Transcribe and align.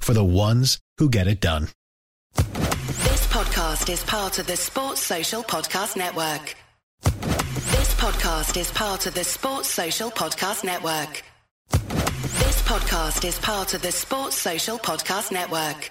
for 0.00 0.14
the 0.14 0.24
ones 0.24 0.78
who 0.98 1.08
get 1.08 1.26
it 1.28 1.40
done. 1.40 1.68
This 2.34 3.26
podcast 3.28 3.90
is 3.92 4.02
part 4.04 4.38
of 4.38 4.46
the 4.46 4.56
Sports 4.56 5.00
Social 5.00 5.42
Podcast 5.42 5.96
Network. 5.96 6.54
This 7.02 7.94
podcast 7.94 8.56
is 8.58 8.70
part 8.72 9.06
of 9.06 9.14
the 9.14 9.24
Sports 9.24 9.68
Social 9.68 10.10
Podcast 10.10 10.64
Network. 10.64 11.22
This 11.70 12.62
podcast 12.62 13.24
is 13.26 13.38
part 13.38 13.74
of 13.74 13.82
the 13.82 13.92
Sports 13.92 14.36
Social 14.36 14.78
Podcast 14.78 15.32
Network. 15.32 15.90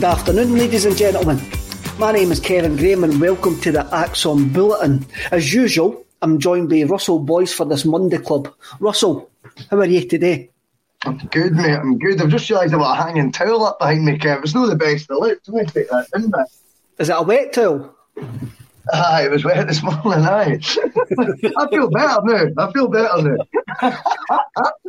Good 0.00 0.06
afternoon, 0.06 0.54
ladies 0.54 0.86
and 0.86 0.96
gentlemen. 0.96 1.38
My 1.98 2.10
name 2.10 2.32
is 2.32 2.40
Kevin 2.40 2.74
Graham, 2.74 3.04
and 3.04 3.20
welcome 3.20 3.60
to 3.60 3.70
the 3.70 3.82
ACSOM 3.82 4.50
Bulletin. 4.50 5.04
As 5.30 5.52
usual, 5.52 6.06
I'm 6.22 6.38
joined 6.38 6.70
by 6.70 6.84
Russell 6.84 7.18
Boyce 7.18 7.52
for 7.52 7.66
this 7.66 7.84
Monday 7.84 8.16
Club. 8.16 8.48
Russell, 8.78 9.30
how 9.70 9.76
are 9.76 9.84
you 9.84 10.08
today? 10.08 10.48
I'm 11.04 11.18
good, 11.18 11.52
mate. 11.52 11.76
I'm 11.76 11.98
good. 11.98 12.18
I've 12.22 12.30
just 12.30 12.48
realised 12.48 12.72
I've 12.72 12.80
got 12.80 12.98
a 12.98 13.02
hanging 13.02 13.30
towel 13.30 13.66
up 13.66 13.78
behind 13.78 14.06
me, 14.06 14.16
Kev. 14.16 14.42
It's 14.42 14.54
not 14.54 14.70
the 14.70 14.74
best 14.74 15.06
to 15.08 15.18
look. 15.18 15.38
I'm 15.46 15.52
going 15.52 15.66
to 15.66 15.74
take 15.74 15.90
that 15.90 16.06
in, 16.14 16.30
mate. 16.30 16.46
Is 16.96 17.10
it 17.10 17.16
a 17.18 17.20
wet 17.20 17.52
towel? 17.52 17.94
Aye, 18.92 19.26
it 19.26 19.30
was 19.30 19.44
wet 19.44 19.68
this 19.68 19.82
morning, 19.82 20.24
aye. 20.24 20.58
I 21.58 21.68
feel 21.68 21.90
better 21.90 22.20
now. 22.24 22.46
I 22.56 22.72
feel 22.72 22.88
better 22.88 23.22
now. 23.22 23.36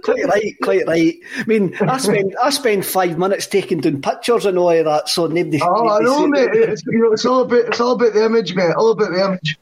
Quite 0.04 0.26
right, 0.26 0.56
quite 0.64 0.88
right. 0.88 1.16
I 1.38 1.44
mean, 1.46 1.76
I 1.82 1.98
spend 1.98 2.36
I 2.42 2.50
spend 2.50 2.86
five 2.86 3.18
minutes 3.18 3.48
taking 3.48 3.80
down 3.80 4.02
pictures 4.02 4.46
and 4.46 4.58
all 4.58 4.70
of 4.70 4.86
that, 4.86 5.10
so 5.10 5.28
nobody. 5.28 5.60
Oh, 5.62 5.90
I 5.90 6.00
know, 6.00 6.28
mate. 6.28 6.50
It's, 6.54 6.84
you 6.86 7.00
know, 7.00 7.12
it's 7.12 7.26
all 7.26 7.42
about 7.42 7.66
it's 7.66 7.80
all 7.80 7.92
about 7.92 8.14
the 8.14 8.26
image, 8.26 8.56
mate. 8.56 8.74
All 8.76 8.92
about 8.92 9.12
the 9.12 9.24
image. 9.24 9.58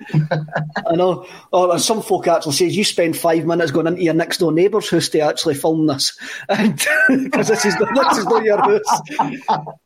I 0.87 0.95
know. 0.95 1.25
Or 1.51 1.75
as 1.75 1.83
some 1.85 2.01
folk 2.01 2.27
actually 2.27 2.53
says, 2.53 2.77
you 2.77 2.83
spend 2.83 3.17
five 3.17 3.45
minutes 3.45 3.71
going 3.71 3.87
into 3.87 4.03
your 4.03 4.13
next 4.13 4.37
door 4.37 4.51
neighbour's 4.51 4.89
house 4.89 5.09
to 5.09 5.19
actually 5.19 5.55
film 5.55 5.87
this, 5.87 6.17
and 6.49 6.77
because 7.07 7.49
this 7.49 7.65
is 7.65 7.75
this 7.77 8.17
is 8.17 8.25
not 8.25 8.43
your 8.43 8.57
house. 8.57 9.65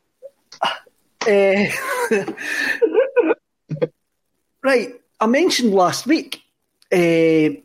Eh, 1.26 1.70
right, 4.64 5.00
I 5.20 5.26
mentioned 5.26 5.72
last 5.72 6.06
week 6.06 6.42
eh, 6.90 7.56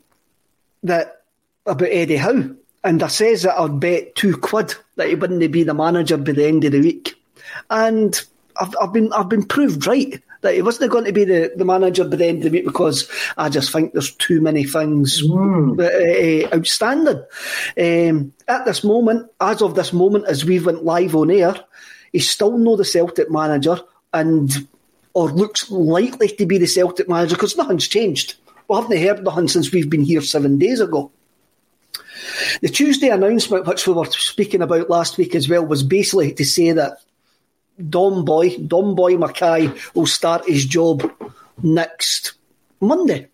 that 0.84 1.22
about 1.66 1.88
Eddie 1.90 2.16
Howe, 2.16 2.54
and 2.84 3.02
I 3.02 3.08
says 3.08 3.42
that 3.42 3.58
I'd 3.58 3.80
bet 3.80 4.14
two 4.14 4.36
quid 4.36 4.74
that 4.96 5.08
he 5.08 5.14
wouldn't 5.16 5.52
be 5.52 5.64
the 5.64 5.74
manager 5.74 6.16
by 6.16 6.32
the 6.32 6.46
end 6.46 6.64
of 6.64 6.72
the 6.72 6.80
week, 6.80 7.20
and 7.68 8.20
I've, 8.60 8.74
I've 8.80 8.92
been 8.92 9.12
I've 9.12 9.28
been 9.28 9.44
proved 9.44 9.86
right 9.86 10.22
that 10.42 10.54
he 10.54 10.62
wasn't 10.62 10.90
going 10.90 11.04
to 11.04 11.12
be 11.12 11.24
the, 11.24 11.52
the 11.56 11.64
manager 11.64 12.04
by 12.04 12.16
the 12.16 12.26
end 12.26 12.38
of 12.38 12.44
the 12.44 12.50
week 12.50 12.64
because 12.64 13.10
I 13.36 13.48
just 13.48 13.72
think 13.72 13.92
there's 13.92 14.14
too 14.14 14.40
many 14.40 14.64
things 14.64 15.22
uh, 15.22 16.48
outstanding. 16.54 17.22
Um, 17.78 18.32
at 18.48 18.64
this 18.64 18.82
moment, 18.82 19.30
as 19.40 19.60
of 19.60 19.74
this 19.74 19.92
moment, 19.92 20.26
as 20.26 20.44
we 20.44 20.58
went 20.58 20.84
live 20.84 21.14
on 21.14 21.30
air, 21.30 21.56
he's 22.12 22.30
still 22.30 22.56
not 22.56 22.76
the 22.76 22.84
Celtic 22.84 23.30
manager 23.30 23.80
and 24.12 24.50
or 25.14 25.30
looks 25.30 25.70
likely 25.70 26.28
to 26.28 26.46
be 26.46 26.58
the 26.58 26.66
Celtic 26.66 27.08
manager 27.08 27.34
because 27.34 27.56
nothing's 27.56 27.88
changed. 27.88 28.34
We 28.68 28.76
haven't 28.76 28.98
heard 28.98 29.24
nothing 29.24 29.48
since 29.48 29.72
we've 29.72 29.90
been 29.90 30.04
here 30.04 30.20
seven 30.20 30.58
days 30.58 30.80
ago. 30.80 31.10
The 32.60 32.68
Tuesday 32.68 33.08
announcement, 33.08 33.66
which 33.66 33.86
we 33.86 33.92
were 33.92 34.04
speaking 34.06 34.62
about 34.62 34.90
last 34.90 35.18
week 35.18 35.34
as 35.34 35.48
well, 35.48 35.66
was 35.66 35.82
basically 35.82 36.32
to 36.34 36.44
say 36.44 36.72
that 36.72 36.98
Dom 37.88 38.24
Boy, 38.24 38.56
Dom 38.58 38.94
Boy 38.94 39.14
McKay, 39.14 39.94
will 39.94 40.06
start 40.06 40.46
his 40.46 40.64
job 40.66 41.10
next 41.62 42.34
Monday. 42.80 43.28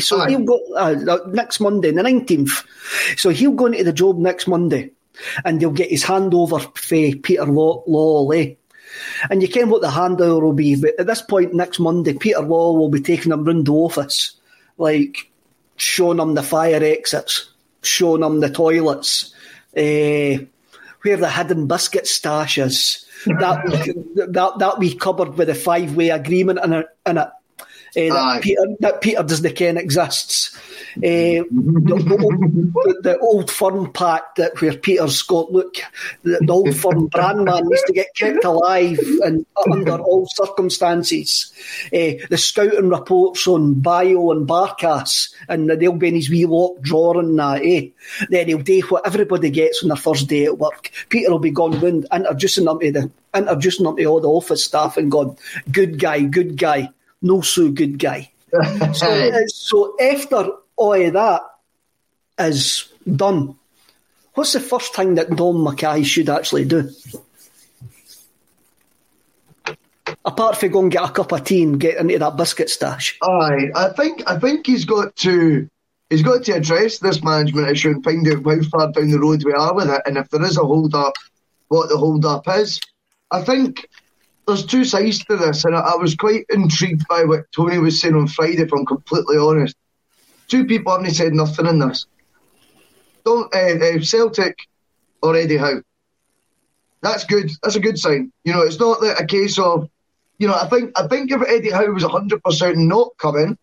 So 0.00 0.20
Aye. 0.20 0.30
he'll 0.30 0.44
go 0.44 0.60
uh, 0.76 0.96
uh, 1.08 1.28
next 1.28 1.60
Monday, 1.60 1.90
the 1.90 2.02
nineteenth. 2.02 2.62
So 3.16 3.30
he'll 3.30 3.52
go 3.52 3.66
into 3.66 3.84
the 3.84 3.92
job 3.92 4.18
next 4.18 4.46
Monday. 4.46 4.90
and 5.44 5.60
he'll 5.60 5.70
get 5.70 5.90
his 5.90 6.04
hand 6.04 6.34
over 6.34 6.58
for 6.58 6.72
Peter 6.74 7.44
Lawwell. 7.44 8.56
And 9.30 9.42
you 9.42 9.48
can 9.48 9.70
what 9.70 9.82
the 9.82 9.88
handover 9.88 10.42
will 10.42 10.52
be, 10.52 10.76
but 10.76 10.98
at 10.98 11.06
this 11.06 11.22
point 11.22 11.54
next 11.54 11.78
Monday, 11.78 12.14
Peter 12.14 12.40
Lawwell 12.40 12.78
will 12.78 12.88
be 12.88 13.00
taking 13.00 13.32
him 13.32 13.44
round 13.44 13.66
the 13.66 13.72
office, 13.72 14.36
like 14.78 15.30
showing 15.76 16.18
him 16.18 16.34
the 16.34 16.42
fire 16.42 16.82
exits, 16.82 17.50
showing 17.82 18.22
him 18.22 18.40
the 18.40 18.50
toilets, 18.50 19.34
uh, 19.76 20.44
where 21.02 21.16
the 21.16 21.30
hidden 21.30 21.66
biscuit 21.66 22.06
stash 22.06 22.58
is, 22.58 23.06
that 23.26 23.64
that 24.28 24.58
that 24.58 24.78
we 24.78 24.94
covered 24.94 25.36
with 25.36 25.48
a 25.48 25.54
five 25.54 25.96
way 25.96 26.10
agreement 26.10 26.60
in 26.62 26.72
it, 26.72 26.86
in 27.06 27.18
it. 27.18 27.28
Uh, 27.96 28.12
that, 28.12 28.42
Peter, 28.42 28.62
that 28.80 29.00
Peter 29.00 29.22
doesn't 29.22 29.54
ken 29.54 29.76
exists. 29.76 30.58
Uh, 30.96 31.44
the, 31.50 31.96
the, 32.04 33.00
the, 33.02 33.18
old 33.18 33.50
firm 33.50 33.92
pack 33.92 34.34
that 34.36 34.60
where 34.60 34.76
Peter's 34.76 35.22
got 35.22 35.50
look, 35.52 35.76
the, 36.22 36.38
the 36.46 36.52
old 36.52 36.74
firm 36.76 37.06
brand 37.06 37.44
man 37.44 37.66
needs 37.66 37.82
to 37.84 37.92
get 37.92 38.14
kept 38.16 38.44
alive 38.44 38.98
and 39.22 39.44
under 39.70 39.98
all 39.98 40.26
circumstances. 40.34 41.52
Uh, 41.86 42.24
the 42.30 42.38
scouting 42.38 42.88
reports 42.88 43.46
on 43.46 43.74
Bayo 43.74 44.30
and 44.30 44.46
Barkas, 44.46 45.34
and 45.48 45.68
they'll 45.68 45.92
be 45.92 46.08
in 46.08 46.14
his 46.14 46.30
wee 46.30 46.46
lock 46.46 46.80
drawer 46.80 47.18
and 47.18 47.38
that. 47.38 47.62
Eh? 47.64 47.88
Then 48.30 48.48
he'll 48.48 48.58
do 48.58 48.80
what 48.82 49.06
everybody 49.06 49.50
gets 49.50 49.82
on 49.82 49.88
their 49.88 49.96
first 49.96 50.28
day 50.28 50.44
at 50.44 50.58
work. 50.58 50.90
Peter 51.08 51.30
will 51.30 51.38
be 51.38 51.50
gone 51.50 51.78
round 51.80 52.06
introducing 52.12 52.64
them 52.64 52.80
to 52.80 52.92
the 52.92 53.10
introducing 53.34 53.84
them 53.84 53.96
to 53.96 54.04
all 54.04 54.20
the 54.20 54.28
office 54.28 54.64
staff 54.64 54.96
and 54.96 55.10
gone, 55.10 55.36
good 55.70 55.98
guy, 55.98 56.22
good 56.22 56.56
guy 56.56 56.90
no 57.24 57.40
so 57.40 57.70
good 57.70 57.98
guy. 57.98 58.30
so, 58.92 59.46
so 59.48 59.96
after 60.00 60.50
of 60.78 61.12
that 61.12 61.42
is 62.38 62.88
done, 63.10 63.56
what's 64.34 64.52
the 64.52 64.60
first 64.60 64.94
thing 64.94 65.14
that 65.16 65.30
Dom 65.30 65.56
McKay 65.56 66.04
should 66.04 66.28
actually 66.28 66.64
do? 66.64 66.90
Apart 70.24 70.56
from 70.56 70.70
go 70.70 70.82
and 70.82 70.92
get 70.92 71.08
a 71.08 71.12
cup 71.12 71.32
of 71.32 71.44
tea 71.44 71.62
and 71.62 71.80
get 71.80 71.98
into 71.98 72.18
that 72.18 72.36
biscuit 72.36 72.70
stash. 72.70 73.18
Aye, 73.22 73.70
I 73.74 73.90
think 73.90 74.22
I 74.26 74.38
think 74.38 74.66
he's 74.66 74.84
got 74.84 75.14
to 75.16 75.68
he's 76.10 76.22
got 76.22 76.44
to 76.44 76.52
address 76.52 76.98
this 76.98 77.22
management 77.22 77.68
issue 77.68 77.90
and 77.90 78.04
find 78.04 78.26
out 78.28 78.44
how 78.44 78.62
far 78.70 78.92
down 78.92 79.10
the 79.10 79.18
road 79.18 79.44
we 79.44 79.52
are 79.52 79.74
with 79.74 79.90
it, 79.90 80.02
and 80.06 80.16
if 80.16 80.28
there 80.30 80.44
is 80.44 80.56
a 80.56 80.62
hold 80.62 80.94
up, 80.94 81.14
what 81.68 81.88
the 81.88 81.96
hold 81.96 82.24
up 82.24 82.44
is. 82.48 82.80
I 83.30 83.42
think 83.42 83.88
there's 84.46 84.66
two 84.66 84.84
sides 84.84 85.24
to 85.24 85.36
this, 85.36 85.64
and 85.64 85.74
I, 85.74 85.80
I, 85.80 85.96
was 85.96 86.14
quite 86.14 86.44
intrigued 86.50 87.06
by 87.08 87.24
what 87.24 87.50
Tony 87.52 87.78
was 87.78 88.00
saying 88.00 88.14
on 88.14 88.28
Friday. 88.28 88.62
If 88.62 88.72
I'm 88.72 88.86
completely 88.86 89.36
honest, 89.36 89.76
two 90.48 90.64
people 90.66 90.92
haven't 90.92 91.14
said 91.14 91.34
nothing 91.34 91.66
in 91.66 91.78
this. 91.78 92.06
Don't 93.24 93.54
uh, 93.54 93.58
uh, 93.58 94.00
Celtic 94.00 94.58
or 95.22 95.36
Eddie 95.36 95.56
Howe. 95.56 95.82
That's 97.02 97.24
good. 97.24 97.50
That's 97.62 97.76
a 97.76 97.80
good 97.80 97.98
sign. 97.98 98.32
You 98.44 98.52
know, 98.52 98.62
it's 98.62 98.78
not 98.78 98.98
a 99.02 99.26
case 99.26 99.58
of, 99.58 99.88
you 100.38 100.48
know, 100.48 100.54
I 100.54 100.66
think 100.68 100.92
I 100.98 101.06
think 101.06 101.30
if 101.30 101.42
Eddie 101.46 101.70
Howe 101.70 101.92
was 101.92 102.02
100 102.02 102.42
percent 102.42 102.76
not 102.76 103.10
coming, 103.18 103.56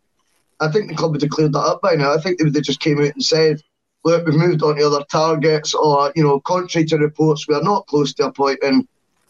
I 0.60 0.68
think 0.70 0.90
the 0.90 0.96
club 0.96 1.12
would 1.12 1.22
have 1.22 1.32
cleared 1.32 1.54
that 1.54 1.60
up 1.60 1.82
by 1.82 1.96
now. 1.96 2.14
I 2.14 2.20
think 2.20 2.38
they 2.38 2.46
would 2.46 2.56
have 2.56 2.64
just 2.64 2.80
came 2.80 3.00
out 3.00 3.14
and 3.14 3.24
said, 3.24 3.62
"Look, 4.04 4.26
we've 4.26 4.36
moved 4.36 4.64
on 4.64 4.76
to 4.76 4.88
other 4.88 5.06
targets," 5.12 5.74
or 5.74 6.12
you 6.16 6.24
know, 6.24 6.40
contrary 6.40 6.86
to 6.88 6.98
reports, 6.98 7.48
we 7.48 7.56
are 7.56 7.64
not 7.64 7.88
close 7.88 8.14
to 8.16 8.28
appointing 8.28 8.88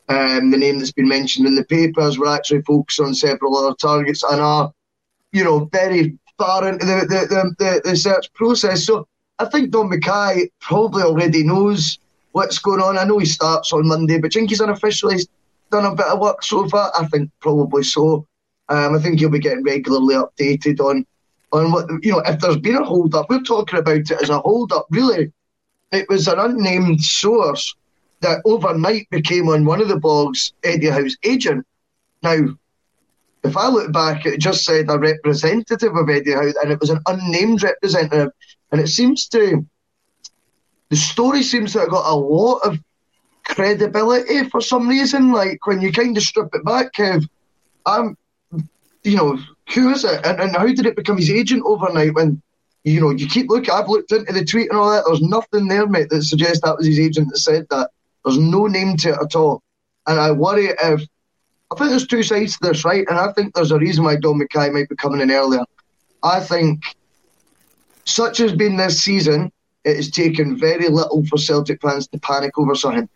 um, 0.10 0.52
the 0.52 0.58
name 0.58 0.78
that's 0.78 0.92
been 0.92 1.08
mentioned 1.08 1.48
in 1.48 1.56
the 1.56 1.64
papers. 1.64 2.20
We're 2.20 2.36
actually 2.36 2.62
focused 2.64 3.00
on 3.00 3.14
several 3.14 3.58
other 3.58 3.76
targets 3.76 4.24
and 4.24 4.42
are, 4.42 4.74
you 5.32 5.44
know, 5.44 5.66
very 5.72 6.18
far 6.42 6.68
into 6.68 6.86
the, 6.86 7.06
the, 7.08 7.56
the, 7.60 7.82
the 7.84 7.96
search 7.96 8.34
process. 8.34 8.86
So 8.86 9.08
I 9.38 9.46
think 9.46 9.70
Dom 9.70 9.92
McKay 9.92 10.50
probably 10.60 11.04
already 11.04 11.44
knows 11.44 12.00
what's 12.32 12.58
going 12.58 12.82
on. 12.82 12.98
I 12.98 13.04
know 13.04 13.20
he 13.20 13.26
starts 13.26 13.72
on 13.74 13.88
Monday, 13.88 14.18
but 14.18 14.34
think 14.34 14.50
he's 14.50 14.60
unofficially 14.60 15.18
done 15.70 15.86
a 15.86 15.94
bit 15.94 16.08
of 16.08 16.20
work 16.20 16.44
so 16.44 16.68
far. 16.68 16.92
I 16.98 17.06
think 17.08 17.30
probably 17.42 17.84
so. 17.84 18.26
Um, 18.70 18.96
I 18.96 19.00
think 19.00 19.20
he'll 19.20 19.30
be 19.30 19.40
getting 19.40 19.64
regularly 19.64 20.16
updated 20.16 20.80
on 20.80 21.06
on 21.52 21.72
what 21.72 21.86
you 22.04 22.12
know. 22.12 22.24
If 22.26 22.40
there's 22.40 22.58
been 22.58 22.78
a 22.78 22.84
hold 22.84 23.14
up, 23.14 23.30
we're 23.30 23.44
talking 23.44 23.80
about 23.80 23.98
it 23.98 24.12
as 24.12 24.30
a 24.30 24.40
hold 24.40 24.72
up. 24.72 24.88
Really, 24.90 25.32
it 25.92 26.08
was 26.10 26.28
an 26.28 26.40
unnamed 26.40 27.02
source 27.02 27.76
that 28.22 28.42
overnight 28.46 29.10
became 29.10 29.50
on 29.50 29.66
one 29.66 29.82
of 29.82 29.90
the 29.90 30.00
blogs 30.00 30.54
Eddie 30.64 30.90
Howe's 30.90 31.18
agent. 31.24 31.66
Now, 32.24 32.38
if 33.44 33.58
I 33.58 33.68
look 33.68 33.92
back, 33.92 34.26
it 34.26 34.40
just 34.40 34.64
said 34.64 34.90
a 34.90 34.98
representative 34.98 35.96
of 35.96 36.10
Eddie 36.10 36.34
Howe, 36.34 36.54
and 36.62 36.72
it 36.72 36.80
was 36.80 36.90
an 36.90 37.02
unnamed 37.08 37.64
representative. 37.64 38.32
And 38.72 38.80
it 38.80 38.88
seems 38.88 39.28
to, 39.30 39.66
the 40.90 40.96
story 40.96 41.44
seems 41.44 41.74
to 41.74 41.80
have 41.80 41.90
got 41.90 42.12
a 42.12 42.16
lot 42.16 42.60
of 42.60 42.80
credibility 43.44 44.48
for 44.50 44.62
some 44.62 44.88
reason. 44.88 45.32
Like 45.32 45.66
when 45.66 45.82
you 45.82 45.92
kind 45.92 46.16
of 46.16 46.24
strip 46.24 46.54
it 46.54 46.64
back, 46.64 46.94
Kev, 46.94 47.28
I'm, 47.86 48.16
you 49.04 49.18
know, 49.18 49.40
who 49.74 49.90
is 49.92 50.06
it? 50.06 50.26
And, 50.26 50.40
and 50.40 50.56
how 50.56 50.68
did 50.68 50.86
it 50.86 50.96
become 50.96 51.18
his 51.18 51.32
agent 51.32 51.64
overnight 51.66 52.14
when, 52.14 52.42
you 52.84 53.02
know, 53.02 53.10
you 53.10 53.28
keep 53.28 53.50
looking, 53.50 53.74
I've 53.74 53.90
looked 53.90 54.12
into 54.12 54.34
the 54.34 54.46
tweet 54.46 54.70
and 54.70 54.80
all 54.80 54.92
that, 54.92 55.04
there's 55.08 55.22
nothing 55.22 55.68
there, 55.68 55.88
mate, 55.88 56.10
that 56.10 56.24
suggests 56.24 56.62
that 56.62 56.78
was 56.78 56.86
his 56.86 57.00
agent 57.00 57.30
that 57.30 57.38
said 57.38 57.68
that. 57.70 57.90
There's 58.24 58.38
no 58.38 58.68
name 58.68 58.98
to 58.98 59.10
it 59.10 59.20
at 59.20 59.36
all. 59.36 59.64
And 60.06 60.20
I 60.20 60.32
worry 60.32 60.68
if 60.68 61.08
I 61.72 61.76
think 61.76 61.90
there's 61.90 62.08
two 62.08 62.24
sides 62.24 62.58
to 62.58 62.68
this, 62.68 62.84
right? 62.84 63.06
And 63.10 63.18
I 63.18 63.32
think 63.32 63.54
there's 63.54 63.72
a 63.72 63.80
reason 63.80 64.04
why 64.04 64.18
Dom 64.18 64.42
McKay 64.42 64.74
might 64.74 64.90
be 64.90 64.96
coming 64.96 65.22
in 65.22 65.32
earlier. 65.32 65.64
I 66.22 66.42
think 66.42 66.84
such 68.06 68.40
has 68.40 68.52
been 68.52 68.76
this 68.76 69.02
season, 69.02 69.52
it 69.86 69.96
has 69.96 70.12
taken 70.12 70.58
very 70.58 70.90
little 70.90 71.26
for 71.26 71.38
Celtic 71.38 71.82
fans 71.82 72.08
to 72.10 72.20
panic 72.20 72.58
over 72.58 72.76
something. 72.76 73.08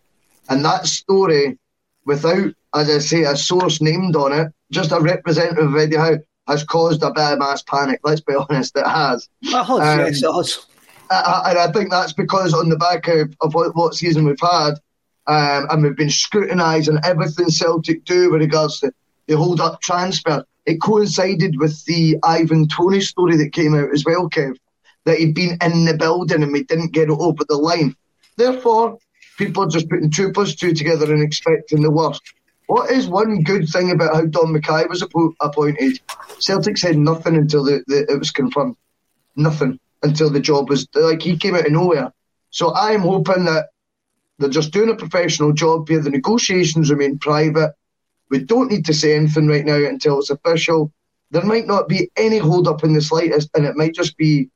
And 0.49 0.63
that 0.63 0.85
story, 0.87 1.57
without, 2.05 2.53
as 2.73 2.89
I 2.89 2.99
say, 2.99 3.23
a 3.23 3.35
source 3.35 3.81
named 3.81 4.15
on 4.15 4.31
it, 4.31 4.51
just 4.71 4.91
a 4.91 4.99
representative 4.99 5.73
of 5.73 5.75
Eddie 5.75 5.97
Howe, 5.97 6.19
has 6.47 6.63
caused 6.63 7.03
a 7.03 7.11
bit 7.11 7.33
of 7.33 7.39
mass 7.39 7.61
panic. 7.63 7.99
Let's 8.03 8.21
be 8.21 8.35
honest, 8.49 8.77
it 8.77 8.87
has. 8.87 9.27
It 9.41 9.51
has, 9.51 9.69
um, 9.69 9.99
yes, 9.99 10.23
it 10.23 10.31
has. 10.31 10.65
and 11.11 11.57
I 11.57 11.71
think 11.71 11.91
that's 11.91 12.13
because 12.13 12.53
on 12.53 12.69
the 12.69 12.77
back 12.77 13.07
of, 13.07 13.35
of 13.41 13.53
what, 13.53 13.75
what 13.75 13.95
season 13.95 14.25
we've 14.25 14.39
had, 14.39 14.75
um, 15.27 15.67
and 15.69 15.83
we've 15.83 15.95
been 15.95 16.09
scrutinising 16.09 16.99
everything 17.03 17.49
Celtic 17.49 18.05
do 18.05 18.31
with 18.31 18.41
regards 18.41 18.79
to 18.79 18.91
the 19.27 19.37
hold 19.37 19.59
up 19.59 19.81
transfer. 19.81 20.45
It 20.65 20.81
coincided 20.81 21.59
with 21.59 21.83
the 21.85 22.17
Ivan 22.23 22.67
Toney 22.67 23.01
story 23.01 23.37
that 23.37 23.53
came 23.53 23.75
out 23.75 23.93
as 23.93 24.03
well, 24.05 24.29
Kev, 24.29 24.55
that 25.05 25.17
he'd 25.17 25.35
been 25.35 25.57
in 25.61 25.85
the 25.85 25.95
building 25.97 26.43
and 26.43 26.51
we 26.51 26.63
didn't 26.63 26.93
get 26.93 27.09
it 27.09 27.17
over 27.19 27.43
the 27.47 27.55
line. 27.55 27.95
Therefore, 28.37 28.97
people 29.37 29.63
are 29.63 29.69
just 29.69 29.89
putting 29.89 30.11
two 30.11 30.31
plus 30.31 30.55
two 30.55 30.73
together 30.73 31.11
and 31.13 31.23
expecting 31.23 31.81
the 31.81 31.91
worst. 31.91 32.21
What 32.67 32.89
is 32.89 33.07
one 33.07 33.43
good 33.43 33.69
thing 33.69 33.91
about 33.91 34.15
how 34.15 34.25
Dom 34.25 34.55
McKay 34.55 34.89
was 34.89 35.03
appointed? 35.03 35.99
Celtic 36.39 36.77
said 36.77 36.97
nothing 36.97 37.35
until 37.35 37.63
the, 37.63 37.83
the, 37.87 38.11
it 38.11 38.17
was 38.17 38.31
confirmed. 38.31 38.75
Nothing 39.35 39.79
until 40.01 40.29
the 40.29 40.39
job 40.39 40.69
was 40.69 40.87
like 40.95 41.21
he 41.21 41.37
came 41.37 41.55
out 41.55 41.65
of 41.65 41.71
nowhere. 41.71 42.11
So 42.49 42.73
I'm 42.73 43.01
hoping 43.01 43.45
that 43.45 43.69
they're 44.37 44.49
just 44.49 44.71
doing 44.71 44.89
a 44.89 44.95
professional 44.95 45.53
job 45.53 45.87
here. 45.87 46.01
The 46.01 46.09
negotiations 46.09 46.89
remain 46.89 47.17
private. 47.19 47.73
We 48.29 48.39
don't 48.39 48.71
need 48.71 48.85
to 48.85 48.93
say 48.93 49.15
anything 49.15 49.47
right 49.47 49.65
now 49.65 49.75
until 49.75 50.19
it's 50.19 50.29
official. 50.29 50.91
There 51.31 51.43
might 51.43 51.67
not 51.67 51.87
be 51.87 52.09
any 52.17 52.37
hold 52.37 52.67
up 52.67 52.83
in 52.83 52.93
the 52.93 53.01
slightest, 53.01 53.49
and 53.55 53.65
it 53.65 53.75
might 53.75 53.93
just 53.93 54.17
be, 54.17 54.49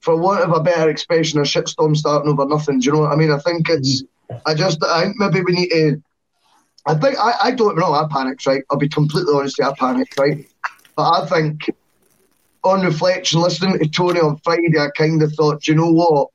for 0.00 0.16
want 0.16 0.42
of 0.42 0.52
a 0.52 0.60
better 0.60 0.90
expression, 0.90 1.38
a 1.38 1.42
shitstorm 1.42 1.96
starting 1.96 2.30
over 2.30 2.46
nothing. 2.46 2.80
Do 2.80 2.86
you 2.86 2.92
know 2.92 3.00
what 3.00 3.12
I 3.12 3.16
mean? 3.16 3.30
I 3.30 3.38
think 3.38 3.68
it's, 3.68 4.02
mm-hmm. 4.02 4.36
I 4.46 4.54
just, 4.54 4.82
I 4.84 5.04
think 5.04 5.16
maybe 5.18 5.42
we 5.42 5.52
need 5.52 5.68
to, 5.70 6.02
I 6.86 6.94
think, 6.94 7.16
I, 7.18 7.34
I 7.44 7.50
don't 7.52 7.78
know, 7.78 7.92
I 7.92 8.06
panicked, 8.10 8.46
right? 8.46 8.62
I'll 8.70 8.78
be 8.78 8.88
completely 8.88 9.32
honest, 9.34 9.60
I 9.60 9.72
panicked, 9.74 10.18
right? 10.18 10.44
But 10.96 11.10
I 11.22 11.26
think, 11.26 11.70
on 12.64 12.82
reflection, 12.82 13.40
listening 13.40 13.78
to 13.78 13.88
Tony 13.88 14.20
on 14.20 14.38
Friday, 14.38 14.78
I 14.78 14.88
kind 14.96 15.22
of 15.22 15.32
thought, 15.34 15.66
you 15.66 15.74
know 15.74 15.90
what? 15.90 16.28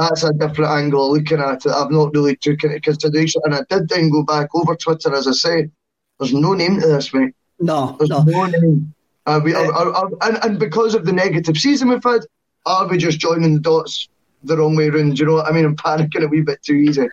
That's 0.00 0.24
a 0.24 0.32
different 0.32 0.70
angle 0.70 1.06
of 1.06 1.18
looking 1.18 1.40
at 1.40 1.66
it. 1.66 1.72
I've 1.72 1.90
not 1.90 2.14
really 2.14 2.36
taken 2.36 2.70
into 2.70 2.80
consideration. 2.80 3.42
And 3.44 3.54
I 3.54 3.62
did 3.68 3.88
then 3.88 4.10
go 4.10 4.22
back 4.22 4.48
over 4.54 4.74
Twitter, 4.74 5.14
as 5.14 5.28
I 5.28 5.32
say. 5.32 5.70
There's 6.18 6.32
no 6.32 6.54
name 6.54 6.80
to 6.80 6.86
this, 6.86 7.12
mate. 7.12 7.34
No, 7.58 7.96
There's 7.98 8.10
no. 8.10 8.22
no 8.22 8.46
name. 8.46 8.94
Uh, 9.26 9.40
we, 9.44 9.54
are, 9.54 9.72
are, 9.72 9.92
are, 9.94 10.10
and, 10.22 10.38
and 10.42 10.58
because 10.58 10.94
of 10.94 11.04
the 11.04 11.12
negative 11.12 11.56
season 11.56 11.88
we've 11.88 12.02
had, 12.02 12.22
are 12.66 12.88
we 12.88 12.98
just 12.98 13.18
joining 13.18 13.54
the 13.54 13.60
dots 13.60 14.08
the 14.42 14.56
wrong 14.56 14.76
way 14.76 14.88
around? 14.88 15.16
Do 15.16 15.20
you 15.20 15.26
know 15.26 15.34
what 15.34 15.46
I 15.46 15.52
mean? 15.52 15.64
I'm 15.64 15.76
panicking 15.76 16.24
a 16.24 16.28
wee 16.28 16.40
bit 16.40 16.62
too 16.62 16.74
easy. 16.74 17.08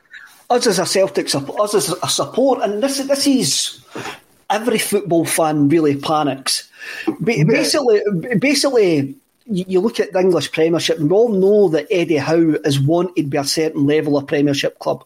Us 0.50 0.66
as 0.68 0.80
a 0.80 0.86
Celtic 0.86 1.28
support, 1.28 1.60
us 1.60 1.76
as 1.76 1.94
a 2.02 2.08
support, 2.08 2.62
and 2.62 2.82
this 2.82 3.00
this 3.00 3.28
is 3.28 3.86
every 4.50 4.80
football 4.80 5.26
fan 5.26 5.68
really 5.68 5.98
panics. 5.98 6.70
Basically, 7.22 8.02
basically, 8.40 9.16
you 9.50 9.80
look 9.80 10.00
at 10.00 10.14
the 10.14 10.20
English 10.20 10.52
Premiership, 10.52 11.00
and 11.00 11.10
we 11.10 11.16
all 11.16 11.30
know 11.30 11.70
that 11.70 11.88
Eddie 11.92 12.18
Howe 12.18 12.56
is 12.66 12.80
wanted 12.80 13.30
by 13.30 13.42
a 13.42 13.46
certain 13.46 13.86
level 13.88 14.18
of 14.18 14.28
Premiership 14.28 14.80
club. 14.80 15.04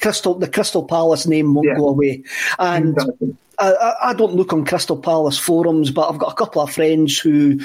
Crystal, 0.00 0.34
the 0.34 0.48
Crystal 0.48 0.84
Palace 0.84 1.26
name 1.26 1.54
won't 1.54 1.68
Yeah. 1.68 1.76
go 1.76 1.88
away, 1.88 2.22
and. 2.58 2.96
Exactly. 2.96 3.36
I, 3.60 3.72
I- 3.72 4.10
I 4.10 4.14
don't 4.14 4.34
look 4.36 4.52
on 4.52 4.64
Crystal 4.64 4.96
Palace 4.96 5.36
forums, 5.36 5.90
but 5.90 6.08
I've 6.08 6.18
got 6.20 6.30
a 6.30 6.36
couple 6.36 6.62
of 6.62 6.70
friends 6.72 7.18
who 7.18 7.58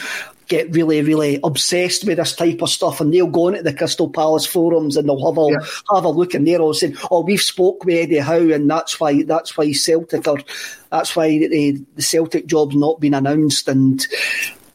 get 0.48 0.74
really, 0.74 1.04
really 1.04 1.40
obsessed 1.44 2.04
with 2.08 2.18
this 2.18 2.36
type 2.36 2.64
of 2.64 2.70
stuff, 2.72 3.00
and 3.00 3.14
they'll 3.14 3.28
go 3.28 3.50
into 3.50 3.62
the 3.62 3.76
Crystal 3.76 4.10
Palace 4.10 4.48
forums 4.48 4.98
and 4.98 5.08
they'll 5.08 5.24
have 5.24 5.38
a 5.38 5.48
Yeah. 5.52 5.68
have 5.94 6.04
a 6.06 6.10
look, 6.10 6.34
and 6.34 6.48
they're 6.48 6.60
all 6.60 6.74
saying, 6.74 6.98
"Oh, 7.12 7.22
we've 7.22 7.40
spoke 7.40 7.86
with 7.86 7.94
Eddie 7.96 8.18
Howe, 8.18 8.50
and 8.52 8.68
that's 8.68 9.00
why 9.00 9.22
that's 9.22 9.56
why 9.56 9.72
Celtic 9.72 10.28
are 10.28 10.38
that's 10.90 11.16
why 11.16 11.28
the, 11.30 11.80
the 11.96 12.02
Celtic 12.02 12.48
job's 12.48 12.76
not 12.76 13.00
been 13.00 13.14
announced." 13.14 13.68
And 13.68 14.04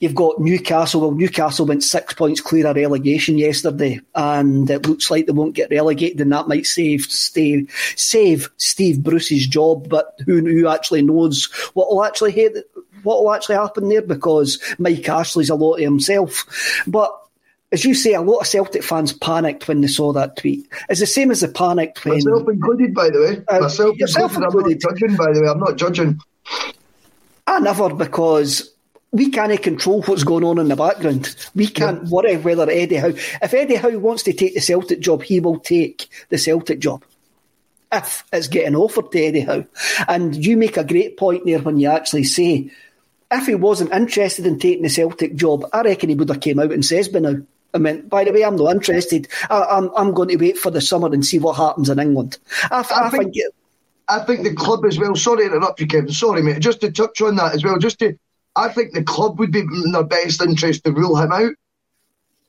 you've 0.00 0.14
got 0.14 0.40
Newcastle. 0.40 1.00
Well, 1.00 1.10
Newcastle 1.12 1.66
went 1.66 1.84
six 1.84 2.14
points 2.14 2.40
clear 2.40 2.66
of 2.66 2.76
relegation 2.76 3.38
yesterday, 3.38 4.00
and 4.14 4.68
it 4.70 4.86
looks 4.86 5.10
like 5.10 5.26
they 5.26 5.32
won't 5.32 5.54
get 5.54 5.70
relegated, 5.70 6.20
and 6.20 6.32
that 6.32 6.48
might 6.48 6.66
save 6.66 7.02
Steve, 7.04 7.70
save 7.96 8.50
Steve 8.56 9.02
Bruce's 9.02 9.46
job. 9.46 9.88
But 9.88 10.18
who, 10.26 10.40
who 10.40 10.68
actually 10.68 11.02
knows 11.02 11.46
what 11.74 11.90
will 11.90 12.04
actually 12.04 12.48
what 13.02 13.22
will 13.22 13.32
actually 13.32 13.56
happen 13.56 13.88
there? 13.88 14.02
Because 14.02 14.62
Mike 14.78 15.08
Ashley's 15.08 15.50
a 15.50 15.54
lot 15.54 15.74
of 15.74 15.80
himself, 15.80 16.82
but. 16.86 17.14
As 17.70 17.84
you 17.84 17.92
say, 17.92 18.14
a 18.14 18.22
lot 18.22 18.38
of 18.38 18.46
Celtic 18.46 18.82
fans 18.82 19.12
panicked 19.12 19.68
when 19.68 19.82
they 19.82 19.88
saw 19.88 20.14
that 20.14 20.38
tweet. 20.38 20.66
It's 20.88 21.00
the 21.00 21.06
same 21.06 21.30
as 21.30 21.42
the 21.42 21.48
panicked 21.48 22.02
when 22.02 22.14
Myself 22.14 22.48
included, 22.48 22.94
by 22.94 23.10
the 23.10 23.20
way. 23.20 23.44
Uh, 23.46 23.60
Myself 23.60 24.34
included. 24.38 24.82
I'm 24.82 24.94
not 24.94 24.98
judging, 24.98 25.16
by 25.16 25.32
the 25.34 25.42
way. 25.42 25.48
I'm 25.50 25.60
not 25.60 25.76
judging. 25.76 26.18
I 27.46 27.60
never 27.60 27.94
because 27.94 28.74
we 29.10 29.30
can't 29.30 29.62
control 29.62 30.02
what's 30.02 30.24
going 30.24 30.44
on 30.44 30.58
in 30.58 30.68
the 30.68 30.76
background. 30.76 31.34
We 31.54 31.66
can't 31.66 32.04
worry 32.04 32.36
whether 32.36 32.70
Eddie 32.70 32.96
Howe. 32.96 33.08
If 33.42 33.54
Eddie 33.54 33.76
Howe 33.76 33.98
wants 33.98 34.22
to 34.24 34.32
take 34.32 34.54
the 34.54 34.60
Celtic 34.60 35.00
job, 35.00 35.22
he 35.22 35.40
will 35.40 35.58
take 35.58 36.08
the 36.28 36.38
Celtic 36.38 36.78
job. 36.80 37.02
If 37.90 38.24
it's 38.32 38.48
getting 38.48 38.76
offered 38.76 39.10
to 39.12 39.18
Eddie 39.18 39.40
Howe. 39.40 39.64
And 40.06 40.36
you 40.36 40.56
make 40.58 40.76
a 40.76 40.84
great 40.84 41.16
point 41.16 41.46
there 41.46 41.60
when 41.60 41.78
you 41.78 41.88
actually 41.88 42.24
say, 42.24 42.70
if 43.30 43.46
he 43.46 43.54
wasn't 43.54 43.92
interested 43.92 44.46
in 44.46 44.58
taking 44.58 44.82
the 44.82 44.90
Celtic 44.90 45.36
job, 45.36 45.64
I 45.72 45.82
reckon 45.82 46.10
he 46.10 46.14
would 46.14 46.28
have 46.28 46.40
came 46.40 46.58
out 46.58 46.72
and 46.72 46.84
says 46.84 47.08
by 47.08 47.20
now. 47.20 47.36
I 47.74 47.78
mean, 47.78 48.08
by 48.08 48.24
the 48.24 48.32
way, 48.32 48.44
I'm 48.44 48.56
not 48.56 48.72
interested. 48.74 49.28
I, 49.50 49.62
I'm 49.62 49.90
I'm 49.94 50.14
going 50.14 50.30
to 50.30 50.36
wait 50.36 50.56
for 50.56 50.70
the 50.70 50.80
summer 50.80 51.08
and 51.12 51.24
see 51.24 51.38
what 51.38 51.56
happens 51.56 51.90
in 51.90 51.98
England. 51.98 52.38
I, 52.70 52.76
I, 52.78 53.06
I 53.06 53.10
think- 53.10 53.22
think 53.24 53.36
it, 53.36 53.54
I 54.08 54.20
think 54.20 54.42
the 54.42 54.54
club 54.54 54.86
as 54.86 54.98
well. 54.98 55.14
Sorry 55.14 55.46
to 55.48 55.54
interrupt 55.54 55.80
you, 55.80 55.86
Kevin. 55.86 56.10
Sorry, 56.10 56.40
mate. 56.42 56.60
Just 56.60 56.80
to 56.80 56.90
touch 56.90 57.20
on 57.20 57.36
that 57.36 57.54
as 57.54 57.62
well. 57.62 57.78
Just 57.78 57.98
to, 57.98 58.18
I 58.58 58.68
think 58.68 58.92
the 58.92 59.02
club 59.02 59.38
would 59.38 59.52
be 59.52 59.60
in 59.60 59.92
their 59.92 60.04
best 60.04 60.42
interest 60.42 60.84
to 60.84 60.92
rule 60.92 61.16
him 61.16 61.32
out 61.32 61.52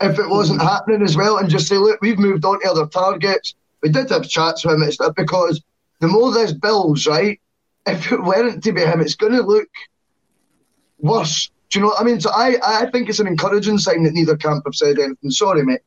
if 0.01 0.17
it 0.17 0.29
wasn't 0.29 0.61
hmm. 0.61 0.67
happening 0.67 1.01
as 1.01 1.15
well, 1.15 1.37
and 1.37 1.49
just 1.49 1.67
say, 1.67 1.77
look, 1.77 2.01
we've 2.01 2.19
moved 2.19 2.45
on 2.45 2.61
to 2.61 2.69
other 2.69 2.87
targets. 2.87 3.55
We 3.81 3.89
did 3.89 4.09
have 4.09 4.27
chats 4.27 4.65
with 4.65 4.75
him. 4.75 4.83
It's 4.83 4.97
because 5.15 5.61
the 5.99 6.07
more 6.07 6.31
this 6.31 6.53
builds, 6.53 7.05
right? 7.07 7.39
If 7.85 8.11
it 8.11 8.21
weren't 8.21 8.63
to 8.63 8.71
be 8.71 8.81
him, 8.81 9.01
it's 9.01 9.15
going 9.15 9.33
to 9.33 9.41
look 9.41 9.69
worse. 10.99 11.49
Do 11.69 11.79
you 11.79 11.83
know 11.83 11.89
what 11.89 12.01
I 12.01 12.03
mean? 12.03 12.19
So 12.19 12.29
I, 12.31 12.57
I 12.63 12.89
think 12.91 13.09
it's 13.09 13.19
an 13.19 13.27
encouraging 13.27 13.77
sign 13.77 14.03
that 14.03 14.13
neither 14.13 14.35
camp 14.35 14.63
have 14.65 14.75
said 14.75 14.99
anything. 14.99 15.31
Sorry, 15.31 15.63
mate. 15.63 15.81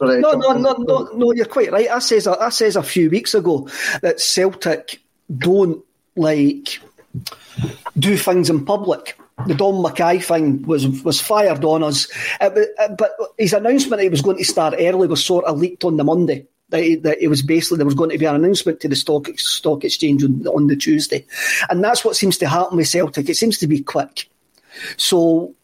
No, 0.00 0.18
no, 0.18 0.52
no, 0.52 0.72
no, 0.78 1.10
no. 1.14 1.32
You're 1.32 1.46
quite 1.46 1.72
right. 1.72 1.88
I 1.88 1.98
says 1.98 2.26
I 2.28 2.50
says 2.50 2.76
a 2.76 2.82
few 2.82 3.10
weeks 3.10 3.34
ago 3.34 3.68
that 4.00 4.20
Celtic 4.20 5.00
don't 5.36 5.84
like 6.14 6.80
do 7.98 8.16
things 8.16 8.48
in 8.48 8.64
public. 8.64 9.18
The 9.46 9.54
Dom 9.54 9.76
McKay 9.76 10.22
thing 10.22 10.62
was 10.62 10.86
was 11.04 11.20
fired 11.20 11.64
on 11.64 11.82
us, 11.82 12.08
Uh, 12.40 12.50
but, 12.50 12.68
uh, 12.78 12.88
but 12.96 13.12
his 13.38 13.52
announcement 13.52 13.98
that 13.98 14.02
he 14.02 14.08
was 14.08 14.22
going 14.22 14.36
to 14.38 14.44
start 14.44 14.74
early 14.78 15.06
was 15.08 15.24
sort 15.24 15.44
of 15.44 15.58
leaked 15.58 15.84
on 15.84 15.96
the 15.96 16.04
Monday. 16.04 16.46
That, 16.70 16.82
he- 16.82 16.96
that 16.96 17.22
it 17.22 17.28
was 17.28 17.40
basically 17.42 17.78
there 17.78 17.86
was 17.86 17.94
going 17.94 18.10
to 18.10 18.18
be 18.18 18.26
an 18.26 18.34
announcement 18.34 18.80
to 18.80 18.88
the 18.88 18.96
stock 18.96 19.28
stock 19.38 19.84
exchange 19.84 20.22
on, 20.24 20.46
on 20.48 20.66
the 20.66 20.76
Tuesday, 20.76 21.24
and 21.70 21.82
that's 21.82 22.04
what 22.04 22.16
seems 22.16 22.36
to 22.38 22.48
happen 22.48 22.76
with 22.76 22.88
Celtic. 22.88 23.28
It 23.28 23.36
seems 23.36 23.58
to 23.58 23.66
be 23.66 23.80
quick. 23.80 24.28
So 24.96 25.54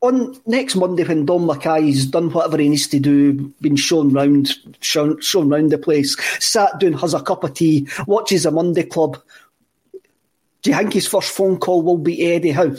on 0.00 0.36
next 0.46 0.74
Monday 0.74 1.04
when 1.04 1.26
Dom 1.26 1.46
McKay's 1.46 2.06
done 2.06 2.28
whatever 2.30 2.58
he 2.58 2.68
needs 2.68 2.88
to 2.88 2.98
do, 2.98 3.34
been 3.60 3.76
shown 3.76 4.12
round, 4.12 4.50
shown, 4.80 5.20
shown 5.20 5.48
round 5.48 5.70
the 5.70 5.78
place, 5.78 6.16
sat 6.44 6.80
down, 6.80 6.94
has 6.94 7.14
a 7.14 7.20
cup 7.22 7.44
of 7.44 7.54
tea, 7.54 7.86
watches 8.08 8.44
a 8.44 8.50
Monday 8.50 8.82
club. 8.82 9.16
Do 10.62 10.70
you 10.70 10.76
think 10.76 10.92
his 10.92 11.08
first 11.08 11.30
phone 11.30 11.58
call 11.58 11.82
will 11.82 11.98
be 11.98 12.32
Eddie 12.32 12.52
Howe 12.52 12.76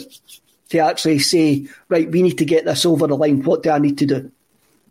to 0.70 0.78
actually 0.78 1.18
say, 1.18 1.66
right, 1.88 2.10
we 2.10 2.22
need 2.22 2.38
to 2.38 2.44
get 2.44 2.64
this 2.64 2.86
over 2.86 3.06
the 3.06 3.16
line. 3.16 3.42
What 3.42 3.62
do 3.62 3.70
I 3.70 3.78
need 3.78 3.98
to 3.98 4.06
do? 4.06 4.32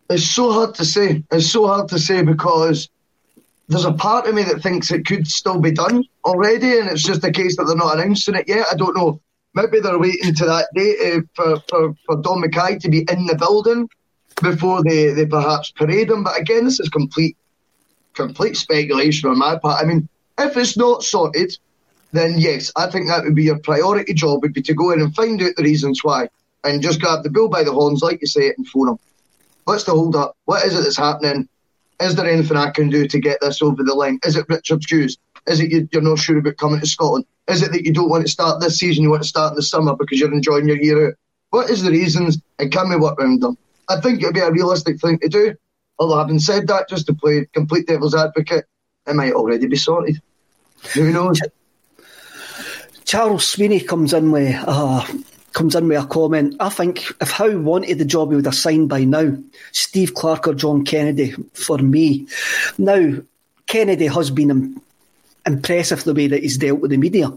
It's 0.10 0.26
so 0.26 0.52
hard 0.52 0.76
to 0.76 0.86
say. 0.86 1.24
It's 1.32 1.50
so 1.50 1.68
hard 1.68 1.90
to 1.90 2.00
say 2.00 2.22
because 2.22 2.90
there's 3.68 3.86
a 3.86 3.94
part 3.94 4.28
of 4.28 4.36
me 4.36 4.44
that 4.44 4.62
thinks 4.62 4.92
it 4.92 5.06
could 5.06 5.28
still 5.28 5.60
be 5.60 5.72
done 5.72 6.04
already, 6.24 6.78
and 6.78 6.90
it's 6.90 7.04
just 7.04 7.24
a 7.24 7.32
case 7.32 7.58
that 7.58 7.66
they're 7.66 7.76
not 7.76 7.98
announcing 7.98 8.36
it 8.36 8.48
yet. 8.48 8.68
I 8.72 8.76
don't 8.76 8.96
know. 8.96 9.20
Maybe 9.56 9.80
they're 9.80 10.00
waiting 10.00 10.36
to 10.36 10.46
that 10.46 10.68
date 10.76 10.98
uh, 11.02 11.22
for, 11.36 11.60
for, 11.70 11.96
for 12.06 12.22
Dom 12.22 12.44
McKay 12.44 12.80
to 12.80 12.90
be 12.90 13.06
in 13.10 13.26
the 13.26 13.36
building 13.36 13.90
before 14.42 14.84
they, 14.84 15.10
they 15.10 15.26
perhaps 15.26 15.72
parade 15.72 16.10
him. 16.10 16.24
But 16.24 16.40
again, 16.40 16.66
this 16.66 16.80
is 16.80 16.90
complete 16.90 17.38
complete 18.14 18.56
speculation 18.56 19.30
on 19.30 19.40
my 19.40 19.58
part. 19.58 19.82
I 19.82 19.86
mean, 19.88 20.08
if 20.38 20.56
it's 20.56 20.78
not 20.78 21.04
sorted, 21.04 21.58
then 22.14 22.38
yes, 22.38 22.72
I 22.76 22.88
think 22.88 23.08
that 23.08 23.24
would 23.24 23.36
be 23.36 23.44
your 23.44 23.60
priority 23.60 24.14
job 24.14 24.44
would 24.44 24.54
be 24.54 24.62
to 24.62 24.74
go 24.74 24.92
in 24.92 25.02
and 25.02 25.14
find 25.16 25.42
out 25.42 25.56
the 25.58 25.64
reasons 25.64 26.04
why 26.04 26.30
and 26.64 26.82
just 26.82 27.02
grab 27.02 27.24
the 27.24 27.30
bull 27.30 27.50
by 27.50 27.64
the 27.64 27.74
horns, 27.74 28.02
like 28.02 28.22
you 28.22 28.28
say, 28.28 28.54
and 28.56 28.68
phone 28.68 28.90
him. 28.90 29.00
What's 29.66 29.84
the 29.84 29.92
hold 29.92 30.16
up? 30.16 30.38
What 30.46 30.64
is 30.66 30.78
it 30.78 30.84
that's 30.84 30.98
happening? 30.98 31.50
Is 32.00 32.16
there 32.16 32.30
anything 32.30 32.56
I 32.56 32.70
can 32.70 32.90
do 32.90 33.08
to 33.08 33.20
get 33.20 33.40
this 33.42 33.62
over 33.62 33.84
the 33.84 33.94
line? 33.94 34.20
Is 34.24 34.36
it 34.36 34.46
Richard 34.48 34.84
Hughes? 34.88 35.18
Is 35.48 35.60
it 35.60 35.72
you, 35.72 35.90
you're 35.92 36.02
not 36.02 36.20
sure 36.20 36.38
about 36.38 36.58
coming 36.58 36.80
to 36.80 36.86
Scotland? 36.86 37.26
Is 37.48 37.62
it 37.62 37.72
that 37.72 37.84
you 37.84 37.92
don't 37.92 38.10
want 38.10 38.26
to 38.26 38.32
start 38.32 38.62
this 38.62 38.78
season, 38.78 39.04
you 39.04 39.10
want 39.10 39.24
to 39.24 39.28
start 39.28 39.52
in 39.52 39.56
the 39.56 39.64
summer 39.64 39.96
because 39.96 40.20
you're 40.20 40.34
enjoying 40.34 40.68
your 40.68 40.82
year 40.82 41.08
out? 41.08 41.14
What 41.50 41.70
is 41.70 41.82
the 41.82 41.92
reasons 41.92 42.40
and 42.60 42.72
can 42.72 42.90
we 42.90 42.96
work 42.96 43.20
around 43.20 43.42
them? 43.42 43.58
I 43.90 44.00
think 44.00 44.22
it'd 44.22 44.34
be 44.34 44.40
a 44.40 44.52
realistic 44.52 45.00
thing 45.02 45.20
to 45.20 45.30
do. 45.30 45.56
Although 46.00 46.18
having 46.18 46.40
said 46.40 46.68
that, 46.68 46.90
just 46.90 47.08
to 47.08 47.14
play 47.14 47.48
complete 47.54 47.88
devil's 47.88 48.16
advocate, 48.16 48.66
it 49.06 49.16
might 49.16 49.34
already 49.34 49.68
be 49.68 49.76
sorted. 49.76 50.22
Who 50.94 51.12
knows? 51.12 51.42
Charles 53.06 53.48
Sweeney 53.48 53.80
comes 53.80 54.14
in 54.14 54.32
with 54.32 54.56
uh, 54.68 55.06
comes 55.54 55.76
in 55.76 55.88
with 55.88 56.04
a 56.04 56.08
comment. 56.08 56.56
I 56.60 56.70
think 56.70 57.06
if 57.22 57.32
Howe 57.32 57.58
wanted 57.58 58.00
the 58.00 58.06
job, 58.06 58.30
he 58.30 58.36
would 58.36 58.46
have 58.46 58.56
signed 58.56 58.90
by 58.90 59.04
now. 59.04 59.38
Steve 59.72 60.14
Clarke 60.14 60.48
or 60.48 60.54
John 60.54 60.84
Kennedy 60.84 61.32
for 61.54 61.78
me. 61.78 62.28
Now, 62.78 63.16
Kennedy 63.68 64.08
has 64.08 64.32
been 64.32 64.50
im- 64.50 64.82
impressive 65.46 66.04
the 66.04 66.14
way 66.14 66.28
that 66.28 66.44
he's 66.44 66.58
dealt 66.58 66.80
with 66.80 66.92
the 66.92 66.98
media. 66.98 67.32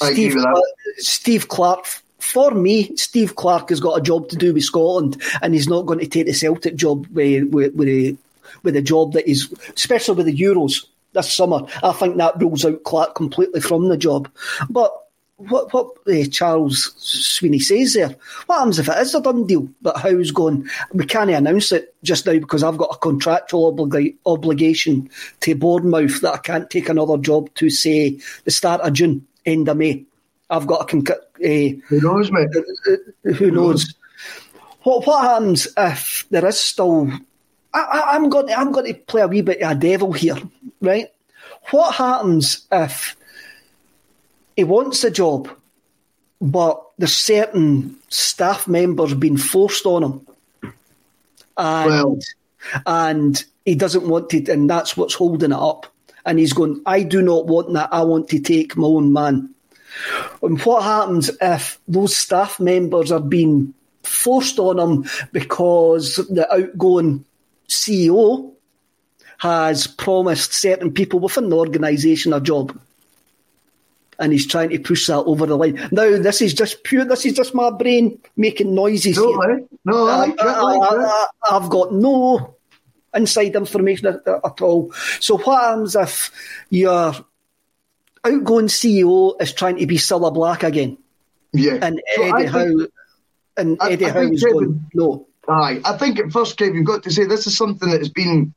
I 0.00 0.12
Steve. 0.12 0.34
Clarke, 0.34 0.64
Steve 0.98 1.48
Clarke, 1.48 1.86
for 2.18 2.50
me, 2.52 2.94
Steve 2.96 3.36
Clarke 3.36 3.70
has 3.70 3.80
got 3.80 3.98
a 3.98 4.02
job 4.02 4.28
to 4.30 4.36
do 4.36 4.54
with 4.54 4.64
Scotland, 4.64 5.20
and 5.42 5.54
he's 5.54 5.68
not 5.68 5.86
going 5.86 6.00
to 6.00 6.06
take 6.06 6.26
the 6.26 6.32
Celtic 6.32 6.76
job 6.76 7.06
with 7.08 7.52
with, 7.52 7.74
with, 7.74 7.88
a, 7.88 8.16
with 8.62 8.76
a 8.76 8.82
job 8.82 9.12
that 9.12 9.28
is, 9.28 9.52
especially 9.74 10.16
with 10.16 10.26
the 10.26 10.36
Euros 10.36 10.86
this 11.16 11.34
summer. 11.34 11.66
I 11.82 11.92
think 11.92 12.16
that 12.16 12.40
rules 12.40 12.64
out 12.64 12.84
Clarke 12.84 13.14
completely 13.16 13.60
from 13.60 13.88
the 13.88 13.96
job. 13.96 14.30
But 14.70 14.92
what 15.38 15.72
what 15.72 15.88
uh, 16.08 16.24
Charles 16.30 16.94
Sweeney 16.96 17.58
says 17.58 17.92
there, 17.92 18.16
what 18.46 18.56
happens 18.58 18.78
if 18.78 18.88
it 18.88 18.96
is 18.98 19.14
a 19.14 19.20
done 19.20 19.46
deal? 19.46 19.68
But 19.82 19.98
Howe's 19.98 20.30
going, 20.30 20.66
we 20.94 21.04
can't 21.04 21.30
announce 21.30 21.72
it 21.72 21.94
just 22.02 22.24
now 22.26 22.32
because 22.38 22.62
I've 22.62 22.78
got 22.78 22.94
a 22.94 22.98
contractual 22.98 23.74
obliga- 23.74 24.16
obligation 24.24 25.10
to 25.40 25.54
Bournemouth 25.54 26.22
that 26.22 26.34
I 26.34 26.38
can't 26.38 26.70
take 26.70 26.88
another 26.88 27.18
job 27.18 27.52
to 27.56 27.68
say 27.68 28.18
the 28.44 28.50
start 28.50 28.80
of 28.80 28.94
June, 28.94 29.26
end 29.44 29.68
of 29.68 29.76
May. 29.76 30.04
I've 30.48 30.66
got 30.66 30.82
a 30.82 30.84
con- 30.84 31.04
uh, 31.08 31.86
Who 31.88 32.00
knows, 32.00 32.30
mate? 32.32 32.48
who 33.36 33.50
knows? 33.50 33.94
What 34.84 35.06
what 35.06 35.24
happens 35.24 35.68
if 35.76 36.24
there 36.30 36.46
is 36.46 36.58
still? 36.58 37.10
I, 37.76 37.80
I, 37.80 38.14
I'm 38.14 38.28
going. 38.30 38.46
To, 38.48 38.58
I'm 38.58 38.72
going 38.72 38.86
to 38.86 38.94
play 38.98 39.22
a 39.22 39.28
wee 39.28 39.42
bit 39.42 39.60
of 39.60 39.70
a 39.72 39.74
devil 39.74 40.12
here, 40.12 40.36
right? 40.80 41.08
What 41.70 41.94
happens 41.94 42.66
if 42.72 43.16
he 44.56 44.64
wants 44.64 45.04
a 45.04 45.10
job, 45.10 45.50
but 46.40 46.82
there's 46.98 47.16
certain 47.16 47.96
staff 48.08 48.66
members 48.66 49.14
being 49.14 49.36
forced 49.36 49.84
on 49.86 50.02
him, 50.02 50.26
and 51.56 51.90
Well- 51.90 52.18
and 52.86 53.44
he 53.64 53.74
doesn't 53.74 54.08
want 54.08 54.32
it, 54.34 54.48
and 54.48 54.68
that's 54.68 54.96
what's 54.96 55.14
holding 55.14 55.52
it 55.52 55.56
up. 55.58 55.86
And 56.24 56.38
he's 56.38 56.52
going, 56.52 56.80
I 56.86 57.02
do 57.04 57.22
not 57.22 57.46
want 57.46 57.72
that. 57.74 57.90
I 57.92 58.02
want 58.02 58.28
to 58.30 58.40
take 58.40 58.76
my 58.76 58.86
own 58.88 59.12
man. 59.12 59.50
And 60.42 60.60
what 60.62 60.82
happens 60.82 61.30
if 61.40 61.78
those 61.86 62.16
staff 62.16 62.58
members 62.58 63.12
are 63.12 63.20
being 63.20 63.72
forced 64.02 64.58
on 64.58 64.78
him 64.78 65.08
because 65.32 66.16
the 66.28 66.52
outgoing 66.52 67.24
CEO 67.68 68.52
has 69.38 69.86
promised 69.86 70.52
certain 70.54 70.92
people 70.92 71.18
within 71.20 71.48
the 71.50 71.56
organisation 71.56 72.32
a 72.32 72.40
job? 72.40 72.78
And 74.18 74.32
he's 74.32 74.46
trying 74.46 74.70
to 74.70 74.78
push 74.78 75.06
that 75.08 75.18
over 75.24 75.44
the 75.44 75.58
line. 75.58 75.74
Now, 75.92 76.16
this 76.18 76.40
is 76.40 76.54
just 76.54 76.82
pure, 76.84 77.04
this 77.04 77.26
is 77.26 77.34
just 77.34 77.54
my 77.54 77.70
brain 77.70 78.18
making 78.36 78.74
noises 78.74 79.18
No, 79.18 79.38
here. 79.42 79.64
No, 79.84 80.06
I 80.06 80.16
like 80.16 80.32
it. 80.32 80.40
I 80.40 80.52
I, 80.52 80.72
like 80.72 81.06
it. 81.06 81.52
have 81.52 81.68
got 81.68 81.92
no 81.92 82.54
inside 83.14 83.54
information 83.56 84.06
at, 84.06 84.26
at 84.26 84.60
all. 84.62 84.90
So 85.20 85.36
what 85.36 85.60
happens 85.62 85.96
if 85.96 86.30
your 86.70 87.12
outgoing 88.24 88.68
CEO 88.68 89.38
is 89.40 89.52
trying 89.52 89.76
to 89.76 89.86
be 89.86 89.98
Cilla 89.98 90.32
Black 90.32 90.62
again? 90.62 90.96
Yeah. 91.52 91.78
And 91.82 92.00
So 92.14 92.22
Eddie 92.22 92.46
Howe 92.46 92.86
and 93.58 93.76
I- 93.80 93.90
Eddie 93.92 94.06
I 94.06 94.10
Howe 94.10 94.32
is 94.32 94.42
going, 94.42 94.86
no. 94.94 95.26
Aye, 95.48 95.80
I 95.84 95.96
think 95.96 96.18
at 96.18 96.32
first, 96.32 96.58
Kev, 96.58 96.74
you've 96.74 96.86
got 96.86 97.02
to 97.04 97.10
say 97.10 97.24
this 97.24 97.46
is 97.46 97.56
something 97.56 97.90
that 97.90 98.00
has 98.00 98.08
been 98.08 98.52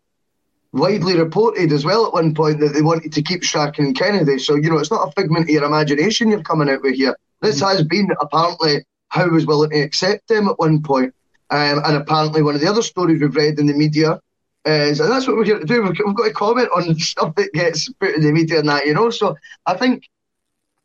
widely 0.72 1.18
reported 1.18 1.72
as 1.72 1.86
well 1.86 2.06
at 2.06 2.14
one 2.14 2.34
point 2.34 2.60
that 2.60 2.74
they 2.74 2.82
wanted 2.82 3.14
to 3.14 3.22
keep 3.22 3.44
Strachan 3.44 3.86
and 3.86 3.98
Kennedy. 3.98 4.40
So, 4.40 4.56
you 4.56 4.70
know, 4.70 4.78
it's 4.78 4.92
not 4.92 5.08
a 5.08 5.12
figment 5.12 5.44
of 5.44 5.50
your 5.50 5.64
imagination 5.64 6.30
you're 6.30 6.44
coming 6.44 6.70
out 6.70 6.82
with 6.82 6.96
here. 6.96 7.16
This 7.42 7.60
has 7.62 7.84
been 7.84 8.10
apparently 8.22 8.86
Howe 9.10 9.30
was 9.30 9.46
willing 9.46 9.72
to 9.72 9.80
accept 9.80 10.28
them 10.28 10.50
at 10.50 10.60
one 10.60 10.82
point. 10.82 11.14
Um, 11.52 11.82
and 11.84 11.96
apparently, 11.98 12.44
one 12.44 12.56
of 12.56 12.62
the 12.62 12.70
other 12.70 12.84
stories 12.84 13.22
we've 13.22 13.36
read 13.36 13.58
in 13.58 13.66
the 13.66 13.74
media 13.74 14.20
is, 14.66 15.00
and 15.00 15.12
that's 15.12 15.28
what 15.28 15.36
we're 15.36 15.46
here 15.46 15.60
to 15.60 15.66
do, 15.66 15.82
we've, 15.82 16.00
we've 16.06 16.16
got 16.16 16.26
to 16.26 16.34
comment 16.34 16.70
on 16.76 16.96
stuff 17.00 17.34
that 17.36 17.52
gets 17.54 17.92
put 17.94 18.14
in 18.14 18.22
the 18.22 18.32
media 18.32 18.60
and 18.60 18.70
that, 18.70 18.86
you 18.86 18.94
know. 18.94 19.10
So 19.10 19.36
I 19.66 19.76
think 19.76 20.08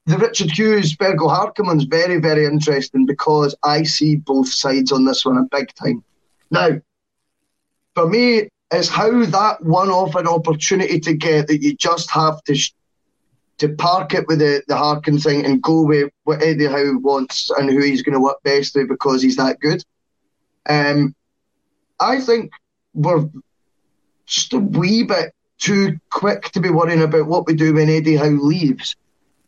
the 0.07 0.19
Richard 0.19 0.51
Hughes 0.51 0.95
Bergo 0.97 1.29
Harkoman's 1.31 1.85
very, 1.85 2.19
very 2.19 2.45
interesting 2.45 3.07
because 3.07 3.55
I 3.63 3.85
see 3.85 4.17
both 4.17 4.49
sides 4.49 4.93
on 4.93 5.05
this 5.05 5.25
one 5.25 5.39
a 5.39 5.45
big 5.45 5.75
time. 5.75 6.05
Now, 6.51 6.81
for 7.95 8.09
me, 8.09 8.49
it's 8.71 8.89
how 8.89 9.25
that 9.25 9.63
one 9.63 9.89
off 9.89 10.15
an 10.15 10.27
opportunity 10.27 11.01
to 11.01 11.15
get 11.15 11.47
that 11.47 11.63
you 11.63 11.75
just 11.75 12.11
have 12.11 12.43
to 12.45 12.55
sh- 12.55 12.75
to 13.59 13.69
park 13.69 14.15
it 14.15 14.27
with 14.27 14.41
the, 14.41 14.63
the 14.67 14.77
Harkin 14.77 15.19
thing 15.19 15.45
and 15.47 15.63
go 15.63 15.83
with 15.83 16.11
what 16.25 16.43
Eddie 16.43 16.67
Howe 16.67 16.99
wants 16.99 17.51
and 17.51 17.71
who 17.71 17.81
he's 17.81 18.03
going 18.03 18.15
to 18.15 18.21
work 18.21 18.43
best 18.43 18.75
with 18.75 18.89
because 18.89 19.23
he's 19.23 19.37
that 19.37 19.61
good. 19.61 19.83
Um, 20.69 21.15
I 22.01 22.21
think 22.21 22.51
we're 22.95 23.29
just 24.27 24.53
a 24.53 24.59
wee 24.59 25.05
bit 25.05 25.33
too 25.59 25.99
quick 26.11 26.51
to 26.51 26.61
be 26.61 26.71
worrying 26.71 27.03
about 27.03 27.27
what 27.27 27.47
we 27.47 27.55
do 27.55 27.75
when 27.75 27.89
Eddie 27.89 28.17
Howe 28.17 28.27
leaves. 28.27 28.97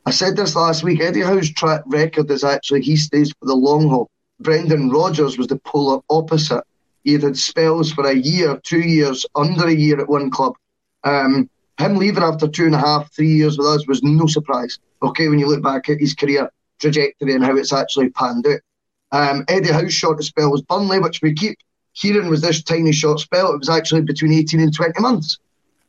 I 0.07 0.13
said 0.13 0.37
this 0.37 0.55
last 0.55 0.85
week. 0.85 1.01
Eddie 1.01 1.23
Howe's 1.23 1.51
track 1.51 1.83
record 1.87 2.31
is 2.31 2.45
actually 2.45 2.83
he 2.83 2.95
stays 2.95 3.33
for 3.33 3.47
the 3.47 3.57
long 3.57 3.89
haul. 3.89 4.09
Brendan 4.39 4.89
Rodgers 4.89 5.37
was 5.37 5.49
the 5.49 5.57
polar 5.57 6.01
opposite. 6.09 6.63
He 7.03 7.13
had 7.15 7.25
had 7.25 7.37
spells 7.37 7.91
for 7.91 8.07
a 8.07 8.15
year, 8.15 8.61
two 8.63 8.81
years, 8.81 9.27
under 9.35 9.67
a 9.67 9.75
year 9.75 10.01
at 10.01 10.09
one 10.09 10.31
club. 10.31 10.55
Um, 11.03 11.51
him 11.81 11.97
leaving 11.97 12.23
after 12.23 12.47
two 12.47 12.67
and 12.67 12.75
a 12.77 12.79
half, 12.79 13.13
three 13.13 13.33
years 13.33 13.59
with 13.59 13.67
us 13.67 13.89
was 13.89 14.05
no 14.05 14.29
surprise. 14.29 14.79
Okay, 15.03 15.27
when 15.27 15.41
you 15.41 15.49
look 15.49 15.63
back 15.63 15.89
at 15.89 15.99
his 15.99 16.15
career 16.15 16.51
trajectory 16.79 17.35
and 17.35 17.45
how 17.45 17.57
it's 17.57 17.73
actually 17.73 18.11
panned 18.11 18.47
out. 18.47 18.61
Um, 19.11 19.45
Eddie 19.49 19.73
Howe's 19.73 19.93
shortest 19.93 20.29
spell 20.29 20.53
was 20.53 20.63
Burnley, 20.63 21.01
which 21.01 21.21
we 21.21 21.35
keep 21.35 21.59
hearing 21.95 22.29
was 22.29 22.43
this 22.43 22.63
tiny 22.63 22.93
short 22.93 23.19
spell. 23.19 23.53
It 23.53 23.59
was 23.59 23.69
actually 23.69 24.03
between 24.03 24.33
18 24.33 24.61
and 24.61 24.73
20 24.73 25.01
months. 25.01 25.39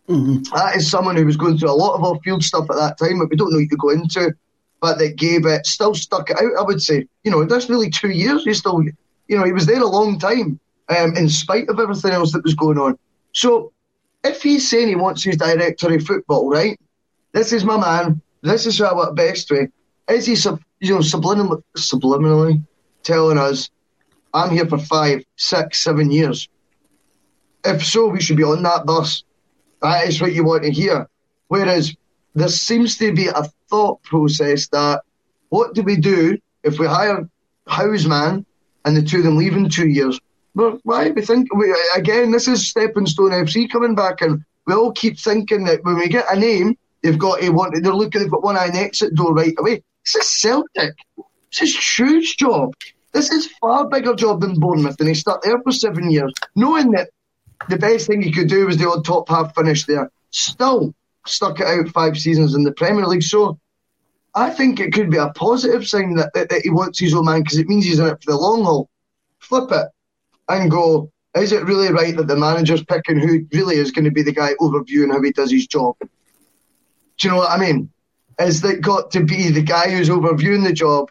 That 0.08 0.76
is 0.76 0.90
someone 0.90 1.18
who 1.18 1.26
was 1.26 1.38
going 1.38 1.58
through 1.58 1.70
a 1.70 1.72
lot 1.72 1.96
of 1.96 2.04
off-field 2.04 2.44
stuff 2.44 2.70
at 2.70 2.78
that 2.78 2.98
time, 2.98 3.20
but 3.20 3.30
we 3.30 3.36
don't 3.36 3.52
know 3.52 3.60
you 3.60 3.68
could 3.68 3.80
go 3.80 3.90
into. 3.90 4.34
But 4.80 5.00
that 5.00 5.18
gave 5.18 5.46
it, 5.46 5.66
still 5.66 5.96
stuck 5.96 6.30
it 6.30 6.38
out. 6.40 6.60
I 6.60 6.62
would 6.62 6.82
say, 6.82 7.08
you 7.24 7.32
know, 7.32 7.44
that's 7.46 7.68
nearly 7.68 7.90
two 7.90 8.12
years. 8.12 8.44
He 8.44 8.54
still, 8.54 8.84
you 9.28 9.38
know, 9.38 9.44
he 9.44 9.52
was 9.52 9.66
there 9.66 9.82
a 9.82 9.88
long 9.88 10.20
time, 10.20 10.60
um, 10.90 11.16
in 11.16 11.28
spite 11.30 11.68
of 11.68 11.80
everything 11.80 12.12
else 12.12 12.32
that 12.34 12.44
was 12.44 12.54
going 12.54 12.78
on. 12.78 12.98
So, 13.34 13.74
if 14.24 14.42
he's 14.44 14.70
saying 14.70 14.88
he 14.88 14.96
wants 14.96 15.24
his 15.24 15.38
director 15.38 15.94
of 15.94 16.04
football, 16.04 16.50
right? 16.50 16.80
This 17.34 17.54
is 17.54 17.64
my 17.64 17.78
man. 17.78 18.22
This 18.44 18.66
is 18.66 18.78
who 18.78 18.86
I 18.86 18.94
work 18.94 19.16
best 19.16 19.50
with. 19.50 19.70
Is 20.10 20.26
he, 20.26 20.36
sub, 20.36 20.62
you 20.80 20.94
know, 20.94 21.02
subliminally, 21.02 21.64
subliminally 21.76 22.64
telling 23.04 23.38
us, 23.38 23.70
I'm 24.34 24.52
here 24.52 24.68
for 24.68 24.78
five, 24.78 25.24
six, 25.38 25.80
seven 25.80 26.12
years? 26.12 26.48
If 27.66 27.84
so, 27.86 28.08
we 28.08 28.22
should 28.22 28.38
be 28.38 28.44
on 28.44 28.64
that 28.64 28.86
bus. 28.86 29.24
That 29.82 30.08
is 30.08 30.22
what 30.22 30.34
you 30.34 30.44
want 30.44 30.64
to 30.64 30.72
hear. 30.72 31.08
Whereas 31.48 31.96
there 32.36 32.48
seems 32.48 32.98
to 32.98 33.14
be 33.14 33.28
a 33.28 33.44
thought 33.70 34.02
process 34.04 34.68
that 34.70 35.02
what 35.50 35.74
do 35.74 35.84
we 35.84 35.96
do 35.96 36.38
if 36.64 36.80
we 36.80 36.88
hire 36.88 37.30
Houseman 37.68 38.46
and 38.86 38.98
the 38.98 39.02
two 39.02 39.18
of 39.18 39.24
them 39.24 39.38
leave 39.38 39.56
in 39.56 39.70
two 39.70 39.88
years? 39.88 40.20
Well, 40.56 40.80
why 40.84 41.12
we 41.12 41.22
think 41.22 41.54
we, 41.56 41.76
again? 41.96 42.32
This 42.32 42.48
is 42.48 42.68
Stepping 42.68 43.06
Stone 43.06 43.30
FC 43.30 43.70
coming 43.70 43.94
back, 43.94 44.22
and 44.22 44.44
we 44.66 44.74
all 44.74 44.92
keep 44.92 45.20
thinking 45.20 45.66
that 45.66 45.84
when 45.84 45.98
we 45.98 46.08
get 46.08 46.26
a 46.32 46.40
name, 46.40 46.76
they've 47.04 47.18
got 47.18 47.42
to 47.42 47.50
want. 47.52 47.76
They're 47.82 47.94
looking. 47.94 48.22
They've 48.22 48.32
got 48.32 48.44
one 48.44 48.58
eye 48.58 48.70
on 48.70 48.76
exit 48.76 49.14
door 49.14 49.36
right 49.36 49.54
away. 49.60 49.84
This 50.04 50.16
is 50.16 50.28
Celtic. 50.28 50.96
This 51.52 51.62
is 51.62 51.98
huge 51.98 52.38
job. 52.38 52.74
This 53.14 53.32
is 53.32 53.48
far 53.62 53.88
bigger 53.88 54.16
job 54.16 54.42
than 54.42 54.60
Bournemouth, 54.60 55.00
and 55.00 55.08
he 55.08 55.14
stuck 55.14 55.44
there 55.44 55.62
for 55.62 55.72
seven 55.72 56.10
years, 56.10 56.34
knowing 56.56 56.92
that 56.92 57.10
the 57.70 57.78
best 57.78 58.08
thing 58.08 58.22
he 58.22 58.32
could 58.32 58.50
do 58.50 58.66
was 58.66 58.78
the 58.78 58.90
odd 58.90 59.06
top 59.06 59.30
half 59.30 59.56
finish 59.56 59.86
there. 59.86 60.12
Still 60.32 60.94
stuck 61.26 61.60
it 61.60 61.68
out 61.68 61.90
five 61.90 62.18
seasons 62.18 62.56
in 62.56 62.64
the 62.64 62.72
Premier 62.72 63.06
League. 63.06 63.24
So 63.24 63.60
I 64.34 64.50
think 64.50 64.80
it 64.80 64.94
could 64.94 65.10
be 65.10 65.18
a 65.18 65.30
positive 65.30 65.88
sign 65.88 66.16
that, 66.16 66.34
that, 66.34 66.50
that 66.50 66.62
he 66.62 66.70
wants 66.70 67.00
his 67.00 67.14
own 67.14 67.26
man 67.26 67.42
because 67.42 67.58
it 67.58 67.68
means 67.68 67.86
he's 67.86 68.00
in 68.00 68.08
it 68.08 68.22
for 68.24 68.32
the 68.32 68.38
long 68.38 68.64
haul. 68.64 68.90
Flip 69.40 69.72
it 69.72 69.88
and 70.50 70.72
go, 70.72 71.12
is 71.36 71.52
it 71.52 71.66
really 71.66 71.92
right 71.92 72.16
that 72.16 72.28
the 72.28 72.36
manager's 72.36 72.84
picking 72.84 73.20
who 73.20 73.46
really 73.54 73.76
is 73.76 73.92
going 73.92 74.06
to 74.06 74.12
be 74.12 74.24
the 74.24 74.32
guy 74.32 74.54
overviewing 74.60 75.12
how 75.12 75.22
he 75.22 75.32
does 75.32 75.52
his 75.52 75.68
job? 75.68 75.96
Do 76.00 76.08
you 77.28 77.30
know 77.32 77.38
what 77.38 77.52
I 77.52 77.58
mean? 77.58 77.90
Is 78.40 78.62
that 78.62 78.82
got 78.82 79.12
to 79.12 79.24
be 79.24 79.50
the 79.50 79.62
guy 79.62 79.90
who's 79.90 80.10
overviewing 80.10 80.64
the 80.64 80.74
job 80.74 81.10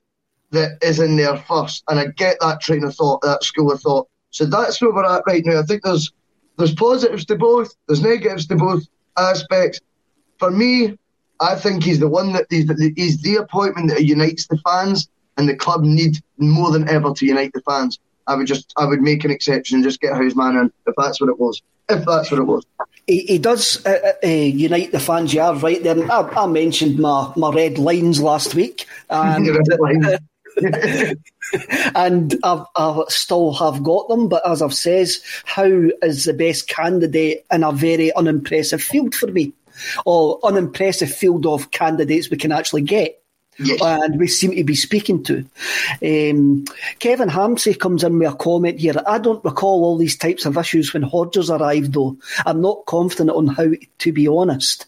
that 0.52 0.78
is 0.82 1.00
in 1.00 1.16
there 1.16 1.36
first? 1.36 1.82
And 1.88 1.98
I 1.98 2.06
get 2.06 2.36
that 2.40 2.60
train 2.60 2.84
of 2.84 2.94
thought, 2.94 3.22
that 3.22 3.42
school 3.42 3.72
of 3.72 3.80
thought. 3.80 4.08
So 4.30 4.46
that's 4.46 4.80
where 4.80 4.92
we're 4.92 5.04
at 5.04 5.24
right 5.26 5.44
now. 5.44 5.58
I 5.58 5.62
think 5.62 5.82
there's 5.82 6.12
there's 6.56 6.74
positives 6.74 7.24
to 7.26 7.36
both, 7.36 7.74
there's 7.86 8.02
negatives 8.02 8.46
to 8.48 8.56
both 8.56 8.84
aspects. 9.16 9.80
For 10.38 10.50
me, 10.50 10.98
I 11.40 11.54
think 11.54 11.84
he's 11.84 12.00
the 12.00 12.08
one 12.08 12.32
that 12.32 12.46
he's 12.50 12.66
the, 12.66 12.92
he's 12.96 13.20
the 13.22 13.36
appointment 13.36 13.90
that 13.90 14.04
unites 14.04 14.46
the 14.46 14.58
fans, 14.58 15.08
and 15.36 15.48
the 15.48 15.56
club 15.56 15.82
need 15.82 16.16
more 16.38 16.70
than 16.70 16.88
ever 16.88 17.12
to 17.12 17.26
unite 17.26 17.52
the 17.52 17.60
fans. 17.62 17.98
I 18.26 18.34
would 18.34 18.46
just 18.46 18.72
I 18.76 18.86
would 18.86 19.02
make 19.02 19.24
an 19.24 19.30
exception 19.30 19.76
and 19.76 19.84
just 19.84 20.00
get 20.00 20.14
Houseman 20.14 20.56
in 20.56 20.72
if 20.86 20.94
that's 20.96 21.20
what 21.20 21.30
it 21.30 21.38
was. 21.38 21.62
If 21.88 22.04
that's 22.04 22.30
what 22.30 22.40
it 22.40 22.44
was. 22.44 22.64
He, 23.06 23.20
he 23.20 23.38
does 23.38 23.84
uh, 23.86 24.14
uh, 24.24 24.26
unite 24.26 24.90
the 24.90 24.98
fans. 24.98 25.32
You 25.32 25.42
are 25.42 25.54
right 25.54 25.80
there. 25.80 26.10
I, 26.10 26.22
I 26.22 26.46
mentioned 26.46 26.98
my, 26.98 27.32
my 27.36 27.52
red 27.52 27.78
lines 27.78 28.20
last 28.20 28.54
week, 28.54 28.86
and. 29.10 29.46
and 31.94 32.34
I've, 32.42 32.64
I 32.76 33.04
still 33.08 33.52
have 33.54 33.82
got 33.82 34.08
them. 34.08 34.28
But 34.28 34.48
as 34.48 34.62
I've 34.62 34.74
says, 34.74 35.22
Howe 35.44 35.90
is 36.02 36.24
the 36.24 36.34
best 36.34 36.68
candidate 36.68 37.44
in 37.50 37.62
a 37.62 37.72
very 37.72 38.12
unimpressive 38.14 38.82
field 38.82 39.14
for 39.14 39.26
me, 39.28 39.52
or 40.04 40.40
unimpressive 40.42 41.12
field 41.12 41.46
of 41.46 41.70
candidates 41.70 42.30
we 42.30 42.36
can 42.36 42.52
actually 42.52 42.82
get. 42.82 43.22
Yes. 43.58 43.80
And 43.82 44.20
we 44.20 44.26
seem 44.26 44.54
to 44.54 44.64
be 44.64 44.74
speaking 44.74 45.22
to. 45.24 45.38
Um, 46.02 46.66
Kevin 46.98 47.30
Hamsey 47.30 47.78
comes 47.78 48.04
in 48.04 48.18
with 48.18 48.34
a 48.34 48.36
comment 48.36 48.78
here. 48.78 48.94
I 49.06 49.18
don't 49.18 49.44
recall 49.44 49.84
all 49.84 49.96
these 49.96 50.16
types 50.16 50.44
of 50.44 50.58
issues 50.58 50.92
when 50.92 51.08
Rodgers 51.08 51.50
arrived, 51.50 51.94
though. 51.94 52.18
I'm 52.44 52.60
not 52.60 52.84
confident 52.84 53.30
on 53.30 53.46
Howe, 53.46 53.72
to 53.98 54.12
be 54.12 54.28
honest. 54.28 54.84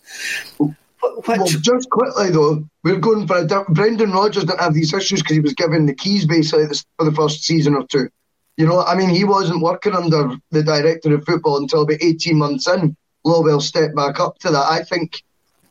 Which, 1.02 1.38
Well, 1.38 1.46
just 1.46 1.90
quickly 1.90 2.30
though, 2.30 2.64
we're 2.82 2.98
going 2.98 3.26
for 3.26 3.38
a 3.38 3.64
Brendan 3.70 4.12
Rodgers 4.12 4.44
didn't 4.44 4.60
have 4.60 4.74
these 4.74 4.92
issues 4.92 5.22
because 5.22 5.36
he 5.36 5.40
was 5.40 5.54
given 5.54 5.86
the 5.86 5.94
keys 5.94 6.26
basically 6.26 6.66
for 6.96 7.04
the 7.04 7.12
first 7.12 7.44
season 7.44 7.74
or 7.74 7.86
two. 7.86 8.08
You 8.56 8.66
know, 8.66 8.82
I 8.82 8.96
mean, 8.96 9.10
he 9.10 9.24
wasn't 9.24 9.62
working 9.62 9.94
under 9.94 10.36
the 10.50 10.62
director 10.64 11.14
of 11.14 11.24
football 11.24 11.58
until 11.58 11.82
about 11.82 12.02
18 12.02 12.36
months 12.36 12.68
in. 12.68 12.96
Lowell 13.24 13.60
stepped 13.60 13.94
back 13.94 14.18
up 14.18 14.38
to 14.40 14.50
that. 14.50 14.66
I 14.70 14.82
think 14.82 15.22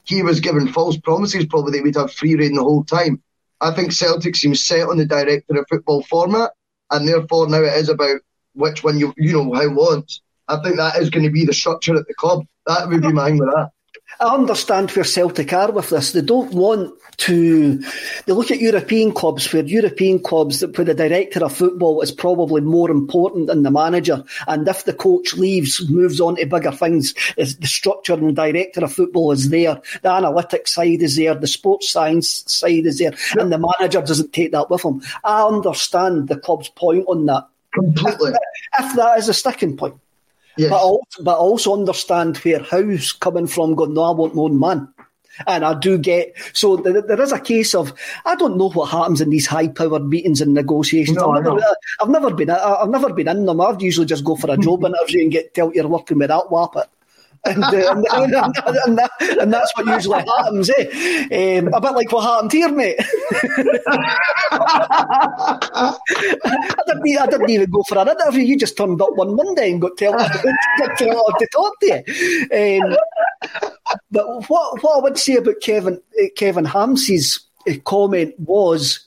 he 0.06 0.24
was 0.24 0.40
given 0.40 0.68
false 0.70 0.98
promises 0.98 1.46
probably 1.46 1.74
that 1.74 1.84
we'd 1.84 1.96
have 1.96 2.14
free 2.14 2.36
reign 2.36 2.56
the 2.56 2.64
whole 2.64 2.86
time. 2.86 3.22
I 3.60 3.72
think 3.72 3.92
Celtic 3.92 4.36
seems 4.36 4.66
set 4.66 4.88
on 4.88 4.98
the 4.98 5.06
director 5.06 5.58
of 5.58 5.66
football 5.70 6.04
format, 6.04 6.52
and 6.92 7.08
therefore 7.08 7.50
now 7.50 7.62
it 7.62 7.74
is 7.74 7.90
about 7.90 8.22
which 8.54 8.84
one 8.84 9.00
you 9.00 9.14
you 9.18 9.34
know 9.34 9.54
Howe 9.54 9.74
wants. 9.74 10.22
I 10.48 10.62
think 10.62 10.78
that 10.78 10.98
is 10.98 11.10
going 11.10 11.26
to 11.26 11.32
be 11.32 11.46
the 11.46 11.54
structure 11.54 11.96
at 11.96 12.08
the 12.08 12.14
club. 12.14 12.46
That 12.68 12.88
would 12.88 13.02
be 13.02 13.12
mine 13.12 13.38
with 13.38 13.50
that. 13.54 13.72
I 14.20 14.34
understand 14.34 14.90
where 14.92 15.06
Celtic 15.06 15.54
are 15.54 15.72
with 15.72 15.90
this. 15.90 16.12
They 16.12 16.22
don't 16.22 16.52
want 16.52 16.94
to. 17.18 17.78
They 18.26 18.34
look 18.34 18.50
at 18.50 18.60
European 18.60 19.12
clubs 19.12 19.52
where 19.54 19.64
European 19.64 20.20
clubs 20.20 20.62
where 20.62 20.86
the 20.86 20.94
director 20.94 21.46
of 21.46 21.56
football 21.56 22.02
is 22.02 22.12
probably 22.12 22.62
more 22.62 22.90
important 22.90 23.48
than 23.48 23.64
the 23.64 23.72
manager. 23.72 24.24
And 24.48 24.68
if 24.68 24.86
the 24.86 24.94
coach 24.94 25.36
leaves, 25.36 25.88
moves 25.90 26.20
on 26.20 26.36
to 26.38 26.46
bigger 26.46 26.72
things, 26.72 27.14
is 27.38 27.58
the 27.58 27.68
structure 27.68 28.14
and 28.14 28.30
the 28.30 28.34
director 28.34 28.84
of 28.84 28.94
football 28.94 29.32
is 29.32 29.50
there. 29.50 29.76
The 30.02 30.10
analytics 30.10 30.70
side 30.70 31.02
is 31.02 31.16
there. 31.16 31.36
The 31.36 31.48
sports 31.48 31.90
science 31.90 32.44
side 32.48 32.86
is 32.86 32.98
there, 32.98 33.14
and 33.40 33.52
the 33.52 33.60
manager 33.60 34.02
doesn't 34.02 34.34
take 34.34 34.52
that 34.52 34.70
with 34.70 34.84
him. 34.84 35.02
I 35.24 35.44
understand 35.44 36.28
the 36.28 36.40
club's 36.40 36.70
point 36.70 37.06
on 37.08 37.26
that. 37.28 37.48
Completely. 37.74 38.32
If 38.80 38.96
that 38.96 39.20
is 39.20 39.30
a 39.30 39.34
sticking 39.34 39.78
point. 39.78 39.96
Yes. 40.58 40.70
But 40.70 40.78
I 40.78 40.80
also, 40.80 41.24
but 41.24 41.34
I 41.34 41.38
also 41.38 41.74
understand 41.74 42.38
where 42.38 42.60
Howe's 42.60 43.12
coming 43.12 43.48
from, 43.48 43.76
going, 43.76 43.94
no, 43.94 44.04
I 44.04 44.12
want 44.12 44.36
my 44.36 44.42
own 44.44 44.60
man. 44.60 44.88
And 45.46 45.64
I 45.64 45.76
do 45.76 46.00
get 46.00 46.34
so 46.54 46.78
there, 46.78 47.00
there 47.00 47.22
is 47.22 47.32
a 47.32 47.40
case 47.40 47.76
of 47.76 47.94
I 48.26 48.34
don't 48.36 48.58
know 48.58 48.72
what 48.72 48.90
happens 48.90 49.22
in 49.22 49.30
these 49.30 49.46
high 49.46 49.68
powered 49.68 50.08
meetings 50.08 50.42
and 50.42 50.56
negotiations. 50.56 51.16
No, 51.18 51.30
I've, 51.30 51.44
never, 51.44 51.62
I've 52.02 52.10
never 52.10 52.34
been 52.34 52.50
I've 52.50 52.90
never 52.90 53.14
been 53.14 53.28
in 53.28 53.46
them. 53.46 53.62
I've 53.62 53.80
usually 53.80 54.08
just 54.08 54.24
go 54.24 54.36
for 54.36 54.50
a 54.50 54.58
job 54.58 54.84
interview 54.86 55.22
and 55.22 55.32
get 55.32 55.54
told 55.54 55.76
you're 55.76 55.88
working 55.88 56.18
with 56.18 56.30
that 56.30 56.46
wappet. 56.50 56.86
And, 57.48 57.64
uh, 57.64 57.92
and, 57.92 58.06
and, 58.12 58.36
and, 58.86 58.98
that, 58.98 59.12
and, 59.40 59.54
that's 59.54 59.72
what 59.76 59.86
usually 59.86 60.20
happens, 60.20 60.70
eh? 60.70 61.60
Um, 61.60 61.74
a 61.74 61.82
bit 61.82 61.94
like 61.94 62.12
what 62.12 62.24
happened 62.24 62.52
here, 62.52 62.70
mate. 62.70 62.98
I, 64.52 65.98
didn't, 66.88 67.18
I 67.18 67.26
didn't 67.28 67.50
even 67.50 67.70
go 67.70 67.84
for 67.84 67.98
an 67.98 68.10
interview. 68.10 68.44
You 68.44 68.58
just 68.58 68.78
turned 68.78 69.02
up 69.02 69.16
one 69.16 69.36
Monday 69.36 69.72
and 69.72 69.82
got 69.82 69.98
told 69.98 70.20
to 70.98 71.48
talk 71.54 71.80
to 71.80 71.86
you. 71.86 72.84
Um, 72.84 72.98
but 74.12 74.50
what 74.50 74.84
what 74.84 74.98
I 74.98 75.02
would 75.02 75.18
say 75.18 75.36
about 75.36 75.62
Kevin 75.62 76.02
Kevin 76.36 76.66
Hamsey's 76.66 77.40
comment 77.86 78.34
was 78.40 79.07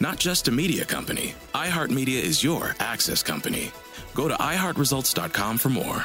Not 0.00 0.18
just 0.18 0.46
a 0.48 0.52
media 0.52 0.84
company, 0.84 1.34
iHeartMedia 1.54 2.22
is 2.22 2.44
your 2.44 2.76
access 2.78 3.22
company. 3.22 3.72
Go 4.14 4.28
to 4.28 4.34
iHeartResults.com 4.34 5.58
for 5.58 5.68
more. 5.68 6.04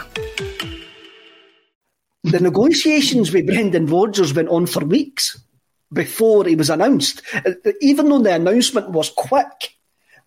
The 2.23 2.39
negotiations 2.39 3.31
with 3.31 3.45
Brendan 3.45 3.85
Rodgers 3.85 4.33
went 4.33 4.49
on 4.49 4.65
for 4.65 4.83
weeks 4.83 5.39
before 5.91 6.45
he 6.45 6.55
was 6.55 6.69
announced. 6.69 7.21
Even 7.81 8.09
though 8.09 8.21
the 8.21 8.33
announcement 8.33 8.89
was 8.89 9.11
quick, 9.15 9.75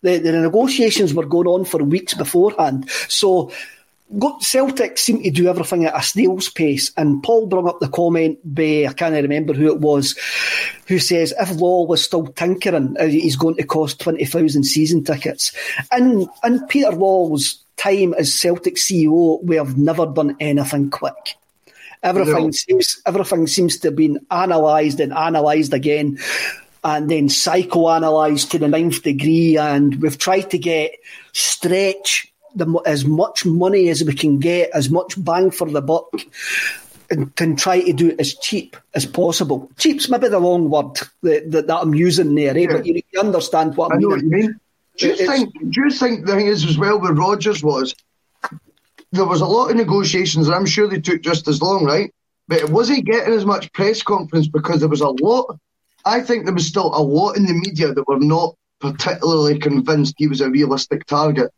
the, 0.01 0.19
the 0.19 0.31
negotiations 0.31 1.13
were 1.13 1.25
going 1.25 1.47
on 1.47 1.65
for 1.65 1.83
weeks 1.83 2.13
beforehand. 2.13 2.89
So 3.09 3.51
Celtic 4.39 4.97
seem 4.97 5.21
to 5.23 5.31
do 5.31 5.49
everything 5.49 5.85
at 5.85 5.97
a 5.97 6.01
snail's 6.01 6.49
pace, 6.49 6.91
and 6.95 7.21
Paul 7.21 7.47
brought 7.47 7.67
up 7.67 7.79
the 7.79 7.89
comment 7.89 8.39
by 8.43 8.85
I 8.87 8.93
can't 8.93 9.13
remember 9.13 9.53
who 9.53 9.67
it 9.67 9.79
was, 9.79 10.17
who 10.87 10.97
says 10.97 11.33
if 11.37 11.49
Lawwell 11.49 11.87
was 11.87 12.03
still 12.03 12.27
tinkering, 12.27 12.95
uh, 12.97 13.05
he's 13.07 13.35
going 13.35 13.55
to 13.55 13.63
cost 13.63 13.99
twenty 13.99 14.25
thousand 14.25 14.63
season 14.63 15.03
tickets. 15.03 15.51
And 15.91 16.29
in 16.43 16.65
Peter 16.67 16.91
Lawwell's 16.91 17.61
time 17.75 18.13
as 18.13 18.33
Celtic 18.33 18.75
CEO, 18.75 19.43
we 19.43 19.57
have 19.57 19.77
never 19.77 20.05
done 20.05 20.37
anything 20.39 20.89
quick. 20.89 21.35
Everything 22.01 22.45
no. 22.45 22.51
seems 22.51 23.01
everything 23.05 23.45
seems 23.47 23.77
to 23.79 23.89
have 23.89 23.95
been 23.97 24.25
analysed 24.31 25.01
and 25.01 25.11
analysed 25.11 25.73
again 25.73 26.17
and 26.83 27.09
then 27.09 27.27
psychoanalyzed 27.27 28.51
to 28.51 28.59
the 28.59 28.67
ninth 28.69 29.03
degree. 29.03 29.57
And 29.57 30.01
we've 30.01 30.17
tried 30.17 30.51
to 30.51 30.57
get 30.57 30.91
stretch 31.33 32.31
the, 32.57 32.81
as 32.85 33.05
much 33.05 33.45
money 33.45 33.89
as 33.89 34.03
we 34.03 34.13
can 34.13 34.39
get, 34.39 34.69
as 34.73 34.89
much 34.89 35.23
bang 35.23 35.51
for 35.51 35.69
the 35.69 35.81
buck, 35.81 36.09
and, 37.09 37.31
and 37.39 37.57
try 37.57 37.81
to 37.81 37.93
do 37.93 38.09
it 38.09 38.19
as 38.19 38.35
cheap 38.35 38.75
as 38.93 39.05
possible. 39.05 39.69
Cheap's 39.77 40.09
maybe 40.09 40.27
the 40.27 40.41
wrong 40.41 40.69
word 40.69 40.95
that, 41.23 41.51
that, 41.51 41.67
that 41.67 41.77
I'm 41.77 41.95
using 41.95 42.35
there, 42.35 42.55
eh? 42.55 42.61
yeah. 42.61 42.67
but 42.71 42.85
you, 42.85 43.01
you, 43.11 43.19
understand 43.19 43.77
what 43.77 43.91
I, 43.91 43.95
I 43.95 43.99
know 43.99 44.09
mean. 44.09 44.15
What 44.15 44.23
you 44.23 44.29
mean. 44.29 44.59
Do 44.97 45.07
you 45.07 45.13
it's, 45.13 45.25
think? 45.25 45.53
Do 45.53 45.81
you 45.83 45.91
think 45.91 46.25
the 46.25 46.35
thing 46.35 46.47
is 46.47 46.65
as 46.65 46.77
well 46.77 46.99
with 46.99 47.17
Rodgers 47.17 47.63
was 47.63 47.93
there 49.11 49.25
was 49.25 49.41
a 49.41 49.45
lot 49.45 49.69
of 49.69 49.77
negotiations, 49.77 50.47
and 50.47 50.55
I'm 50.55 50.65
sure 50.65 50.87
they 50.87 50.99
took 50.99 51.21
just 51.21 51.47
as 51.47 51.61
long, 51.61 51.85
right? 51.85 52.13
But 52.47 52.59
it 52.59 52.69
wasn't 52.69 53.05
getting 53.05 53.33
as 53.33 53.45
much 53.45 53.71
press 53.73 54.01
conference 54.01 54.47
because 54.47 54.79
there 54.79 54.89
was 54.89 55.01
a 55.01 55.09
lot. 55.09 55.57
I 56.05 56.21
think 56.21 56.45
there 56.45 56.53
was 56.53 56.67
still 56.67 56.87
a 56.93 57.01
lot 57.01 57.37
in 57.37 57.45
the 57.45 57.53
media 57.53 57.93
that 57.93 58.07
were 58.07 58.19
not 58.19 58.55
particularly 58.79 59.59
convinced 59.59 60.15
he 60.17 60.27
was 60.27 60.41
a 60.41 60.49
realistic 60.49 61.05
target. 61.05 61.51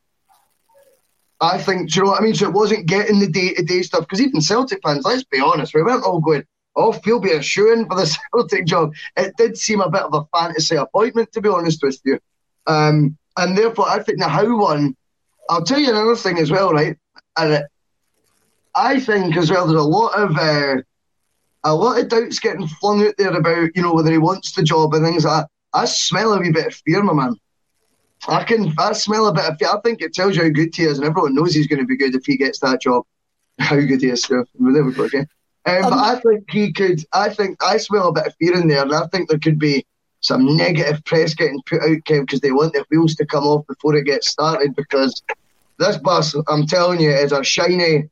I 1.42 1.58
think, 1.58 1.92
do 1.92 2.00
you 2.00 2.06
know 2.06 2.12
what 2.12 2.22
I 2.22 2.24
mean? 2.24 2.36
So 2.36 2.48
it 2.48 2.54
wasn't 2.54 2.86
getting 2.86 3.20
the 3.20 3.28
day 3.28 3.54
to 3.54 3.64
day 3.64 3.82
stuff 3.82 4.02
because 4.02 4.22
even 4.22 4.42
Celtic 4.42 4.80
fans, 4.84 5.06
let's 5.06 5.24
be 5.24 5.40
honest, 5.40 5.74
we 5.74 5.84
weren't 5.84 6.04
all 6.04 6.20
going, 6.20 6.44
oh, 6.76 6.92
feel 6.92 7.20
be 7.20 7.32
a 7.32 7.42
shoe 7.42 7.72
in 7.72 7.86
for 7.86 7.96
the 7.96 8.18
Celtic 8.34 8.66
job. 8.66 8.94
It 9.16 9.36
did 9.38 9.58
seem 9.58 9.82
a 9.82 9.90
bit 9.90 10.04
of 10.04 10.14
a 10.14 10.38
fantasy 10.38 10.76
appointment, 10.76 11.32
to 11.34 11.42
be 11.42 11.50
honest 11.50 11.82
with 11.82 12.00
you. 12.04 12.20
Um, 12.68 13.18
and 13.38 13.58
therefore, 13.58 13.88
I 13.90 14.04
think 14.04 14.20
the 14.20 14.28
Howe 14.28 14.58
one, 14.58 14.96
I'll 15.50 15.64
tell 15.64 15.80
you 15.80 15.90
another 15.90 16.16
thing 16.16 16.38
as 16.40 16.52
well, 16.52 16.72
right? 16.72 16.98
And 17.38 17.54
it, 17.54 17.66
I 18.76 19.00
think 19.00 19.36
as 19.38 19.50
well, 19.50 19.66
there's 19.66 19.80
a 19.80 19.84
lot 19.84 20.14
of 20.20 20.38
uh, 20.38 20.82
a 21.64 21.74
lot 21.74 22.00
of 22.00 22.10
doubts 22.10 22.40
getting 22.40 22.68
flung 22.68 23.06
out 23.06 23.16
there 23.18 23.36
about, 23.36 23.70
you 23.76 23.82
know, 23.82 23.94
whether 23.94 24.12
he 24.12 24.18
wants 24.18 24.54
the 24.54 24.64
job 24.64 24.94
and 24.94 25.06
things 25.06 25.26
like 25.26 25.44
that. 25.44 25.50
I 25.74 25.86
smell 25.86 26.34
a 26.34 26.40
wee 26.40 26.52
bit 26.52 26.68
of 26.68 26.76
fear, 26.76 27.04
my 27.04 27.14
man. 27.14 27.36
I 28.28 28.44
can 28.44 28.74
I 28.78 28.94
smell 28.94 29.28
a 29.28 29.34
bit 29.34 29.46
of 29.46 29.58
fear. 29.58 29.70
I 29.70 29.80
think 29.82 30.02
it 30.02 30.14
tells 30.14 30.36
you 30.36 30.44
how 30.44 30.50
good 30.50 30.76
he 30.76 30.84
is, 30.84 30.98
and 30.98 31.08
everyone 31.08 31.36
knows 31.36 31.54
he's 31.54 31.68
going 31.68 31.80
to 31.80 31.86
be 31.86 31.98
good 31.98 32.16
if 32.16 32.26
he 32.26 32.38
gets 32.38 32.60
that 32.60 32.82
job. 32.82 33.06
How 33.60 33.76
good 33.76 34.02
he 34.02 34.08
is, 34.08 34.22
so 34.22 34.46
there 34.58 34.84
we 34.86 34.94
go 34.94 35.04
again. 35.04 35.28
Um, 35.66 35.84
um, 35.84 35.90
but 35.90 36.00
I 36.00 36.20
think 36.22 36.50
he 36.50 36.72
could. 36.72 37.04
I 37.12 37.30
think 37.30 37.62
I 37.62 37.76
smell 37.76 38.08
a 38.08 38.14
bit 38.14 38.28
of 38.28 38.36
fear 38.36 38.54
in 38.54 38.70
there, 38.70 38.84
and 38.84 38.96
I 38.96 39.06
think 39.08 39.30
there 39.30 39.40
could 39.40 39.60
be 39.60 39.86
some 40.22 40.56
negative 40.56 41.04
press 41.04 41.34
getting 41.34 41.62
put 41.66 41.82
out, 41.82 41.98
Kev, 42.06 42.22
because 42.22 42.40
they 42.40 42.54
want 42.54 42.72
the 42.72 42.86
wheels 42.90 43.16
to 43.16 43.26
come 43.26 43.44
off 43.44 43.68
before 43.68 43.96
it 43.96 44.06
gets 44.06 44.30
started. 44.30 44.76
Because 44.78 45.22
this 45.78 45.98
bus, 45.98 46.36
I'm 46.48 46.68
telling 46.68 47.02
you, 47.02 47.12
is 47.12 47.34
a 47.34 47.44
shiny 47.44 48.10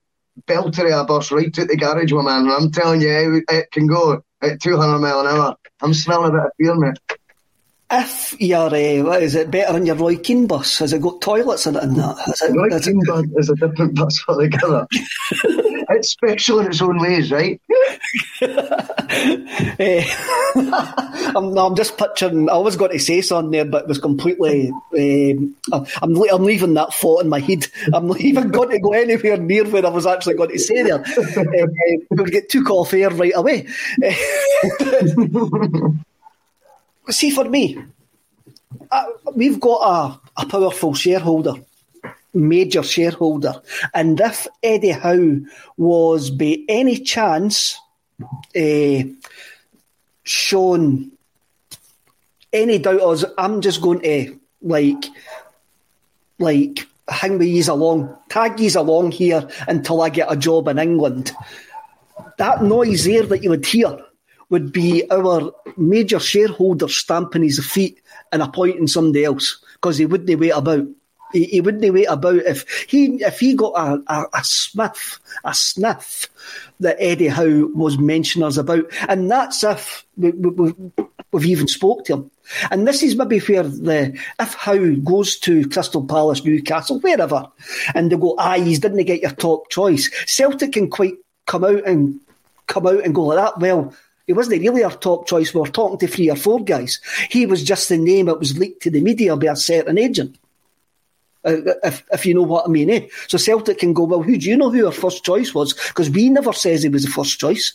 belter 0.48 0.92
of 0.92 1.02
a 1.02 1.06
bus 1.06 1.32
right 1.32 1.54
to 1.54 1.64
the 1.64 1.78
garage, 1.78 2.12
my 2.12 2.24
man. 2.24 2.42
And 2.42 2.52
I'm 2.52 2.72
telling 2.72 3.00
you, 3.00 3.38
it, 3.38 3.44
it 3.50 3.72
can 3.72 3.88
go 3.88 4.22
at 4.42 4.62
200 4.62 5.00
mile 5.00 5.22
an 5.22 5.28
hour. 5.28 5.56
I'm 5.82 5.94
smelling 5.94 6.32
a 6.32 6.34
bit 6.34 6.46
of 6.46 6.52
fear, 6.58 6.76
mate 6.76 7.17
if 7.90 8.36
you're, 8.40 8.58
uh, 8.58 9.04
what 9.04 9.24
is 9.24 9.36
it, 9.36 9.50
better 9.50 9.72
than 9.74 9.86
your 9.86 9.96
Roy 9.96 10.18
Keane 10.18 10.46
bus? 10.46 10.80
Has 10.80 10.92
it 10.92 11.02
got 11.02 11.22
toilets 11.22 11.68
in 11.68 11.78
it 11.78 11.84
and 11.84 11.96
that? 11.96 12.18
Is 12.28 12.42
it, 12.42 12.54
Roy 12.54 12.80
Keane 12.80 13.02
bus 13.06 13.26
is 13.38 13.50
a 13.50 13.56
different 13.56 13.96
bus 13.96 14.24
altogether. 14.28 14.86
it's 14.92 16.10
special 16.10 16.60
in 16.60 16.68
its 16.68 16.82
own 16.82 17.00
ways, 17.00 17.32
right? 17.32 17.62
uh, 18.42 18.88
I'm, 21.36 21.54
no, 21.54 21.68
I'm 21.68 21.76
just 21.76 21.98
picturing, 21.98 22.50
I 22.50 22.58
was 22.58 22.76
going 22.76 22.92
to 22.92 23.00
say 23.00 23.22
something 23.22 23.52
there, 23.52 23.64
but 23.66 23.84
it 23.84 23.88
was 23.88 24.00
completely, 24.00 24.70
uh, 24.70 25.86
I'm, 26.02 26.22
I'm 26.22 26.44
leaving 26.44 26.74
that 26.74 26.94
thought 26.94 27.24
in 27.24 27.30
my 27.30 27.40
head. 27.40 27.68
I'm 27.94 28.08
not 28.08 28.20
even 28.20 28.50
going 28.50 28.70
to 28.72 28.80
go 28.80 28.92
anywhere 28.92 29.38
near 29.38 29.64
where 29.64 29.86
I 29.86 29.90
was 29.90 30.06
actually 30.06 30.36
going 30.36 30.50
to 30.52 30.60
say 30.60 30.84
there. 30.84 31.00
uh, 31.00 31.68
we'll 32.10 32.26
get 32.26 32.50
took 32.50 32.70
off 32.70 32.94
air 32.94 33.10
right 33.12 33.34
away 33.36 33.66
see, 37.10 37.30
for 37.30 37.46
me, 37.46 37.78
uh, 38.92 39.06
we've 39.34 39.60
got 39.60 40.20
a, 40.38 40.42
a 40.42 40.46
powerful 40.46 40.94
shareholder, 40.94 41.54
major 42.34 42.84
shareholder, 42.84 43.62
and 43.94 44.20
if 44.20 44.48
Eddie 44.62 44.90
Howe 44.90 45.40
was 45.78 46.30
by 46.30 46.58
any 46.68 47.00
chance 47.00 47.80
uh, 48.56 49.04
shown 50.24 51.12
any 52.54 52.80
doubt, 52.80 53.24
I'm 53.38 53.62
just 53.62 53.82
going 53.82 54.02
to 54.02 54.40
like 54.62 55.06
like 56.40 56.88
hang 57.08 57.38
me 57.38 57.62
along, 57.62 58.16
tag 58.30 58.60
yous 58.60 58.76
along 58.76 59.12
here 59.12 59.48
until 59.68 60.02
I 60.02 60.10
get 60.10 60.32
a 60.32 60.36
job 60.36 60.68
in 60.68 60.78
England. 60.78 61.32
That 62.38 62.64
noise 62.64 63.06
there 63.06 63.24
that 63.24 63.44
you 63.44 63.50
would 63.50 63.66
hear 63.66 63.98
would 64.50 64.72
be 64.72 65.10
our 65.12 65.52
major 65.76 66.20
shareholder 66.20 66.88
stamping 66.88 67.44
his 67.44 67.66
feet 67.66 68.02
and 68.32 68.42
appointing 68.42 68.88
somebody 68.88 69.26
else 69.26 69.64
because 69.74 69.98
he 69.98 70.06
wouldn't 70.06 70.40
wait 70.40 70.52
about. 70.52 70.88
He, 71.34 71.44
he 71.44 71.62
wouldn't 71.62 71.94
wait 71.94 72.06
about 72.06 72.38
if 72.38 72.86
he 72.88 73.22
if 73.22 73.42
he 73.42 73.54
got 73.54 73.74
a, 73.74 74.02
a, 74.08 74.26
a 74.34 74.44
sniff 74.46 75.20
a 75.44 75.54
sniff 75.54 76.30
that 76.80 76.96
Eddie 77.00 77.28
Howe 77.28 77.68
was 77.74 77.98
mentioning 77.98 78.48
us 78.48 78.56
about, 78.56 78.86
and 79.10 79.30
that's 79.30 79.62
if 79.64 80.06
we, 80.16 80.32
we, 80.32 80.74
we've 81.34 81.46
even 81.46 81.68
spoke 81.68 82.06
to 82.06 82.14
him. 82.14 82.32
And 82.72 82.88
this 82.88 83.04
is 83.04 83.18
maybe 83.18 83.40
where 83.40 83.64
the 83.64 84.18
if 84.40 84.54
Howe 84.54 84.96
goes 84.96 85.38
to 85.40 85.68
Crystal 85.68 86.06
Palace, 86.06 86.46
Newcastle, 86.46 87.00
wherever, 87.02 87.46
and 87.94 88.10
they 88.10 88.16
go, 88.16 88.36
ah, 88.38 88.56
you 88.56 88.78
didn't 88.78 89.04
get 89.04 89.22
your 89.22 89.32
top 89.32 89.70
choice. 89.70 90.10
Celtic 90.26 90.72
can 90.74 90.90
quite 90.90 91.16
come 91.46 91.66
out 91.66 91.86
and 91.86 92.22
come 92.68 92.88
out 92.88 93.04
and 93.04 93.14
go 93.14 93.24
like 93.24 93.38
that. 93.38 93.60
Well, 93.60 93.94
he 94.28 94.34
wasn't 94.34 94.62
really 94.62 94.84
our 94.84 94.92
top 94.92 95.26
choice. 95.26 95.54
We 95.54 95.62
were 95.62 95.68
talking 95.68 95.98
to 96.00 96.08
three 96.08 96.30
or 96.30 96.36
four 96.36 96.64
guys. 96.64 97.00
He 97.30 97.46
was 97.46 97.64
just 97.64 97.88
the 97.88 97.98
name 97.98 98.26
that 98.26 98.40
was 98.40 98.58
leaked 98.58 98.84
to 98.84 98.92
the 98.92 99.02
media 99.02 99.36
by 99.38 99.48
a 99.48 99.56
certain 99.56 99.98
agent. 99.98 100.38
If, 101.46 102.04
if 102.12 102.26
you 102.26 102.34
know 102.34 102.44
what 102.44 102.66
I 102.66 102.68
mean, 102.70 102.90
eh? 102.90 103.08
So 103.30 103.38
Celtic 103.38 103.80
can 103.80 103.94
go, 103.94 104.04
well, 104.04 104.22
who 104.22 104.38
do 104.38 104.50
you 104.50 104.58
know 104.58 104.70
who 104.70 104.86
our 104.86 104.92
first 104.92 105.24
choice 105.24 105.54
was? 105.54 105.74
Because 105.74 106.10
we 106.10 106.30
never 106.30 106.52
says 106.52 106.84
he 106.84 106.90
was 106.90 107.06
the 107.06 107.10
first 107.10 107.40
choice. 107.40 107.74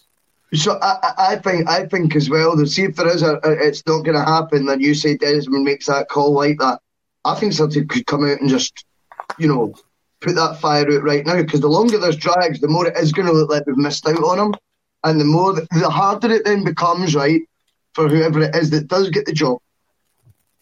So 0.52 0.78
I, 0.82 1.14
I 1.16 1.36
think 1.36 1.66
I 1.66 1.86
think 1.86 2.14
as 2.14 2.28
well. 2.28 2.54
To 2.54 2.66
see 2.66 2.82
if 2.82 2.96
there 2.96 3.08
is 3.08 3.22
a, 3.22 3.36
a 3.36 3.52
it's 3.52 3.82
not 3.86 4.04
going 4.04 4.18
to 4.18 4.24
happen. 4.24 4.66
Then 4.66 4.80
you 4.80 4.94
say 4.94 5.16
Desmond 5.16 5.64
makes 5.64 5.86
that 5.86 6.10
call 6.10 6.32
like 6.32 6.58
that. 6.58 6.80
I 7.24 7.34
think 7.34 7.54
Celtic 7.54 7.88
could 7.88 8.04
come 8.04 8.28
out 8.28 8.42
and 8.42 8.50
just, 8.50 8.84
you 9.38 9.48
know, 9.48 9.74
put 10.20 10.34
that 10.34 10.60
fire 10.60 10.92
out 10.92 11.02
right 11.02 11.24
now. 11.24 11.40
Because 11.40 11.60
the 11.60 11.68
longer 11.68 11.96
this 11.96 12.16
drags, 12.16 12.60
the 12.60 12.68
more 12.68 12.86
it 12.86 12.98
is 12.98 13.12
going 13.12 13.28
to 13.28 13.32
look 13.32 13.48
like 13.48 13.66
we've 13.66 13.78
missed 13.78 14.06
out 14.06 14.18
on 14.18 14.38
him 14.38 14.54
and 15.04 15.20
the 15.20 15.24
more 15.24 15.54
the 15.54 15.90
harder 15.90 16.30
it 16.30 16.44
then 16.44 16.64
becomes, 16.64 17.14
right, 17.14 17.42
for 17.94 18.08
whoever 18.08 18.42
it 18.42 18.54
is 18.54 18.70
that 18.70 18.88
does 18.88 19.10
get 19.10 19.26
the 19.26 19.32
job. 19.32 19.58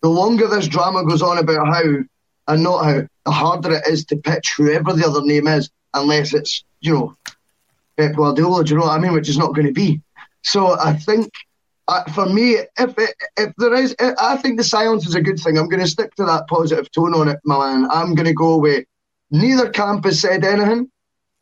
The 0.02 0.08
longer 0.08 0.48
this 0.48 0.66
drama 0.68 1.04
goes 1.04 1.22
on 1.22 1.38
about 1.38 1.66
Howe 1.66 2.04
and 2.48 2.62
not 2.62 2.84
Howe, 2.84 3.06
the 3.24 3.30
harder 3.30 3.74
it 3.74 3.86
is 3.86 4.04
to 4.06 4.16
pitch 4.16 4.54
whoever 4.56 4.92
the 4.92 5.06
other 5.06 5.22
name 5.22 5.46
is, 5.46 5.70
unless 5.94 6.34
it's 6.34 6.64
you 6.80 6.94
know 6.94 7.14
Pep 7.96 8.16
Guardiola. 8.16 8.64
Do 8.64 8.70
you 8.70 8.80
know 8.80 8.86
what 8.86 8.98
I 8.98 8.98
mean? 8.98 9.12
Which 9.12 9.28
is 9.28 9.38
not 9.38 9.54
going 9.54 9.66
to 9.66 9.72
be. 9.72 10.00
So 10.42 10.78
I 10.78 10.94
think. 10.94 11.30
Uh, 11.88 12.04
for 12.12 12.26
me, 12.26 12.52
if 12.52 12.96
it, 12.98 13.14
if 13.36 13.52
there 13.58 13.74
is, 13.74 13.96
I 13.98 14.36
think 14.36 14.58
the 14.58 14.62
silence 14.62 15.08
is 15.08 15.16
a 15.16 15.20
good 15.20 15.40
thing. 15.40 15.58
I'm 15.58 15.68
going 15.68 15.82
to 15.82 15.88
stick 15.88 16.14
to 16.16 16.24
that 16.24 16.46
positive 16.46 16.88
tone 16.92 17.14
on 17.14 17.26
it, 17.26 17.40
my 17.42 17.74
man. 17.74 17.90
I'm 17.90 18.14
going 18.14 18.28
to 18.28 18.32
go 18.32 18.52
away. 18.52 18.86
neither 19.32 19.68
camp 19.70 20.04
has 20.04 20.20
said 20.20 20.44
anything 20.44 20.88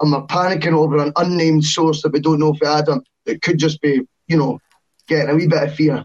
and 0.00 0.12
we're 0.12 0.22
panicking 0.22 0.72
over 0.72 0.98
an 0.98 1.12
unnamed 1.16 1.64
source 1.64 2.02
that 2.02 2.12
we 2.12 2.20
don't 2.20 2.38
know 2.38 2.54
if 2.54 2.61
we 2.61 2.66
had 2.66 2.87
them. 2.87 3.02
It 3.26 3.42
could 3.42 3.58
just 3.58 3.80
be, 3.80 4.00
you 4.26 4.37
know, 4.37 4.61
getting 5.06 5.30
a 5.30 5.34
wee 5.34 5.46
bit 5.46 5.62
of 5.62 5.74
fear. 5.74 6.04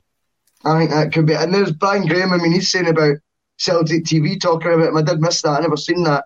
I 0.65 0.79
think 0.79 0.91
that 0.91 1.13
could 1.13 1.25
be. 1.25 1.33
And 1.33 1.53
there's 1.53 1.71
Brian 1.71 2.07
Graham. 2.07 2.31
I 2.31 2.37
mean, 2.37 2.53
he's 2.53 2.71
saying 2.71 2.87
about 2.87 3.17
Celtic 3.57 4.05
TV 4.05 4.39
talking 4.39 4.73
about 4.73 4.93
it. 4.93 4.97
I 4.97 5.01
did 5.01 5.21
miss 5.21 5.41
that. 5.41 5.59
I 5.59 5.61
never 5.61 5.77
seen 5.77 6.03
that 6.03 6.25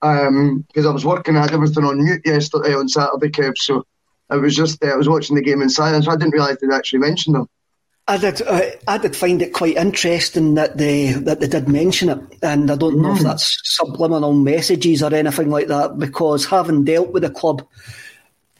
because 0.00 0.28
um, 0.28 0.86
I 0.86 0.90
was 0.90 1.06
working. 1.06 1.36
I 1.36 1.42
had 1.42 1.52
everything 1.52 1.84
on 1.84 2.02
mute 2.04 2.22
yesterday 2.24 2.74
on 2.74 2.88
Saturday, 2.88 3.28
Kev. 3.28 3.56
So 3.56 3.84
I 4.28 4.36
was 4.36 4.54
just 4.54 4.82
uh, 4.84 4.88
I 4.88 4.96
was 4.96 5.08
watching 5.08 5.36
the 5.36 5.42
game 5.42 5.62
in 5.62 5.70
silence. 5.70 6.08
I 6.08 6.16
didn't 6.16 6.32
realise 6.32 6.58
they'd 6.60 6.72
actually 6.72 6.98
mentioned 7.00 7.36
them. 7.36 7.48
I 8.08 8.18
did. 8.18 8.40
Uh, 8.42 8.62
I 8.86 8.98
did 8.98 9.16
find 9.16 9.42
it 9.42 9.52
quite 9.52 9.76
interesting 9.76 10.54
that 10.54 10.76
they 10.76 11.12
that 11.12 11.40
they 11.40 11.48
did 11.48 11.68
mention 11.68 12.08
it, 12.08 12.20
and 12.40 12.70
I 12.70 12.76
don't 12.76 13.02
know 13.02 13.10
mm. 13.10 13.16
if 13.16 13.22
that's 13.22 13.60
subliminal 13.64 14.32
messages 14.32 15.02
or 15.02 15.12
anything 15.12 15.50
like 15.50 15.66
that. 15.68 15.98
Because 15.98 16.46
having 16.46 16.84
dealt 16.84 17.12
with 17.12 17.24
the 17.24 17.30
club, 17.30 17.66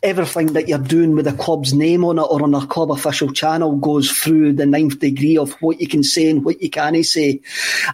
everything 0.03 0.49
that 0.55 0.69
you're 0.69 0.79
doing 0.79 1.15
with 1.15 1.27
the 1.27 1.33
club's 1.33 1.73
name 1.73 2.05
on 2.05 2.19
it 2.19 2.23
or 2.23 2.43
on 2.43 2.55
a 2.55 2.67
club 2.67 2.91
official 2.91 3.33
channel 3.33 3.77
goes 3.77 4.11
through 4.11 4.53
the 4.53 4.67
ninth 4.67 4.99
degree 4.99 5.39
of 5.39 5.53
what 5.63 5.81
you 5.81 5.87
can 5.87 6.03
say 6.03 6.29
and 6.29 6.45
what 6.45 6.61
you 6.61 6.69
can't 6.69 7.07
say. 7.07 7.41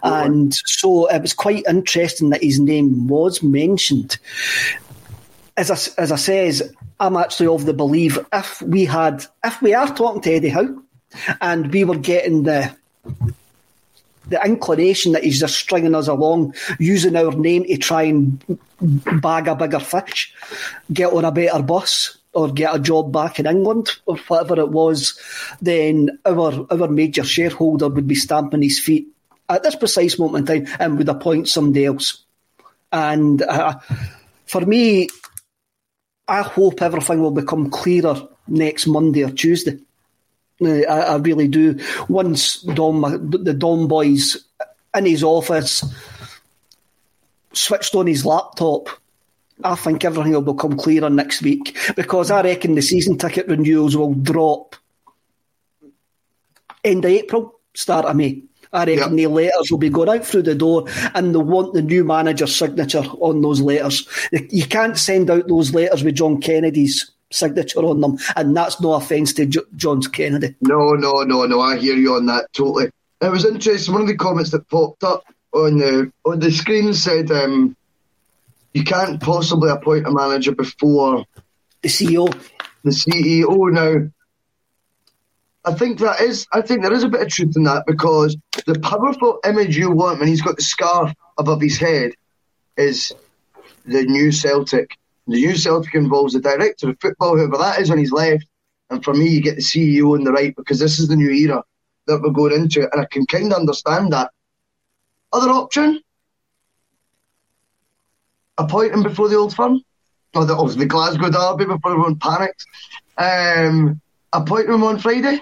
And 0.01 0.53
so 0.53 1.07
it 1.07 1.21
was 1.21 1.33
quite 1.33 1.65
interesting 1.69 2.31
that 2.31 2.43
his 2.43 2.59
name 2.59 3.07
was 3.07 3.43
mentioned. 3.43 4.17
As 5.55 5.69
I, 5.69 6.01
as 6.01 6.11
I 6.11 6.15
says, 6.15 6.73
I'm 6.99 7.15
actually 7.15 7.47
of 7.47 7.65
the 7.65 7.73
belief 7.73 8.17
if 8.33 8.59
we 8.63 8.85
had 8.85 9.23
if 9.43 9.61
we 9.61 9.75
are 9.75 9.93
talking 9.93 10.21
to 10.23 10.33
Eddie 10.33 10.49
Howe 10.49 10.82
and 11.41 11.71
we 11.71 11.83
were 11.83 11.97
getting 11.97 12.43
the 12.43 12.75
the 14.27 14.41
inclination 14.45 15.11
that 15.11 15.23
he's 15.23 15.39
just 15.39 15.55
stringing 15.55 15.95
us 15.95 16.07
along, 16.07 16.55
using 16.79 17.15
our 17.15 17.31
name 17.31 17.65
to 17.65 17.77
try 17.77 18.03
and 18.03 18.41
bag 19.21 19.47
a 19.47 19.55
bigger 19.55 19.79
fish, 19.79 20.33
get 20.91 21.11
on 21.11 21.25
a 21.25 21.31
better 21.31 21.61
bus, 21.61 22.17
or 22.33 22.51
get 22.51 22.73
a 22.73 22.79
job 22.79 23.11
back 23.11 23.39
in 23.39 23.45
England, 23.45 23.89
or 24.05 24.17
whatever 24.17 24.59
it 24.59 24.69
was, 24.69 25.19
then 25.61 26.19
our 26.25 26.65
our 26.71 26.87
major 26.87 27.23
shareholder 27.23 27.89
would 27.89 28.07
be 28.07 28.15
stamping 28.15 28.61
his 28.61 28.79
feet 28.79 29.07
at 29.49 29.63
this 29.63 29.75
precise 29.75 30.17
moment 30.17 30.49
in 30.49 30.63
time 30.63 30.75
and 30.79 30.97
would 30.97 31.09
appoint 31.09 31.47
somebody 31.47 31.85
else. 31.85 32.23
And 32.91 33.41
uh, 33.41 33.79
for 34.45 34.61
me, 34.61 35.09
I 36.27 36.41
hope 36.41 36.81
everything 36.81 37.21
will 37.21 37.31
become 37.31 37.69
clearer 37.69 38.27
next 38.47 38.87
Monday 38.87 39.23
or 39.23 39.31
Tuesday. 39.31 39.79
Uh, 40.65 40.91
I, 40.91 40.99
I 41.13 41.15
really 41.17 41.47
do. 41.47 41.79
Once 42.09 42.61
Dom, 42.61 43.01
the 43.29 43.53
Dom 43.53 43.87
boys 43.87 44.37
in 44.95 45.05
his 45.05 45.23
office 45.23 45.83
switched 47.53 47.95
on 47.95 48.07
his 48.07 48.25
laptop, 48.25 48.89
I 49.63 49.75
think 49.75 50.03
everything 50.03 50.33
will 50.33 50.53
become 50.53 50.77
clearer 50.77 51.09
next 51.09 51.41
week 51.41 51.77
because 51.95 52.31
I 52.31 52.41
reckon 52.41 52.75
the 52.75 52.81
season 52.81 53.17
ticket 53.17 53.47
renewals 53.47 53.95
will 53.95 54.13
drop 54.13 54.75
end 56.83 57.05
of 57.05 57.11
April, 57.11 57.59
start 57.73 58.05
of 58.05 58.15
May. 58.15 58.43
I 58.73 58.85
reckon 58.85 59.17
yep. 59.17 59.27
the 59.29 59.33
letters 59.33 59.69
will 59.69 59.77
be 59.77 59.89
going 59.89 60.09
out 60.09 60.25
through 60.25 60.41
the 60.43 60.55
door 60.55 60.85
and 61.13 61.33
they'll 61.33 61.43
want 61.43 61.73
the 61.73 61.81
new 61.83 62.03
manager's 62.03 62.55
signature 62.55 63.03
on 63.19 63.41
those 63.41 63.61
letters. 63.61 64.07
You 64.31 64.65
can't 64.65 64.97
send 64.97 65.29
out 65.29 65.47
those 65.47 65.75
letters 65.75 66.03
with 66.03 66.15
John 66.15 66.41
Kennedy's 66.41 67.11
signature 67.33 67.79
on 67.79 68.01
them, 68.01 68.17
and 68.35 68.55
that's 68.55 68.79
no 68.79 68.93
offence 68.93 69.33
to 69.33 69.45
J- 69.45 69.61
John 69.75 70.01
Kennedy. 70.01 70.55
No, 70.61 70.91
no, 70.91 71.23
no, 71.23 71.45
no. 71.45 71.59
I 71.61 71.77
hear 71.77 71.95
you 71.95 72.15
on 72.15 72.25
that 72.27 72.47
totally. 72.53 72.89
It 73.21 73.31
was 73.31 73.45
interesting. 73.45 73.93
One 73.93 74.01
of 74.03 74.07
the 74.07 74.17
comments 74.17 74.51
that 74.51 74.69
popped 74.69 75.03
up 75.03 75.23
on 75.53 75.77
the 75.77 76.11
on 76.25 76.39
the 76.39 76.51
screen 76.51 76.93
said, 76.93 77.31
um, 77.31 77.75
"You 78.73 78.83
can't 78.83 79.21
possibly 79.21 79.69
appoint 79.69 80.07
a 80.07 80.11
manager 80.11 80.53
before 80.53 81.25
the 81.81 81.89
CEO." 81.89 82.33
The 82.83 82.91
CEO 82.91 83.71
now. 83.71 84.09
I 85.65 85.73
think 85.73 85.99
that 85.99 86.19
is. 86.19 86.45
I 86.51 86.61
think 86.61 86.81
there 86.81 86.93
is 86.93 87.03
a 87.03 87.09
bit 87.09 87.21
of 87.21 87.29
truth 87.29 87.55
in 87.55 87.63
that 87.63 87.85
because 87.87 88.35
the 88.65 88.79
powerful 88.79 89.39
image 89.45 89.77
you 89.77 89.91
want 89.91 90.19
when 90.19 90.27
he's 90.27 90.41
got 90.41 90.57
the 90.57 90.63
scarf 90.63 91.13
above 91.37 91.61
his 91.61 91.77
head 91.77 92.11
is 92.75 93.13
the 93.85 94.03
new 94.03 94.31
Celtic. 94.31 94.97
The 95.27 95.35
new 95.35 95.55
Celtic 95.55 95.95
involves 95.95 96.33
the 96.33 96.41
director 96.41 96.89
of 96.89 96.99
football, 96.99 97.37
whoever 97.37 97.57
that 97.57 97.79
is 97.79 97.89
on 97.89 97.97
his 97.97 98.11
left, 98.11 98.45
and 98.89 99.03
for 99.03 99.13
me, 99.13 99.27
you 99.27 99.41
get 99.41 99.55
the 99.55 99.61
CEO 99.61 100.13
on 100.13 100.23
the 100.23 100.31
right 100.31 100.55
because 100.55 100.79
this 100.79 100.99
is 100.99 101.07
the 101.07 101.15
new 101.15 101.31
era 101.31 101.63
that 102.07 102.21
we're 102.21 102.31
going 102.31 102.53
into, 102.53 102.81
and 102.91 103.01
I 103.01 103.05
can 103.05 103.25
kind 103.25 103.51
of 103.51 103.59
understand 103.59 104.11
that. 104.11 104.31
Other 105.31 105.49
option? 105.49 106.01
Appoint 108.57 108.93
him 108.93 109.01
before 109.01 109.29
the 109.29 109.37
old 109.37 109.55
firm, 109.55 109.81
or 110.35 110.45
the, 110.45 110.55
the 110.77 110.85
Glasgow 110.85 111.29
Derby 111.29 111.65
before 111.65 111.91
everyone 111.91 112.17
panics. 112.17 112.65
Um, 113.17 113.99
appoint 114.31 114.69
him 114.69 114.83
on 114.83 114.99
Friday. 114.99 115.41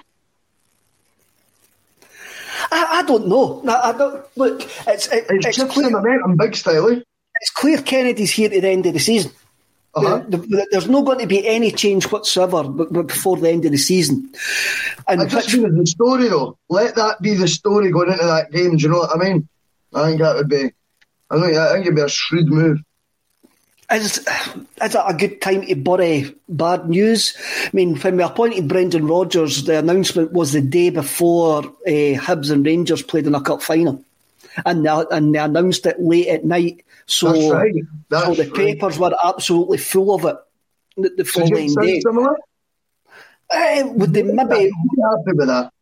I, 2.70 2.86
I 2.90 3.02
don't 3.02 3.26
know. 3.26 3.62
I, 3.68 3.90
I 3.90 3.98
don't 3.98 4.24
look. 4.36 4.62
It's 4.86 5.08
it, 5.08 5.26
it's, 5.28 5.58
it's 5.58 5.72
clear. 5.72 5.90
momentum, 5.90 6.36
big 6.36 6.54
style. 6.54 6.88
It's 6.90 7.50
clear 7.50 7.82
Kennedy's 7.82 8.30
here 8.30 8.52
at 8.52 8.62
the 8.62 8.68
end 8.68 8.86
of 8.86 8.94
the 8.94 9.00
season. 9.00 9.32
Uh-huh. 9.94 10.22
there's 10.70 10.88
not 10.88 11.04
going 11.04 11.18
to 11.18 11.26
be 11.26 11.46
any 11.46 11.70
change 11.70 12.10
whatsoever 12.10 12.66
before 13.02 13.36
the 13.36 13.50
end 13.50 13.66
of 13.66 13.72
the 13.72 13.78
season. 13.78 14.32
And 15.06 15.20
I 15.20 15.26
just 15.26 15.50
think 15.50 15.68
the 15.68 15.86
story 15.86 16.28
though. 16.28 16.56
Let 16.70 16.94
that 16.94 17.20
be 17.20 17.34
the 17.34 17.48
story 17.48 17.90
going 17.90 18.10
into 18.10 18.24
that 18.24 18.50
game. 18.50 18.76
Do 18.76 18.82
you 18.82 18.88
know 18.88 19.00
what 19.00 19.14
I 19.14 19.18
mean? 19.22 19.48
I 19.94 20.06
think 20.06 20.22
that 20.22 20.36
would 20.36 20.48
be. 20.48 20.70
I 21.30 21.40
think 21.40 21.56
I 21.56 21.72
think 21.72 21.86
it'd 21.86 21.96
be 21.96 22.02
a 22.02 22.08
shrewd 22.08 22.48
move. 22.48 22.78
Is, 23.92 24.18
is 24.20 24.94
it 24.94 25.02
a 25.06 25.12
good 25.12 25.42
time 25.42 25.66
to 25.66 25.74
bury 25.74 26.34
bad 26.48 26.88
news? 26.88 27.36
I 27.66 27.70
mean, 27.74 27.98
when 27.98 28.16
we 28.16 28.22
appointed 28.22 28.68
Brendan 28.68 29.06
Rodgers, 29.06 29.64
the 29.64 29.78
announcement 29.78 30.32
was 30.32 30.52
the 30.52 30.62
day 30.62 30.88
before 30.88 31.58
uh, 31.58 32.16
Hibs 32.16 32.50
and 32.50 32.64
Rangers 32.64 33.02
played 33.02 33.26
in 33.26 33.34
a 33.34 33.42
cup 33.42 33.60
final. 33.60 34.02
And 34.64 34.86
they, 34.86 35.04
and 35.10 35.34
they 35.34 35.38
announced 35.38 35.84
it 35.84 36.00
late 36.00 36.28
at 36.28 36.44
night 36.44 36.84
so, 37.06 37.32
That's 37.32 37.52
right. 37.52 37.74
So 38.10 38.34
the 38.34 38.42
right. 38.44 38.54
papers 38.54 38.98
were 38.98 39.14
absolutely 39.24 39.78
full 39.78 40.14
of 40.14 40.24
it 40.24 40.36
the, 40.96 41.10
the 41.16 41.24
following 41.24 41.74
day. 41.74 42.00
Similar? 42.00 42.36
Uh, 43.50 43.82
would 43.94 44.14
they 44.14 44.22
maybe 44.22 44.70
happy 44.70 45.32
with 45.34 45.48
that? 45.48 45.72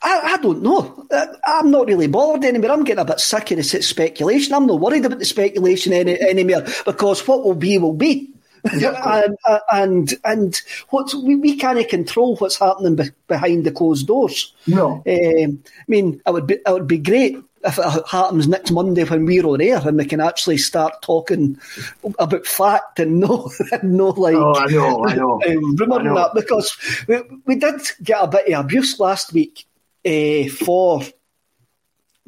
I, 0.00 0.34
I 0.34 0.36
don't 0.38 0.62
know. 0.62 1.06
I'm 1.44 1.70
not 1.70 1.88
really 1.88 2.06
bothered 2.06 2.44
anymore. 2.44 2.70
I'm 2.70 2.84
getting 2.84 3.02
a 3.02 3.04
bit 3.04 3.20
sick 3.20 3.50
of 3.50 3.56
the 3.56 3.64
speculation. 3.64 4.54
I'm 4.54 4.66
not 4.66 4.80
worried 4.80 5.04
about 5.04 5.18
the 5.18 5.24
speculation 5.24 5.92
any, 5.92 6.20
anymore 6.20 6.64
because 6.86 7.26
what 7.26 7.44
will 7.44 7.54
be 7.54 7.78
will 7.78 7.94
be. 7.94 8.32
and, 8.72 9.36
uh, 9.46 9.60
and 9.72 10.14
and 10.24 10.60
what 10.90 11.14
we, 11.22 11.36
we 11.36 11.56
can't 11.56 11.88
control 11.88 12.36
what's 12.36 12.58
happening 12.58 12.96
be, 12.96 13.04
behind 13.28 13.64
the 13.64 13.70
closed 13.70 14.08
doors. 14.08 14.52
No, 14.66 14.94
um, 14.94 15.04
I 15.06 15.84
mean, 15.86 16.20
it 16.26 16.32
would 16.32 16.48
be 16.48 16.54
it 16.54 16.68
would 16.72 16.88
be 16.88 16.98
great 16.98 17.38
if 17.64 17.78
it 17.78 18.08
happens 18.08 18.48
next 18.48 18.70
Monday 18.70 19.04
when 19.04 19.24
we're 19.24 19.46
on 19.46 19.60
air 19.60 19.80
and 19.84 19.96
we 19.96 20.04
can 20.04 20.20
actually 20.20 20.58
start 20.58 21.02
talking 21.02 21.58
about 22.18 22.46
fact 22.46 23.00
and 23.00 23.20
no, 23.20 23.50
no 23.82 24.08
like 24.08 24.36
oh, 24.36 24.54
I 24.54 24.66
know, 24.66 25.06
I 25.06 25.14
know, 25.14 25.42
um, 25.46 25.76
rumour 25.76 26.00
and 26.00 26.16
that 26.16 26.34
because 26.34 26.76
we, 27.06 27.20
we 27.46 27.56
did 27.56 27.80
get 28.02 28.22
a 28.22 28.28
bit 28.28 28.52
of 28.52 28.64
abuse 28.64 29.00
last 29.00 29.32
week 29.32 29.66
uh, 30.06 30.48
for 30.48 31.02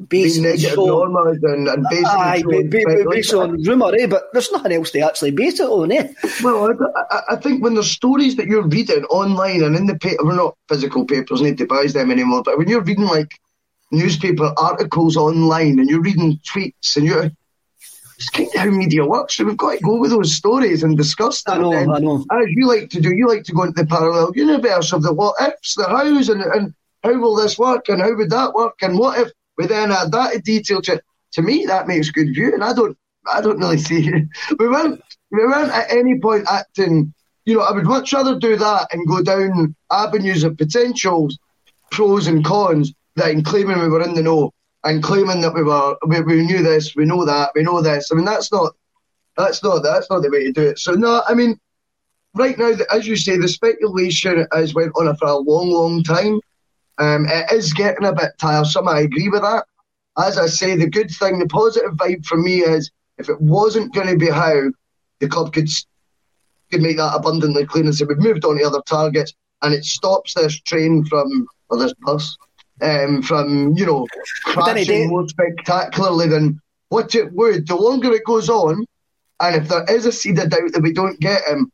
based 0.07 0.39
on 0.39 1.35
and, 1.43 1.67
and 1.67 1.85
based, 1.89 2.05
aye, 2.07 2.41
on, 2.45 2.69
based 3.09 3.33
on 3.33 3.63
rumour, 3.63 3.93
eh? 3.95 4.07
But 4.07 4.23
there's 4.33 4.51
nothing 4.51 4.71
else 4.71 4.91
to 4.91 4.99
actually 5.01 5.31
base 5.31 5.59
it 5.59 5.69
on, 5.69 5.91
eh? 5.91 6.11
Well, 6.43 6.73
I, 7.11 7.21
I, 7.29 7.35
think 7.35 7.63
when 7.63 7.75
there's 7.75 7.91
stories 7.91 8.35
that 8.37 8.47
you're 8.47 8.67
reading 8.67 9.03
online 9.05 9.63
and 9.63 9.75
in 9.75 9.85
the 9.85 9.97
paper, 9.97 10.25
we're 10.25 10.35
not 10.35 10.57
physical 10.67 11.05
papers, 11.05 11.41
need 11.41 11.57
to 11.59 11.65
buy 11.65 11.85
them 11.87 12.11
anymore. 12.11 12.43
But 12.43 12.57
when 12.57 12.67
you're 12.67 12.81
reading 12.81 13.05
like 13.05 13.39
newspaper 13.91 14.53
articles 14.57 15.17
online 15.17 15.79
and 15.79 15.89
you're 15.89 16.01
reading 16.01 16.39
tweets 16.45 16.95
and 16.95 17.05
you're 17.05 17.31
it's 18.21 18.29
kind 18.29 18.49
of 18.53 18.61
how 18.61 18.69
media 18.69 19.03
works. 19.03 19.35
So 19.35 19.45
we've 19.45 19.57
got 19.57 19.77
to 19.77 19.83
go 19.83 19.97
with 19.97 20.11
those 20.11 20.35
stories 20.35 20.83
and 20.83 20.95
discuss 20.95 21.41
them. 21.41 21.65
I 21.65 21.83
know, 21.85 21.95
I 21.95 21.99
know. 21.99 22.25
As 22.31 22.45
you 22.49 22.67
like 22.67 22.91
to 22.91 23.01
do, 23.01 23.15
you 23.15 23.27
like 23.27 23.43
to 23.45 23.51
go 23.51 23.63
into 23.63 23.81
the 23.81 23.87
parallel 23.87 24.31
universe 24.35 24.93
of 24.93 25.01
the 25.01 25.11
what 25.11 25.41
ifs, 25.41 25.73
the 25.73 25.85
hows, 25.85 26.29
and, 26.29 26.43
and 26.43 26.73
how 27.03 27.19
will 27.19 27.35
this 27.35 27.57
work, 27.57 27.89
and 27.89 27.99
how 27.99 28.15
would 28.15 28.29
that 28.29 28.53
work, 28.53 28.75
and 28.83 28.99
what 28.99 29.19
if 29.19 29.31
we 29.57 29.65
then 29.65 29.91
add 29.91 30.11
that 30.11 30.43
detail 30.43 30.81
to. 30.83 31.01
To 31.33 31.41
me, 31.41 31.65
that 31.65 31.87
makes 31.87 32.11
good 32.11 32.35
view, 32.35 32.53
and 32.53 32.63
I 32.63 32.73
don't, 32.73 32.97
I 33.31 33.41
don't 33.41 33.57
really 33.57 33.77
see. 33.89 34.07
It. 34.07 34.27
We 34.59 34.67
weren't, 34.67 35.01
we 35.31 35.39
weren't 35.39 35.71
at 35.71 35.89
any 35.89 36.19
point 36.19 36.45
acting. 36.47 37.13
You 37.45 37.55
know, 37.55 37.61
I 37.61 37.71
would 37.71 37.85
much 37.85 38.13
rather 38.13 38.37
do 38.37 38.55
that 38.57 38.87
and 38.91 39.07
go 39.07 39.23
down 39.23 39.75
avenues 39.91 40.43
of 40.43 40.57
potentials, 40.57 41.39
pros 41.89 42.27
and 42.27 42.45
cons, 42.45 42.93
than 43.15 43.43
claiming 43.43 43.79
we 43.79 43.87
were 43.87 44.03
in 44.03 44.13
the 44.13 44.23
know 44.23 44.51
and 44.83 45.03
claiming 45.03 45.41
that 45.41 45.53
we 45.53 45.63
were 45.63 45.95
we, 46.07 46.21
we 46.21 46.45
knew 46.45 46.63
this, 46.63 46.95
we 46.95 47.05
know 47.05 47.25
that, 47.25 47.51
we 47.55 47.63
know 47.63 47.81
this. 47.81 48.11
I 48.11 48.15
mean, 48.15 48.25
that's 48.25 48.51
not 48.51 48.73
that's 49.37 49.63
not 49.63 49.83
that's 49.83 50.09
not 50.09 50.21
the 50.21 50.29
way 50.29 50.45
to 50.45 50.51
do 50.51 50.67
it. 50.69 50.79
So 50.79 50.93
no, 50.93 51.21
I 51.27 51.33
mean, 51.33 51.59
right 52.33 52.57
now, 52.57 52.73
as 52.91 53.07
you 53.07 53.15
say, 53.15 53.37
the 53.37 53.47
speculation 53.47 54.45
has 54.53 54.73
went 54.73 54.93
on 54.95 55.15
for 55.17 55.27
a 55.27 55.37
long, 55.37 55.69
long 55.69 56.03
time. 56.03 56.39
Um, 56.97 57.25
it 57.27 57.51
is 57.51 57.73
getting 57.73 58.05
a 58.05 58.13
bit 58.13 58.31
tiresome. 58.39 58.87
I 58.87 58.99
agree 59.01 59.29
with 59.29 59.41
that. 59.41 59.65
As 60.17 60.37
I 60.37 60.47
say, 60.47 60.75
the 60.75 60.89
good 60.89 61.09
thing, 61.09 61.39
the 61.39 61.47
positive 61.47 61.93
vibe 61.93 62.25
for 62.25 62.37
me 62.37 62.59
is 62.59 62.91
if 63.17 63.29
it 63.29 63.39
wasn't 63.39 63.93
going 63.93 64.07
to 64.07 64.17
be 64.17 64.29
Howe 64.29 64.71
the 65.19 65.27
club 65.27 65.53
could 65.53 65.69
could 66.71 66.81
make 66.81 66.97
that 66.97 67.15
abundantly 67.15 67.65
clear 67.65 67.83
and 67.83 67.93
say 67.93 68.05
we've 68.05 68.17
moved 68.17 68.45
on 68.45 68.57
to 68.57 68.63
other 68.63 68.81
targets, 68.85 69.33
and 69.61 69.73
it 69.73 69.85
stops 69.85 70.33
this 70.33 70.59
train 70.61 71.05
from 71.05 71.47
or 71.69 71.77
this 71.77 71.93
bus 72.01 72.37
um, 72.81 73.21
from 73.21 73.75
you 73.77 73.85
know 73.85 74.07
crashing 74.43 75.09
more 75.09 75.27
spectacularly 75.27 76.27
than 76.27 76.59
what 76.89 77.15
it 77.15 77.31
would. 77.33 77.67
The 77.67 77.75
longer 77.75 78.11
it 78.11 78.25
goes 78.25 78.49
on, 78.49 78.85
and 79.39 79.55
if 79.55 79.69
there 79.69 79.85
is 79.89 80.05
a 80.05 80.11
seed 80.11 80.39
of 80.39 80.49
doubt 80.49 80.73
that 80.73 80.83
we 80.83 80.93
don't 80.93 81.19
get 81.19 81.43
him, 81.43 81.71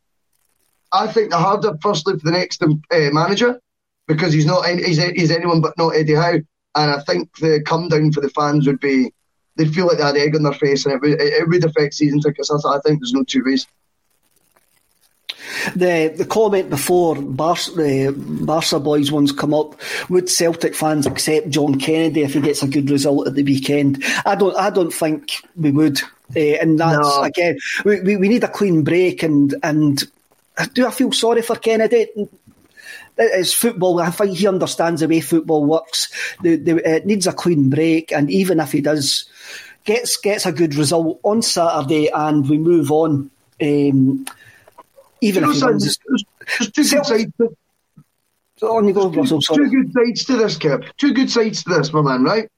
I 0.92 1.08
think 1.08 1.32
the 1.32 1.38
harder, 1.38 1.78
firstly, 1.82 2.18
for 2.18 2.26
the 2.26 2.32
next 2.32 2.62
uh, 2.64 2.68
manager 2.92 3.60
because 4.08 4.34
he's 4.34 4.46
not 4.46 4.66
he's, 4.68 4.98
he's 4.98 5.32
anyone 5.32 5.62
but 5.62 5.78
not 5.78 5.96
Eddie 5.96 6.16
Howe. 6.16 6.40
And 6.76 6.92
I 6.92 7.00
think 7.02 7.36
the 7.38 7.62
come 7.66 7.90
down 7.90 8.12
for 8.12 8.22
the 8.22 8.30
fans 8.30 8.68
would 8.68 8.80
be 8.80 9.12
they'd 9.56 9.74
feel 9.74 9.88
like 9.88 9.98
they 9.98 10.04
had 10.04 10.18
egg 10.18 10.36
on 10.36 10.44
their 10.44 10.54
face, 10.54 10.86
and 10.86 10.96
it 10.96 11.02
would, 11.02 11.20
it 11.20 11.48
would 11.48 11.66
affect 11.66 11.96
season 11.96 12.20
tickets. 12.20 12.52
I 12.52 12.80
think 12.86 13.00
there's 13.00 13.14
no 13.14 13.24
two 13.24 13.44
ways. 13.46 13.66
The 15.76 16.14
the 16.16 16.26
comment 16.26 16.70
before 16.70 17.16
Barca, 17.16 17.72
the 17.72 18.14
Barca 18.18 18.80
boys 18.80 19.12
ones 19.12 19.32
come 19.32 19.54
up. 19.54 19.80
Would 20.10 20.30
Celtic 20.30 20.76
fans 20.76 21.06
accept 21.06 21.50
John 21.50 21.80
Kennedy 21.80 22.24
if 22.24 22.34
he 22.34 22.42
gets 22.42 22.64
a 22.64 22.68
good 22.68 22.90
result 22.90 23.28
at 23.28 23.36
the 23.36 23.44
weekend? 23.44 24.04
I 24.26 24.36
don't. 24.36 24.56
I 24.58 24.70
don't 24.70 24.94
think 24.94 25.44
we 25.56 25.72
would. 25.72 26.02
Uh, 26.36 26.60
and 26.62 26.80
that's 26.80 26.98
no. 26.98 27.24
again, 27.24 27.58
we, 27.86 28.02
we, 28.02 28.18
we 28.18 28.28
need 28.28 28.44
a 28.44 28.50
clean 28.50 28.84
break. 28.84 29.24
And 29.24 29.56
and 29.64 30.04
do 30.74 30.86
I 30.86 30.92
feel 30.92 31.12
sorry 31.12 31.42
for 31.42 31.56
Kennedy? 31.56 32.08
it's 33.18 33.54
football. 33.54 34.00
I 34.00 34.12
think 34.12 34.38
he 34.38 34.48
understands 34.48 35.02
the 35.02 35.08
way 35.08 35.22
football 35.22 35.66
works. 35.66 36.10
The, 36.42 36.56
the, 36.56 36.96
it 36.96 37.06
needs 37.06 37.28
a 37.28 37.34
clean 37.34 37.70
break, 37.70 38.12
and 38.12 38.30
even 38.30 38.60
if 38.60 38.72
he 38.72 38.82
does 38.82 39.26
gets 39.86 40.18
gets 40.18 40.46
a 40.46 40.52
good 40.52 40.76
result 40.76 41.20
on 41.24 41.42
Saturday, 41.42 42.10
and 42.10 42.48
we 42.48 42.58
move 42.58 42.92
on. 42.92 43.32
Um, 43.62 44.26
even 45.22 45.44
if 45.44 45.60
know, 45.60 45.72
there's, 45.72 46.00
there's 46.60 46.72
two 46.72 46.84
good 46.84 47.06
sides. 47.06 47.34
To, 47.38 47.56
so 48.58 48.78
on 48.78 48.88
you 48.88 48.94
go, 48.94 49.10
Russell. 49.10 49.42
Two 49.42 49.70
good 49.70 49.94
sides 49.94 50.26
to 50.26 50.38
this, 50.38 50.58
Kip. 50.58 50.86
Two 50.98 51.14
good 51.14 51.30
sides 51.30 51.64
to 51.64 51.70
this, 51.70 51.94
my 51.94 52.02
man. 52.02 52.24
Right? 52.24 52.50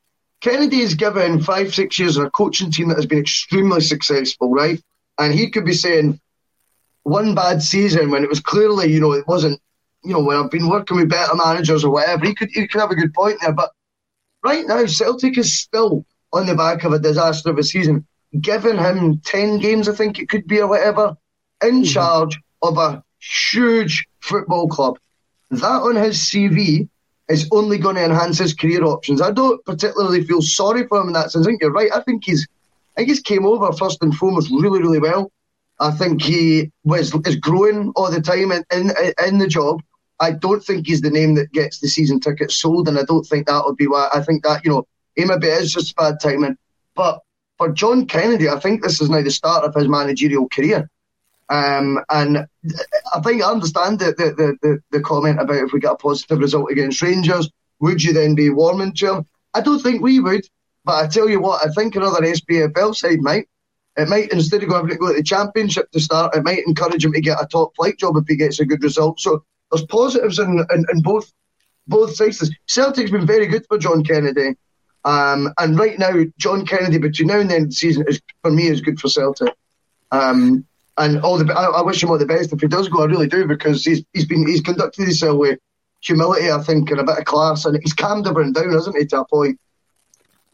Kennedy 0.42 0.80
is 0.80 0.96
given 0.96 1.42
five, 1.42 1.74
six 1.74 2.00
years 2.00 2.18
of 2.18 2.26
a 2.26 2.30
coaching 2.30 2.72
team 2.72 2.88
that 2.90 2.96
has 2.96 3.06
been 3.06 3.20
extremely 3.20 3.82
successful, 3.82 4.52
right? 4.52 4.82
And 5.18 5.34
he 5.34 5.50
could 5.50 5.66
be 5.66 5.74
saying 5.74 6.20
one 7.04 7.36
bad 7.36 7.62
season 7.62 8.10
when 8.10 8.24
it 8.24 8.30
was 8.30 8.40
clearly, 8.40 8.92
you 8.92 9.02
know, 9.02 9.12
it 9.12 9.28
wasn't 9.28 9.60
you 10.04 10.14
know, 10.14 10.22
when 10.22 10.38
I've 10.38 10.52
been 10.52 10.70
working 10.70 10.98
with 10.98 11.10
better 11.10 11.36
managers 11.36 11.84
or 11.84 11.92
whatever, 11.92 12.26
he 12.26 12.34
could 12.34 12.50
he 12.52 12.68
could 12.68 12.80
have 12.80 12.92
a 12.92 12.96
good 12.96 13.14
point 13.14 13.40
there. 13.42 13.54
But 13.54 13.72
right 14.44 14.66
now, 14.66 14.86
Celtic 14.86 15.38
is 15.38 15.60
still 15.60 16.06
on 16.32 16.46
the 16.46 16.56
back 16.56 16.84
of 16.84 16.94
a 16.94 17.00
disaster 17.00 17.50
of 17.50 17.58
a 17.58 17.64
season. 17.64 18.06
Giving 18.40 18.78
him 18.78 19.20
ten 19.20 19.60
games, 19.60 19.90
I 19.90 19.96
think 19.96 20.20
it 20.20 20.30
could 20.30 20.48
be 20.48 20.62
or 20.62 20.68
whatever, 20.68 21.18
in 21.64 21.82
mm-hmm. 21.82 21.84
charge 21.84 22.40
of 22.62 22.78
a 22.78 23.04
huge 23.20 24.06
football 24.20 24.68
club. 24.68 24.98
That 25.52 25.82
on 25.82 25.96
his 25.96 26.18
CV 26.18 26.88
is 27.30 27.48
only 27.52 27.78
going 27.78 27.96
to 27.96 28.04
enhance 28.04 28.40
his 28.40 28.54
career 28.54 28.84
options. 28.84 29.22
I 29.22 29.32
don't 29.32 29.64
particularly 29.66 30.24
feel 30.24 30.42
sorry 30.42 30.88
for 30.88 31.02
him 31.02 31.08
in 31.08 31.14
that 31.14 31.32
sense. 31.32 31.46
I 31.46 31.50
think 31.50 31.62
you're 31.62 31.72
right. 31.72 31.92
I 31.94 32.02
think 32.02 32.24
he's 32.26 32.48
I 32.98 33.04
he's 33.04 33.22
came 33.22 33.46
over 33.46 33.72
first 33.72 34.04
and 34.04 34.16
foremost 34.16 34.52
really, 34.52 34.82
really 34.82 35.00
well. 35.00 35.32
I 35.80 35.92
think 35.92 36.22
he 36.22 36.72
was 36.84 37.16
is 37.26 37.38
growing 37.38 37.94
all 37.96 38.12
the 38.12 38.20
time 38.22 38.52
in, 38.52 38.64
in, 38.72 38.92
in 39.26 39.38
the 39.38 39.48
job. 39.48 39.82
I 40.20 40.32
don't 40.32 40.62
think 40.62 40.88
he's 40.88 41.00
the 41.00 41.10
name 41.10 41.36
that 41.36 41.54
gets 41.54 41.80
the 41.80 41.88
season 41.88 42.20
tickets 42.20 42.58
sold, 42.58 42.90
and 42.90 43.00
I 43.00 43.04
don't 43.04 43.26
think 43.26 43.48
that 43.48 43.64
would 43.66 43.78
be 43.78 43.88
why. 43.88 44.10
I 44.14 44.22
think 44.22 44.44
that 44.44 44.66
you 44.66 44.72
know, 44.72 44.88
he 45.16 45.24
maybe 45.24 45.48
is 45.48 45.72
just 45.72 45.96
bad 45.96 46.20
timing. 46.22 46.58
But 46.96 47.22
for 47.58 47.70
John 47.72 48.06
Kennedy, 48.06 48.50
I 48.50 48.60
think 48.60 48.84
this 48.84 49.00
is 49.00 49.10
now 49.10 49.22
the 49.22 49.32
start 49.32 49.64
of 49.64 49.74
his 49.74 49.88
managerial 49.88 50.50
career. 50.50 50.90
Um, 51.50 52.00
and 52.10 52.46
I 53.14 53.22
think 53.22 53.42
I 53.42 53.50
understand 53.50 54.00
the, 54.00 54.14
the, 54.18 54.58
the, 54.62 54.80
the, 54.92 55.02
comment 55.02 55.40
about 55.40 55.56
if 55.56 55.74
we 55.74 55.80
get 55.80 55.94
a 55.94 55.96
positive 55.96 56.38
result 56.38 56.70
against 56.70 57.02
Rangers, 57.02 57.50
would 57.80 58.04
you 58.04 58.14
then 58.14 58.36
be 58.36 58.52
warming 58.52 58.94
to 58.96 59.16
him? 59.16 59.26
I 59.56 59.62
don't 59.62 59.82
think 59.82 60.02
we 60.02 60.20
would. 60.20 60.46
But 60.86 61.04
I 61.04 61.08
tell 61.08 61.30
you 61.30 61.42
what, 61.42 61.66
I 61.66 61.72
think 61.72 61.96
another 61.96 62.22
SPFL 62.22 62.96
side 62.96 63.22
might. 63.22 63.48
It 63.98 64.08
might, 64.08 64.32
instead 64.32 64.64
of 64.64 64.70
having 64.70 64.90
to 64.92 64.96
go 64.96 65.10
to 65.10 65.16
the 65.16 65.24
championship 65.24 65.92
to 65.92 66.00
start, 66.00 66.36
it 66.36 66.44
might 66.44 66.66
encourage 66.66 67.04
him 67.04 67.14
to 67.14 67.22
get 67.22 67.42
a 67.42 67.48
top 67.48 67.76
flight 67.76 67.98
job 67.98 68.16
if 68.18 68.26
he 68.28 68.36
gets 68.36 68.60
a 68.60 68.66
good 68.66 68.84
result. 68.84 69.20
So 69.20 69.44
there's 69.72 69.86
positives 69.86 70.40
in, 70.40 70.66
in, 70.72 70.86
in 70.92 71.02
both 71.02 71.32
both 71.88 72.16
sides. 72.16 72.50
Celtic's 72.68 73.12
been 73.12 73.26
very 73.26 73.48
good 73.48 73.66
for 73.68 73.78
John 73.78 74.04
Kennedy. 74.04 74.56
Um, 75.06 75.52
and 75.58 75.78
right 75.78 75.98
now, 75.98 76.14
John 76.38 76.66
Kennedy 76.66 77.00
between 77.00 77.30
now 77.30 77.40
and 77.40 77.50
the 77.50 77.56
end 77.56 77.64
of 77.64 77.70
the 77.70 77.76
season 77.76 78.06
is 78.08 78.22
for 78.42 78.52
me 78.52 78.68
is 78.68 78.82
good 78.82 79.00
for 79.00 79.10
Celtic. 79.10 79.56
Um, 80.12 80.66
and 81.00 81.22
all 81.22 81.38
the 81.38 81.52
I, 81.54 81.80
I, 81.80 81.82
wish 81.82 82.04
him 82.04 82.10
all 82.10 82.18
the 82.18 82.26
best 82.26 82.54
if 82.54 82.62
he 82.62 82.68
does 82.68 82.90
go. 82.90 83.02
I 83.02 83.06
really 83.06 83.28
do 83.28 83.48
because 83.48 83.84
he's 83.84 84.04
he's 84.14 84.26
been 84.26 84.46
he's 84.46 84.62
conducted 84.62 85.04
himself 85.04 85.38
with 85.38 85.60
humility, 86.02 86.52
I 86.52 86.62
think, 86.62 86.92
and 86.92 87.00
a 87.00 87.04
bit 87.04 87.18
of 87.18 87.26
class, 87.26 87.66
and 87.66 87.80
he's 87.82 87.94
calmed 87.94 88.28
everyone 88.28 88.54
down, 88.54 88.72
hasn't 88.72 88.98
he, 88.98 89.06
to 89.08 89.22
a 89.22 89.26
point. 89.26 89.60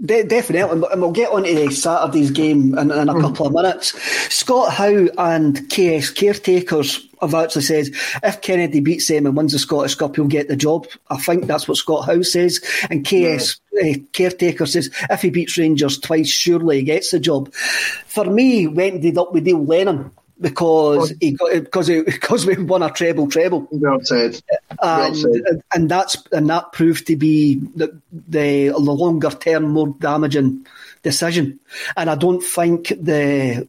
De- 0.03 0.23
definitely, 0.23 0.85
and 0.91 1.01
we'll 1.01 1.11
get 1.11 1.31
on 1.31 1.43
to 1.43 1.55
the 1.55 1.71
Saturday's 1.71 2.31
game 2.31 2.77
in, 2.77 2.91
in 2.91 3.09
a 3.09 3.13
mm. 3.13 3.21
couple 3.21 3.47
of 3.47 3.53
minutes. 3.53 3.97
Scott 4.33 4.73
Howe 4.73 5.07
and 5.17 5.69
KS 5.69 6.09
caretakers 6.09 7.07
have 7.21 7.33
actually 7.33 7.61
said 7.61 7.87
if 8.21 8.41
Kennedy 8.41 8.81
beats 8.81 9.07
them 9.07 9.25
and 9.25 9.37
wins 9.37 9.53
the 9.53 9.59
Scottish 9.59 9.95
Cup, 9.95 10.17
he'll 10.17 10.25
get 10.25 10.49
the 10.49 10.57
job. 10.57 10.85
I 11.09 11.17
think 11.17 11.45
that's 11.45 11.67
what 11.67 11.77
Scott 11.77 12.05
Howe 12.05 12.23
says, 12.23 12.59
and 12.89 13.05
KS 13.05 13.61
yeah. 13.71 13.91
uh, 13.91 13.93
caretaker 14.11 14.65
says 14.65 14.91
if 15.09 15.21
he 15.21 15.29
beats 15.29 15.57
Rangers 15.57 15.97
twice, 15.97 16.29
surely 16.29 16.77
he 16.77 16.83
gets 16.83 17.11
the 17.11 17.19
job. 17.19 17.53
For 17.53 18.25
me, 18.25 18.67
went 18.67 18.95
ended 18.95 19.17
up 19.17 19.31
with 19.31 19.45
Neil 19.45 19.63
Lennon 19.63 20.11
because 20.39 21.13
he 21.19 21.31
got 21.31 21.51
because 21.53 21.87
he, 21.87 22.01
because 22.05 22.45
we 22.45 22.55
won 22.57 22.83
a 22.83 22.91
treble 22.91 23.27
treble. 23.27 23.67
Well 23.71 23.99
said. 24.03 24.41
Well 24.81 25.05
and, 25.05 25.15
said. 25.17 25.63
and 25.73 25.89
that's 25.89 26.17
and 26.31 26.49
that 26.49 26.73
proved 26.73 27.07
to 27.07 27.15
be 27.15 27.55
the 27.75 27.99
the, 28.11 28.69
the 28.69 28.77
longer 28.77 29.29
term, 29.29 29.69
more 29.69 29.95
damaging 29.99 30.65
decision. 31.03 31.59
And 31.95 32.09
I 32.09 32.15
don't 32.15 32.41
think 32.41 32.89
the 32.89 33.67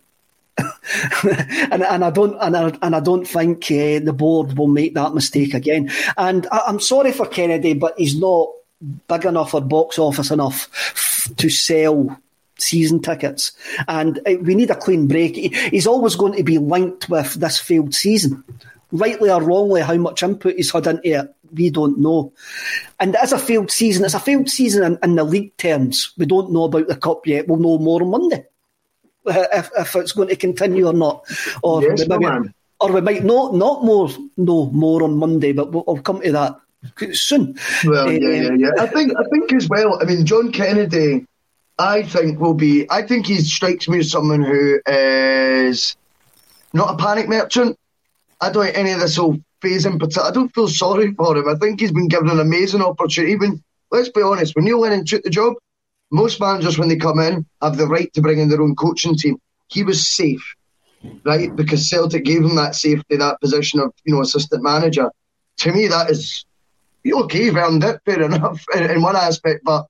and, 1.70 1.82
and 1.82 2.04
I 2.04 2.10
don't 2.10 2.36
and 2.40 2.56
I, 2.56 2.78
and 2.82 2.96
I 2.96 3.00
don't 3.00 3.26
think 3.26 3.64
uh, 3.66 4.00
the 4.00 4.14
board 4.16 4.56
will 4.56 4.68
make 4.68 4.94
that 4.94 5.14
mistake 5.14 5.54
again. 5.54 5.90
And 6.16 6.46
I, 6.50 6.62
am 6.68 6.80
sorry 6.80 7.12
for 7.12 7.26
Kennedy, 7.26 7.74
but 7.74 7.94
he's 7.98 8.18
not 8.18 8.50
big 9.08 9.24
enough 9.24 9.54
or 9.54 9.60
box 9.60 9.98
office 9.98 10.30
enough 10.30 11.32
to 11.36 11.48
sell 11.50 12.18
season 12.58 13.00
tickets. 13.00 13.52
And 13.88 14.18
uh, 14.26 14.34
we 14.42 14.54
need 14.54 14.70
a 14.70 14.76
clean 14.76 15.06
break. 15.08 15.36
He, 15.36 15.48
he's 15.70 15.86
always 15.86 16.16
going 16.16 16.34
to 16.34 16.42
be 16.42 16.58
linked 16.58 17.08
with 17.08 17.34
this 17.34 17.58
failed 17.58 17.94
season. 17.94 18.42
Rightly 18.92 19.30
or 19.30 19.42
wrongly, 19.42 19.80
how 19.82 19.96
much 19.96 20.22
input 20.22 20.54
he's 20.56 20.70
had 20.70 20.86
into 20.86 21.20
it, 21.20 21.34
we 21.52 21.70
don't 21.70 21.98
know. 21.98 22.32
And 23.00 23.16
as 23.16 23.32
a 23.32 23.38
failed 23.38 23.70
season. 23.70 24.04
It's 24.04 24.14
a 24.14 24.20
failed 24.20 24.48
season 24.48 24.82
in, 24.84 24.98
in 25.02 25.14
the 25.16 25.24
league 25.24 25.56
terms. 25.56 26.12
We 26.16 26.26
don't 26.26 26.52
know 26.52 26.64
about 26.64 26.88
the 26.88 26.96
cup 26.96 27.26
yet. 27.26 27.48
We'll 27.48 27.58
know 27.58 27.78
more 27.78 28.02
on 28.02 28.10
Monday 28.10 28.44
if, 29.26 29.70
if 29.76 29.96
it's 29.96 30.12
going 30.12 30.28
to 30.28 30.36
continue 30.36 30.86
or 30.86 30.92
not. 30.92 31.24
Or 31.62 31.82
Yes, 31.82 32.00
we 32.02 32.06
maybe- 32.08 32.24
man. 32.26 32.54
or 32.80 32.92
we 32.92 33.00
might 33.00 33.24
not 33.24 33.54
not 33.54 33.84
more 33.84 34.08
know 34.36 34.70
more 34.70 35.02
on 35.02 35.16
Monday, 35.16 35.52
but 35.52 35.72
we'll, 35.72 35.84
I'll 35.88 35.98
come 35.98 36.20
to 36.20 36.32
that 36.32 36.56
soon. 37.12 37.58
Well, 37.84 38.08
Uh, 38.08 38.10
yeah, 38.12 38.28
yeah, 38.42 38.50
yeah. 38.56 38.70
I 38.78 38.86
think, 38.86 39.12
I 39.18 39.24
think 39.30 39.52
as 39.52 39.68
well. 39.68 39.98
I 40.00 40.04
mean, 40.04 40.24
John 40.26 40.52
Kennedy, 40.52 41.26
I 41.78 42.02
think 42.02 42.40
will 42.40 42.54
be. 42.54 42.86
I 42.90 43.02
think 43.02 43.26
he 43.26 43.36
strikes 43.38 43.88
me 43.88 43.98
as 43.98 44.10
someone 44.10 44.42
who 44.42 44.80
is 44.86 45.96
not 46.72 46.94
a 46.94 46.96
panic 46.96 47.28
merchant. 47.28 47.76
I 48.40 48.50
don't 48.50 48.66
any 48.68 48.92
of 48.92 49.00
this 49.00 49.18
will 49.18 49.38
phase 49.60 49.86
I 49.86 50.30
don't 50.30 50.54
feel 50.54 50.68
sorry 50.68 51.12
for 51.14 51.36
him. 51.36 51.48
I 51.48 51.54
think 51.54 51.80
he's 51.80 51.92
been 51.92 52.08
given 52.08 52.30
an 52.30 52.40
amazing 52.40 52.82
opportunity. 52.82 53.32
Even 53.32 53.62
let's 53.90 54.08
be 54.08 54.22
honest, 54.22 54.54
when 54.54 54.64
Neil 54.64 54.80
Lennon 54.80 55.04
took 55.04 55.22
the 55.22 55.30
job, 55.30 55.54
most 56.10 56.40
managers 56.40 56.78
when 56.78 56.88
they 56.88 56.96
come 56.96 57.18
in 57.18 57.46
have 57.60 57.76
the 57.76 57.86
right 57.86 58.12
to 58.14 58.22
bring 58.22 58.38
in 58.38 58.48
their 58.48 58.62
own 58.62 58.74
coaching 58.76 59.16
team. 59.16 59.38
He 59.68 59.82
was 59.82 60.06
safe, 60.06 60.54
right? 61.24 61.54
Because 61.54 61.88
Celtic 61.88 62.24
gave 62.24 62.44
him 62.44 62.56
that 62.56 62.74
safety, 62.74 63.16
that 63.16 63.40
position 63.40 63.80
of 63.80 63.92
you 64.04 64.14
know 64.14 64.22
assistant 64.22 64.62
manager. 64.62 65.10
To 65.58 65.72
me, 65.72 65.88
that 65.88 66.10
is 66.10 66.44
okay, 67.06 67.44
you've 67.44 67.56
earned 67.56 67.84
it, 67.84 68.00
fair 68.04 68.22
enough, 68.30 68.64
in, 68.74 68.90
in 68.90 69.02
one 69.02 69.16
aspect, 69.16 69.62
but 69.64 69.86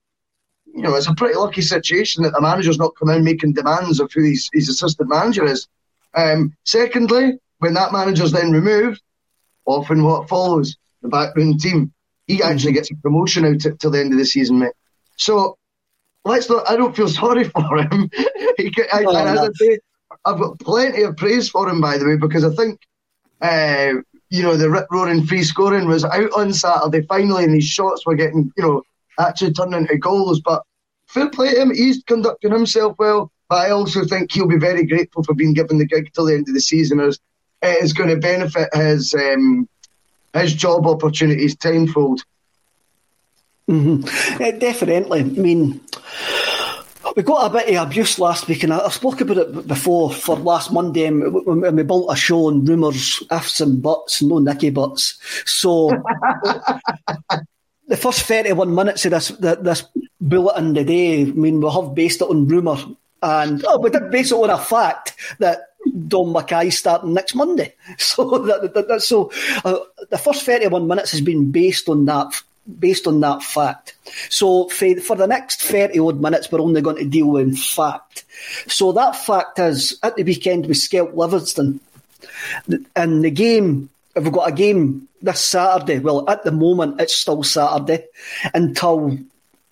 you 0.76 0.82
know, 0.82 0.94
it's 0.94 1.08
a 1.08 1.14
pretty 1.14 1.34
lucky 1.36 1.62
situation 1.62 2.22
that 2.22 2.32
the 2.34 2.40
manager's 2.40 2.78
not 2.78 2.94
come 2.96 3.08
in 3.08 3.24
making 3.24 3.54
demands 3.54 3.98
of 3.98 4.12
who 4.12 4.22
his, 4.22 4.50
his 4.52 4.68
assistant 4.68 5.08
manager 5.08 5.44
is. 5.44 5.66
Um, 6.14 6.54
secondly, 6.64 7.38
when 7.58 7.74
that 7.74 7.92
manager's 7.92 8.32
then 8.32 8.52
removed, 8.52 9.02
often 9.64 10.02
what 10.04 10.28
follows, 10.28 10.76
the 11.02 11.08
backroom 11.08 11.58
team, 11.58 11.92
he 12.26 12.42
actually 12.42 12.72
gets 12.72 12.90
a 12.90 12.94
promotion 12.96 13.44
out 13.46 13.60
t- 13.60 13.70
till 13.78 13.90
the 13.90 14.00
end 14.00 14.12
of 14.12 14.18
the 14.18 14.26
season, 14.26 14.58
mate. 14.58 14.72
So 15.16 15.56
let's 16.24 16.50
not, 16.50 16.68
I 16.68 16.76
don't 16.76 16.94
feel 16.94 17.08
sorry 17.08 17.44
for 17.48 17.78
him. 17.78 18.10
he, 18.58 18.70
ca- 18.70 18.88
I, 18.92 19.04
Oh, 19.06 19.12
no. 19.34 19.50
I've 20.24 20.38
got 20.38 20.58
plenty 20.60 21.02
of 21.02 21.16
praise 21.16 21.48
for 21.48 21.68
him, 21.68 21.80
by 21.80 21.98
the 21.98 22.06
way, 22.06 22.16
because 22.16 22.44
I 22.44 22.50
think 22.50 22.80
uh, 23.40 23.94
you 24.30 24.42
know, 24.42 24.56
the 24.56 24.70
rip 24.70 24.86
roaring 24.90 25.24
free 25.24 25.42
scoring 25.42 25.86
was 25.86 26.04
out 26.04 26.30
on 26.36 26.52
Saturday 26.52 27.06
finally, 27.06 27.44
and 27.44 27.54
his 27.54 27.64
shots 27.64 28.04
were 28.04 28.14
getting, 28.14 28.52
you 28.56 28.62
know, 28.62 28.82
actually 29.18 29.52
turned 29.52 29.74
into 29.74 29.98
goals. 29.98 30.40
But 30.40 30.62
fair 31.06 31.30
play 31.30 31.54
to 31.54 31.62
him, 31.62 31.74
he's 31.74 32.02
conducting 32.04 32.52
himself 32.52 32.96
well. 32.98 33.30
But 33.48 33.66
I 33.66 33.70
also 33.70 34.04
think 34.04 34.32
he'll 34.32 34.48
be 34.48 34.58
very 34.58 34.84
grateful 34.84 35.22
for 35.22 35.34
being 35.34 35.54
given 35.54 35.78
the 35.78 35.86
gig 35.86 36.12
till 36.12 36.26
the 36.26 36.34
end 36.34 36.48
of 36.48 36.54
the 36.54 36.60
season, 36.60 37.00
as 37.00 37.18
it 37.62 37.82
is 37.82 37.92
going 37.92 38.10
to 38.10 38.16
benefit 38.16 38.68
his 38.74 39.14
um, 39.14 39.68
his 40.34 40.54
job 40.54 40.86
opportunities 40.86 41.56
tenfold. 41.56 42.22
Mm-hmm. 43.68 44.42
Uh, 44.42 44.50
definitely. 44.52 45.20
I 45.20 45.24
mean, 45.24 45.80
we 47.16 47.22
got 47.22 47.50
a 47.50 47.52
bit 47.52 47.74
of 47.74 47.86
abuse 47.86 48.18
last 48.18 48.46
week, 48.46 48.62
and 48.62 48.72
I, 48.72 48.88
spoke 48.90 49.20
about 49.20 49.38
it 49.38 49.66
before 49.66 50.12
for 50.12 50.36
last 50.36 50.72
Monday, 50.72 51.06
and 51.06 51.32
we, 51.32 51.82
built 51.82 52.12
a 52.12 52.16
show 52.16 52.46
on 52.46 52.64
rumours, 52.64 53.22
ifs 53.30 53.60
and 53.60 53.82
buts, 53.82 54.22
no 54.22 54.38
Nicky 54.38 54.70
butts. 54.70 55.18
So 55.46 55.90
the 57.88 57.96
first 57.96 58.22
31 58.22 58.74
minutes 58.74 59.04
of 59.04 59.12
this 59.12 59.28
th- 59.28 59.58
this 59.60 59.84
bulletin 60.20 60.74
today, 60.74 61.22
I 61.22 61.24
mean, 61.24 61.60
we 61.60 61.70
have 61.70 61.94
based 61.94 62.20
it 62.20 62.28
on 62.28 62.48
rumour, 62.48 62.78
and 63.22 63.64
oh, 63.66 63.78
we 63.80 63.90
did 63.90 64.10
base 64.10 64.32
it 64.32 64.36
on 64.36 64.50
a 64.50 64.58
fact 64.58 65.14
that 65.38 65.70
Dom 66.08 66.34
McKay's 66.34 66.78
starting 66.78 67.14
next 67.14 67.34
Monday. 67.34 67.74
So 67.98 68.38
that, 68.38 68.74
that, 68.74 68.88
that 68.88 69.02
so 69.02 69.30
uh, 69.64 69.78
the 70.10 70.18
first 70.18 70.44
31 70.44 70.86
minutes 70.86 71.12
has 71.12 71.20
been 71.20 71.50
based 71.50 71.88
on 71.88 72.04
that 72.06 72.32
based 72.78 73.06
on 73.06 73.20
that 73.20 73.42
fact. 73.42 73.94
So 74.28 74.68
for, 74.68 74.96
for 75.00 75.16
the 75.16 75.26
next 75.26 75.62
30 75.62 75.98
odd 76.00 76.20
minutes, 76.20 76.50
we're 76.50 76.60
only 76.60 76.80
going 76.80 76.96
to 76.96 77.04
deal 77.04 77.28
with 77.28 77.56
fact. 77.56 78.24
So 78.66 78.92
that 78.92 79.14
fact 79.14 79.58
is 79.60 79.98
at 80.02 80.16
the 80.16 80.24
weekend 80.24 80.66
we 80.66 80.74
scalped 80.74 81.14
Livingston. 81.14 81.80
And 82.96 83.24
the 83.24 83.30
game, 83.30 83.88
if 84.16 84.24
we've 84.24 84.32
got 84.32 84.48
a 84.48 84.52
game 84.52 85.08
this 85.20 85.40
Saturday, 85.40 85.98
well, 85.98 86.28
at 86.28 86.42
the 86.42 86.52
moment 86.52 87.00
it's 87.00 87.14
still 87.14 87.42
Saturday 87.42 88.06
until 88.54 89.18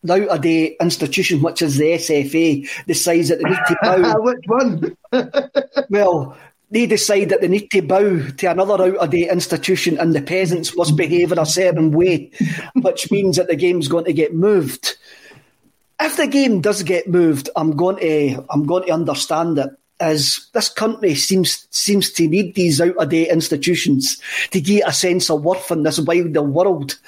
the 0.02 0.12
out 0.12 0.28
of 0.28 0.40
date 0.42 0.76
institution, 0.80 1.40
which 1.40 1.62
is 1.62 1.78
the 1.78 1.92
SFA, 1.92 2.68
decides 2.86 3.30
that 3.30 3.38
they 3.38 3.48
need 3.48 3.58
to 3.66 3.76
bow. 3.82 4.20
Which 4.20 4.44
one? 4.46 4.96
well, 5.88 6.36
they 6.70 6.86
decide 6.86 7.30
that 7.30 7.40
they 7.40 7.48
need 7.48 7.70
to 7.70 7.80
bow 7.80 8.20
to 8.28 8.46
another 8.46 8.84
out 8.84 8.96
of 8.96 9.10
date 9.10 9.30
institution 9.30 9.98
and 9.98 10.14
the 10.14 10.20
peasants 10.20 10.76
must 10.76 10.94
behave 10.94 11.32
in 11.32 11.38
a 11.38 11.46
certain 11.46 11.90
way, 11.90 12.30
which 12.74 13.10
means 13.10 13.36
that 13.36 13.48
the 13.48 13.56
game's 13.56 13.88
going 13.88 14.04
to 14.04 14.12
get 14.12 14.34
moved. 14.34 14.96
If 15.98 16.18
the 16.18 16.26
game 16.26 16.60
does 16.60 16.82
get 16.82 17.08
moved, 17.08 17.48
I'm 17.56 17.76
going 17.76 17.96
to 17.96 18.44
I'm 18.50 18.66
going 18.66 18.84
to 18.84 18.92
understand 18.92 19.58
it 19.58 19.70
as 20.04 20.46
this 20.52 20.68
country 20.68 21.14
seems 21.14 21.66
seems 21.70 22.10
to 22.12 22.28
need 22.28 22.54
these 22.54 22.78
out 22.78 22.96
of 22.96 23.08
date 23.08 23.30
institutions 23.30 24.20
to 24.50 24.60
get 24.60 24.86
a 24.86 24.92
sense 24.92 25.30
of 25.30 25.42
worth 25.42 25.70
in 25.70 25.82
this 25.82 25.98
wilder 25.98 26.42
world. 26.42 26.98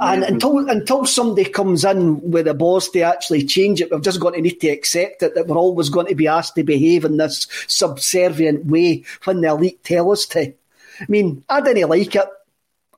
And 0.00 0.24
mm-hmm. 0.24 0.34
until 0.34 0.68
until 0.68 1.06
somebody 1.06 1.48
comes 1.48 1.84
in 1.84 2.20
with 2.30 2.48
a 2.48 2.54
boss 2.54 2.88
to 2.90 3.00
actually 3.02 3.44
change 3.44 3.80
it, 3.80 3.92
we've 3.92 4.02
just 4.02 4.20
got 4.20 4.34
to 4.34 4.40
need 4.40 4.60
to 4.60 4.68
accept 4.68 5.22
it 5.22 5.36
that 5.36 5.46
we're 5.46 5.56
always 5.56 5.88
going 5.88 6.08
to 6.08 6.16
be 6.16 6.26
asked 6.26 6.56
to 6.56 6.64
behave 6.64 7.04
in 7.04 7.16
this 7.16 7.46
subservient 7.68 8.66
way 8.66 9.04
when 9.22 9.40
the 9.40 9.48
elite 9.48 9.84
tell 9.84 10.10
us 10.10 10.26
to. 10.26 10.52
I 11.00 11.06
mean, 11.08 11.44
I 11.48 11.60
didn't 11.60 11.88
like 11.88 12.14
it. 12.16 12.28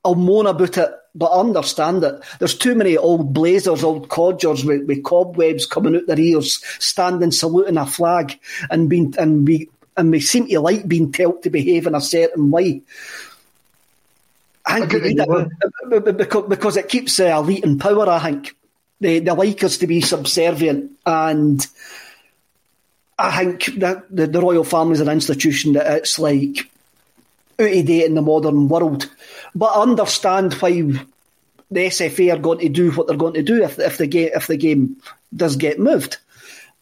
I'll 0.03 0.15
moan 0.15 0.47
about 0.47 0.77
it, 0.77 0.91
but 1.15 1.27
I 1.27 1.39
understand 1.39 2.03
it. 2.03 2.21
There's 2.39 2.57
too 2.57 2.75
many 2.75 2.97
old 2.97 3.33
blazers, 3.33 3.83
old 3.83 4.09
codgers 4.09 4.65
with, 4.65 4.85
with 4.85 5.03
cobwebs 5.03 5.65
coming 5.65 5.95
out 5.95 6.07
their 6.07 6.19
ears, 6.19 6.63
standing 6.79 7.31
saluting 7.31 7.77
a 7.77 7.85
flag, 7.85 8.37
and 8.69 8.89
being 8.89 9.15
and 9.17 9.47
we 9.47 9.69
and 9.97 10.11
we 10.11 10.19
seem 10.19 10.47
to 10.47 10.59
like 10.59 10.87
being 10.87 11.11
told 11.11 11.43
to 11.43 11.49
behave 11.49 11.87
in 11.87 11.95
a 11.95 12.01
certain 12.01 12.51
way. 12.51 12.81
I 14.65 14.85
think 14.85 14.93
it 14.93 15.19
uh, 15.19 15.31
uh, 15.31 15.95
uh, 15.95 16.11
because, 16.11 16.49
because 16.49 16.77
it 16.77 16.89
keeps 16.89 17.17
the 17.17 17.31
elite 17.31 17.63
in 17.63 17.79
power. 17.79 18.09
I 18.09 18.19
think 18.19 18.55
they 18.99 19.19
they 19.19 19.31
like 19.31 19.63
us 19.63 19.77
to 19.77 19.87
be 19.87 20.01
subservient, 20.01 20.91
and 21.05 21.65
I 23.17 23.45
think 23.45 23.79
that 23.79 24.03
the, 24.13 24.27
the 24.27 24.41
royal 24.41 24.63
family 24.63 24.93
is 24.93 25.01
an 25.01 25.09
institution 25.09 25.73
that 25.73 25.97
it's 25.97 26.19
like 26.19 26.69
out 27.59 27.71
of 27.71 27.85
date 27.85 28.05
in 28.05 28.15
the 28.15 28.21
modern 28.21 28.67
world. 28.67 29.09
But 29.53 29.67
I 29.67 29.81
understand 29.81 30.53
why 30.55 30.71
the 31.71 31.87
SFA 31.87 32.33
are 32.33 32.39
going 32.39 32.59
to 32.59 32.69
do 32.69 32.91
what 32.91 33.07
they're 33.07 33.17
going 33.17 33.33
to 33.33 33.43
do 33.43 33.63
if 33.63 33.79
if 33.79 33.97
the 33.97 34.07
game 34.07 34.29
if 34.33 34.47
the 34.47 34.57
game 34.57 34.97
does 35.35 35.55
get 35.55 35.79
moved, 35.79 36.17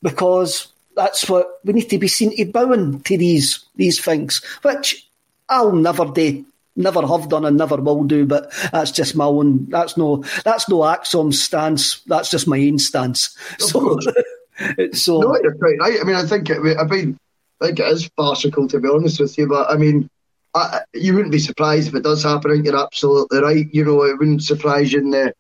because 0.01 0.67
that's 0.95 1.30
what 1.30 1.59
we 1.63 1.74
need 1.74 1.89
to 1.89 1.97
be 1.97 2.07
seen 2.07 2.36
to 2.36 2.45
bowing 2.45 3.01
to 3.01 3.17
these 3.17 3.65
these 3.76 4.03
things, 4.03 4.43
which 4.61 5.07
I'll 5.49 5.74
never 5.74 6.05
do. 6.05 6.45
Never 6.76 7.05
have 7.05 7.30
done 7.30 7.45
and 7.45 7.55
never 7.55 7.76
will 7.78 8.03
do, 8.03 8.26
but 8.26 8.51
that's 8.71 8.89
just 8.89 9.15
my 9.15 9.26
own. 9.26 9.69
That's 9.69 9.95
no. 9.95 10.24
That's 10.43 10.67
no 10.67 10.78
ACSOM's 10.80 11.39
stance. 11.39 12.01
That's 12.07 12.32
just 12.32 12.47
my 12.47 12.57
own 12.57 12.80
stance. 12.80 13.38
So, 13.59 13.99
so 14.93 15.19
No, 15.19 15.38
you're 15.43 15.53
quite 15.53 15.78
right. 15.80 15.99
I 16.01 16.03
mean, 16.03 16.15
I 16.15 16.26
think 16.26 16.49
it, 16.49 16.57
I 16.57 16.86
mean, 16.86 17.19
I 17.61 17.67
think 17.67 17.80
it 17.80 17.88
is 17.88 18.09
farcical 18.17 18.67
to 18.69 18.80
be 18.80 18.89
honest 18.89 19.19
with 19.19 19.38
you, 19.38 19.47
but 19.47 19.69
I 19.69 19.78
mean, 19.78 20.09
I, 20.56 20.82
you 20.93 21.14
wouldn't 21.14 21.32
be 21.32 21.39
surprised 21.39 21.88
if 21.88 21.95
it 21.95 22.04
does 22.04 22.24
happen. 22.24 22.64
You're 22.64 22.82
absolutely 22.82 23.39
right. 23.39 23.68
You 23.72 23.86
know, 23.86 24.04
it 24.04 24.18
wouldn't 24.20 24.43
surprise 24.43 24.93
you 24.93 24.99
in 24.99 25.10
the 25.10 25.34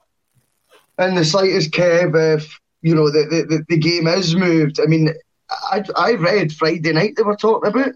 in 0.99 1.15
the 1.15 1.25
slightest, 1.25 1.71
Kev, 1.71 2.37
if 2.37 2.59
you 2.81 2.95
know 2.95 3.09
the 3.09 3.45
the, 3.47 3.63
the, 3.67 3.77
game 3.77 4.07
is 4.07 4.35
moved. 4.35 4.79
I 4.79 4.85
mean, 4.85 5.13
I 5.49 5.83
I 5.95 6.13
read 6.13 6.51
Friday 6.51 6.93
night 6.93 7.15
they 7.15 7.23
were 7.23 7.35
talking 7.35 7.69
about. 7.69 7.93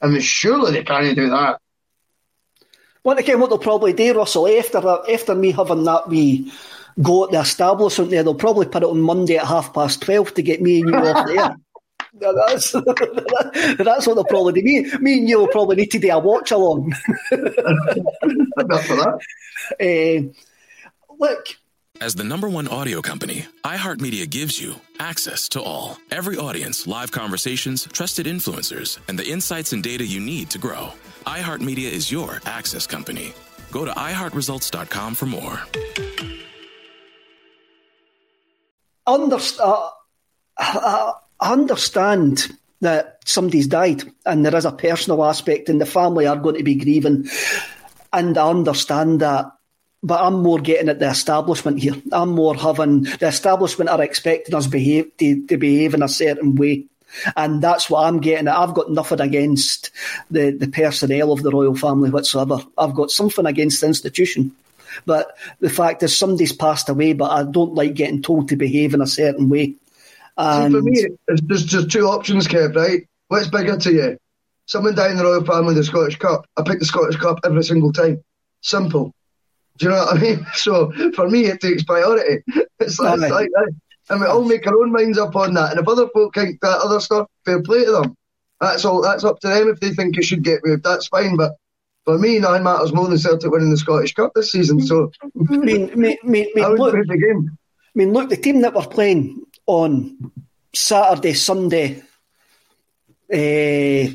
I 0.00 0.08
mean, 0.08 0.20
surely 0.20 0.72
they 0.72 0.84
can't 0.84 1.16
do 1.16 1.30
that. 1.30 1.60
Well, 3.04 3.18
again, 3.18 3.40
what 3.40 3.50
they'll 3.50 3.58
probably 3.58 3.92
do, 3.92 4.14
Russell, 4.14 4.48
after 4.48 4.78
after 4.78 5.34
me 5.34 5.52
having 5.52 5.84
that 5.84 6.08
wee 6.08 6.52
go 7.00 7.24
at 7.24 7.30
the 7.30 7.40
establishment 7.40 8.10
there, 8.10 8.22
they'll 8.22 8.34
probably 8.34 8.66
put 8.66 8.82
it 8.82 8.88
on 8.88 9.00
Monday 9.00 9.36
at 9.36 9.46
half 9.46 9.72
past 9.72 10.02
twelve 10.02 10.34
to 10.34 10.42
get 10.42 10.60
me 10.60 10.80
and 10.80 10.90
you 10.90 10.96
off 10.96 11.26
the 11.26 11.38
air. 11.38 11.56
That's, 12.14 12.72
that's 13.78 14.06
what 14.06 14.14
they'll 14.14 14.24
probably 14.24 14.52
do. 14.54 14.62
Me, 14.62 14.90
me 15.00 15.18
and 15.18 15.28
you 15.28 15.38
will 15.38 15.48
probably 15.48 15.76
need 15.76 15.90
to 15.92 15.98
do 15.98 16.10
a 16.10 16.18
watch 16.18 16.50
along. 16.50 16.92
Enough 17.32 18.86
for 18.86 18.96
that. 18.96 19.18
Uh, 19.80 20.28
look, 21.18 21.46
As 22.00 22.14
the 22.14 22.24
number 22.24 22.48
one 22.48 22.68
audio 22.68 23.00
company, 23.00 23.46
iHeartMedia 23.64 24.28
gives 24.28 24.60
you 24.60 24.74
access 24.98 25.48
to 25.50 25.62
all. 25.62 25.98
Every 26.10 26.36
audience, 26.36 26.86
live 26.86 27.10
conversations, 27.12 27.86
trusted 27.92 28.26
influencers, 28.26 28.98
and 29.08 29.18
the 29.18 29.28
insights 29.28 29.72
and 29.72 29.82
data 29.82 30.04
you 30.04 30.20
need 30.20 30.50
to 30.50 30.58
grow. 30.58 30.92
iHeartMedia 31.26 31.90
is 31.90 32.12
your 32.12 32.40
access 32.44 32.86
company. 32.86 33.32
Go 33.70 33.84
to 33.86 33.92
iHeartResults.com 33.92 35.14
for 35.14 35.26
more. 35.26 35.60
understand. 39.06 39.90
I 41.42 41.52
understand 41.52 42.46
that 42.80 43.18
somebody's 43.24 43.66
died 43.66 44.04
and 44.24 44.46
there 44.46 44.54
is 44.54 44.64
a 44.64 44.72
personal 44.72 45.24
aspect 45.24 45.68
and 45.68 45.80
the 45.80 45.86
family 45.86 46.26
are 46.26 46.36
going 46.36 46.56
to 46.56 46.62
be 46.62 46.76
grieving 46.76 47.28
and 48.12 48.38
I 48.38 48.48
understand 48.48 49.20
that 49.20 49.52
but 50.04 50.20
I'm 50.20 50.42
more 50.42 50.58
getting 50.58 50.88
at 50.88 50.98
the 50.98 51.08
establishment 51.08 51.78
here. 51.78 51.94
I'm 52.10 52.30
more 52.30 52.56
having 52.56 53.02
the 53.02 53.28
establishment 53.28 53.88
are 53.88 54.02
expecting 54.02 54.54
us 54.54 54.66
behave 54.66 55.16
to, 55.18 55.46
to 55.46 55.56
behave 55.56 55.94
in 55.94 56.02
a 56.02 56.08
certain 56.08 56.56
way. 56.56 56.86
And 57.36 57.62
that's 57.62 57.88
what 57.88 58.04
I'm 58.04 58.20
getting 58.20 58.48
at. 58.48 58.56
I've 58.56 58.74
got 58.74 58.90
nothing 58.90 59.20
against 59.20 59.90
the, 60.30 60.50
the 60.50 60.66
personnel 60.66 61.30
of 61.30 61.42
the 61.42 61.50
royal 61.50 61.76
family 61.76 62.10
whatsoever. 62.10 62.58
I've 62.76 62.94
got 62.94 63.12
something 63.12 63.46
against 63.46 63.80
the 63.80 63.86
institution. 63.86 64.56
But 65.06 65.36
the 65.60 65.70
fact 65.70 66.02
is, 66.02 66.16
somebody's 66.16 66.52
passed 66.52 66.88
away, 66.88 67.12
but 67.12 67.30
I 67.30 67.44
don't 67.44 67.74
like 67.74 67.94
getting 67.94 68.22
told 68.22 68.48
to 68.48 68.56
behave 68.56 68.94
in 68.94 69.02
a 69.02 69.06
certain 69.06 69.48
way. 69.48 69.74
And 70.36 70.72
See, 70.72 70.78
for 70.78 70.82
me, 70.82 71.06
there's 71.26 71.64
just 71.64 71.90
two 71.90 72.06
options, 72.06 72.48
Kev, 72.48 72.74
right? 72.74 73.06
What's 73.28 73.48
bigger 73.48 73.76
to 73.76 73.92
you? 73.92 74.18
Someone 74.66 74.98
in 74.98 75.16
the 75.16 75.24
royal 75.24 75.44
family, 75.44 75.74
the 75.74 75.84
Scottish 75.84 76.18
Cup. 76.18 76.46
I 76.56 76.62
pick 76.62 76.78
the 76.78 76.84
Scottish 76.84 77.16
Cup 77.16 77.40
every 77.44 77.64
single 77.64 77.92
time. 77.92 78.22
Simple. 78.60 79.12
Do 79.78 79.86
you 79.86 79.90
know 79.90 79.98
what 79.98 80.16
I 80.16 80.20
mean? 80.20 80.46
So 80.54 80.92
for 81.14 81.28
me, 81.28 81.46
it 81.46 81.60
takes 81.60 81.82
priority. 81.82 82.42
It's 82.80 82.98
like, 82.98 83.20
it's 83.20 83.30
like 83.30 83.48
that. 83.52 83.72
And 84.10 84.20
we 84.20 84.26
all 84.26 84.44
make 84.44 84.66
our 84.66 84.76
own 84.76 84.90
minds 84.90 85.16
up 85.16 85.36
on 85.36 85.54
that. 85.54 85.70
And 85.70 85.78
if 85.78 85.86
other 85.86 86.08
folk 86.08 86.34
think 86.34 86.60
that 86.62 86.80
other 86.80 86.98
stuff, 86.98 87.28
fair 87.44 87.62
play 87.62 87.84
to 87.84 87.92
them. 87.92 88.16
That's 88.60 88.84
all. 88.84 89.00
That's 89.00 89.22
up 89.22 89.38
to 89.40 89.48
them 89.48 89.68
if 89.68 89.78
they 89.78 89.90
think 89.90 90.18
it 90.18 90.24
should 90.24 90.42
get 90.42 90.60
moved. 90.64 90.82
That's 90.82 91.06
fine. 91.06 91.36
But 91.36 91.52
for 92.04 92.18
me, 92.18 92.40
nine 92.40 92.64
matters 92.64 92.92
more 92.92 93.08
than 93.08 93.18
Celtic 93.18 93.52
winning 93.52 93.70
the 93.70 93.76
Scottish 93.76 94.14
Cup 94.14 94.32
this 94.34 94.50
season. 94.50 94.80
So 94.80 95.12
I 95.22 95.56
mean, 95.56 95.90
I 95.90 95.94
mean, 95.94 96.16
I 96.22 96.26
mean 96.26 96.46
look, 96.56 96.92
the 96.92 97.16
game. 97.16 97.50
I 97.50 97.92
mean, 97.94 98.12
look, 98.12 98.30
the 98.30 98.36
team 98.36 98.62
that 98.62 98.74
we're 98.74 98.82
playing 98.82 99.44
on 99.72 100.32
Saturday, 100.74 101.32
Sunday, 101.32 102.02
uh, 103.32 104.12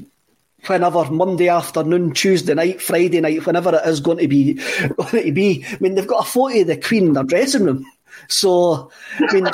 whenever 0.67 1.11
Monday 1.11 1.49
afternoon, 1.49 2.13
Tuesday 2.13 2.53
night, 2.53 2.81
Friday 2.81 3.21
night, 3.21 3.45
whenever 3.45 3.75
it 3.75 3.87
is 3.87 3.99
going 3.99 4.19
to 4.19 4.27
be, 4.27 4.53
going 4.97 5.25
to 5.25 5.31
be. 5.31 5.65
I 5.67 5.77
mean, 5.79 5.95
they've 5.95 6.07
got 6.07 6.27
a 6.27 6.29
photo 6.29 6.61
of 6.61 6.67
the 6.67 6.77
Queen 6.77 7.07
in 7.07 7.13
their 7.13 7.23
dressing 7.23 7.63
room. 7.63 7.85
So, 8.27 8.91
I 9.19 9.33
mean, 9.33 9.47
I 9.47 9.51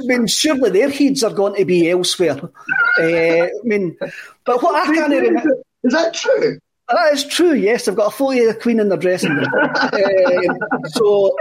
mean, 0.00 0.26
surely 0.26 0.70
their 0.70 0.90
heads 0.90 1.22
are 1.24 1.32
going 1.32 1.56
to 1.56 1.64
be 1.64 1.90
elsewhere. 1.90 2.38
Uh, 2.98 3.02
I 3.02 3.50
mean, 3.62 3.96
but 4.44 4.62
what 4.62 4.88
I 4.88 4.94
can't 4.94 5.12
remember. 5.12 5.56
Is 5.82 5.92
that 5.92 6.14
true? 6.14 6.58
Ah, 6.86 6.96
that 6.96 7.14
is 7.14 7.24
true, 7.24 7.54
yes. 7.54 7.88
I've 7.88 7.96
got 7.96 8.08
a 8.08 8.10
photo 8.10 8.42
of 8.42 8.54
the 8.54 8.60
Queen 8.60 8.78
in 8.78 8.90
the 8.90 8.96
dressing 8.96 9.32
room. 9.32 9.46
um, 9.46 10.88
so. 10.88 11.34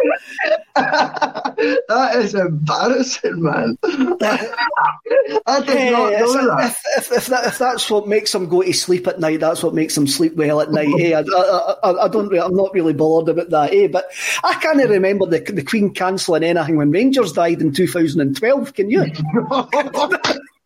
that 0.76 2.12
is 2.16 2.34
embarrassing, 2.34 3.44
man. 3.44 3.78
I 3.84 5.60
did 5.60 5.92
not 5.92 6.14
eh, 6.14 6.20
know 6.20 6.48
that. 6.48 6.66
If, 6.66 6.82
if, 6.98 7.12
if, 7.12 7.26
that. 7.28 7.46
if, 7.46 7.58
that's 7.58 7.92
what 7.92 8.08
makes 8.08 8.32
them 8.32 8.48
go 8.48 8.62
to 8.62 8.74
sleep 8.74 9.06
at 9.08 9.20
night, 9.20 9.42
that's 9.42 9.62
what 9.62 9.74
makes 9.74 9.96
them 9.96 10.08
sleep 10.08 10.36
well 10.36 10.62
at 10.62 10.72
night. 10.72 10.88
Eh? 10.88 10.98
hey, 10.98 11.14
I, 11.14 11.22
I, 11.22 12.06
I, 12.06 12.08
don't, 12.08 12.34
I'm 12.34 12.56
not 12.56 12.74
really 12.74 12.94
bothered 12.94 13.38
about 13.38 13.50
that. 13.50 13.72
Hey, 13.72 13.88
but 13.88 14.06
I 14.46 14.54
can't 14.54 14.78
remember 14.78 15.26
the, 15.26 15.40
the 15.40 15.64
Queen 15.64 15.94
cancelling 15.94 16.44
anything 16.44 16.78
when 16.78 16.92
Rangers 16.92 17.34
died 17.34 17.62
in 17.62 17.74
2012. 17.74 18.74
Can 18.74 18.90
you? 18.90 19.04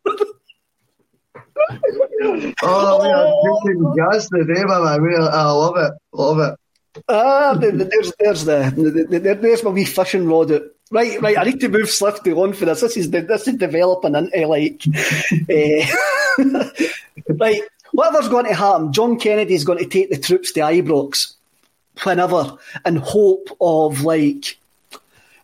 oh, 2.64 3.02
we 3.64 3.74
are 3.74 4.12
gas 4.12 4.30
today, 4.30 4.64
man. 4.64 5.02
We 5.04 5.16
are, 5.16 5.30
I 5.30 5.52
love 5.52 5.78
it, 5.78 5.94
love 6.12 6.40
it. 6.40 6.60
Ah, 7.08 7.54
there's 7.54 8.14
there's 8.20 8.46
the, 8.46 9.38
there's 9.42 9.64
my 9.64 9.70
wee 9.70 9.86
fishing 9.86 10.28
rod. 10.28 10.52
Out. 10.52 10.64
Right, 10.90 11.22
right. 11.22 11.38
I 11.38 11.44
need 11.44 11.60
to 11.60 11.70
move 11.70 11.90
swiftly 11.90 12.32
on 12.32 12.54
for 12.54 12.66
this. 12.66 12.82
This 12.82 12.98
is 12.98 13.12
this 13.12 13.48
is 13.48 13.56
developing 13.56 14.16
into 14.16 14.48
like, 14.48 14.82
uh, 15.50 15.86
right. 17.40 17.62
Whatever's 17.92 18.30
going 18.30 18.46
to 18.46 18.54
happen, 18.54 18.94
John 18.94 19.20
Kennedy's 19.20 19.64
going 19.64 19.80
to 19.80 19.86
take 19.86 20.10
the 20.10 20.18
troops 20.18 20.52
to 20.54 20.60
Ibrox 20.62 21.34
whenever 22.04 22.58
in 22.86 22.98
hope 22.98 23.50
of 23.60 24.02
like 24.02 24.58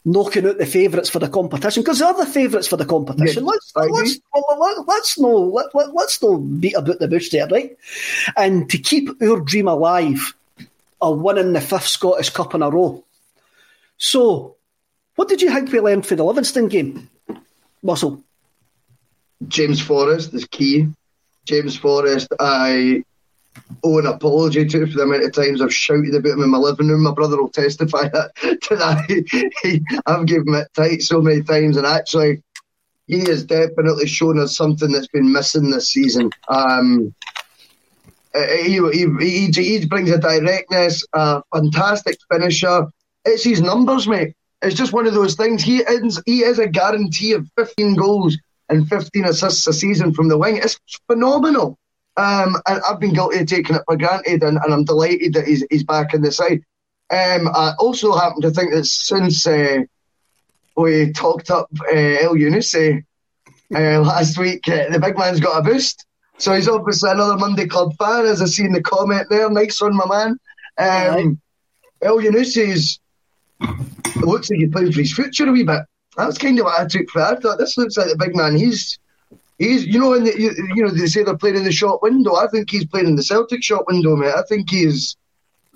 knocking 0.06 0.46
out 0.46 0.58
the 0.58 0.66
favourites 0.66 1.10
for 1.10 1.20
the 1.20 1.30
competition 1.30 1.82
because 1.82 2.00
they're 2.00 2.14
the 2.14 2.26
favourites 2.26 2.68
for 2.68 2.78
the 2.78 2.86
competition. 2.86 3.46
Yes, 3.46 3.72
let's 3.76 3.92
let's, 3.92 4.20
let, 4.60 4.88
let's 4.88 5.20
no 5.20 5.30
let, 5.30 5.74
let, 5.74 5.94
let's 5.94 6.22
no 6.22 6.38
beat 6.38 6.76
about 6.76 7.00
the 7.00 7.08
bush 7.08 7.30
there, 7.30 7.48
right? 7.48 7.78
And 8.36 8.70
to 8.70 8.78
keep 8.78 9.10
our 9.22 9.40
dream 9.40 9.68
alive 9.68 10.34
of 11.02 11.20
winning 11.20 11.54
the 11.54 11.62
fifth 11.62 11.88
Scottish 11.88 12.30
Cup 12.30 12.56
in 12.56 12.62
a 12.62 12.70
row. 12.70 13.04
So, 13.98 14.56
what 15.16 15.30
did 15.30 15.42
you 15.42 15.54
think 15.54 15.72
we 15.72 15.80
learned 15.80 16.06
for 16.06 16.16
the 16.16 16.24
Livingston 16.24 16.68
game, 16.68 17.10
Russell? 17.82 18.24
James 19.48 19.82
Forrest 19.82 20.34
is 20.34 20.46
key. 20.46 20.88
James 21.46 21.76
Forrest, 21.76 22.30
I 22.40 23.04
owe 23.84 24.00
an 24.00 24.06
apology 24.06 24.66
to 24.66 24.88
for 24.88 24.98
the 24.98 25.04
amount 25.04 25.24
of 25.24 25.34
times 25.34 25.62
I've 25.62 25.74
shouted 25.74 26.16
about 26.16 26.34
him 26.34 26.44
in 26.44 26.50
my 26.50 26.58
living 26.58 26.88
room. 26.88 27.04
My 27.04 27.14
brother 27.14 27.38
will 27.38 27.50
testify 27.50 28.08
that, 28.14 28.36
to 28.36 28.76
that. 28.76 30.02
I've 30.06 30.26
given 30.26 30.54
it 30.54 30.68
tight 30.76 31.02
so 31.02 31.22
many 31.22 31.44
times, 31.44 31.78
and 31.78 31.86
actually, 31.86 32.44
he 33.08 33.20
has 33.20 33.44
definitely 33.44 34.08
shown 34.08 34.40
us 34.40 34.56
something 34.56 34.92
that's 34.92 35.08
been 35.08 35.32
missing 35.32 35.70
this 35.70 35.90
season. 35.90 36.30
Um, 36.48 37.14
uh, 38.34 38.48
he, 38.48 38.80
he, 38.92 39.08
he, 39.20 39.52
he 39.52 39.86
brings 39.86 40.10
a 40.10 40.18
directness, 40.18 41.06
a 41.14 41.44
fantastic 41.54 42.18
finisher. 42.32 42.88
It's 43.26 43.44
his 43.44 43.62
numbers, 43.62 44.08
mate. 44.08 44.34
It's 44.62 44.76
just 44.76 44.94
one 44.94 45.06
of 45.06 45.14
those 45.14 45.36
things. 45.36 45.62
He 45.62 45.80
is, 45.80 46.22
he 46.26 46.44
is 46.44 46.58
a 46.58 46.68
guarantee 46.68 47.34
of 47.34 47.48
15 47.58 47.96
goals 47.96 48.38
and 48.70 48.88
15 48.88 49.26
assists 49.26 49.68
a 49.68 49.74
season 49.74 50.14
from 50.14 50.30
the 50.30 50.38
wing. 50.38 50.58
It's 50.58 50.80
phenomenal. 51.08 51.78
Um, 52.16 52.56
and 52.68 52.82
I've 52.88 53.00
been 53.00 53.14
guilty 53.14 53.40
of 53.40 53.48
taking 53.48 53.76
it 53.76 53.82
for 53.86 53.98
granted, 53.98 54.44
and, 54.44 54.58
and 54.64 54.74
I'm 54.74 54.84
delighted 54.84 55.34
that 55.34 55.48
he's, 55.48 55.66
he's 55.70 55.84
back 55.84 56.14
in 56.14 56.22
the 56.22 56.32
side. 56.32 56.64
Um, 57.10 57.48
I 57.48 57.74
also 57.80 58.14
happen 58.14 58.42
to 58.42 58.52
think 58.52 58.72
that 58.72 58.86
since 58.86 59.46
uh, 59.48 59.80
we 60.78 61.12
talked 61.14 61.50
up 61.50 61.70
uh, 61.90 61.94
Elyounoussi 61.94 63.04
uh, 63.74 64.02
last 64.02 64.38
week, 64.38 64.68
uh, 64.68 64.90
the 64.90 65.00
big 65.00 65.18
man's 65.18 65.40
got 65.40 65.60
a 65.60 65.62
boost. 65.62 66.06
So 66.38 66.54
he's 66.54 66.68
obviously 66.68 67.12
another 67.12 67.38
Monday 67.38 67.68
Club 67.68 67.96
fan, 67.98 68.26
as 68.26 68.42
I 68.42 68.46
see 68.46 68.64
in 68.64 68.74
the 68.74 68.82
comment 68.82 69.28
there. 69.30 69.50
Nice 69.50 69.82
one, 69.82 69.96
my 69.96 70.06
man. 70.06 70.40
Um, 70.78 71.42
Elyounoussi 72.02 73.00
looks 74.18 74.50
like 74.50 74.60
he's 74.60 74.72
playing 74.72 74.92
for 74.92 75.00
his 75.00 75.14
future 75.14 75.48
a 75.48 75.52
wee 75.52 75.64
bit. 75.64 75.82
That's 76.18 76.38
kind 76.38 76.60
of 76.60 76.66
what 76.66 76.80
I 76.80 76.88
took 76.88 77.10
for. 77.10 77.22
I 77.22 77.36
thought 77.36 77.58
this 77.58 77.78
looks 77.78 77.98
like 77.98 78.10
the 78.10 78.18
big 78.18 78.36
man. 78.36 78.56
He's 78.56 79.00
he's 79.58 79.86
you 79.86 80.00
know 80.00 80.14
in 80.14 80.24
the, 80.24 80.40
you, 80.40 80.52
you 80.76 80.84
know 80.84 80.92
they 80.92 81.08
say 81.08 81.24
they're 81.24 81.38
playing 81.38 81.58
in 81.58 81.64
the 81.64 81.72
shop 81.72 82.02
window. 82.02 82.36
I 82.36 82.48
think 82.48 82.70
he's 82.70 82.86
playing 82.86 83.08
in 83.08 83.16
the 83.16 83.24
Celtic 83.24 83.64
shop 83.64 83.86
window, 83.88 84.16
mate. 84.16 84.34
I 84.36 84.44
think 84.44 84.70
he's 84.70 85.16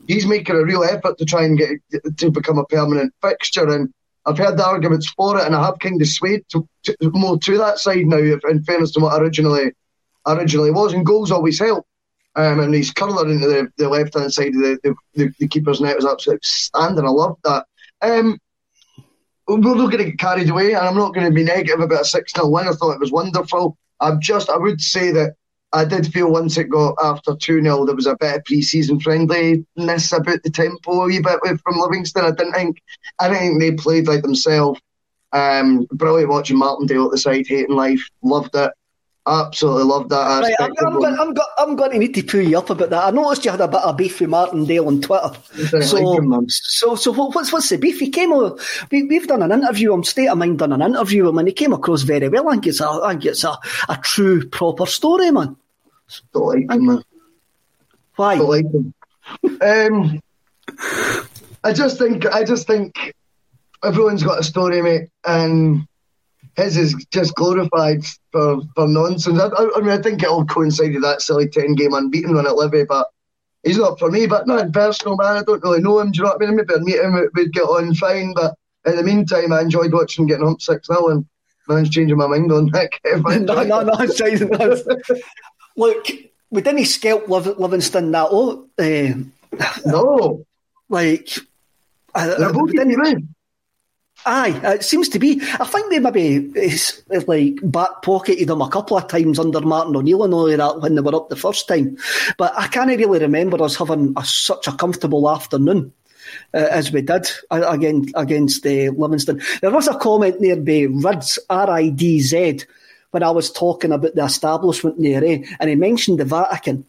he's 0.08 0.26
making 0.26 0.56
a 0.56 0.64
real 0.64 0.84
effort 0.84 1.18
to 1.18 1.26
try 1.26 1.44
and 1.44 1.58
get 1.58 1.70
to 2.18 2.32
become 2.32 2.58
a 2.58 2.66
permanent 2.66 3.14
fixture. 3.22 3.68
And 3.68 3.94
I've 4.26 4.38
heard 4.38 4.58
the 4.58 4.66
arguments 4.66 5.10
for 5.10 5.38
it, 5.38 5.46
and 5.46 5.56
I 5.56 5.66
have 5.66 5.80
kind 5.80 6.02
of 6.02 6.08
swayed 6.08 6.44
to, 6.50 6.68
to, 6.84 6.96
more 7.14 7.38
to 7.40 7.58
that 7.60 7.80
side 7.80 8.06
now. 8.06 8.18
In 8.18 8.64
fairness 8.64 8.92
to 8.92 9.00
what 9.00 9.22
originally 9.22 9.72
originally 10.26 10.72
was, 10.72 10.94
and 10.94 11.06
goals 11.06 11.32
always 11.32 11.60
help. 11.60 11.86
Um, 12.36 12.60
and 12.60 12.74
he's 12.74 12.92
curler 12.92 13.28
into 13.28 13.48
the, 13.48 13.68
the 13.78 13.90
left 13.90 14.14
hand 14.14 14.32
side 14.32 14.50
of 14.50 14.62
the, 14.62 14.80
the, 14.84 14.96
the, 15.16 15.34
the 15.40 15.48
keeper's 15.48 15.82
net 15.82 15.96
was 15.96 16.06
absolutely 16.06 16.38
outstanding. 16.38 17.06
I 17.06 17.10
loved 17.10 17.40
that. 17.46 17.66
Um, 18.04 18.38
we're 19.48 19.76
not 19.76 19.92
going 19.92 19.98
to 20.00 20.12
get 20.12 20.20
carried 20.20 20.50
away, 20.50 20.74
and 20.74 20.86
I'm 20.86 20.96
not 20.96 21.14
going 21.14 21.26
to 21.26 21.34
be 21.34 21.44
negative 21.44 21.80
about 21.80 22.02
a 22.02 22.06
6 22.06 22.34
0 22.34 22.48
win. 22.50 22.68
I 22.68 22.72
thought 22.72 22.94
it 22.94 23.00
was 23.00 23.12
wonderful. 23.12 23.78
I'm 24.00 24.20
just, 24.20 24.50
I 24.50 24.58
would 24.58 24.82
say 24.82 25.12
that 25.12 25.36
I 25.74 25.86
did 25.86 26.12
feel 26.12 26.32
once 26.32 26.58
it 26.58 26.66
got 26.66 26.96
after 27.02 27.36
2 27.36 27.62
0, 27.62 27.86
there 27.86 27.96
was 27.96 28.08
a 28.08 28.18
bit 28.20 28.36
of 28.36 28.46
pre 28.46 28.62
season 28.62 29.00
friendliness 29.00 30.12
about 30.12 30.44
the 30.44 30.50
tempo 30.50 31.02
a 31.02 31.06
wee 31.06 31.22
bit 31.22 31.40
from 31.62 31.78
Livingston. 31.78 32.26
I 32.26 32.32
didn't 32.32 32.54
think, 32.54 32.82
I 33.20 33.30
didn't 33.30 33.60
think 33.60 33.60
they 33.60 33.82
played 33.84 34.08
like 34.08 34.22
themselves. 34.22 34.82
Um, 35.34 35.86
brilliant 35.92 36.30
watching 36.32 36.58
Martindale 36.58 37.06
at 37.06 37.12
the 37.12 37.18
side, 37.18 37.48
hating 37.48 37.76
life, 37.76 38.02
loved 38.24 38.56
it. 38.56 38.72
Absolutely 39.28 39.84
love 39.84 40.08
that 40.08 40.42
right, 40.42 40.56
I'm, 40.58 40.72
I'm, 40.88 41.00
going, 41.02 41.18
I'm, 41.20 41.36
I'm, 41.58 41.76
going 41.76 41.92
to 41.92 41.98
need 41.98 42.14
to 42.14 42.24
pull 42.24 42.40
you 42.40 42.58
up 42.58 42.70
about 42.70 42.92
that. 42.92 43.04
I 43.04 43.12
noticed 43.12 43.44
you 43.44 43.52
had 43.52 43.60
a 43.60 43.68
bit 43.68 43.82
of 43.82 43.98
beef 43.98 44.22
with 44.22 44.30
Martindale 44.30 44.88
on 44.88 45.02
Twitter. 45.02 45.32
So, 45.82 46.00
like 46.00 46.46
so, 46.48 46.96
so 46.96 47.12
what's 47.12 47.52
what's 47.52 47.68
the 47.68 47.78
beef? 47.78 48.00
He 48.00 48.10
came. 48.10 48.32
We, 48.90 49.16
have 49.16 49.28
done 49.28 49.42
an 49.42 49.52
interview. 49.52 49.92
I'm 49.92 50.06
state 50.06 50.30
of 50.30 50.38
mind 50.38 50.60
done 50.60 50.72
an 50.72 50.82
interview 50.82 51.24
with 51.26 51.32
him, 51.32 51.40
and 51.40 51.48
he 51.50 51.54
came 51.54 51.74
across 51.74 52.04
very 52.04 52.30
well. 52.30 52.48
I 52.48 52.54
think 52.54 52.68
it's 52.68 52.80
a, 52.80 52.88
I 52.88 53.12
think 53.12 53.26
it's 53.26 53.44
a, 53.44 53.58
a 53.90 53.98
true 54.02 54.48
proper 54.48 54.86
story, 54.86 55.30
man. 55.32 55.58
Don't 56.34 56.46
like 56.46 56.72
him, 56.72 56.86
man. 56.86 57.04
Why? 58.16 58.38
Don't 58.38 58.50
like 58.50 58.66
him. 58.66 58.94
um, 59.62 60.22
I 61.66 61.74
just 61.74 61.98
think. 61.98 62.26
I 62.26 62.46
just 62.46 62.66
think 62.66 63.14
everyone's 63.84 64.24
got 64.24 64.40
a 64.40 64.44
story, 64.44 64.82
mate, 64.82 65.10
and 65.26 65.86
his 66.58 66.76
is 66.76 67.06
just 67.12 67.36
glorified 67.36 68.04
for, 68.32 68.62
for 68.76 68.88
nonsense. 68.88 69.40
I, 69.40 69.48
I, 69.76 69.80
mean, 69.80 69.92
I 69.92 70.02
think 70.02 70.24
it 70.24 70.28
all 70.28 70.44
coincided 70.44 71.04
that 71.04 71.22
silly 71.22 71.48
10 71.48 71.76
game 71.76 71.94
unbeaten 71.94 72.34
run 72.34 72.48
at 72.48 72.56
Livy, 72.56 72.84
but 72.84 73.08
he's 73.64 73.78
not 73.78 74.00
for 74.00 74.10
me. 74.10 74.26
But 74.26 74.48
not 74.48 74.66
in 74.66 74.72
personal, 74.72 75.16
man. 75.18 75.38
I 75.38 75.44
don't 75.44 75.64
really 75.64 75.82
know 75.82 76.00
him. 76.00 76.12
Do 76.12 76.18
you 76.18 76.24
know 76.24 76.32
what 76.32 76.44
I 76.44 76.48
mean? 76.48 76.56
Maybe 76.58 76.74
I'd 76.74 76.82
meet 76.82 77.00
him, 77.00 77.30
we'd 77.36 77.54
get 77.54 77.62
on 77.62 77.94
fine, 77.94 78.34
but 78.34 78.56
in 78.86 78.96
the 78.96 79.04
meantime, 79.04 79.54
I 79.54 79.62
enjoyed 79.62 79.94
watching 79.94 80.26
getting 80.26 80.46
humped 80.46 80.64
6 80.64 80.88
0 80.88 81.10
and 81.10 81.26
man's 81.68 81.90
changing 81.90 82.18
my 82.18 82.28
mind 82.28 82.52
on 82.52 82.72
that. 82.72 82.90
no, 83.06 83.64
no, 83.64 83.82
no, 83.84 83.94
it's 84.00 84.20
fine. 84.20 84.50
No. 84.50 85.16
Look, 85.78 86.08
we 86.50 86.62
didn't 86.64 86.86
scalp 86.86 87.30
Livingston 87.30 88.12
that 88.12 88.34
low. 88.34 88.66
Uh, 88.80 89.14
no. 89.86 90.44
Like, 90.90 91.30
They're 92.16 92.52
both 92.52 92.72
didn't, 92.72 93.30
Aye, 94.26 94.60
it 94.76 94.84
seems 94.84 95.08
to 95.10 95.20
be. 95.20 95.40
I 95.42 95.66
think 95.66 95.90
they 95.90 96.00
maybe 96.00 96.52
it's, 96.56 97.02
like 97.28 97.60
back 97.64 98.02
pocketed 98.02 98.50
them 98.50 98.62
a 98.62 98.70
couple 98.70 98.98
of 98.98 99.08
times 99.08 99.40
under 99.40 99.62
Martin 99.62 99.96
O'Neill 99.96 100.24
and 100.24 100.34
all 100.34 100.50
of 100.50 100.58
that 100.58 100.82
when 100.82 100.96
they 100.96 101.02
were 101.02 101.16
up 101.16 101.30
the 101.30 101.36
first 101.36 101.68
time. 101.68 101.98
But 102.38 102.54
I 102.58 102.68
can't 102.68 102.90
really 102.90 103.20
remember 103.20 103.64
us 103.64 103.78
having 103.78 104.14
a, 104.18 104.26
such 104.26 104.68
a 104.68 104.74
comfortable 104.74 105.30
afternoon. 105.30 105.94
Uh, 106.54 106.68
as 106.72 106.92
we 106.92 107.02
did 107.02 107.30
against 107.52 108.14
against 108.16 108.66
uh, 108.66 108.92
Livingston. 108.92 109.42
There 109.62 109.72
was 109.72 109.88
a 109.88 109.98
comment 109.98 110.42
there 110.42 110.58
by 110.58 110.88
Rids 110.90 111.40
R 111.50 111.70
I 111.70 111.88
D 111.88 112.20
Z 112.20 112.60
when 113.12 113.24
I 113.24 113.32
was 113.32 113.50
talking 113.50 113.94
about 113.94 114.14
the 114.14 114.26
establishment 114.26 115.02
there, 115.02 115.24
eh? 115.24 115.44
and 115.58 115.70
he 115.70 115.76
mentioned 115.76 116.20
the 116.20 116.26
Vatican. 116.26 116.86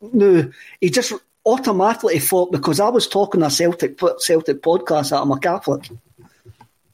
No, 0.00 0.50
he 0.80 0.88
just 0.88 1.12
automatically 1.44 2.18
thought 2.18 2.50
because 2.50 2.80
I 2.80 2.88
was 2.88 3.06
talking 3.06 3.42
a 3.42 3.50
Celtic 3.50 3.98
Celtic 4.20 4.62
podcast 4.62 5.12
I'm 5.18 5.32
a 5.32 5.38
Catholic. 5.38 5.90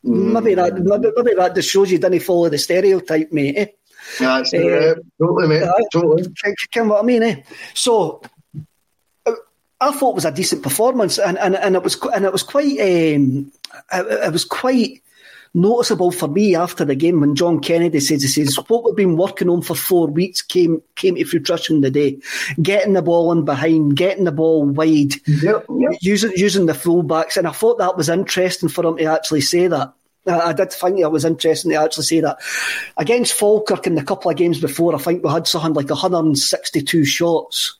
Mm. 0.04 0.32
Maybe 0.32 0.54
that 0.54 0.74
maybe, 0.74 1.34
that 1.36 1.54
just 1.54 1.70
shows 1.70 1.90
you 1.90 1.98
didn't 1.98 2.20
follow 2.20 2.48
the 2.48 2.58
stereotype, 2.58 3.32
mate. 3.32 3.56
Eh? 3.56 3.66
Yeah, 4.20 4.38
that's 4.38 4.52
uh, 4.52 4.94
totally, 5.20 5.48
mate. 5.48 5.62
Uh, 5.62 5.74
totally. 5.92 6.24
Can, 6.42 6.54
can 6.72 6.88
what 6.88 7.02
I 7.02 7.06
mean, 7.06 7.22
eh? 7.22 7.42
So 7.74 8.20
I 9.82 9.92
thought 9.92 10.10
it 10.10 10.14
was 10.14 10.24
a 10.24 10.32
decent 10.32 10.62
performance, 10.62 11.18
and, 11.18 11.38
and, 11.38 11.56
and 11.56 11.74
it 11.74 11.82
was 11.82 12.00
and 12.14 12.24
it 12.24 12.32
was 12.32 12.42
quite 12.42 12.78
um, 12.80 13.52
it, 13.92 14.06
it 14.06 14.32
was 14.32 14.44
quite 14.44 15.02
noticeable 15.54 16.10
for 16.10 16.28
me 16.28 16.54
after 16.54 16.84
the 16.84 16.94
game 16.94 17.20
when 17.20 17.34
John 17.34 17.60
Kennedy 17.60 18.00
says 18.00 18.22
he 18.22 18.28
says 18.28 18.56
what 18.68 18.84
we've 18.84 18.96
been 18.96 19.16
working 19.16 19.48
on 19.48 19.62
for 19.62 19.74
four 19.74 20.06
weeks 20.06 20.42
came 20.42 20.82
came 20.94 21.16
to 21.16 21.24
fruition 21.24 21.82
today. 21.82 22.18
Getting 22.60 22.94
the 22.94 23.02
ball 23.02 23.32
in 23.32 23.44
behind, 23.44 23.96
getting 23.96 24.24
the 24.24 24.32
ball 24.32 24.64
wide, 24.64 25.14
yep, 25.26 25.66
yep. 25.68 25.92
using 26.00 26.32
using 26.36 26.66
the 26.66 26.72
fullbacks, 26.72 27.36
and 27.36 27.46
I 27.46 27.52
thought 27.52 27.78
that 27.78 27.96
was 27.96 28.08
interesting 28.08 28.68
for 28.68 28.84
him 28.86 28.96
to 28.96 29.04
actually 29.04 29.42
say 29.42 29.66
that. 29.68 29.92
I 30.24 30.52
did 30.52 30.72
think 30.72 31.00
it 31.00 31.10
was 31.10 31.24
interesting 31.24 31.72
to 31.72 31.78
actually 31.78 32.04
say 32.04 32.20
that. 32.20 32.38
Against 32.96 33.32
Falkirk 33.32 33.88
in 33.88 33.96
the 33.96 34.04
couple 34.04 34.30
of 34.30 34.36
games 34.36 34.60
before, 34.60 34.94
I 34.94 34.98
think 34.98 35.24
we 35.24 35.30
had 35.30 35.48
something 35.48 35.72
like 35.72 35.90
162 35.90 37.04
shots 37.04 37.76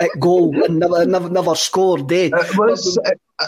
at 0.00 0.10
goal 0.18 0.64
and 0.64 0.78
never 0.78 1.04
never 1.06 1.28
never 1.28 1.54
scored. 1.54 2.10
Eh? 2.12 2.30
It 2.32 2.58
was, 2.58 2.98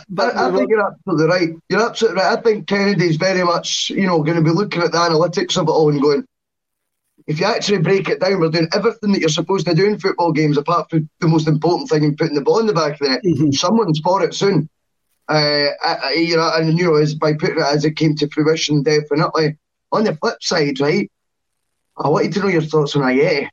but, 0.09 0.37
I, 0.37 0.49
I 0.49 0.53
think 0.53 0.71
you're 0.71 0.87
absolutely 0.87 1.27
right. 1.27 1.49
You're 1.69 1.87
absolutely 1.87 2.23
right. 2.23 2.39
I 2.39 2.41
think 2.41 2.67
Kennedy's 2.67 3.17
very 3.17 3.45
much, 3.45 3.91
you 3.91 4.07
know, 4.07 4.23
going 4.23 4.37
to 4.37 4.43
be 4.43 4.51
looking 4.51 4.83
at 4.83 4.93
the 4.93 4.99
analytics 4.99 5.57
of 5.57 5.69
it 5.69 5.71
all 5.71 5.91
and 5.91 6.01
going, 6.01 6.25
if 7.27 7.41
you 7.41 7.47
actually 7.47 7.79
break 7.79 8.09
it 8.09 8.21
down, 8.21 8.41
we're 8.41 8.51
doing 8.51 8.69
everything 8.75 9.13
that 9.13 9.21
you're 9.21 9.29
supposed 9.29 9.67
to 9.67 9.75
do 9.75 9.87
in 9.87 9.99
football 9.99 10.33
games, 10.33 10.59
apart 10.59 10.91
from 10.91 11.09
the 11.21 11.29
most 11.29 11.49
important 11.49 11.89
thing 11.89 12.05
in 12.05 12.17
putting 12.17 12.35
the 12.35 12.43
ball 12.43 12.59
in 12.61 12.67
the 12.67 12.73
back 12.73 12.93
of 12.93 12.99
the 12.99 13.09
net. 13.09 13.23
Mm-hmm. 13.25 13.51
Someone's 13.53 14.01
for 14.01 14.23
it 14.23 14.35
soon. 14.35 14.69
Uh, 15.27 15.69
I, 15.83 16.15
you 16.19 16.37
know, 16.37 16.51
and 16.55 16.79
you 16.79 16.85
know, 16.85 16.97
as 16.97 17.15
by 17.15 17.33
putting 17.33 17.59
it 17.59 17.63
as 17.63 17.85
it 17.85 17.97
came 17.97 18.15
to 18.17 18.29
fruition, 18.29 18.83
definitely. 18.83 19.57
On 19.91 20.05
the 20.05 20.17
flip 20.17 20.43
side, 20.43 20.81
right, 20.81 21.11
I 21.97 22.09
wanted 22.09 22.33
to 22.33 22.41
know 22.41 22.49
your 22.49 22.63
thoughts 22.63 22.95
on 22.97 23.03
Ajeti. 23.03 23.49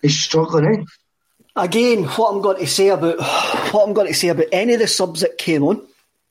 He's 0.00 0.18
struggling, 0.18 0.66
eh? 0.66 0.84
Again, 1.58 2.04
what 2.04 2.32
I'm 2.32 2.40
going 2.40 2.58
to 2.58 2.66
say 2.66 2.88
about 2.88 3.18
what 3.72 3.86
I'm 3.86 3.92
going 3.92 4.06
to 4.06 4.14
say 4.14 4.28
about 4.28 4.46
any 4.52 4.74
of 4.74 4.80
the 4.80 4.86
subs 4.86 5.20
that 5.20 5.38
came 5.38 5.64
on 5.64 5.84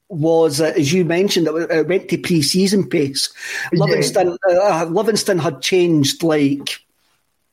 was, 0.09 0.61
uh, 0.61 0.73
as 0.77 0.93
you 0.93 1.03
mentioned, 1.03 1.47
it 1.47 1.87
went 1.87 2.09
to 2.09 2.17
pre-season 2.17 2.89
pace. 2.89 3.29
Yeah. 3.73 3.83
Livingston, 3.83 4.37
uh, 4.49 4.85
Livingston 4.89 5.37
had 5.37 5.61
changed 5.61 6.23
like 6.23 6.79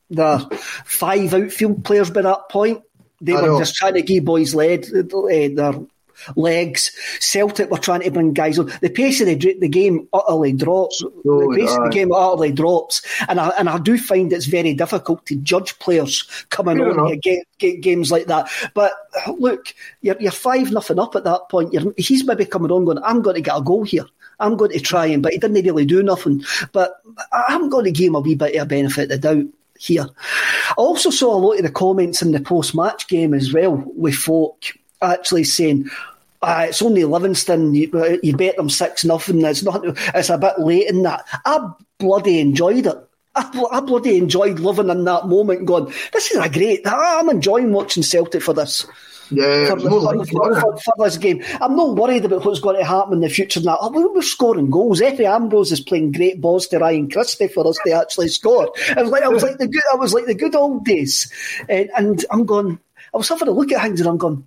the 0.09 0.39
five 0.85 1.35
outfield 1.35 1.85
players 1.85 2.11
by 2.11 2.23
that 2.23 2.49
point. 2.49 2.83
They 3.21 3.33
I 3.33 3.43
were 3.43 3.49
know. 3.49 3.59
just 3.59 3.75
trying 3.75 3.95
to 3.95 4.03
give 4.03 4.25
boys 4.25 4.55
lead, 4.55 4.87
uh, 4.95 5.03
their 5.03 5.75
legs. 6.37 6.93
Celtic 7.21 7.71
were 7.71 7.79
trying 7.79 8.03
to 8.03 8.11
bring 8.11 8.33
guys 8.33 8.59
on. 8.59 8.71
The 8.81 8.91
pace 8.91 9.21
of 9.21 9.27
the, 9.27 9.35
the 9.35 9.69
game 9.69 10.09
utterly 10.13 10.53
drops. 10.53 11.03
Oh, 11.03 11.53
the 11.53 11.59
pace 11.59 11.77
of 11.77 11.85
the 11.85 11.91
game 11.91 12.13
utterly 12.13 12.53
drops, 12.53 13.03
and 13.29 13.41
I 13.41 13.49
and 13.59 13.69
I 13.69 13.79
do 13.79 13.99
find 13.99 14.33
it's 14.33 14.47
very 14.47 14.75
difficult 14.75 15.27
to 15.27 15.37
judge 15.37 15.79
players 15.79 16.23
coming 16.51 16.81
on 16.81 17.19
get, 17.21 17.47
get 17.59 17.81
games 17.81 18.11
like 18.11 18.27
that. 18.27 18.49
But 18.75 18.93
look, 19.39 19.75
you're, 20.03 20.21
you're 20.21 20.33
five 20.33 20.71
nothing 20.71 20.99
up 20.99 21.17
at 21.17 21.25
that 21.25 21.49
point. 21.49 21.73
You're, 21.73 21.95
he's 21.97 22.25
maybe 22.25 22.45
coming 22.45 22.71
on 22.71 22.85
going, 22.85 22.99
I'm 23.05 23.23
going 23.23 23.37
to 23.37 23.43
get 23.43 23.57
a 23.57 23.63
goal 23.63 23.85
here. 23.85 24.07
I'm 24.41 24.57
going 24.57 24.73
to 24.73 24.81
try 24.81 25.07
him, 25.07 25.23
but 25.23 25.33
he 25.33 25.39
didn't 25.39 25.65
really 25.65 25.87
do 25.87 26.03
nothing. 26.03 26.45
But 26.73 27.01
I'm 27.49 27.69
going 27.69 27.85
to 27.85 27.93
give 27.93 28.09
him 28.09 28.17
a 28.17 28.21
wee 28.21 28.35
bit 28.35 28.57
of 28.57 28.63
a 28.63 28.67
benefit 28.67 29.11
of 29.11 29.21
the 29.21 29.35
doubt 29.35 29.47
here. 29.79 30.07
I 30.71 30.75
also 30.77 31.11
saw 31.11 31.35
a 31.35 31.39
lot 31.39 31.59
of 31.59 31.63
the 31.63 31.71
comments 31.71 32.23
in 32.23 32.33
the 32.33 32.41
post 32.41 32.75
match 32.75 33.07
game 33.09 33.35
as 33.35 33.53
well 33.53 33.83
with 33.87 34.15
folk 34.15 34.65
actually 35.01 35.45
saying, 35.45 35.89
uh, 36.47 36.67
it's 36.69 36.83
only 36.83 37.05
Livingston. 37.05 37.75
You, 37.75 38.19
you 38.23 38.37
bet 38.37 38.57
them 38.57 38.71
six 38.71 39.05
nothing. 39.05 39.43
It's 39.45 39.63
not. 39.63 39.83
It's 40.15 40.31
a 40.31 40.39
bit 40.39 40.59
late 40.59 40.89
in 40.89 41.03
that. 41.03 41.25
I 41.45 41.71
bloody 41.99 42.41
enjoyed 42.41 42.87
it. 42.87 43.09
I, 43.35 43.65
I 43.73 43.81
bloody 43.81 44.17
enjoyed 44.17 44.61
living 44.61 44.91
in 44.91 45.05
that 45.05 45.27
moment. 45.27 45.67
Going, 45.67 45.93
this 46.13 46.31
is 46.31 46.39
a 46.39 46.49
great. 46.49 46.83
I'm 46.87 47.29
enjoying 47.29 47.73
watching 47.73 48.03
Celtic 48.03 48.43
for 48.43 48.55
this. 48.55 48.87
Yeah, 49.31 49.71
for, 49.71 49.81
for, 49.81 50.25
for, 50.27 50.77
for, 50.77 50.95
this 50.99 51.17
game. 51.17 51.43
I'm 51.61 51.75
not 51.77 51.97
worried 51.97 52.27
about 52.27 52.45
what's 52.45 52.61
going 52.61 52.77
to 52.77 52.85
happen 52.85 53.15
in 53.15 53.21
the 53.21 53.31
future. 53.31 53.61
Now 53.61 53.79
oh, 53.81 54.13
we're 54.13 54.23
scoring 54.23 54.71
goals. 54.71 55.01
Efe 55.01 55.21
Ambrose 55.21 55.73
is 55.73 55.81
playing 55.81 56.13
great 56.13 56.43
balls 56.43 56.69
to 56.69 56.79
Ryan 56.79 57.11
Christie 57.11 57.49
for 57.49 57.67
us 57.67 57.79
to 57.87 57.93
actually 57.93 58.29
score. 58.29 58.71
I 58.95 59.03
was 59.03 59.11
like, 59.11 59.23
I 59.23 59.29
was 59.29 59.43
like 59.43 59.57
the 59.57 59.67
good, 59.67 59.83
I 59.93 59.97
was 59.97 60.13
like 60.13 60.27
the 60.27 60.35
good 60.35 60.55
old 60.55 60.85
days, 60.85 61.33
and, 61.69 61.91
and 61.97 62.25
I'm 62.31 62.45
going. 62.45 62.79
I 63.13 63.17
was 63.17 63.29
having 63.29 63.49
a 63.49 63.53
look 63.53 63.73
at 63.73 63.81
things 63.83 64.01
and 64.01 64.09
I'm 64.09 64.19
going. 64.19 64.47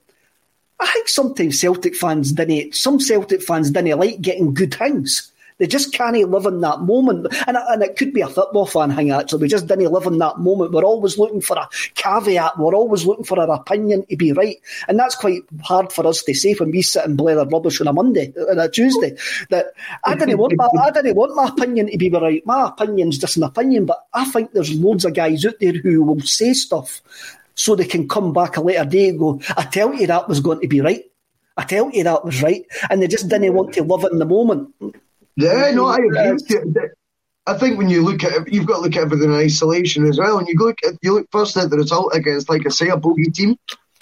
I 0.79 0.87
think 0.87 1.07
sometimes 1.07 1.59
Celtic 1.59 1.95
fans 1.95 2.31
didn't, 2.31 2.75
some 2.75 2.99
Celtic 2.99 3.41
fans 3.41 3.71
didn't 3.71 3.99
like 3.99 4.21
getting 4.21 4.53
good 4.53 4.73
things. 4.73 5.31
They 5.57 5.65
just 5.65 5.91
can't 5.91 6.15
live 6.29 6.45
in 6.45 6.61
that 6.61 6.81
moment. 6.81 7.27
And, 7.47 7.57
and 7.57 7.81
it 7.81 7.95
could 7.95 8.13
be 8.13 8.21
a 8.21 8.27
football 8.27 8.67
fan 8.67 8.95
thing, 8.95 9.09
actually. 9.09 9.41
We 9.41 9.47
just 9.47 9.65
didn't 9.65 9.91
live 9.91 10.05
in 10.05 10.19
that 10.19 10.37
moment. 10.37 10.71
We're 10.71 10.83
always 10.83 11.17
looking 11.17 11.41
for 11.41 11.57
a 11.57 11.67
caveat. 11.95 12.59
We're 12.59 12.75
always 12.75 13.05
looking 13.05 13.23
for 13.25 13.39
our 13.39 13.55
opinion 13.55 14.05
to 14.05 14.15
be 14.15 14.33
right. 14.33 14.57
And 14.87 14.99
that's 14.99 15.15
quite 15.15 15.41
hard 15.63 15.91
for 15.91 16.05
us 16.05 16.21
to 16.23 16.33
say 16.35 16.53
when 16.53 16.69
we 16.69 16.83
sit 16.83 17.05
and 17.05 17.17
blather 17.17 17.45
rubbish 17.45 17.81
on 17.81 17.87
a 17.87 17.93
Monday, 17.93 18.33
on 18.37 18.59
a 18.59 18.69
Tuesday. 18.69 19.17
That 19.49 19.73
I 20.03 20.13
didn't 20.13 20.37
want 20.37 20.53
my, 20.55 20.67
I 20.79 20.91
didn't 20.91 21.15
want 21.15 21.35
my 21.35 21.47
opinion 21.47 21.89
to 21.89 21.97
be 21.97 22.11
right. 22.11 22.45
My 22.45 22.67
opinion's 22.67 23.17
just 23.17 23.37
an 23.37 23.43
opinion, 23.43 23.87
but 23.87 24.05
I 24.13 24.25
think 24.25 24.51
there's 24.51 24.73
loads 24.79 25.05
of 25.05 25.15
guys 25.15 25.43
out 25.43 25.55
there 25.59 25.73
who 25.73 26.03
will 26.03 26.21
say 26.21 26.53
stuff 26.53 27.01
so 27.57 27.75
they 27.75 27.85
can 27.85 28.07
come 28.07 28.31
back 28.31 28.55
a 28.55 28.61
later 28.61 28.85
day 28.85 29.09
and 29.09 29.19
go, 29.19 29.41
I 29.57 29.63
tell 29.63 29.93
you 29.93 30.07
that 30.07 30.29
was 30.29 30.39
going 30.39 30.61
to 30.61 30.67
be 30.67 30.79
right. 30.79 31.03
I 31.57 31.63
tell 31.63 31.89
you 31.89 32.03
that 32.03 32.23
was 32.23 32.41
right. 32.43 32.65
And 32.89 33.01
they 33.01 33.07
just 33.07 33.27
didn't 33.27 33.53
want 33.55 33.73
to 33.73 33.83
live 33.83 34.03
it 34.03 34.11
in 34.11 34.19
the 34.19 34.25
moment. 34.25 34.73
Yeah, 35.35 35.71
no, 35.71 35.87
I 35.87 35.97
agree. 35.97 36.37
I 37.47 37.57
think 37.57 37.77
when 37.77 37.89
you 37.89 38.03
look 38.03 38.23
at 38.23 38.33
it, 38.33 38.53
you've 38.53 38.67
got 38.67 38.77
to 38.77 38.81
look 38.81 38.95
at 38.95 39.03
everything 39.03 39.31
in 39.31 39.35
isolation 39.35 40.05
as 40.05 40.19
well. 40.19 40.37
And 40.37 40.47
you 40.47 40.55
look 40.55 40.77
at 40.85 40.95
you 41.01 41.15
look 41.15 41.27
first 41.31 41.57
at 41.57 41.69
the 41.71 41.77
result 41.77 42.15
against, 42.15 42.47
like 42.47 42.65
I 42.65 42.69
say, 42.69 42.89
a 42.89 42.97
bogey 42.97 43.31
team. 43.31 43.57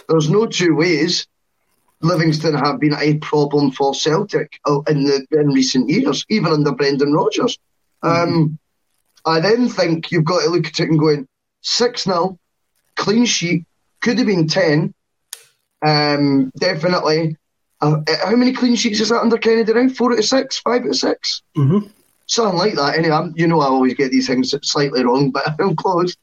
There's 0.10 0.30
no 0.30 0.48
two 0.48 0.76
ways. 0.76 1.26
Livingston 2.02 2.56
have 2.56 2.80
been 2.80 2.94
a 2.94 3.18
problem 3.20 3.72
for 3.72 3.94
Celtic 3.94 4.60
uh, 4.66 4.82
in 4.90 5.06
the 5.06 5.26
in 5.32 5.48
recent 5.48 5.90
years, 5.90 6.26
even 6.30 6.52
under 6.52 6.74
Brendan 6.74 7.14
Rodgers. 7.14 7.58
Mm-hmm. 8.04 8.34
Um, 8.34 8.60
I 9.26 9.40
then 9.40 9.70
think 9.70 10.12
you've 10.12 10.26
got 10.26 10.42
to 10.42 10.50
look 10.50 10.68
at 10.68 10.80
it 10.80 10.90
and 10.90 11.00
going 11.00 11.28
six 11.62 12.04
0 12.04 12.38
clean 12.96 13.26
sheet, 13.26 13.66
could 14.02 14.18
have 14.18 14.28
been 14.28 14.48
10. 14.48 14.94
Um, 15.86 16.52
definitely. 16.58 17.38
Uh, 17.82 18.02
uh, 18.08 18.26
how 18.26 18.36
many 18.36 18.54
clean 18.54 18.76
sheets 18.76 19.00
is 19.00 19.10
that 19.10 19.22
under 19.22 19.38
Kennedy 19.38 19.74
now? 19.74 19.90
Four 19.90 20.14
out 20.14 20.20
of 20.20 20.26
six? 20.26 20.58
Five 20.60 20.84
out 20.84 20.90
of 20.90 20.96
6 20.96 21.42
mm-hmm. 21.58 21.88
Something 22.28 22.58
like 22.58 22.74
that. 22.74 22.98
Anyway, 22.98 23.16
I'm, 23.16 23.34
you 23.36 23.46
know, 23.46 23.60
I 23.60 23.66
always 23.66 23.94
get 23.94 24.12
these 24.12 24.28
things 24.28 24.54
slightly 24.64 25.04
wrong, 25.04 25.32
but 25.32 25.44
I'm 25.60 25.76
close. 25.76 26.16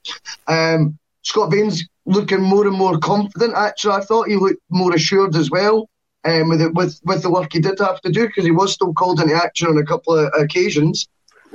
Um, 0.49 0.99
Scott 1.23 1.51
Bain's 1.51 1.85
looking 2.07 2.43
more 2.43 2.67
and 2.67 2.77
more 2.77 2.99
confident. 2.99 3.55
Actually, 3.55 3.95
I 3.95 4.01
thought 4.01 4.29
he 4.29 4.37
looked 4.37 4.61
more 4.71 4.95
assured 4.95 5.37
as 5.37 5.51
well 5.51 5.89
um, 6.25 6.49
with, 6.49 6.63
it, 6.63 6.75
with 6.75 7.01
with 7.05 7.23
the 7.23 7.31
work 7.31 7.53
he 7.53 7.61
did 7.61 7.79
have 7.79 8.01
to 8.01 8.11
do 8.11 8.27
because 8.27 8.45
he 8.45 8.51
was 8.51 8.73
still 8.73 8.93
called 8.93 9.21
into 9.21 9.35
action 9.35 9.69
on 9.69 9.79
a 9.79 9.85
couple 9.85 10.19
of 10.19 10.33
occasions. 10.37 11.09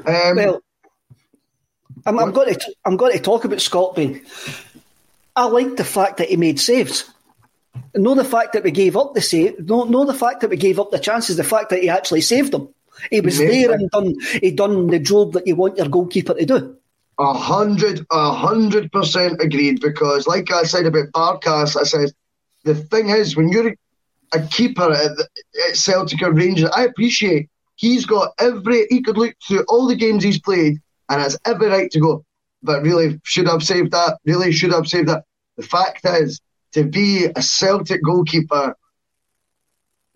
Um, 0.05 0.35
well, 0.35 0.61
I'm, 2.05 2.19
I'm, 2.19 2.31
going 2.31 2.53
to 2.53 2.73
I'm 2.85 2.97
going 2.97 3.13
to 3.13 3.19
talk 3.19 3.45
about 3.45 3.61
Scott 3.61 3.95
Bain. 3.95 4.21
I 5.37 5.45
like 5.45 5.75
the 5.75 5.85
fact 5.85 6.17
that 6.17 6.29
he 6.29 6.35
made 6.35 6.59
saves. 6.59 7.05
Know 7.95 8.15
the 8.15 8.23
fact 8.23 8.53
that 8.53 8.63
we 8.63 8.71
gave 8.71 8.97
up 8.97 9.13
the 9.13 9.21
save. 9.21 9.59
Know, 9.59 9.83
know 9.83 10.03
the 10.03 10.13
fact 10.15 10.41
that 10.41 10.49
we 10.49 10.57
gave 10.57 10.79
up 10.79 10.89
the 10.89 10.97
chances. 10.97 11.37
The 11.37 11.43
fact 11.43 11.69
that 11.69 11.81
he 11.81 11.89
actually 11.89 12.21
saved 12.21 12.51
them. 12.51 12.73
He 13.11 13.21
was 13.21 13.37
there 13.37 13.71
and 13.71 13.87
done. 13.91 14.15
He 14.41 14.49
done 14.49 14.87
the 14.87 14.97
job 14.97 15.33
that 15.33 15.45
you 15.45 15.55
want 15.55 15.77
your 15.77 15.87
goalkeeper 15.87 16.33
to 16.33 16.43
do. 16.43 16.77
A 17.19 17.33
hundred, 17.33 18.03
a 18.09 18.33
hundred 18.33 18.91
percent 18.91 19.39
agreed. 19.39 19.79
Because, 19.79 20.25
like 20.25 20.51
I 20.51 20.63
said 20.63 20.87
about 20.87 21.11
Barkas, 21.11 21.79
I 21.79 21.83
said 21.83 22.09
the 22.63 22.73
thing 22.73 23.09
is 23.09 23.37
when 23.37 23.49
you're 23.49 23.75
a 24.33 24.41
keeper 24.47 24.91
at, 24.91 25.11
at 25.69 25.75
Celtic 25.75 26.23
or 26.23 26.31
Rangers. 26.31 26.71
I 26.75 26.85
appreciate 26.85 27.47
he's 27.75 28.07
got 28.07 28.33
every. 28.39 28.87
He 28.89 29.03
could 29.03 29.19
look 29.19 29.35
through 29.47 29.65
all 29.67 29.87
the 29.87 29.95
games 29.95 30.23
he's 30.23 30.41
played 30.41 30.79
and 31.09 31.21
has 31.21 31.37
every 31.45 31.67
right 31.67 31.91
to 31.91 31.99
go. 31.99 32.25
But 32.63 32.81
really, 32.81 33.21
should 33.23 33.47
have 33.47 33.61
saved 33.61 33.91
that. 33.91 34.17
Really, 34.25 34.51
should 34.51 34.73
have 34.73 34.87
saved 34.87 35.09
that. 35.09 35.25
The 35.57 35.63
fact 35.63 36.05
is, 36.05 36.39
to 36.73 36.83
be 36.83 37.25
a 37.25 37.41
Celtic 37.41 38.03
goalkeeper, 38.03 38.75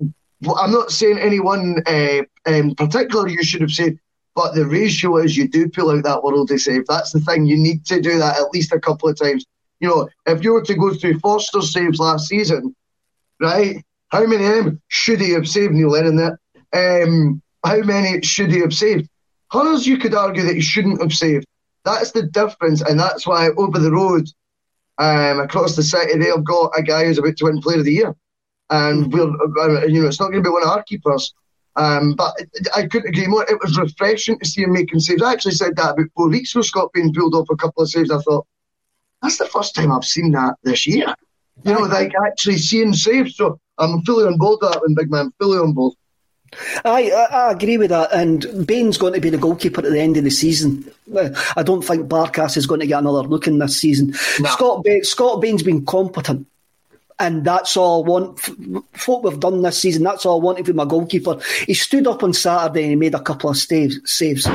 I'm 0.02 0.72
not 0.72 0.92
saying 0.92 1.20
anyone 1.20 1.84
uh, 1.86 2.22
in 2.46 2.76
particular 2.76 3.28
you 3.28 3.44
should 3.44 3.62
have 3.62 3.72
said, 3.72 4.00
but 4.36 4.56
the 4.56 4.66
ratio 4.66 5.18
is 5.18 5.38
you 5.38 5.48
do 5.48 5.70
pull 5.70 5.92
out 5.92 6.04
that 6.04 6.24
worldly 6.24 6.58
save. 6.58 6.88
That's 6.88 7.12
the 7.12 7.20
thing. 7.20 7.46
You 7.46 7.58
need 7.58 7.86
to 7.86 8.02
do 8.02 8.18
that 8.18 8.38
at 8.38 8.52
least 8.52 8.72
a 8.72 8.80
couple 8.80 9.10
of 9.10 9.20
times. 9.20 9.46
You 9.80 9.89
know, 9.89 10.10
if 10.26 10.44
you 10.44 10.54
were 10.54 10.64
to 10.64 10.76
go 10.76 10.94
through 10.94 11.20
Foster's 11.20 11.74
saves 11.74 12.00
last 12.00 12.28
season, 12.28 12.76
right? 13.39 13.84
How 14.10 14.26
many 14.26 14.46
of 14.46 14.66
them 14.66 14.82
should 14.88 15.22
he 15.22 15.32
have 15.32 15.48
saved, 15.48 15.74
Neil 15.74 15.89
Lennon? 15.89 16.18
That 16.18 16.38
um, 16.74 17.42
how 17.64 17.82
many 17.82 18.22
should 18.22 18.52
he 18.52 18.60
have 18.60 18.74
saved? 18.74 19.10
Others 19.52 19.88
you 19.88 19.98
could 19.98 20.14
argue 20.14 20.44
that 20.44 20.56
he 20.56 20.62
shouldn't 20.62 21.02
have 21.02 21.14
saved. 21.14 21.46
That's 21.84 22.12
the 22.12 22.24
difference, 22.24 22.82
and 22.82 23.00
that's 23.00 23.26
why 23.26 23.50
over 23.58 23.80
the 23.80 23.92
road, 23.92 24.28
um, 25.02 25.39
across 25.39 25.76
the 25.76 25.84
city, 25.84 26.18
they've 26.18 26.43
got 26.43 26.72
a 26.78 26.84
guy 26.84 27.06
who's 27.06 27.18
about 27.18 27.36
to 27.38 27.45
win 27.45 27.60
Player 27.60 27.80
of 27.80 27.86
the 27.86 27.91
Year, 27.91 28.16
and 28.70 29.12
we're, 29.12 29.24
uh, 29.24 29.86
you 29.86 30.02
know, 30.02 30.08
it's 30.08 30.20
not 30.20 30.30
going 30.32 30.43
to 30.43 30.47
be 30.47 30.54
one 30.54 30.64
of 30.64 30.70
our 30.70 30.84
keepers. 30.84 31.34
Um, 31.76 32.14
but 32.14 32.36
I 32.76 32.86
couldn't 32.86 33.10
agree 33.10 33.28
more. 33.28 33.45
It 33.49 33.60
was 33.62 33.80
refreshing 33.80 34.38
to 34.38 34.45
see 34.45 34.62
him 34.64 34.74
making 34.74 34.99
saves. 34.99 35.24
I 35.24 35.32
actually 35.32 35.54
said 35.54 35.76
that 35.78 35.93
about 35.93 36.08
four 36.16 36.30
weeks 36.30 36.54
ago. 36.54 36.62
Scott 36.62 36.93
being 36.93 37.14
pulled 37.14 37.34
off 37.34 37.47
a 37.49 37.56
couple 37.56 37.82
of 37.82 37.89
saves. 37.89 38.12
I 38.12 38.20
thought 38.20 38.45
that's 39.22 39.38
the 39.38 39.47
first 39.47 39.74
time 39.74 39.91
I've 39.91 40.06
seen 40.06 40.32
that 40.34 40.56
this 40.64 40.86
year. 40.86 41.16
You 41.64 41.74
know, 41.74 41.80
like 41.82 42.14
actually 42.28 42.58
seeing 42.58 42.93
saves. 42.93 43.38
So 43.38 43.60
I'm 43.78 44.02
fully 44.02 44.26
on 44.26 44.38
board 44.38 44.60
with 44.62 44.72
that 44.72 44.82
one, 44.82 44.95
big 44.95 45.10
man. 45.10 45.32
Fully 45.39 45.60
on 45.60 45.74
board. 45.74 45.93
I, 46.84 47.12
I 47.12 47.52
agree 47.52 47.78
with 47.78 47.91
that, 47.91 48.12
and 48.14 48.68
Bain's 48.68 48.97
going 48.97 49.14
to 49.14 49.22
be 49.22 49.30
the 49.30 49.38
goalkeeper 49.38 49.86
at 49.86 49.91
the 49.91 49.99
end 49.99 50.18
of 50.18 50.24
the 50.24 50.32
season. 50.32 50.91
Uh, 51.16 51.30
I 51.56 51.64
don't 51.64 51.82
think 51.82 52.10
Barkas 52.10 52.58
is 52.58 52.68
going 52.68 52.82
to 52.82 52.88
get 52.88 52.99
another 52.99 53.24
look 53.24 53.47
in 53.47 53.60
this 53.60 53.78
season. 53.78 54.14
Scott 54.14 54.84
Bain, 54.84 55.04
Scott 55.04 55.41
Bain's 55.41 55.64
been 55.64 55.86
competent, 55.86 56.47
and 57.20 57.45
that's 57.45 57.78
all 57.78 58.04
I 58.04 58.08
want. 58.08 58.39
What 59.06 59.24
we've 59.24 59.39
done 59.39 59.62
this 59.62 59.80
season, 59.80 60.04
that's 60.04 60.26
all 60.26 60.41
I 60.41 60.43
wanted 60.43 60.66
from 60.66 60.76
my 60.76 60.86
goalkeeper. 60.86 61.39
He 61.66 61.74
stood 61.74 62.08
up 62.08 62.24
on 62.24 62.34
Saturday 62.34 62.84
and 62.84 62.91
he 62.91 62.95
made 62.95 63.16
a 63.16 63.22
couple 63.22 63.49
of 63.49 63.58
saves. 63.58 63.99
saves. 64.12 64.47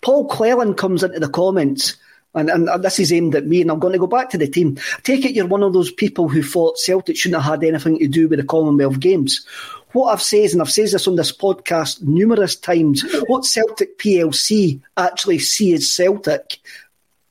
Paul 0.00 0.26
Cleland 0.26 0.76
comes 0.76 1.02
into 1.02 1.20
the 1.20 1.28
comments 1.28 1.96
and, 2.36 2.50
and 2.50 2.84
this 2.84 2.98
is 2.98 3.12
aimed 3.12 3.34
at 3.34 3.46
me, 3.46 3.62
and 3.62 3.70
I'm 3.70 3.78
going 3.78 3.94
to 3.94 3.98
go 3.98 4.06
back 4.06 4.30
to 4.30 4.38
the 4.38 4.46
team. 4.46 4.78
Take 5.02 5.24
it 5.24 5.34
you're 5.34 5.46
one 5.46 5.62
of 5.62 5.72
those 5.72 5.90
people 5.90 6.28
who 6.28 6.42
thought 6.42 6.78
Celtic 6.78 7.16
shouldn't 7.16 7.42
have 7.42 7.60
had 7.60 7.64
anything 7.66 7.98
to 7.98 8.08
do 8.08 8.28
with 8.28 8.38
the 8.38 8.44
Commonwealth 8.44 9.00
Games. 9.00 9.46
What 9.92 10.12
I've 10.12 10.22
said, 10.22 10.50
and 10.50 10.60
I've 10.60 10.70
said 10.70 10.90
this 10.90 11.08
on 11.08 11.16
this 11.16 11.34
podcast 11.34 12.02
numerous 12.02 12.54
times, 12.54 13.04
what 13.28 13.46
Celtic 13.46 13.98
PLC 13.98 14.82
actually 14.96 15.38
see 15.38 15.72
as 15.72 15.90
Celtic, 15.90 16.58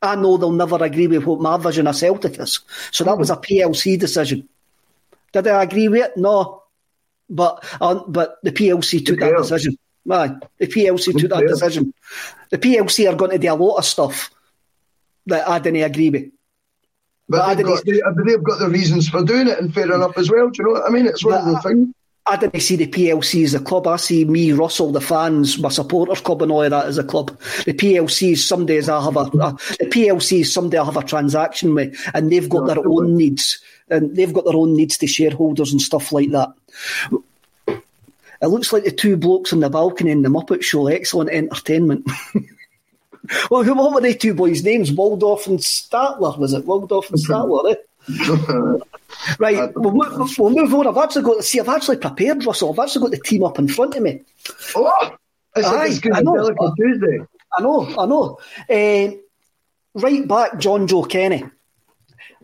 I 0.01 0.15
know 0.15 0.37
they'll 0.37 0.51
never 0.51 0.83
agree 0.83 1.07
with 1.07 1.25
what 1.25 1.39
my 1.39 1.57
vision 1.57 1.85
of 1.85 1.95
Celtic 1.95 2.39
is. 2.39 2.61
So 2.91 3.03
that 3.03 3.17
was 3.17 3.29
a 3.29 3.37
PLC 3.37 3.99
decision. 3.99 4.49
Did 5.31 5.47
I 5.47 5.61
agree 5.61 5.87
with 5.87 6.03
it? 6.03 6.17
No. 6.17 6.63
But 7.29 7.63
uh, 7.79 8.01
but 8.07 8.37
the 8.41 8.51
PLC 8.51 9.05
took 9.05 9.19
that 9.19 9.35
decision. 9.37 9.77
Man, 10.05 10.41
the 10.59 10.67
PLC 10.67 11.17
took 11.17 11.31
that 11.31 11.47
decision. 11.47 11.93
The 12.51 12.59
PLC 12.59 13.11
are 13.11 13.15
going 13.15 13.31
to 13.31 13.39
do 13.39 13.51
a 13.51 13.55
lot 13.55 13.77
of 13.77 13.85
stuff 13.85 14.31
that 15.27 15.47
I 15.47 15.59
didn't 15.59 15.83
agree 15.83 16.09
with. 16.09 16.31
But, 17.27 17.39
but 17.39 17.55
they've, 17.55 17.65
got, 17.65 17.85
they, 17.85 18.23
they've 18.31 18.43
got 18.43 18.59
the 18.59 18.69
reasons 18.69 19.09
for 19.09 19.23
doing 19.23 19.47
it, 19.47 19.59
and 19.59 19.73
fair 19.73 19.91
enough 19.91 20.17
as 20.17 20.29
well. 20.29 20.49
Do 20.49 20.61
you 20.61 20.65
know 20.65 20.79
what 20.79 20.89
I 20.89 20.93
mean? 20.93 21.07
It's 21.07 21.25
one 21.25 21.33
of 21.33 21.45
the 21.45 21.59
things. 21.61 21.93
I 22.27 22.37
didn't 22.37 22.61
see 22.61 22.75
the 22.75 22.87
PLC 22.87 23.43
as 23.43 23.53
a 23.53 23.59
club. 23.59 23.85
I 23.85 23.97
see 23.97 24.25
me, 24.25 24.51
Russell, 24.51 24.91
the 24.91 25.01
fans, 25.01 25.59
my 25.59 25.69
supporters 25.69 26.21
club, 26.21 26.41
and 26.41 26.51
all 26.51 26.63
of 26.63 26.71
that 26.71 26.87
as 26.87 26.97
a 26.97 27.03
club. 27.03 27.39
The 27.65 27.73
PLC 27.73 28.31
is 28.31 28.43
some 28.43 28.65
days 28.65 28.89
I 28.89 29.03
have 29.03 29.15
a, 29.15 29.19
a 29.19 29.51
the 29.79 29.89
PLC 29.91 30.41
is 30.41 30.51
someday 30.51 30.79
I 30.79 30.85
have 30.85 30.97
a 30.97 31.03
transaction 31.03 31.75
with, 31.75 31.95
and 32.15 32.31
they've 32.31 32.49
got 32.49 32.65
their 32.65 32.79
own 32.79 33.15
needs, 33.15 33.59
and 33.89 34.15
they've 34.15 34.33
got 34.33 34.45
their 34.45 34.55
own 34.55 34.75
needs 34.75 34.97
to 34.99 35.07
shareholders 35.07 35.71
and 35.71 35.79
stuff 35.79 36.11
like 36.11 36.31
that. 36.31 36.51
It 37.67 38.47
looks 38.47 38.73
like 38.73 38.83
the 38.83 38.91
two 38.91 39.17
blokes 39.17 39.53
on 39.53 39.59
the 39.59 39.69
balcony 39.69 40.09
in 40.09 40.23
the 40.23 40.29
Muppet 40.29 40.63
Show. 40.63 40.87
Excellent 40.87 41.29
entertainment. 41.29 42.09
well, 43.49 43.63
what 43.75 43.93
were 43.93 44.01
they 44.01 44.13
two 44.13 44.33
boys' 44.33 44.63
names? 44.63 44.91
Waldorf 44.91 45.47
and 45.47 45.59
Statler, 45.59 46.37
was 46.37 46.53
it? 46.53 46.65
Waldorf 46.65 47.09
and 47.09 47.19
Statler, 47.19 47.71
eh? 47.73 47.75
right, 49.39 49.71
we'll, 49.75 49.93
we'll, 50.37 50.49
move 50.49 50.73
on. 50.73 50.87
I've 50.87 50.97
actually 50.97 51.23
got 51.23 51.37
to 51.37 51.43
see, 51.43 51.59
I've 51.59 51.69
actually 51.69 51.97
prepared, 51.97 52.45
Russell. 52.45 52.71
I've 52.71 52.79
actually 52.79 53.01
got 53.01 53.11
the 53.11 53.19
team 53.19 53.43
up 53.43 53.57
in 53.57 53.67
front 53.67 53.95
of 53.95 54.03
me. 54.03 54.21
Oh, 54.75 55.15
it's 55.55 55.67
Aye, 55.67 55.87
like 55.87 56.17
I 56.17 56.21
know. 56.21 56.73
Tuesday. 56.77 57.19
I 57.57 57.61
know, 57.61 57.95
I 57.97 58.05
know. 58.05 58.39
Uh, 58.69 59.15
right 59.95 60.27
back, 60.27 60.53
Jonjoe 60.53 61.09
Kenny. 61.09 61.45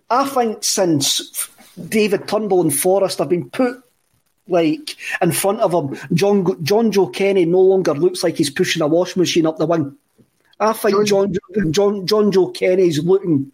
I 0.09 0.25
think 0.25 0.63
since 0.63 1.49
David 1.79 2.27
Turnbull 2.27 2.61
and 2.61 2.73
Forrest 2.73 3.19
have 3.19 3.29
been 3.29 3.49
put 3.49 3.83
like 4.47 4.97
in 5.21 5.31
front 5.31 5.61
of 5.61 5.73
him, 5.73 5.97
John 6.13 6.43
Jonjoe 6.43 7.13
Kenny 7.13 7.45
no 7.45 7.61
longer 7.61 7.93
looks 7.93 8.23
like 8.23 8.35
he's 8.35 8.49
pushing 8.49 8.81
a 8.81 8.87
wash 8.87 9.15
machine 9.15 9.45
up 9.45 9.57
the 9.57 9.65
wing. 9.65 9.97
I 10.61 10.73
think 10.73 11.07
John 11.07 11.33
John 11.71 12.05
Jonjoe 12.05 12.53
Kenny's 12.53 13.03
looking 13.03 13.51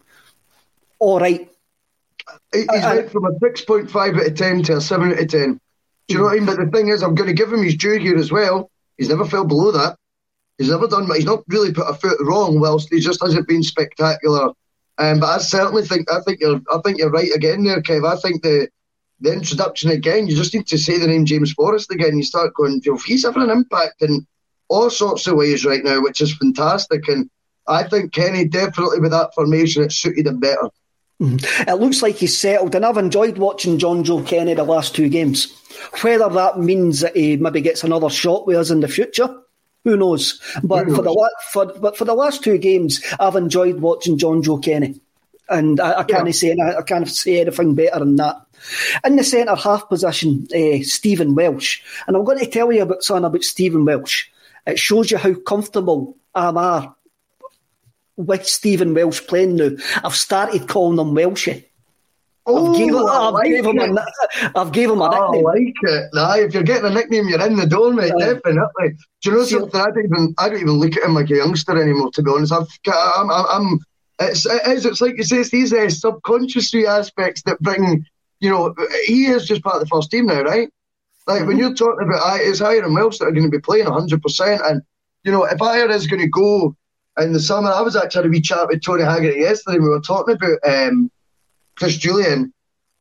all 0.98 1.18
right. 1.18 1.50
He's 2.52 2.66
went 2.68 3.10
from 3.10 3.24
a 3.24 3.38
six 3.40 3.64
point 3.64 3.90
five 3.90 4.14
out 4.16 4.26
of 4.26 4.34
ten 4.34 4.62
to 4.64 4.76
a 4.76 4.80
seven 4.80 5.12
out 5.12 5.20
of 5.20 5.28
ten. 5.28 5.60
Do 6.06 6.14
you 6.14 6.18
know 6.18 6.24
what 6.24 6.32
I 6.32 6.36
mean? 6.36 6.46
But 6.46 6.58
the 6.58 6.70
thing 6.70 6.88
is, 6.88 7.02
I'm 7.02 7.14
going 7.14 7.28
to 7.28 7.34
give 7.34 7.52
him 7.52 7.62
his 7.62 7.76
due 7.76 7.98
here 7.98 8.16
as 8.16 8.30
well. 8.30 8.70
He's 8.98 9.08
never 9.08 9.24
fell 9.24 9.44
below 9.46 9.72
that. 9.72 9.96
He's 10.58 10.70
never 10.70 10.86
done. 10.86 11.06
But 11.06 11.16
he's 11.16 11.24
not 11.24 11.44
really 11.48 11.72
put 11.72 11.88
a 11.88 11.94
foot 11.94 12.18
wrong. 12.20 12.60
Whilst 12.60 12.92
he 12.92 13.00
just 13.00 13.22
hasn't 13.22 13.48
been 13.48 13.62
spectacular. 13.62 14.52
Um, 14.98 15.20
but 15.20 15.26
I 15.26 15.38
certainly 15.38 15.84
think 15.84 16.12
I 16.12 16.20
think 16.20 16.40
you're 16.40 16.60
I 16.70 16.78
think 16.84 16.98
you're 16.98 17.10
right 17.10 17.34
again 17.34 17.64
there, 17.64 17.80
Kev. 17.80 18.06
I 18.06 18.20
think 18.20 18.42
the 18.42 18.68
the 19.20 19.32
introduction 19.32 19.90
again. 19.90 20.26
You 20.26 20.36
just 20.36 20.52
need 20.54 20.66
to 20.66 20.78
say 20.78 20.98
the 20.98 21.06
name 21.06 21.24
James 21.24 21.52
Forrest 21.52 21.90
again. 21.90 22.18
You 22.18 22.24
start 22.24 22.52
going. 22.54 22.82
You 22.84 22.92
know, 22.92 22.98
he's 22.98 23.24
having 23.24 23.42
an 23.42 23.50
impact 23.50 24.02
and 24.02 24.26
all 24.68 24.90
sorts 24.90 25.26
of 25.26 25.36
ways 25.36 25.64
right 25.64 25.82
now, 25.82 26.02
which 26.02 26.20
is 26.20 26.36
fantastic. 26.36 27.08
And 27.08 27.30
I 27.66 27.84
think 27.84 28.12
Kenny 28.12 28.44
definitely 28.44 29.00
with 29.00 29.10
that 29.10 29.34
formation, 29.34 29.82
it 29.82 29.92
suited 29.92 30.26
him 30.26 30.40
better. 30.40 30.70
Mm-hmm. 31.20 31.68
It 31.68 31.74
looks 31.74 32.00
like 32.00 32.16
he's 32.16 32.38
settled, 32.38 32.74
and 32.76 32.86
I've 32.86 32.96
enjoyed 32.96 33.38
watching 33.38 33.78
Jonjoe 33.78 34.26
Kenny 34.26 34.54
the 34.54 34.62
last 34.62 34.94
two 34.94 35.08
games. 35.08 35.52
Whether 36.00 36.28
that 36.28 36.60
means 36.60 37.00
that 37.00 37.16
he 37.16 37.36
maybe 37.36 37.60
gets 37.60 37.82
another 37.82 38.08
shot 38.08 38.46
with 38.46 38.56
us 38.56 38.70
in 38.70 38.80
the 38.80 38.88
future, 38.88 39.28
who 39.84 39.96
knows? 39.96 40.40
But 40.62 40.84
who 40.84 40.92
knows? 40.92 40.96
for 40.96 41.02
the 41.02 41.72
for 41.72 41.80
but 41.80 41.96
for 41.96 42.04
the 42.04 42.14
last 42.14 42.44
two 42.44 42.58
games, 42.58 43.02
I've 43.18 43.34
enjoyed 43.34 43.80
watching 43.80 44.16
Jonjoe 44.16 44.62
Kenny, 44.62 45.00
and 45.48 45.80
I, 45.80 46.00
I 46.00 46.04
can't 46.04 46.26
yeah. 46.26 46.32
say 46.32 46.56
I 46.56 46.82
can't 46.82 47.08
say 47.08 47.40
anything 47.40 47.74
better 47.74 47.98
than 47.98 48.14
that. 48.16 48.36
In 49.04 49.16
the 49.16 49.24
centre 49.24 49.56
half 49.56 49.88
position, 49.88 50.46
uh, 50.54 50.82
Stephen 50.82 51.34
Welsh, 51.34 51.80
and 52.06 52.16
I'm 52.16 52.24
going 52.24 52.38
to 52.38 52.46
tell 52.46 52.70
you 52.70 52.82
about 52.82 53.02
something 53.02 53.24
about 53.24 53.42
Stephen 53.42 53.84
Welsh. 53.84 54.26
It 54.68 54.78
shows 54.78 55.10
you 55.10 55.16
how 55.16 55.34
comfortable 55.34 56.16
I 56.34 56.48
am 56.48 56.94
with 58.16 58.46
Stephen 58.46 58.92
Welsh 58.92 59.26
playing 59.26 59.56
now. 59.56 59.70
I've 60.04 60.14
started 60.14 60.68
calling 60.68 60.98
him 60.98 61.14
Welshy. 61.14 61.64
Oh, 62.44 62.72
I've 62.72 62.78
gave, 62.78 62.88
him, 62.88 63.06
I've 63.06 63.32
like 63.34 63.46
gave 63.46 63.64
him 63.64 63.78
a, 63.78 64.06
I've 64.56 64.72
gave 64.72 64.90
him 64.90 65.00
a 65.00 65.04
oh, 65.04 65.30
nickname. 65.30 65.46
I 65.46 65.50
like 65.50 65.74
it. 65.82 66.10
Nah, 66.14 66.34
if 66.36 66.54
you're 66.54 66.62
getting 66.62 66.90
a 66.90 66.94
nickname, 66.94 67.28
you're 67.28 67.46
in 67.46 67.56
the 67.56 67.66
door, 67.66 67.92
mate. 67.92 68.12
Uh, 68.12 68.34
definitely. 68.34 68.96
Do 69.22 69.30
you 69.30 69.32
know 69.32 69.44
something? 69.44 69.80
I 69.80 69.84
don't 69.84 70.04
even 70.04 70.34
I 70.38 70.48
don't 70.48 70.60
even 70.60 70.72
look 70.72 70.96
at 70.96 71.02
him 71.02 71.14
like 71.14 71.30
a 71.30 71.36
youngster 71.36 71.80
anymore. 71.80 72.10
To 72.12 72.22
be 72.22 72.30
honest, 72.30 72.52
I've, 72.52 72.66
I'm, 72.86 73.30
I'm, 73.30 73.44
I'm 73.50 73.78
it's, 74.20 74.46
it's, 74.46 74.84
it's 74.84 75.00
like 75.00 75.16
you 75.16 75.24
say, 75.24 75.38
it's 75.38 75.50
these 75.50 75.72
uh, 75.72 75.88
subconscious 75.88 76.74
aspects 76.74 77.42
that 77.42 77.60
bring, 77.60 78.04
you 78.40 78.50
know, 78.50 78.74
he 79.06 79.26
is 79.26 79.46
just 79.46 79.62
part 79.62 79.76
of 79.76 79.82
the 79.82 79.88
first 79.88 80.10
team 80.10 80.26
now, 80.26 80.42
right? 80.42 80.70
Like 81.28 81.40
mm-hmm. 81.40 81.48
when 81.48 81.58
you're 81.58 81.74
talking 81.74 82.08
about 82.08 82.40
it's 82.40 82.60
and 82.60 82.94
Welsh 82.94 83.18
that 83.18 83.26
are 83.26 83.32
going 83.32 83.44
to 83.44 83.50
be 83.50 83.60
playing 83.60 83.84
100%. 83.84 84.70
And, 84.70 84.82
you 85.24 85.30
know, 85.30 85.44
if 85.44 85.58
Ajer 85.58 85.90
is 85.90 86.06
going 86.06 86.22
to 86.22 86.28
go 86.28 86.74
in 87.20 87.32
the 87.32 87.40
summer, 87.40 87.70
I 87.70 87.82
was 87.82 87.96
actually 87.96 88.28
a 88.28 88.30
wee 88.30 88.40
chat 88.40 88.66
with 88.66 88.82
Tony 88.82 89.04
Haggerty 89.04 89.40
yesterday. 89.40 89.78
We 89.78 89.90
were 89.90 90.00
talking 90.00 90.36
about 90.36 90.58
um, 90.66 91.10
Chris 91.76 91.98
Jullien, 91.98 92.50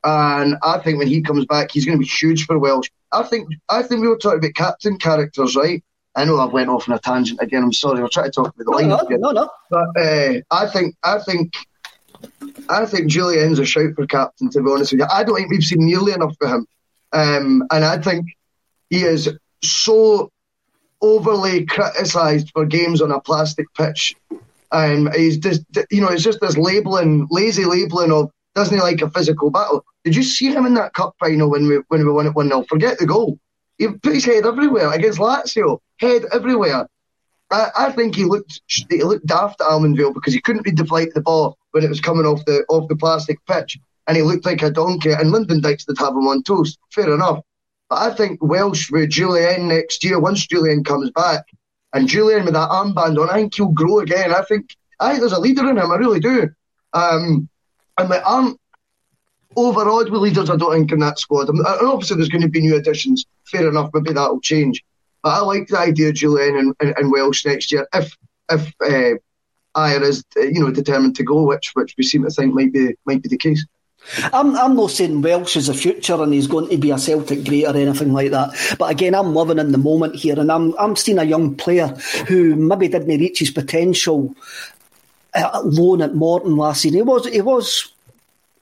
And 0.03 0.57
I 0.61 0.79
think 0.79 0.99
when 0.99 1.07
he 1.07 1.21
comes 1.21 1.45
back, 1.45 1.71
he's 1.71 1.85
going 1.85 1.97
to 1.97 2.01
be 2.01 2.07
huge 2.07 2.45
for 2.45 2.59
Welsh. 2.59 2.89
I 3.13 3.23
think 3.23 3.47
I 3.69 3.81
think 3.83 4.01
we 4.01 4.09
were 4.09 4.17
talking 4.17 4.39
about 4.39 4.55
captain 4.55 4.97
characters, 4.97 5.55
right? 5.55 5.81
I 6.15 6.25
know 6.25 6.37
I 6.37 6.45
went 6.45 6.69
off 6.69 6.89
on 6.89 6.95
a 6.95 6.99
tangent 6.99 7.39
again. 7.41 7.63
I'm 7.63 7.71
sorry. 7.71 8.01
I'll 8.01 8.09
try 8.09 8.23
to 8.23 8.31
talk 8.31 8.47
about 8.47 8.57
the 8.57 8.71
line. 8.71 8.89
No, 8.89 8.97
no, 9.09 9.17
no, 9.17 9.31
no. 9.31 9.49
But 9.69 10.01
uh, 10.01 10.41
I 10.51 10.67
think 10.67 10.95
I 11.03 11.19
think 11.19 11.53
I 12.67 12.85
think 12.85 13.09
Jullien's 13.09 13.59
a 13.59 13.65
shout 13.65 13.93
for 13.95 14.05
captain. 14.05 14.49
To 14.49 14.61
be 14.61 14.69
honest 14.69 14.91
with 14.91 14.99
you, 14.99 15.07
I 15.09 15.23
don't 15.23 15.37
think 15.37 15.49
we've 15.49 15.63
seen 15.63 15.85
nearly 15.85 16.11
enough 16.11 16.35
for 16.37 16.49
him. 16.49 16.67
Um, 17.13 17.63
and 17.71 17.85
I 17.85 17.99
think 17.99 18.27
he 18.89 19.03
is 19.03 19.29
so 19.63 20.31
overly 21.01 21.65
criticised 21.65 22.51
for 22.51 22.65
games 22.65 23.01
on 23.01 23.11
a 23.11 23.21
plastic 23.21 23.67
pitch. 23.75 24.15
And 24.71 25.13
he's 25.13 25.37
just, 25.37 25.63
you 25.89 26.01
know, 26.01 26.09
it's 26.09 26.23
just 26.23 26.41
this 26.41 26.57
labeling, 26.57 27.27
lazy 27.29 27.65
labeling 27.65 28.11
of 28.11 28.31
doesn't 28.55 28.75
he 28.75 28.81
like 28.81 29.01
a 29.01 29.09
physical 29.11 29.51
battle? 29.51 29.85
Did 30.03 30.15
you 30.15 30.23
see 30.23 30.51
him 30.51 30.65
in 30.65 30.73
that 30.73 30.93
cup 30.95 31.15
final 31.19 31.49
when 31.49 31.67
we 31.67 31.75
when 31.89 32.03
we 32.03 32.11
won 32.11 32.25
it 32.25 32.33
one 32.33 32.49
0 32.49 32.63
Forget 32.63 32.97
the 32.97 33.05
goal. 33.05 33.37
He 33.77 33.87
put 33.87 34.15
his 34.15 34.25
head 34.25 34.47
everywhere 34.47 34.91
against 34.91 35.19
Lazio, 35.19 35.79
head 35.99 36.23
everywhere. 36.33 36.87
I, 37.51 37.69
I 37.77 37.91
think 37.91 38.15
he 38.15 38.25
looked 38.25 38.61
he 38.67 39.03
looked 39.03 39.27
daft 39.27 39.61
at 39.61 39.67
Almondvale 39.67 40.13
because 40.13 40.33
he 40.33 40.41
couldn't 40.41 40.63
flight 40.87 41.09
of 41.09 41.13
the 41.13 41.21
ball 41.21 41.57
when 41.71 41.83
it 41.83 41.89
was 41.89 42.01
coming 42.01 42.25
off 42.25 42.43
the 42.45 42.65
off 42.67 42.87
the 42.89 42.95
plastic 42.95 43.37
pitch, 43.45 43.77
and 44.07 44.17
he 44.17 44.23
looked 44.23 44.45
like 44.45 44.61
a 44.61 44.71
donkey. 44.71 45.11
And 45.11 45.31
Lyndon 45.31 45.61
Dykes 45.61 45.85
did 45.85 45.97
have 45.99 46.13
him 46.13 46.27
on 46.27 46.43
toast, 46.43 46.79
fair 46.91 47.13
enough. 47.13 47.39
But 47.89 48.01
I 48.01 48.15
think 48.15 48.41
Welsh 48.41 48.89
with 48.91 49.09
Jullien 49.09 49.67
next 49.67 50.03
year, 50.03 50.19
once 50.19 50.47
Jullien 50.47 50.85
comes 50.85 51.11
back, 51.11 51.45
and 51.93 52.07
Jullien 52.07 52.45
with 52.45 52.53
that 52.53 52.69
armband 52.69 53.21
on, 53.21 53.29
I 53.29 53.33
think 53.33 53.55
he'll 53.55 53.67
grow 53.67 53.99
again. 53.99 54.33
I 54.33 54.41
think 54.41 54.75
I 54.99 55.09
think 55.09 55.21
there's 55.21 55.33
a 55.33 55.39
leader 55.39 55.69
in 55.69 55.77
him, 55.77 55.91
I 55.91 55.95
really 55.95 56.19
do. 56.19 56.49
Um, 56.93 57.47
and 57.97 58.11
they 58.11 58.19
aren't 58.19 58.59
overawed 59.55 60.09
with 60.09 60.21
leaders, 60.21 60.49
I 60.49 60.55
don't 60.55 60.73
think, 60.73 60.91
in 60.91 60.99
that 60.99 61.19
squad. 61.19 61.49
And 61.49 61.65
obviously, 61.65 62.17
there's 62.17 62.29
going 62.29 62.41
to 62.41 62.49
be 62.49 62.61
new 62.61 62.75
additions. 62.75 63.25
Fair 63.45 63.67
enough, 63.67 63.89
maybe 63.93 64.13
that'll 64.13 64.41
change. 64.41 64.83
But 65.23 65.29
I 65.29 65.39
like 65.39 65.67
the 65.67 65.79
idea 65.79 66.09
of 66.09 66.15
Jullien 66.15 66.59
and, 66.59 66.75
and, 66.79 66.95
and 66.97 67.11
Welsh 67.11 67.45
next 67.45 67.71
year 67.71 67.87
if 67.93 68.15
if 68.49 68.73
uh, 68.81 69.17
Ajer 69.77 70.01
is 70.01 70.23
you 70.35 70.59
know 70.59 70.71
determined 70.71 71.15
to 71.17 71.23
go, 71.23 71.43
which 71.43 71.71
which 71.73 71.95
we 71.97 72.03
seem 72.03 72.23
to 72.23 72.29
think 72.29 72.53
might 72.53 72.73
be 72.73 72.95
might 73.05 73.21
be 73.21 73.29
the 73.29 73.37
case. 73.37 73.65
I'm, 74.33 74.55
I'm 74.55 74.75
not 74.75 74.91
saying 74.91 75.21
Welsh 75.21 75.57
is 75.57 75.69
a 75.69 75.73
future 75.73 76.21
and 76.21 76.33
he's 76.33 76.47
going 76.47 76.69
to 76.69 76.77
be 76.77 76.91
a 76.91 76.97
Celtic 76.97 77.45
great 77.45 77.65
or 77.65 77.75
anything 77.75 78.13
like 78.13 78.31
that. 78.31 78.75
But 78.77 78.91
again, 78.91 79.15
I'm 79.15 79.35
living 79.35 79.59
in 79.59 79.71
the 79.71 79.77
moment 79.77 80.15
here 80.15 80.39
and 80.39 80.51
I'm, 80.51 80.73
I'm 80.79 80.95
seeing 80.95 81.19
a 81.19 81.23
young 81.23 81.55
player 81.55 81.87
who 82.27 82.55
maybe 82.55 82.87
didn't 82.87 83.19
reach 83.19 83.39
his 83.39 83.51
potential 83.51 84.35
at 85.33 85.65
loan 85.65 86.01
at 86.01 86.15
Morton 86.15 86.55
last 86.55 86.81
season. 86.81 86.97
He 86.97 87.03
was, 87.03 87.27
he 87.27 87.41
was 87.41 87.91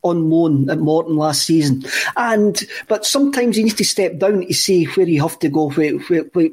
on 0.02 0.30
loan 0.30 0.70
at 0.70 0.80
Morton 0.80 1.16
last 1.16 1.44
season. 1.46 1.84
And 2.16 2.62
but 2.88 3.06
sometimes 3.06 3.58
you 3.58 3.66
need 3.66 3.78
to 3.78 3.86
step 3.86 4.18
down 4.18 4.46
to 4.46 4.54
see 4.54 4.86
where 4.86 5.08
you 5.08 5.22
have 5.22 5.40
to 5.40 5.50
go, 5.50 5.70
where, 5.72 5.94
where, 5.94 6.24
where, 6.34 6.50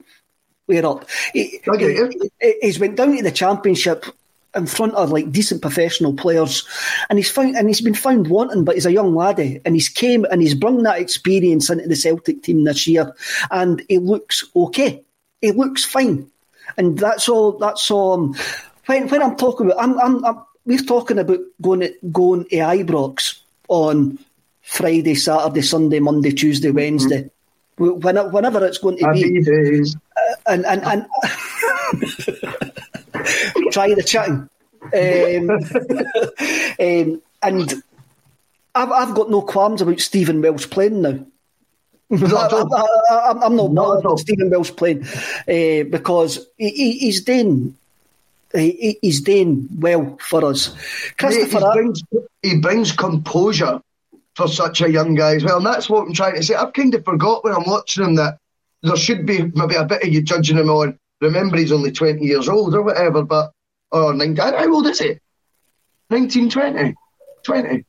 where 0.66 0.86
up. 0.86 1.08
He, 1.32 1.60
he, 1.78 2.54
he's 2.60 2.78
went 2.78 2.96
down 2.96 3.16
to 3.16 3.22
the 3.22 3.30
championship 3.30 4.06
in 4.54 4.66
front 4.66 4.94
of 4.94 5.10
like 5.10 5.32
decent 5.32 5.62
professional 5.62 6.14
players, 6.14 6.66
and 7.08 7.18
he's 7.18 7.30
found 7.30 7.56
and 7.56 7.68
he's 7.68 7.80
been 7.80 7.94
found 7.94 8.28
wanting. 8.28 8.64
But 8.64 8.74
he's 8.74 8.86
a 8.86 8.92
young 8.92 9.14
laddie, 9.14 9.60
and 9.64 9.74
he's 9.74 9.88
came 9.88 10.24
and 10.30 10.42
he's 10.42 10.54
brought 10.54 10.82
that 10.82 11.00
experience 11.00 11.70
into 11.70 11.88
the 11.88 11.96
Celtic 11.96 12.42
team 12.42 12.64
this 12.64 12.86
year, 12.86 13.14
and 13.50 13.82
he 13.88 13.98
looks 13.98 14.44
okay. 14.54 15.02
He 15.40 15.52
looks 15.52 15.84
fine, 15.84 16.30
and 16.76 16.98
that's 16.98 17.28
all. 17.28 17.52
That's 17.52 17.90
all. 17.90 18.14
Um, 18.14 18.36
when 18.86 19.08
when 19.08 19.22
I'm 19.22 19.36
talking 19.36 19.66
about, 19.66 19.82
I'm, 19.82 19.98
I'm, 20.00 20.24
I'm 20.24 20.42
we're 20.64 20.78
talking 20.78 21.18
about 21.18 21.40
going 21.60 21.80
to, 21.80 21.94
going 22.12 22.44
to 22.44 22.56
Ibrox 22.56 23.38
on 23.68 24.18
Friday, 24.62 25.14
Saturday, 25.14 25.62
Sunday, 25.62 25.98
Monday, 25.98 26.30
Tuesday, 26.30 26.70
Wednesday. 26.70 27.30
Mm-hmm. 27.78 28.32
Whenever 28.32 28.64
it's 28.64 28.78
going 28.78 28.98
to 28.98 29.12
be, 29.12 29.40
uh, 29.40 30.34
and 30.46 30.66
and 30.66 30.84
and 30.84 31.06
try 33.70 33.94
the 33.94 34.02
chatting. 34.02 34.48
Um, 34.82 35.50
um, 36.80 37.22
and 37.42 37.82
I've, 38.74 38.90
I've 38.90 39.14
got 39.14 39.30
no 39.30 39.42
qualms 39.42 39.82
about 39.82 40.00
Stephen 40.00 40.40
Welsh 40.42 40.68
playing 40.68 41.02
now. 41.02 41.24
I, 42.10 43.32
am 43.42 43.56
not 43.56 43.74
bothered 43.74 44.04
about 44.04 44.18
Stephen 44.18 44.50
Welsh 44.50 44.72
playing 44.72 45.04
uh, 45.04 45.88
because 45.90 46.46
he, 46.58 46.92
he's 46.98 47.22
doing 47.22 47.74
he, 48.54 48.98
he's 49.00 49.22
doing 49.22 49.68
well 49.78 50.18
for 50.20 50.44
us. 50.44 50.76
Christopher, 51.18 51.58
he 51.58 51.72
brings, 51.72 52.02
he 52.42 52.58
brings 52.58 52.92
composure 52.92 53.80
for 54.34 54.48
such 54.48 54.80
a 54.80 54.90
young 54.90 55.14
guy 55.14 55.36
as 55.36 55.44
well, 55.44 55.58
and 55.58 55.66
that's 55.66 55.88
what 55.88 56.06
I'm 56.06 56.12
trying 56.12 56.34
to 56.34 56.42
say. 56.42 56.54
I've 56.54 56.72
kind 56.72 56.94
of 56.94 57.04
forgot 57.04 57.44
when 57.44 57.54
I'm 57.54 57.64
watching 57.66 58.04
him 58.04 58.14
that 58.16 58.38
there 58.82 58.96
should 58.96 59.26
be 59.26 59.50
maybe 59.54 59.74
a 59.74 59.84
bit 59.84 60.02
of 60.02 60.08
you 60.08 60.22
judging 60.22 60.58
him 60.58 60.70
on. 60.70 60.98
Remember, 61.22 61.56
he's 61.56 61.72
only 61.72 61.92
20 61.92 62.24
years 62.24 62.48
old 62.48 62.74
or 62.74 62.82
whatever, 62.82 63.22
but 63.22 63.52
or 63.92 64.12
19, 64.12 64.36
how 64.36 64.74
old 64.74 64.86
is 64.86 64.98
he? 64.98 65.18
19, 66.10 66.50
20? 66.50 66.94
20. 67.44 67.84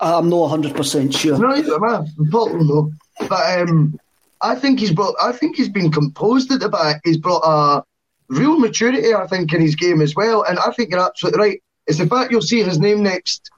I'm 0.00 0.28
not 0.28 0.50
100% 0.50 1.16
sure. 1.16 1.38
No, 1.38 1.54
either, 1.54 1.78
man. 1.78 2.08
No. 2.18 2.90
But 3.28 3.60
um, 3.60 3.98
I 4.40 4.54
think 4.54 4.80
he's 4.80 4.92
brought. 4.92 5.14
I 5.22 5.32
think 5.32 5.56
he's 5.56 5.68
been 5.68 5.92
composed 5.92 6.50
at 6.52 6.60
the 6.60 6.68
back. 6.68 7.00
He's 7.04 7.16
brought 7.16 7.42
a 7.44 7.84
real 8.28 8.58
maturity, 8.58 9.14
I 9.14 9.26
think, 9.26 9.52
in 9.52 9.60
his 9.60 9.76
game 9.76 10.00
as 10.00 10.16
well. 10.16 10.42
And 10.42 10.58
I 10.58 10.72
think 10.72 10.90
you're 10.90 11.04
absolutely 11.04 11.40
right. 11.40 11.62
It's 11.86 11.98
the 11.98 12.06
fact 12.06 12.32
you'll 12.32 12.42
see 12.42 12.62
his 12.62 12.78
name 12.78 13.02
next 13.02 13.50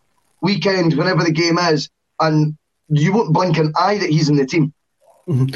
weekend, 0.43 0.95
whenever 0.95 1.23
the 1.25 1.33
game 1.33 1.59
is, 1.59 1.89
and 2.21 2.57
you 2.89 3.13
won't 3.13 3.33
blink 3.33 3.57
an 3.57 3.73
eye 3.79 3.99
that 3.99 4.11
he's 4.11 4.29
in 4.29 4.37
the 4.37 4.47
team. 4.47 4.75
Mm-hmm. 5.29 5.53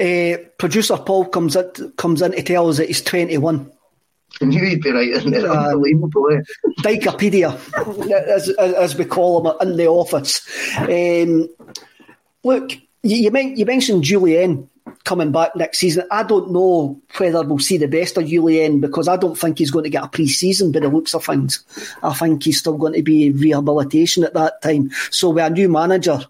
Uh, 0.00 0.48
producer 0.58 0.96
Paul 0.96 1.26
comes 1.26 1.56
in, 1.56 1.92
comes 1.96 2.22
in 2.22 2.32
to 2.32 2.42
tell 2.42 2.68
us 2.68 2.78
that 2.78 2.86
he's 2.86 3.02
21. 3.02 3.70
You 4.40 4.60
would 4.60 4.82
be 4.82 4.92
right, 4.92 5.08
isn't 5.08 5.34
it? 5.34 5.44
Um, 5.44 5.56
Unbelievable. 5.56 6.28
Eh? 6.32 6.42
As, 8.28 8.48
as, 8.50 8.96
we 8.96 9.04
call 9.04 9.40
him 9.40 9.56
in 9.68 9.76
the 9.76 9.88
office. 9.88 10.46
Um, 10.76 11.48
look, 12.44 12.72
you, 13.02 13.16
you, 13.16 13.38
you 13.56 13.66
mentioned 13.66 14.04
Jullien 14.04 14.68
coming 15.04 15.32
back 15.32 15.56
next 15.56 15.78
season. 15.78 16.06
I 16.10 16.22
don't 16.22 16.52
know 16.52 17.00
whether 17.16 17.42
we'll 17.42 17.58
see 17.58 17.78
the 17.78 17.88
best 17.88 18.16
of 18.16 18.24
Jullien 18.24 18.80
because 18.80 19.08
I 19.08 19.16
don't 19.16 19.36
think 19.36 19.58
he's 19.58 19.70
going 19.70 19.84
to 19.84 19.90
get 19.90 20.04
a 20.04 20.08
pre-season 20.08 20.70
by 20.70 20.80
the 20.80 20.88
looks 20.88 21.14
of 21.14 21.24
things. 21.24 21.64
I 22.02 22.14
think 22.14 22.44
he's 22.44 22.58
still 22.58 22.76
going 22.76 22.94
to 22.94 23.02
be 23.02 23.30
rehabilitation 23.30 24.24
at 24.24 24.34
that 24.34 24.62
time. 24.62 24.90
So 25.10 25.30
with 25.30 25.44
a 25.44 25.50
new 25.50 25.68
manager, 25.68 26.20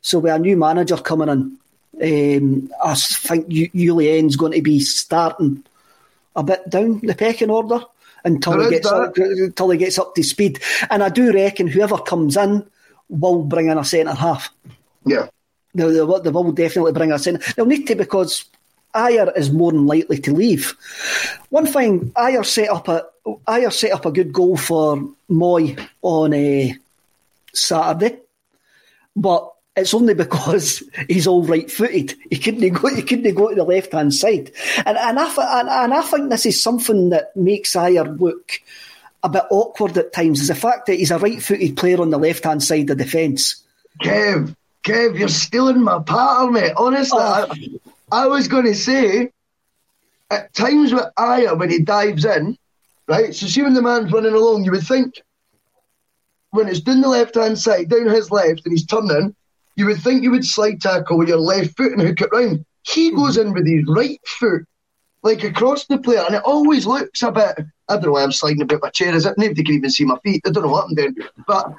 so 0.00 0.20
with 0.20 0.32
a 0.32 0.38
new 0.38 0.56
manager 0.56 0.96
coming 0.96 1.28
in, 1.28 1.58
um, 2.02 2.70
I 2.82 2.94
think 2.94 3.48
Jullien's 3.48 4.36
going 4.36 4.52
to 4.52 4.62
be 4.62 4.80
starting 4.80 5.64
a 6.36 6.42
bit 6.42 6.68
down 6.68 7.00
the 7.00 7.14
pecking 7.14 7.50
order 7.50 7.80
until 8.24 8.62
he 8.62 8.70
gets 8.70 8.86
up, 8.86 9.16
until 9.16 9.70
he 9.70 9.78
gets 9.78 9.98
up 9.98 10.14
to 10.14 10.22
speed. 10.22 10.60
And 10.90 11.02
I 11.02 11.08
do 11.08 11.32
reckon 11.32 11.66
whoever 11.66 11.98
comes 11.98 12.36
in 12.36 12.66
will 13.08 13.42
bring 13.44 13.68
in 13.68 13.78
a 13.78 13.84
centre 13.84 14.14
half. 14.14 14.50
Yeah. 15.04 15.28
They, 15.74 15.84
they, 15.84 15.92
they 15.92 16.30
will 16.30 16.52
definitely 16.52 16.92
bring 16.92 17.12
us 17.12 17.26
in. 17.26 17.40
They'll 17.56 17.66
need 17.66 17.86
to 17.86 17.94
because 17.94 18.44
Ajer 18.94 19.36
is 19.36 19.50
more 19.50 19.72
than 19.72 19.86
likely 19.86 20.18
to 20.18 20.32
leave. 20.32 20.74
One 21.50 21.66
thing, 21.66 22.10
Ajer 22.12 22.44
set 22.44 22.70
up 22.70 22.88
a 22.88 23.06
Ajer 23.46 23.72
set 23.72 23.92
up 23.92 24.06
a 24.06 24.10
good 24.12 24.32
goal 24.32 24.56
for 24.56 25.08
Moy 25.28 25.76
on 26.02 26.32
a 26.32 26.74
Saturday, 27.52 28.18
but 29.14 29.52
it's 29.78 29.94
only 29.94 30.14
because 30.14 30.82
he's 31.08 31.26
all 31.26 31.44
right 31.44 31.70
footed. 31.70 32.14
He 32.30 32.38
couldn't 32.38 32.72
go. 32.72 32.94
He 32.94 33.02
couldn't 33.02 33.34
go 33.34 33.48
to 33.48 33.54
the 33.54 33.64
left 33.64 33.92
hand 33.92 34.14
side, 34.14 34.52
and 34.84 34.98
and 34.98 35.18
I 35.18 35.60
and, 35.60 35.68
and 35.68 35.94
I 35.94 36.02
think 36.02 36.30
this 36.30 36.46
is 36.46 36.62
something 36.62 37.10
that 37.10 37.36
makes 37.36 37.74
Ajer 37.74 38.18
look 38.18 38.60
a 39.22 39.28
bit 39.28 39.44
awkward 39.50 39.96
at 39.96 40.12
times. 40.12 40.40
Is 40.40 40.48
the 40.48 40.54
fact 40.54 40.86
that 40.86 40.94
he's 40.94 41.10
a 41.10 41.18
right 41.18 41.42
footed 41.42 41.76
player 41.76 42.00
on 42.00 42.10
the 42.10 42.18
left 42.18 42.44
hand 42.44 42.62
side 42.62 42.90
of 42.90 42.98
the 42.98 43.04
defence. 43.04 43.62
Kev, 44.02 44.54
Kev, 44.84 45.18
you're 45.18 45.28
stealing 45.28 45.82
my 45.82 46.00
pattern, 46.00 46.52
mate. 46.52 46.72
Honestly, 46.76 47.18
oh. 47.20 47.80
I, 48.12 48.22
I, 48.22 48.26
was 48.26 48.46
going 48.46 48.66
to 48.66 48.74
say, 48.74 49.32
at 50.30 50.54
times 50.54 50.92
with 50.92 51.06
Ajer, 51.18 51.58
when 51.58 51.70
he 51.70 51.80
dives 51.80 52.24
in, 52.24 52.56
right, 53.08 53.34
so 53.34 53.46
see 53.46 53.62
when 53.62 53.74
the 53.74 53.82
man's 53.82 54.12
running 54.12 54.34
along, 54.34 54.64
you 54.64 54.70
would 54.70 54.86
think 54.86 55.20
when 56.50 56.68
it's 56.68 56.80
down 56.80 57.00
the 57.00 57.08
left 57.08 57.34
hand 57.34 57.58
side, 57.58 57.88
down 57.88 58.06
his 58.06 58.30
left, 58.30 58.62
and 58.64 58.72
he's 58.72 58.86
turning, 58.86 59.34
you 59.78 59.86
would 59.86 60.02
think 60.02 60.24
you 60.24 60.32
would 60.32 60.44
slide 60.44 60.80
tackle 60.80 61.16
with 61.16 61.28
your 61.28 61.38
left 61.38 61.76
foot 61.76 61.92
and 61.92 62.02
hook 62.02 62.20
it 62.20 62.30
round. 62.32 62.66
He 62.82 63.12
goes 63.12 63.36
in 63.36 63.52
with 63.52 63.64
his 63.64 63.84
right 63.86 64.18
foot, 64.26 64.66
like 65.22 65.44
across 65.44 65.86
the 65.86 65.98
player, 65.98 66.24
and 66.26 66.34
it 66.34 66.42
always 66.44 66.84
looks 66.84 67.22
a 67.22 67.30
bit. 67.30 67.60
I 67.88 67.94
don't 67.94 68.06
know 68.06 68.12
why 68.12 68.24
I'm 68.24 68.32
sliding 68.32 68.60
a 68.60 68.64
bit 68.64 68.82
my 68.82 68.90
chair, 68.90 69.14
is 69.14 69.24
it? 69.24 69.38
Nobody 69.38 69.62
can 69.62 69.76
even 69.76 69.90
see 69.90 70.04
my 70.04 70.18
feet. 70.24 70.42
I 70.44 70.50
don't 70.50 70.64
know 70.64 70.68
what 70.70 70.86
I'm 70.86 70.96
doing. 70.96 71.14
But 71.46 71.74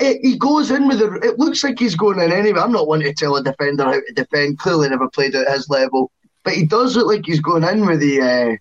he 0.00 0.38
goes 0.38 0.70
in 0.70 0.88
with 0.88 1.02
it. 1.02 1.22
It 1.22 1.38
looks 1.38 1.62
like 1.62 1.78
he's 1.78 1.94
going 1.94 2.18
in 2.18 2.32
anyway. 2.32 2.60
I'm 2.60 2.72
not 2.72 2.88
one 2.88 3.00
to 3.00 3.12
tell 3.12 3.36
a 3.36 3.42
defender 3.42 3.84
how 3.84 3.92
to 3.92 4.12
defend. 4.14 4.58
Clearly, 4.58 4.88
never 4.88 5.10
played 5.10 5.34
at 5.34 5.52
his 5.52 5.68
level, 5.68 6.10
but 6.44 6.54
he 6.54 6.64
does 6.64 6.96
look 6.96 7.08
like 7.08 7.26
he's 7.26 7.40
going 7.40 7.62
in 7.62 7.84
with 7.84 8.00
the. 8.00 8.22
Uh, 8.22 8.56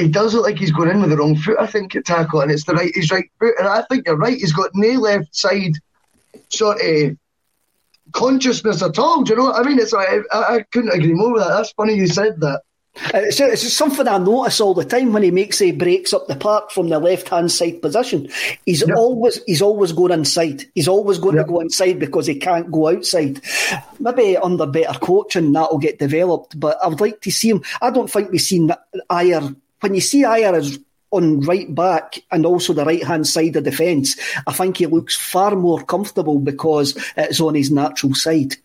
he 0.00 0.08
does 0.08 0.34
look 0.34 0.44
like 0.44 0.58
he's 0.58 0.72
going 0.72 0.90
in 0.90 1.00
with 1.00 1.10
the 1.10 1.16
wrong 1.16 1.36
foot. 1.36 1.58
I 1.60 1.66
think 1.66 1.94
at 1.94 2.04
tackle, 2.04 2.40
and 2.40 2.50
it's 2.50 2.64
the 2.64 2.74
right. 2.74 2.90
His 2.92 3.12
right 3.12 3.30
foot, 3.38 3.54
and 3.60 3.68
I 3.68 3.82
think 3.82 4.08
you're 4.08 4.16
right. 4.16 4.36
He's 4.36 4.52
got 4.52 4.70
no 4.74 4.98
left 4.98 5.36
side 5.36 5.74
sort 6.50 6.80
of 6.80 7.16
consciousness 8.12 8.82
at 8.82 8.98
all. 8.98 9.22
Do 9.22 9.32
you 9.32 9.38
know 9.38 9.46
what 9.46 9.64
I 9.64 9.68
mean? 9.68 9.78
It's 9.78 9.94
I, 9.94 10.20
I 10.32 10.64
couldn't 10.72 10.94
agree 10.94 11.14
more 11.14 11.32
with 11.32 11.42
that. 11.42 11.50
That's 11.50 11.72
funny 11.72 11.94
you 11.94 12.06
said 12.06 12.40
that. 12.40 12.62
Uh, 13.14 13.22
it's, 13.22 13.38
it's 13.38 13.72
something 13.72 14.08
I 14.08 14.18
notice 14.18 14.60
all 14.60 14.74
the 14.74 14.84
time 14.84 15.12
when 15.12 15.22
he 15.22 15.30
makes 15.30 15.62
a 15.62 15.70
breaks 15.70 16.12
up 16.12 16.26
the 16.26 16.34
park 16.34 16.72
from 16.72 16.88
the 16.88 16.98
left 16.98 17.28
hand 17.28 17.50
side 17.52 17.80
position. 17.80 18.28
He's 18.66 18.86
yep. 18.86 18.96
always 18.96 19.40
he's 19.46 19.62
always 19.62 19.92
going 19.92 20.12
inside. 20.12 20.64
He's 20.74 20.88
always 20.88 21.18
going 21.18 21.36
yep. 21.36 21.46
to 21.46 21.52
go 21.52 21.60
inside 21.60 22.00
because 22.00 22.26
he 22.26 22.34
can't 22.34 22.70
go 22.70 22.88
outside. 22.88 23.40
Maybe 24.00 24.36
under 24.36 24.66
better 24.66 24.98
coaching 24.98 25.52
that'll 25.52 25.78
get 25.78 26.00
developed. 26.00 26.58
But 26.58 26.78
I 26.82 26.88
would 26.88 27.00
like 27.00 27.20
to 27.22 27.30
see 27.30 27.50
him. 27.50 27.62
I 27.80 27.90
don't 27.90 28.10
think 28.10 28.32
we've 28.32 28.40
seen 28.40 28.72
Ajer 29.08 29.56
when 29.80 29.94
you 29.94 30.00
see 30.00 30.24
Ajer 30.24 30.54
as 30.54 30.78
on 31.10 31.40
right 31.40 31.72
back 31.74 32.22
and 32.30 32.46
also 32.46 32.72
the 32.72 32.84
right 32.84 33.04
hand 33.04 33.26
side 33.26 33.56
of 33.56 33.64
defence, 33.64 34.16
I 34.46 34.52
think 34.52 34.76
he 34.76 34.86
looks 34.86 35.16
far 35.16 35.56
more 35.56 35.82
comfortable 35.82 36.38
because 36.38 36.96
it's 37.16 37.40
on 37.40 37.54
his 37.54 37.70
natural 37.70 38.14
side. 38.14 38.56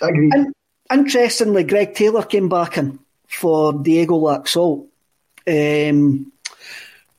And 0.00 0.52
interestingly, 0.92 1.64
Greg 1.64 1.94
Taylor 1.94 2.24
came 2.24 2.48
back 2.48 2.78
in 2.78 2.98
for 3.28 3.72
Diego 3.72 4.18
Laxalt. 4.18 4.86
Um, 5.46 6.32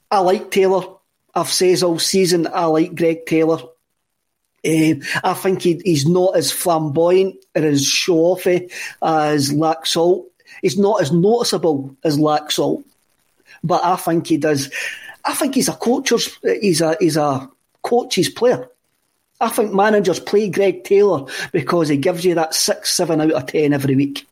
I 0.09 0.19
like 0.19 0.51
Taylor. 0.51 0.87
I've 1.33 1.49
said 1.49 1.83
all 1.83 1.99
season 1.99 2.47
I 2.47 2.65
like 2.65 2.95
Greg 2.95 3.25
Taylor. 3.25 3.59
Uh, 4.65 4.95
I 5.23 5.33
think 5.33 5.61
he, 5.61 5.81
he's 5.83 6.07
not 6.07 6.35
as 6.35 6.51
flamboyant 6.51 7.35
or 7.55 7.63
as 7.63 7.85
show 7.85 8.35
offy 8.35 8.71
as 9.01 9.51
Laxalt. 9.51 10.25
He's 10.61 10.77
not 10.77 11.01
as 11.01 11.11
noticeable 11.11 11.95
as 12.03 12.17
Laxalt, 12.17 12.83
but 13.65 13.83
I 13.83 13.95
think 13.95 14.27
he 14.27 14.37
does. 14.37 14.71
I 15.25 15.33
think 15.33 15.55
he's 15.55 15.69
a 15.69 15.73
coach's. 15.73 16.37
He's 16.43 16.81
a 16.81 16.95
he's 16.99 17.17
a 17.17 17.49
coach's 17.81 18.29
player. 18.29 18.69
I 19.41 19.49
think 19.49 19.73
managers 19.73 20.19
play 20.19 20.49
Greg 20.49 20.83
Taylor 20.83 21.25
because 21.51 21.89
he 21.89 21.97
gives 21.97 22.23
you 22.23 22.35
that 22.35 22.53
six, 22.53 22.93
seven 22.93 23.19
out 23.19 23.31
of 23.31 23.45
ten 23.47 23.73
every 23.73 23.95
week. 23.95 24.25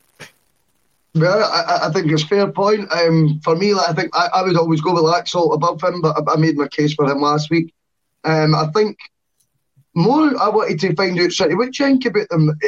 Well, 1.14 1.44
I, 1.44 1.86
I 1.86 1.92
think 1.92 2.10
it's 2.10 2.24
a 2.24 2.26
fair 2.26 2.50
point. 2.50 2.90
Um, 2.92 3.40
for 3.44 3.54
me, 3.54 3.74
like, 3.74 3.88
I 3.88 3.92
think 3.92 4.10
I, 4.14 4.28
I, 4.34 4.42
would 4.42 4.56
always 4.56 4.80
go 4.80 4.94
with 4.94 5.04
Laxalt 5.04 5.54
above 5.54 5.80
him, 5.82 6.00
but 6.00 6.16
I, 6.16 6.32
I, 6.32 6.36
made 6.36 6.56
my 6.56 6.66
case 6.66 6.94
for 6.94 7.08
him 7.08 7.20
last 7.20 7.50
week. 7.50 7.72
Um, 8.24 8.52
I 8.52 8.66
think 8.74 8.98
more 9.94 10.36
I 10.40 10.48
wanted 10.48 10.80
to 10.80 10.94
find 10.96 11.18
out, 11.20 11.30
sorry, 11.30 11.54
what 11.54 11.78
you 11.78 11.84
think 11.84 12.04
about 12.06 12.28
them? 12.30 12.58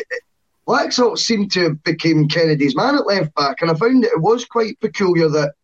Laxalt 0.68 1.18
seemed 1.18 1.50
to 1.52 1.64
have 1.64 1.82
become 1.82 2.28
Kennedy's 2.28 2.76
man 2.76 2.94
at 2.94 3.06
left 3.06 3.34
back, 3.34 3.62
and 3.62 3.70
I 3.70 3.74
found 3.74 4.04
that 4.04 4.12
it 4.12 4.22
was 4.22 4.44
quite 4.44 4.78
peculiar 4.80 5.28
that 5.28 5.54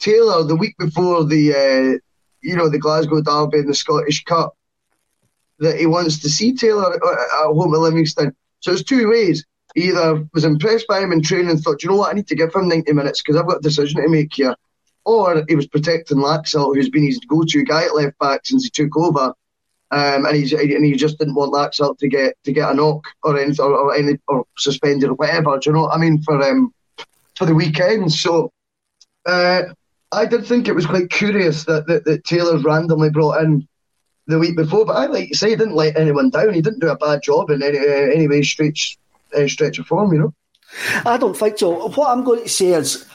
Taylor, 0.00 0.42
the 0.44 0.56
week 0.56 0.76
before 0.78 1.24
the, 1.24 1.52
uh, 1.52 1.98
you 2.42 2.56
know, 2.56 2.68
the 2.68 2.78
Glasgow 2.78 3.20
Derby 3.20 3.58
and 3.58 3.68
the 3.68 3.74
Scottish 3.74 4.24
Cup, 4.24 4.56
that 5.58 5.78
he 5.78 5.86
wants 5.86 6.18
to 6.20 6.30
see 6.30 6.54
Taylor 6.54 6.94
at 6.94 7.00
home 7.02 7.74
at 7.74 7.80
Livingston. 7.80 8.34
So 8.60 8.72
it's 8.72 8.82
two 8.82 9.08
ways. 9.08 9.44
He 9.74 9.88
either 9.88 10.26
was 10.34 10.44
impressed 10.44 10.86
by 10.88 11.00
him 11.00 11.12
in 11.12 11.22
training 11.22 11.50
and 11.50 11.60
thought, 11.60 11.82
you 11.82 11.90
know 11.90 11.96
what, 11.96 12.10
I 12.10 12.14
need 12.14 12.26
to 12.28 12.34
give 12.34 12.54
him 12.54 12.68
90 12.68 12.92
minutes 12.92 13.22
because 13.22 13.36
I've 13.36 13.46
got 13.46 13.58
a 13.58 13.62
decision 13.62 14.02
to 14.02 14.08
make 14.08 14.34
here. 14.34 14.56
Or 15.04 15.44
he 15.48 15.54
was 15.54 15.66
protecting 15.66 16.18
Laxalt, 16.18 16.74
who's 16.74 16.90
been 16.90 17.04
his 17.04 17.20
go-to 17.20 17.64
guy 17.64 17.84
at 17.84 17.94
left 17.94 18.18
back 18.18 18.40
since 18.44 18.64
he 18.64 18.70
took 18.70 18.96
over. 18.96 19.34
Um, 19.92 20.24
and 20.24 20.36
he's 20.36 20.52
and 20.52 20.84
he 20.84 20.92
just 20.92 21.18
didn't 21.18 21.34
want 21.34 21.52
Laxalt 21.52 21.98
to 21.98 22.08
get 22.08 22.36
to 22.44 22.52
get 22.52 22.70
a 22.70 22.74
knock 22.74 23.02
or 23.24 23.36
anything 23.36 23.64
or, 23.64 23.74
or 23.74 23.94
any 23.94 24.18
or 24.28 24.44
suspended 24.56 25.08
or 25.10 25.14
whatever. 25.14 25.58
Do 25.58 25.70
you 25.70 25.74
know 25.74 25.82
what 25.82 25.96
I 25.96 25.98
mean 25.98 26.22
for 26.22 26.40
um 26.42 26.72
for 27.34 27.44
the 27.44 27.54
weekend? 27.54 28.12
So 28.12 28.52
uh, 29.26 29.62
I 30.12 30.26
did 30.26 30.46
think 30.46 30.66
it 30.66 30.74
was 30.74 30.86
quite 30.86 31.10
curious 31.10 31.64
that, 31.64 31.86
that, 31.86 32.04
that 32.04 32.24
Taylor's 32.24 32.64
randomly 32.64 33.10
brought 33.10 33.42
in 33.42 33.68
the 34.26 34.38
week 34.38 34.56
before. 34.56 34.84
But 34.84 34.96
I 34.96 35.06
like 35.06 35.28
you 35.28 35.34
say, 35.34 35.50
he 35.50 35.56
didn't 35.56 35.74
let 35.74 35.96
anyone 35.96 36.30
down. 36.30 36.54
He 36.54 36.62
didn't 36.62 36.80
do 36.80 36.88
a 36.88 36.96
bad 36.96 37.22
job 37.22 37.50
in 37.50 37.62
any 37.62 37.78
uh, 37.78 37.82
any 37.82 38.28
way, 38.28 38.42
stretch 38.42 38.98
uh, 39.36 39.46
stretch 39.46 39.78
of 39.78 39.86
form. 39.86 40.12
You 40.12 40.18
know. 40.18 40.34
I 41.04 41.16
don't 41.16 41.36
think 41.36 41.58
so. 41.58 41.88
What 41.88 42.10
I'm 42.10 42.24
going 42.24 42.42
to 42.42 42.48
say 42.48 42.68
is, 42.68 43.06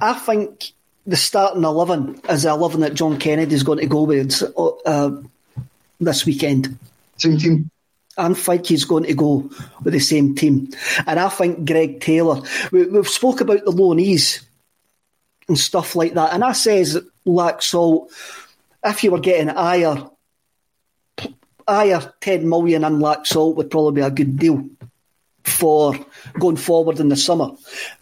I 0.00 0.14
think 0.14 0.72
the 1.06 1.16
starting 1.16 1.64
eleven 1.64 2.20
is 2.28 2.42
the 2.42 2.50
eleven 2.50 2.80
that 2.80 2.94
John 2.94 3.18
Kennedy 3.18 3.54
is 3.54 3.62
going 3.62 3.78
to 3.78 3.86
go 3.86 4.02
with 4.02 4.42
uh, 4.56 5.10
this 6.00 6.26
weekend. 6.26 6.78
Same 7.16 7.38
team. 7.38 7.70
I 8.16 8.34
think 8.34 8.66
he's 8.66 8.84
going 8.84 9.04
to 9.04 9.14
go 9.14 9.48
with 9.84 9.92
the 9.92 10.00
same 10.00 10.34
team, 10.34 10.70
and 11.06 11.20
I 11.20 11.28
think 11.28 11.66
Greg 11.66 12.00
Taylor. 12.00 12.42
We, 12.72 12.92
have 12.94 13.08
spoke 13.08 13.40
about 13.40 13.64
the 13.64 13.70
loanees 13.70 14.42
and 15.48 15.58
stuff 15.58 15.96
like 15.96 16.14
that, 16.14 16.32
and 16.32 16.44
I 16.44 16.52
says 16.52 16.98
Laxalt 17.26 18.10
if 18.84 19.04
you 19.04 19.10
were 19.10 19.20
getting 19.20 19.48
Ajer, 19.54 20.10
Ajer 21.66 22.12
10 22.20 22.48
million 22.48 22.84
in 22.84 22.98
Laxalt 22.98 23.56
would 23.56 23.70
probably 23.70 24.00
be 24.00 24.06
a 24.06 24.10
good 24.10 24.38
deal 24.38 24.68
for 25.44 25.94
going 26.38 26.56
forward 26.56 27.00
in 27.00 27.08
the 27.08 27.16
summer. 27.16 27.50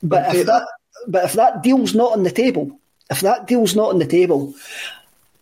But 0.03 0.35
if 0.35 0.47
that, 0.47 0.67
but 1.09 1.25
if 1.25 1.33
that 1.35 1.63
deal's 1.63 1.95
not 1.95 2.13
on 2.13 2.23
the 2.23 2.31
table, 2.31 2.79
if 3.11 3.21
that 3.21 3.47
deal's 3.47 3.77
not 3.77 3.91
on 3.91 3.99
the 3.99 4.07
table, 4.07 4.55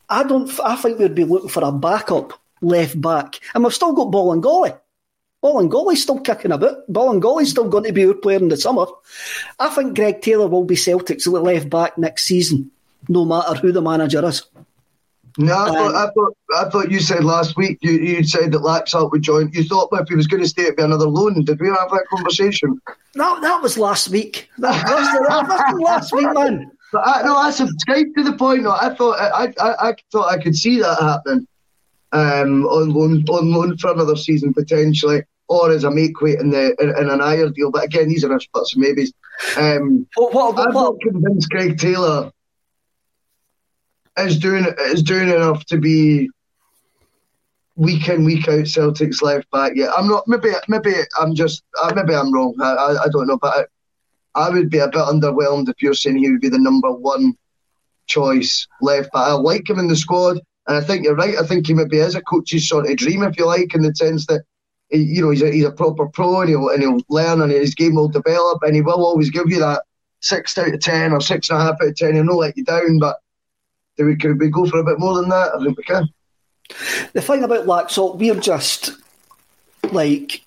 I 0.09 0.23
don't. 0.23 0.51
I 0.61 0.77
think 0.77 0.99
we'd 0.99 1.15
be 1.15 1.25
looking 1.25 1.49
for 1.49 1.65
a 1.65 1.73
backup 1.73 2.39
left 2.61 3.01
back, 3.01 3.41
and 3.55 3.65
we've 3.65 3.75
still 3.75 3.93
got 3.93 4.13
Bolingoli. 4.13 4.79
Bolingoli's 5.45 6.03
still 6.03 6.21
kicking 6.21 6.53
a 6.53 6.59
bit. 6.59 6.75
Bolingoli's 6.91 7.51
still 7.51 7.69
going 7.69 7.85
to 7.85 7.93
be 7.93 8.07
our 8.07 8.15
player 8.15 8.39
in 8.39 8.49
the 8.49 8.57
summer. 8.57 8.87
I 9.59 9.69
think 9.69 9.95
Greg 9.95 10.23
Taylor 10.23 10.49
will 10.49 10.65
be 10.65 10.75
Celtic's 10.75 11.27
left 11.27 11.69
back 11.69 11.99
next 11.99 12.25
season, 12.25 12.71
no 13.11 13.27
matter 13.27 13.55
who 13.55 13.71
the 13.71 13.83
manager 13.83 14.25
is. 14.25 14.43
No, 15.37 15.53
I 15.53 15.67
thought, 15.67 15.95
I 15.95 16.11
thought 16.13 16.37
I 16.57 16.71
thought 16.71 16.91
you 16.93 17.01
said 17.01 17.25
last 17.25 17.57
week 17.57 17.79
you, 17.83 17.93
you 17.93 18.23
said 18.23 18.53
that 18.53 18.61
Laxalt 18.61 19.11
would 19.11 19.23
join. 19.23 19.51
You 19.53 19.65
thought 19.65 19.89
if 19.93 20.09
he 20.09 20.15
was 20.15 20.29
going 20.29 20.43
to 20.45 20.49
stay, 20.49 20.63
it'd 20.63 20.77
be 20.77 20.83
another 20.83 21.09
loan. 21.09 21.45
Did 21.45 21.61
we 21.61 21.69
have 21.69 21.91
that 21.91 22.05
conversation? 22.09 22.81
No, 23.17 23.41
that 23.41 23.61
was 23.61 23.77
last 23.77 24.09
week. 24.09 24.49
That, 24.59 24.87
that, 24.87 25.27
that 25.29 25.75
was 25.75 25.81
last 25.83 26.13
week, 26.13 26.33
man. 26.33 26.71
But 26.93 27.09
I, 27.09 27.23
no, 27.23 27.37
I 27.37 27.51
subscribed 27.51 28.15
to 28.17 28.23
the 28.23 28.35
point. 28.35 28.63
No, 28.63 28.71
I 28.71 28.95
thought 28.95 29.19
I, 29.19 29.53
I, 29.59 29.89
I 29.89 29.95
thought 30.13 30.31
I 30.31 30.41
could 30.41 30.55
see 30.55 30.79
that 30.79 30.97
happening 31.01 31.49
um, 32.13 32.65
on 32.67 32.91
loan 32.91 33.25
on 33.29 33.51
loan 33.51 33.77
for 33.77 33.93
another 33.93 34.15
season 34.15 34.55
potentially, 34.55 35.25
or 35.49 35.71
as 35.71 35.85
a 35.85 35.91
make 35.91 36.21
weight 36.21 36.41
in 36.41 36.51
the 36.51 36.75
in, 36.81 36.91
in 36.91 37.11
an 37.11 37.21
Ajer 37.21 37.53
deal. 37.55 37.71
But 37.71 37.85
again, 37.85 38.09
these 38.09 38.25
are 38.25 38.35
ifs, 38.35 38.49
buts, 38.53 38.75
and 38.75 38.83
maybes. 38.83 39.13
Um, 39.57 40.07
what, 40.15 40.33
what, 40.33 40.55
what, 40.55 40.69
I'm 40.69 40.75
not 40.75 41.01
convinced 41.01 41.51
Greg 41.51 41.79
Taylor 41.79 42.31
is 44.19 44.39
doing 44.39 44.67
is 44.81 45.03
doing 45.03 45.29
enough 45.29 45.65
to 45.67 45.79
be 45.79 46.31
week 47.77 48.09
in 48.09 48.25
week 48.25 48.49
out 48.49 48.61
Celtics 48.61 49.23
left 49.23 49.51
back. 49.51 49.73
Yeah, 49.75 49.91
I'm 49.97 50.09
not. 50.09 50.27
Maybe 50.27 50.51
maybe 50.69 50.95
I'm 51.19 51.35
just 51.35 51.63
uh, 51.83 51.93
maybe 51.95 52.15
I'm 52.15 52.33
wrong. 52.33 52.55
I, 52.61 52.73
I, 52.73 53.03
I 53.05 53.09
don't 53.13 53.27
know, 53.27 53.39
but 53.39 53.69
I, 54.35 54.47
I, 54.47 54.51
would 54.51 54.71
be 54.71 54.79
a 54.79 54.89
bit 54.89 54.95
underwhelmed 55.01 55.69
if 55.69 55.83
you're 55.83 55.95
saying 55.95 56.19
he 56.19 56.31
would 56.31 56.41
be 56.41 56.49
the 56.49 56.59
number 56.59 56.93
one 56.93 57.35
choice 58.07 58.67
left 58.81 59.13
back. 59.13 59.29
I 59.29 59.33
like 59.33 59.69
him 59.69 59.79
in 59.79 59.89
the 59.89 59.97
squad, 59.97 60.41
and 60.67 60.77
I 60.77 60.81
think 60.81 61.05
you're 61.05 61.17
right. 61.17 61.37
I 61.37 61.47
think 61.47 61.67
he 61.67 61.75
maybe 61.75 61.99
is 61.99 62.15
a 62.15 62.23
coach's 62.23 62.69
sort 62.69 62.89
of 62.89 62.97
dream, 62.97 63.23
if 63.23 63.37
you 63.39 63.47
like, 63.47 63.75
in 63.75 63.83
the 63.83 63.95
sense 63.95 64.27
that. 64.27 64.43
He, 64.91 64.99
you 64.99 65.23
know, 65.23 65.31
he's 65.31 65.43
a, 65.43 65.51
he's 65.51 65.65
a 65.65 65.71
proper 65.71 66.07
pro 66.07 66.41
and 66.41 66.51
he'll, 66.51 66.69
and 66.69 66.83
he'll 66.83 67.01
learn 67.09 67.41
and 67.41 67.51
his 67.51 67.75
game 67.75 67.95
will 67.95 68.09
develop 68.09 68.63
and 68.63 68.75
he 68.75 68.83
will 68.83 69.05
always 69.05 69.31
give 69.31 69.49
you 69.49 69.59
that 69.61 69.83
six 70.21 70.57
out 70.57 70.73
of 70.73 70.81
ten 70.81 71.13
or 71.13 71.21
six 71.21 71.51
and 71.51 71.59
a 71.59 71.63
half 71.63 71.77
out 71.83 71.89
of 71.89 71.97
ten. 71.97 72.15
He'll 72.15 72.25
not 72.25 72.37
let 72.37 72.57
you 72.57 72.65
down, 72.65 72.99
but 72.99 73.21
do 73.97 74.07
we, 74.07 74.17
could 74.17 74.39
we 74.39 74.49
go 74.49 74.67
for 74.67 74.79
a 74.79 74.85
bit 74.85 74.99
more 74.99 75.15
than 75.15 75.29
that? 75.29 75.55
I 75.55 75.63
think 75.63 75.77
we 75.77 75.85
can. 75.85 76.09
The 77.13 77.21
thing 77.21 77.45
about 77.45 77.67
Laxalt, 77.67 78.19
we're 78.19 78.41
just 78.41 78.93
like 79.93 80.43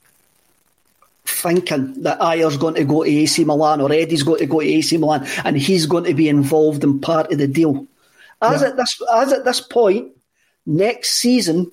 thinking 1.26 2.02
that 2.04 2.20
Ajer's 2.20 2.58
going 2.58 2.76
to 2.76 2.86
go 2.86 3.04
to 3.04 3.10
AC 3.10 3.44
Milan 3.44 3.82
or 3.82 3.92
Eddie's 3.92 4.24
going 4.24 4.40
to 4.40 4.46
go 4.46 4.62
to 4.62 4.68
AC 4.68 4.98
Milan 4.98 5.28
and 5.44 5.58
he's 5.58 5.86
going 5.86 6.06
to 6.06 6.14
be 6.14 6.30
involved 6.30 6.84
in 6.84 7.00
part 7.00 7.32
of 7.32 7.38
the 7.38 7.48
deal. 7.48 7.86
As 8.42 8.62
yeah. 8.62 8.70
at 8.70 8.78
this 8.78 9.02
as 9.14 9.34
at 9.34 9.46
this 9.46 9.62
point, 9.62 10.12
next 10.66 11.12
season, 11.12 11.72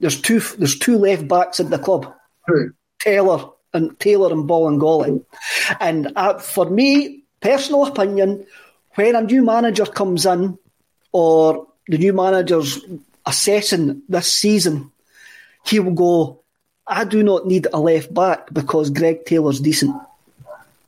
there's 0.00 0.20
two 0.20 0.40
there's 0.58 0.78
two 0.78 0.98
left 0.98 1.28
backs 1.28 1.60
at 1.60 1.70
the 1.70 1.78
club. 1.78 2.12
True. 2.48 2.72
Taylor 2.98 3.50
and 3.72 3.98
Taylor 4.00 4.32
and 4.32 4.48
Bolingoli. 4.48 5.24
And 5.78 6.12
uh, 6.16 6.38
for 6.38 6.68
me, 6.68 7.22
personal 7.40 7.86
opinion, 7.86 8.46
when 8.94 9.14
a 9.14 9.22
new 9.22 9.42
manager 9.42 9.86
comes 9.86 10.26
in 10.26 10.58
or 11.12 11.66
the 11.86 11.98
new 11.98 12.12
manager's 12.12 12.80
assessing 13.26 14.02
this 14.08 14.32
season, 14.32 14.90
he 15.64 15.80
will 15.80 15.94
go, 15.94 16.42
I 16.86 17.04
do 17.04 17.22
not 17.22 17.46
need 17.46 17.68
a 17.72 17.78
left 17.78 18.12
back 18.12 18.52
because 18.52 18.90
Greg 18.90 19.24
Taylor's 19.24 19.60
decent. 19.60 19.94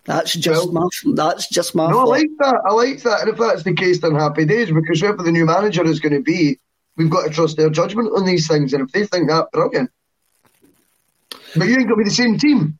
That's 0.05 0.35
just 0.35 0.73
well, 0.73 0.91
my. 1.05 1.15
That's 1.15 1.49
just 1.49 1.77
my. 1.77 1.89
No, 1.89 2.01
I 2.01 2.05
like 2.05 2.31
that. 2.39 2.61
I 2.67 2.73
like 2.73 3.03
that. 3.03 3.21
And 3.21 3.31
if 3.31 3.39
that's 3.39 3.63
the 3.63 3.73
case, 3.73 4.01
then 4.01 4.17
happy 4.17 4.45
days. 4.45 4.73
Because 4.73 5.01
whoever 5.01 5.23
the 5.23 5.31
new 5.31 5.47
manager 5.47 5.85
is 5.85 6.01
going 6.01 6.15
to 6.15 6.21
be, 6.21 6.59
we've 7.03 7.11
got 7.11 7.25
to 7.25 7.31
trust 7.31 7.57
their 7.57 7.71
judgment 7.71 8.11
on 8.15 8.25
these 8.25 8.49
things. 8.49 8.73
And 8.73 8.83
if 8.85 8.93
they 8.93 9.07
think 9.07 9.29
that, 9.29 9.51
brilliant. 9.53 9.91
But 11.55 11.69
you 11.69 11.77
ain't 11.77 11.89
going 11.89 11.89
to 11.89 11.97
be 11.97 12.05
the 12.05 12.11
same 12.11 12.39
team. 12.39 12.79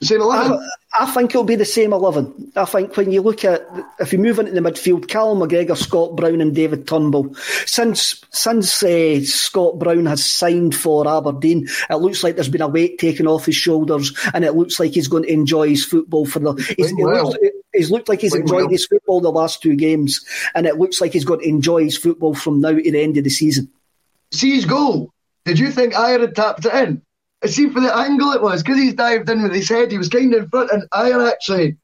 The 0.00 0.06
same 0.06 0.20
eleven. 0.20 0.68
I 0.98 1.06
think 1.06 1.30
it'll 1.30 1.44
be 1.44 1.54
the 1.54 1.64
same 1.64 1.92
11. 1.92 2.52
I 2.54 2.66
think 2.66 2.96
when 2.96 3.12
you 3.12 3.22
look 3.22 3.44
at, 3.44 3.62
if 3.98 4.12
you 4.12 4.18
move 4.18 4.38
into 4.38 4.52
the 4.52 4.60
midfield, 4.60 5.08
Callum 5.08 5.38
McGregor, 5.38 5.76
Scott 5.76 6.16
Brown, 6.16 6.40
and 6.40 6.54
David 6.54 6.86
Turnbull, 6.86 7.34
since 7.64 8.22
since 8.30 8.82
uh, 8.82 9.20
Scott 9.24 9.78
Brown 9.78 10.04
has 10.06 10.24
signed 10.24 10.74
for 10.74 11.08
Aberdeen, 11.08 11.68
it 11.88 11.94
looks 11.94 12.22
like 12.22 12.34
there's 12.34 12.48
been 12.48 12.60
a 12.60 12.68
weight 12.68 12.98
taken 12.98 13.26
off 13.26 13.46
his 13.46 13.56
shoulders, 13.56 14.12
and 14.34 14.44
it 14.44 14.52
looks 14.52 14.78
like 14.78 14.92
he's 14.92 15.08
going 15.08 15.22
to 15.22 15.32
enjoy 15.32 15.68
his 15.68 15.84
football 15.84 16.26
for 16.26 16.40
the. 16.40 17.61
He's, 17.72 17.88
he 17.88 17.90
looks, 17.90 17.90
he's 17.90 17.90
looked 17.90 18.08
like 18.08 18.20
he's 18.20 18.34
enjoyed 18.34 18.70
his 18.70 18.86
football 18.86 19.20
the 19.20 19.30
last 19.30 19.62
two 19.62 19.76
games, 19.76 20.24
and 20.54 20.66
it 20.66 20.78
looks 20.78 21.00
like 21.00 21.12
he's 21.12 21.24
going 21.24 21.40
to 21.40 21.48
enjoy 21.48 21.84
his 21.84 21.96
football 21.96 22.34
from 22.34 22.60
now 22.60 22.72
to 22.72 22.90
the 22.90 23.02
end 23.02 23.16
of 23.16 23.24
the 23.24 23.30
season. 23.30 23.70
See 24.32 24.54
his 24.54 24.64
goal. 24.64 25.12
Did 25.44 25.58
you 25.58 25.70
think 25.70 25.94
I 25.94 26.10
had 26.10 26.34
tapped 26.34 26.64
it 26.64 26.74
in? 26.74 27.02
I 27.42 27.48
see 27.48 27.68
for 27.70 27.80
the 27.80 27.94
angle 27.94 28.32
it 28.32 28.42
was, 28.42 28.62
because 28.62 28.78
he's 28.78 28.94
dived 28.94 29.28
in 29.28 29.42
with 29.42 29.52
his 29.52 29.68
head, 29.68 29.90
he 29.90 29.98
was 29.98 30.08
kind 30.08 30.32
of 30.34 30.44
in 30.44 30.48
front, 30.48 30.70
and 30.70 30.84
I 30.92 31.10
actually, 31.28 31.76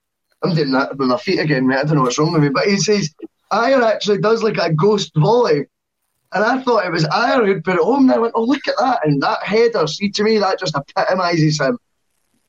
I'm 0.43 0.55
doing 0.55 0.73
that 0.73 0.97
with 0.97 1.09
my 1.09 1.19
feet 1.19 1.41
again, 1.41 1.67
mate. 1.67 1.79
I 1.79 1.85
don't 1.85 1.97
know 1.97 2.03
what's 2.03 2.19
wrong 2.19 2.33
with 2.33 2.43
me, 2.43 2.49
but 2.49 2.67
he 2.67 2.77
says, 2.77 3.13
Ajer 3.53 3.83
actually 3.83 4.19
does 4.19 4.43
like 4.43 4.59
a 4.59 4.73
ghost 4.73 5.13
volley. 5.17 5.67
And 6.33 6.45
I 6.45 6.63
thought 6.63 6.85
it 6.85 6.93
was 6.93 7.07
Ajer 7.07 7.47
who'd 7.47 7.65
put 7.65 7.77
it 7.77 7.83
home. 7.83 8.03
And 8.03 8.13
I 8.13 8.19
went, 8.19 8.35
oh, 8.37 8.45
look 8.45 8.69
at 8.69 8.77
that. 8.79 9.01
And 9.05 9.23
that 9.23 9.43
header, 9.43 9.87
see, 9.87 10.11
to 10.11 10.23
me, 10.23 10.39
that 10.39 10.61
just 10.61 10.77
epitomises 10.77 11.59
him. 11.59 11.79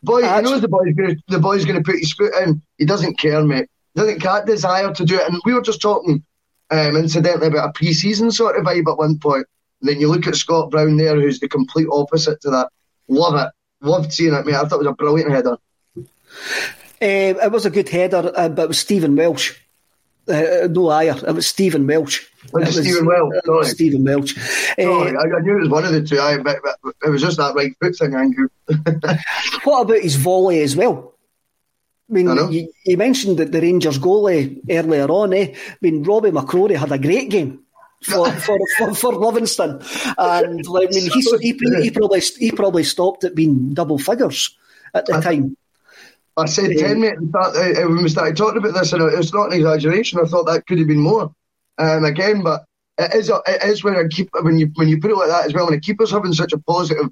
Boy, 0.02 0.22
he 0.22 0.42
knows 0.42 0.62
the 0.62 0.68
boy's 0.68 0.94
going 0.94 1.16
to 1.16 1.22
the 1.28 1.40
boy's 1.40 1.66
to 1.66 1.82
put 1.82 2.00
his 2.00 2.14
foot 2.14 2.34
in. 2.44 2.62
He 2.78 2.86
doesn't 2.86 3.20
care, 3.20 3.44
mate. 3.44 3.70
Doesn't 3.96 4.22
got 4.22 4.46
desire 4.46 4.94
to 4.94 5.06
do 5.06 5.16
it. 5.16 5.28
And 5.28 5.42
we 5.46 5.54
were 5.54 5.62
just 5.62 5.82
talking, 5.82 6.24
um, 6.70 6.96
incidentally, 6.96 7.48
about 7.48 7.70
a 7.70 7.74
pre-season 7.74 8.32
sort 8.32 8.58
of 8.58 8.64
vibe 8.64 8.90
at 8.90 8.98
one 8.98 9.20
point. 9.20 9.46
And 9.82 9.90
then 9.90 10.00
you 10.00 10.10
look 10.10 10.28
at 10.28 10.36
Scott 10.36 10.72
Brown 10.72 10.98
there, 10.98 11.16
who's 11.16 11.40
the 11.40 11.50
complete 11.50 11.88
opposite 11.92 12.40
to 12.42 12.50
that. 12.52 12.70
Love 13.08 13.36
it. 13.36 13.52
Loved 13.86 14.14
seeing 14.14 14.34
it, 14.34 14.46
mate. 14.46 14.56
I 14.56 14.60
thought 14.60 14.76
it 14.76 14.86
was 14.86 14.88
a 14.88 14.94
brilliant 14.94 15.32
header. 15.32 15.58
Um, 15.98 16.06
it 17.02 17.52
was 17.52 17.66
a 17.66 17.70
good 17.70 17.90
header, 17.90 18.32
uh, 18.36 18.50
but 18.50 18.64
it 18.64 18.68
was 18.68 18.80
Stephen 18.80 19.16
Welsh. 19.16 19.58
Uh, 20.28 20.68
no 20.70 20.88
Ajer. 20.88 21.28
It 21.28 21.34
was 21.34 21.48
Stephen 21.48 21.88
Welsh. 21.88 22.29
It 22.44 22.54
was 22.54 22.78
Stephen 22.78 23.06
Welsh. 23.06 23.36
Sorry. 23.46 23.66
Stephen 23.66 24.04
Welsh. 24.04 24.36
Sorry, 24.36 25.16
uh, 25.16 25.20
I, 25.20 25.24
I, 25.24 25.40
knew 25.42 25.58
it 25.58 25.62
was 25.62 25.70
one 25.70 25.86
of 25.86 25.92
the 25.92 26.04
two. 26.04 26.20
I, 26.20 26.38
but, 26.38 26.58
but 26.64 26.96
it 27.06 27.10
was 27.10 27.22
just 27.22 27.38
that 27.38 27.54
right 27.56 27.76
foot 27.82 27.96
thing, 27.96 28.16
Andrew. 28.16 28.48
what 29.64 29.82
about 29.82 30.02
his 30.02 30.16
volley 30.16 30.62
as 30.62 30.76
well? 30.76 31.16
I 32.10 32.14
mean, 32.14 32.28
I 32.28 32.50
you, 32.50 32.72
you, 32.86 32.98
mentioned 32.98 33.38
that 33.38 33.52
the 33.52 33.62
Rangers 33.62 34.00
goalie 34.00 34.62
earlier 34.70 35.06
on. 35.06 35.34
Eh? 35.34 35.54
I 35.54 35.78
mean, 35.82 36.04
Robbie 36.04 36.32
McCrorie 36.32 36.76
had 36.76 36.92
a 36.92 36.98
great 36.98 37.30
game 37.30 37.64
for 38.02 38.32
for, 38.46 38.58
for, 38.78 38.96
for 38.96 39.14
Livingston, 39.14 39.82
and 40.18 40.66
I 40.68 40.88
mean, 40.92 41.12
he, 41.12 41.22
he, 41.42 41.82
he, 41.84 41.92
probably 41.92 42.22
he 42.22 42.52
probably 42.52 42.84
stopped 42.84 43.26
at 43.26 43.36
being 43.36 43.74
double 43.74 44.00
figures 44.00 44.58
at 44.94 45.06
the 45.06 45.18
I, 45.18 45.22
time. 45.22 45.58
I 46.36 46.46
said 46.46 46.78
ten 46.78 47.02
minutes 47.02 47.22
uh, 47.36 47.74
when 47.88 48.04
we 48.04 48.10
started 48.10 48.38
talking 48.38 48.58
about 48.58 48.74
this, 48.74 48.94
and 48.94 49.04
it's 49.14 49.34
not 49.34 49.48
an 49.48 49.54
exaggeration. 49.54 50.20
I 50.20 50.28
thought 50.28 50.46
that 50.46 50.66
could 50.66 50.80
have 50.80 50.88
been 50.88 51.02
more. 51.02 51.34
Um, 51.80 52.04
again, 52.04 52.44
but 52.44 52.66
it 52.98 53.16
is 53.16 53.30
it 53.30 53.64
is 53.64 53.84
when 53.84 53.96
I 53.96 54.08
keep 54.10 54.30
when 54.42 54.60
you 54.60 54.70
when 54.76 54.90
you 54.90 55.00
put 55.00 55.12
it 55.12 55.16
like 55.16 55.30
that 55.30 55.46
as 55.46 55.54
well. 55.54 55.66
When 55.66 55.74
a 55.74 55.80
keeper's 55.80 56.12
having 56.12 56.34
such 56.34 56.54
a 56.54 56.60
positive 56.60 57.10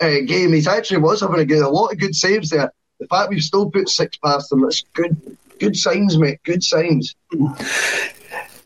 uh, 0.00 0.20
game, 0.26 0.52
he's 0.52 0.66
actually 0.66 0.98
was 0.98 1.20
having 1.20 1.38
a 1.38 1.44
good 1.44 1.62
a 1.62 1.68
lot 1.68 1.92
of 1.92 1.98
good 1.98 2.16
saves 2.16 2.50
there. 2.50 2.72
The 2.98 3.06
fact 3.06 3.30
we've 3.30 3.42
still 3.42 3.70
put 3.70 3.88
six 3.88 4.16
past 4.16 4.48
them, 4.48 4.62
that's 4.62 4.82
good 4.94 5.36
good 5.60 5.76
signs, 5.76 6.16
mate. 6.18 6.40
Good 6.44 6.64
signs. 6.64 7.14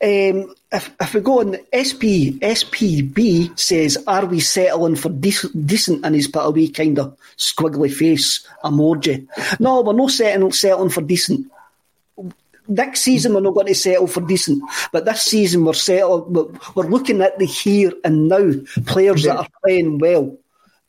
Um, 0.01 0.55
if, 0.71 0.95
if 1.01 1.14
we 1.14 1.21
go 1.21 1.41
on, 1.41 1.57
SP, 1.75 2.39
SPB 2.39 3.59
says, 3.59 3.99
Are 4.07 4.27
we 4.27 4.39
settling 4.39 4.95
for 4.95 5.09
decent, 5.09 5.66
decent? 5.66 6.05
And 6.05 6.14
he's 6.14 6.29
put 6.29 6.47
a 6.47 6.51
wee 6.51 6.69
kind 6.69 6.99
of 7.01 7.16
squiggly 7.37 7.93
face 7.93 8.47
emoji. 8.62 9.27
No, 9.59 9.81
we're 9.81 9.95
not 9.95 10.12
settling, 10.12 10.53
settling 10.53 10.91
for 10.91 11.01
decent. 11.01 11.51
Next 12.69 13.01
season, 13.01 13.33
we're 13.33 13.41
not 13.41 13.55
going 13.55 13.66
to 13.66 13.75
settle 13.75 14.07
for 14.07 14.21
decent. 14.21 14.62
But 14.93 15.07
this 15.07 15.23
season, 15.23 15.64
we're, 15.64 15.73
settled, 15.73 16.35
we're 16.77 16.87
looking 16.87 17.23
at 17.23 17.39
the 17.39 17.47
here 17.47 17.93
and 18.05 18.29
now 18.29 18.53
players 18.87 19.25
yeah. 19.25 19.35
that 19.35 19.41
are 19.41 19.49
playing 19.64 19.99
well. 19.99 20.37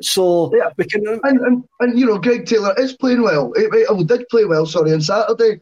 So 0.02 0.54
yeah. 0.56 0.70
we 0.78 0.86
can, 0.86 1.06
and, 1.08 1.40
and, 1.40 1.64
and 1.80 2.00
you 2.00 2.06
know, 2.06 2.18
Greg 2.18 2.46
Taylor 2.46 2.74
is 2.78 2.94
playing 2.94 3.22
well. 3.24 3.54
He, 3.56 3.64
he 3.64 3.86
oh, 3.88 4.04
did 4.04 4.28
play 4.30 4.46
well. 4.46 4.66
Sorry, 4.66 4.94
on 4.94 5.02
Saturday. 5.02 5.62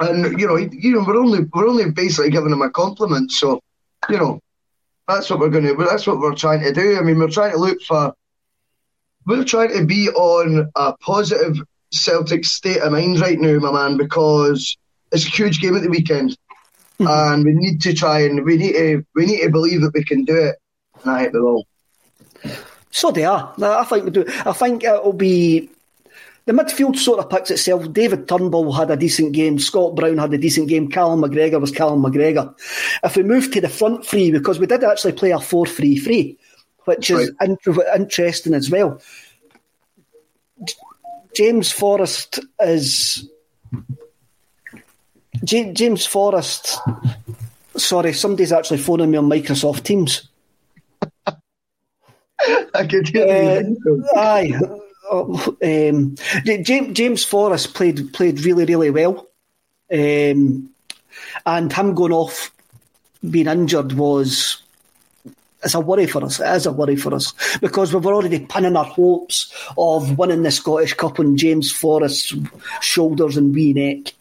And 0.00 0.40
you 0.40 0.46
know, 0.46 0.56
you 0.56 0.92
know, 0.92 1.04
we're 1.06 1.18
only 1.18 1.40
we're 1.52 1.68
only 1.68 1.90
basically 1.90 2.30
giving 2.30 2.52
him 2.52 2.62
a 2.62 2.70
compliment. 2.70 3.30
So, 3.32 3.60
you 4.08 4.16
know, 4.16 4.40
that's 5.06 5.28
what 5.28 5.40
we're 5.40 5.50
going 5.50 5.64
to. 5.64 5.84
That's 5.84 6.06
what 6.06 6.18
we're 6.18 6.34
trying 6.34 6.62
to 6.62 6.72
do. 6.72 6.98
I 6.98 7.02
mean, 7.02 7.18
we're 7.18 7.28
trying 7.28 7.52
to 7.52 7.58
look 7.58 7.80
for. 7.82 8.14
We're 9.26 9.44
trying 9.44 9.76
to 9.76 9.84
be 9.84 10.08
on 10.08 10.70
a 10.74 10.96
positive 10.96 11.58
Celtic 11.92 12.44
state 12.44 12.78
of 12.78 12.92
mind 12.92 13.20
right 13.20 13.38
now, 13.38 13.58
my 13.58 13.72
man, 13.72 13.96
because 13.98 14.76
it's 15.12 15.26
a 15.26 15.30
huge 15.30 15.60
game 15.60 15.76
at 15.76 15.82
the 15.82 15.88
weekend, 15.88 16.36
mm-hmm. 16.98 17.06
and 17.08 17.44
we 17.44 17.52
need 17.52 17.80
to 17.82 17.94
try 17.94 18.20
and 18.20 18.44
we 18.44 18.56
need 18.56 18.72
to 18.72 19.04
we 19.14 19.26
need 19.26 19.42
to 19.42 19.50
believe 19.50 19.82
that 19.82 19.94
we 19.94 20.04
can 20.04 20.24
do 20.24 20.36
it. 20.36 20.56
And 21.02 21.10
I 21.10 21.22
think 21.22 21.34
we 21.34 21.40
will. 21.40 21.66
So 22.90 23.10
they 23.10 23.24
are. 23.24 23.54
I 23.62 23.84
think 23.84 24.04
we 24.04 24.10
do. 24.10 24.24
I 24.28 24.52
think 24.52 24.84
it'll 24.84 25.12
be 25.12 25.70
the 26.46 26.52
midfield 26.52 26.96
sort 26.96 27.20
of 27.20 27.30
picks 27.30 27.50
itself. 27.50 27.92
David 27.92 28.28
Turnbull 28.28 28.72
had 28.72 28.90
a 28.90 28.96
decent 28.96 29.32
game. 29.32 29.58
Scott 29.58 29.94
Brown 29.94 30.18
had 30.18 30.34
a 30.34 30.38
decent 30.38 30.68
game. 30.68 30.88
Callum 30.88 31.20
McGregor 31.20 31.60
was 31.60 31.70
Callum 31.70 32.02
McGregor. 32.02 32.54
If 33.04 33.16
we 33.16 33.22
move 33.22 33.52
to 33.52 33.60
the 33.60 33.68
front 33.68 34.04
three, 34.04 34.32
because 34.32 34.58
we 34.58 34.66
did 34.66 34.82
actually 34.82 35.12
play 35.12 35.30
a 35.30 35.38
4 35.38 35.66
3 35.66 35.96
3, 35.98 36.38
which 36.86 37.10
is 37.10 37.30
right. 37.40 37.50
in- 37.66 37.80
interesting 37.94 38.54
as 38.54 38.70
well. 38.70 39.00
James 41.36 41.70
Forrest 41.70 42.40
is. 42.60 43.28
J- 45.44 45.72
James 45.72 46.06
Forrest. 46.06 46.78
Sorry, 47.76 48.12
somebody's 48.12 48.52
actually 48.52 48.78
phoning 48.78 49.10
me 49.10 49.18
on 49.18 49.28
Microsoft 49.28 49.84
Teams. 49.84 50.28
I 52.74 52.86
could 52.86 53.08
hear 53.08 53.62
uh, 53.84 54.18
Aye 54.18 54.58
um, 55.10 56.14
James, 56.44 56.96
James 56.96 57.24
Forrest 57.24 57.74
played 57.74 58.12
played 58.12 58.44
really 58.44 58.64
really 58.64 58.90
well, 58.90 59.28
um, 59.92 60.70
and 61.46 61.72
him 61.72 61.94
going 61.94 62.12
off 62.12 62.52
being 63.28 63.46
injured 63.48 63.92
was 63.92 64.62
it's 65.62 65.74
a 65.74 65.80
worry 65.80 66.06
for 66.06 66.24
us. 66.24 66.40
It 66.40 66.48
is 66.48 66.66
a 66.66 66.72
worry 66.72 66.96
for 66.96 67.14
us 67.14 67.34
because 67.58 67.92
we 67.92 68.00
were 68.00 68.14
already 68.14 68.46
pinning 68.46 68.76
our 68.76 68.84
hopes 68.84 69.52
of 69.76 70.16
winning 70.16 70.42
the 70.42 70.50
Scottish 70.50 70.94
Cup 70.94 71.20
on 71.20 71.36
James 71.36 71.70
Forrest's 71.70 72.34
shoulders 72.80 73.36
and 73.36 73.54
wee 73.54 73.74
neck. 73.74 74.14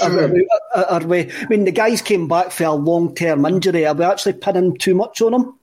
Are 0.00 0.40
are 0.74 1.06
we, 1.06 1.30
I 1.30 1.46
mean, 1.50 1.64
the 1.64 1.72
guys 1.72 2.00
came 2.00 2.26
back 2.26 2.50
for 2.50 2.64
a 2.64 2.72
long 2.72 3.14
term 3.14 3.44
injury. 3.44 3.86
Are 3.86 3.94
we 3.94 4.04
actually 4.04 4.34
pinning 4.34 4.76
too 4.76 4.94
much 4.94 5.20
on 5.20 5.34
him? 5.34 5.58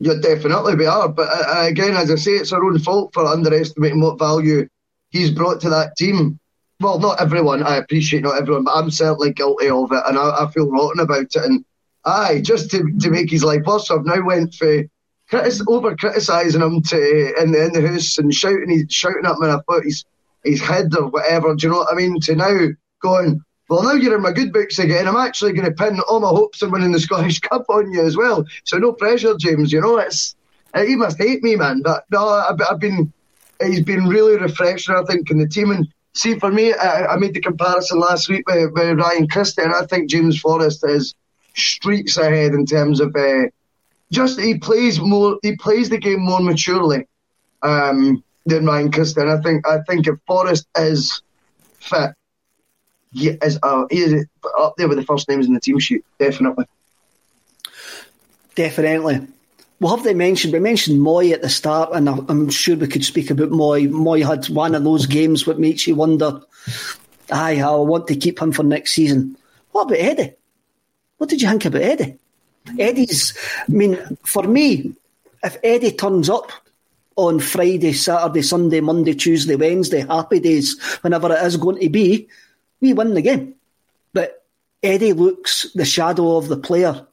Yeah, 0.00 0.14
definitely 0.20 0.74
we 0.74 0.86
are. 0.86 1.08
But 1.08 1.28
uh, 1.28 1.66
again, 1.66 1.94
as 1.94 2.10
I 2.10 2.16
say, 2.16 2.32
it's 2.32 2.52
our 2.52 2.64
own 2.64 2.78
fault 2.80 3.12
for 3.14 3.24
underestimating 3.24 4.00
what 4.00 4.18
value 4.18 4.68
he's 5.10 5.30
brought 5.30 5.60
to 5.60 5.70
that 5.70 5.96
team. 5.96 6.38
Well, 6.80 6.98
not 6.98 7.20
everyone. 7.20 7.62
I 7.62 7.76
appreciate 7.76 8.22
not 8.22 8.40
everyone, 8.40 8.64
but 8.64 8.74
I'm 8.74 8.90
certainly 8.90 9.32
guilty 9.32 9.68
of 9.68 9.90
it, 9.92 10.02
and 10.06 10.18
I, 10.18 10.44
I 10.44 10.50
feel 10.50 10.70
rotten 10.70 11.00
about 11.00 11.22
it. 11.22 11.36
And 11.36 11.64
aye, 12.04 12.40
just 12.42 12.70
to, 12.72 12.82
to 13.00 13.10
make 13.10 13.30
his 13.30 13.44
life 13.44 13.62
worse, 13.66 13.90
I've 13.90 14.04
now 14.04 14.24
went 14.24 14.54
for 14.54 14.84
critis- 15.30 15.64
over 15.68 15.96
criticising 15.96 16.62
him 16.62 16.82
to 16.82 17.42
in 17.42 17.52
the 17.52 17.64
in 17.66 17.72
the 17.72 17.88
house 17.88 18.18
and 18.18 18.32
shouting 18.34 18.70
he's 18.70 18.86
shouting 18.92 19.24
at 19.24 19.36
him 19.36 19.42
in 19.44 19.50
a 19.50 19.62
foot 19.64 19.84
his 19.84 20.04
his 20.44 20.60
head 20.60 20.94
or 20.96 21.08
whatever. 21.08 21.54
Do 21.54 21.66
you 21.66 21.72
know 21.72 21.78
what 21.78 21.92
I 21.92 21.96
mean? 21.96 22.20
To 22.20 22.36
now 22.36 22.68
going, 23.02 23.40
well, 23.68 23.82
now 23.82 23.92
you're 23.92 24.16
in 24.16 24.22
my 24.22 24.32
good 24.32 24.52
books 24.52 24.78
again. 24.78 25.06
I'm 25.06 25.16
actually 25.16 25.52
going 25.52 25.68
to 25.68 25.72
pin 25.72 26.00
all 26.08 26.20
my 26.20 26.28
hopes 26.28 26.62
of 26.62 26.70
winning 26.70 26.92
the 26.92 27.00
Scottish 27.00 27.38
Cup 27.40 27.66
on 27.68 27.92
you 27.92 28.04
as 28.04 28.16
well. 28.16 28.44
So 28.64 28.78
no 28.78 28.92
pressure, 28.92 29.34
James. 29.38 29.72
You 29.72 29.82
know, 29.82 29.98
it's 29.98 30.34
he 30.74 30.96
must 30.96 31.18
hate 31.18 31.42
me, 31.42 31.56
man. 31.56 31.82
But 31.82 32.04
no, 32.10 32.28
I've, 32.28 32.60
I've 32.70 32.80
been 32.80 33.12
he's 33.60 33.82
been 33.82 34.06
really 34.06 34.38
refreshing. 34.38 34.94
I 34.94 35.02
think 35.04 35.30
in 35.30 35.38
the 35.38 35.46
team 35.46 35.70
and 35.70 35.86
see 36.14 36.38
for 36.38 36.50
me, 36.50 36.72
I, 36.72 37.06
I 37.06 37.16
made 37.16 37.34
the 37.34 37.40
comparison 37.40 38.00
last 38.00 38.28
week 38.28 38.48
with, 38.48 38.72
with, 38.72 38.98
Ryan 38.98 39.28
Christie, 39.28 39.62
and 39.62 39.74
I 39.74 39.84
think 39.84 40.08
James 40.08 40.40
Forrest 40.40 40.84
is 40.86 41.14
streets 41.54 42.16
ahead 42.16 42.52
in 42.52 42.64
terms 42.64 43.00
of 43.00 43.14
uh, 43.14 43.44
just 44.10 44.40
he 44.40 44.56
plays 44.56 44.98
more. 44.98 45.38
He 45.42 45.56
plays 45.56 45.90
the 45.90 45.98
game 45.98 46.20
more 46.20 46.40
maturely 46.40 47.06
um, 47.62 48.24
than 48.46 48.64
Ryan 48.64 48.90
Christie. 48.90 49.20
And 49.20 49.30
I 49.30 49.42
think 49.42 49.68
I 49.68 49.80
think 49.86 50.06
if 50.06 50.14
Forrest 50.26 50.66
is 50.74 51.20
fit 51.80 52.14
he 53.12 53.28
is 53.28 53.58
uh, 53.62 53.86
he 53.90 53.98
is 53.98 54.26
up 54.58 54.74
there 54.76 54.88
with 54.88 54.98
the 54.98 55.04
first 55.04 55.28
names 55.28 55.46
in 55.46 55.54
the 55.54 55.60
team 55.60 55.78
sheet, 55.78 56.04
definitely. 56.18 56.66
Definitely. 58.54 59.26
We'll 59.80 59.94
have 59.94 60.04
they 60.04 60.14
mention, 60.14 60.50
we 60.50 60.58
mentioned 60.58 61.00
Moi 61.00 61.30
at 61.30 61.42
the 61.42 61.48
start, 61.48 61.90
and 61.92 62.08
I'm 62.08 62.50
sure 62.50 62.76
we 62.76 62.88
could 62.88 63.04
speak 63.04 63.30
about 63.30 63.52
Moi. 63.52 63.82
Moi 63.82 64.24
had 64.24 64.48
one 64.48 64.74
of 64.74 64.82
those 64.82 65.06
games 65.06 65.44
that 65.44 65.60
makes 65.60 65.86
you 65.86 65.94
wonder, 65.94 66.40
I 67.30 67.62
want 67.64 68.08
to 68.08 68.16
keep 68.16 68.42
him 68.42 68.50
for 68.50 68.64
next 68.64 68.94
season. 68.94 69.36
What 69.70 69.82
about 69.82 70.00
Eddie? 70.00 70.32
What 71.18 71.30
did 71.30 71.40
you 71.40 71.48
think 71.48 71.66
about 71.66 71.82
Eddie? 71.82 72.18
Eddie's, 72.78 73.38
I 73.68 73.72
mean, 73.72 73.96
for 74.24 74.42
me, 74.42 74.94
if 75.44 75.56
Eddie 75.62 75.92
turns 75.92 76.28
up 76.28 76.50
on 77.14 77.38
Friday, 77.38 77.92
Saturday, 77.92 78.42
Sunday, 78.42 78.80
Monday, 78.80 79.14
Tuesday, 79.14 79.54
Wednesday, 79.54 80.00
happy 80.00 80.40
days, 80.40 80.80
whenever 81.02 81.32
it 81.32 81.44
is 81.44 81.56
going 81.56 81.80
to 81.80 81.88
be, 81.88 82.28
we 82.80 82.92
win 82.92 83.14
the 83.14 83.22
game. 83.22 83.54
But 84.12 84.44
Eddie 84.82 85.12
looks 85.12 85.66
the 85.74 85.84
shadow 85.84 86.36
of 86.36 86.48
the 86.48 86.56
player 86.56 87.06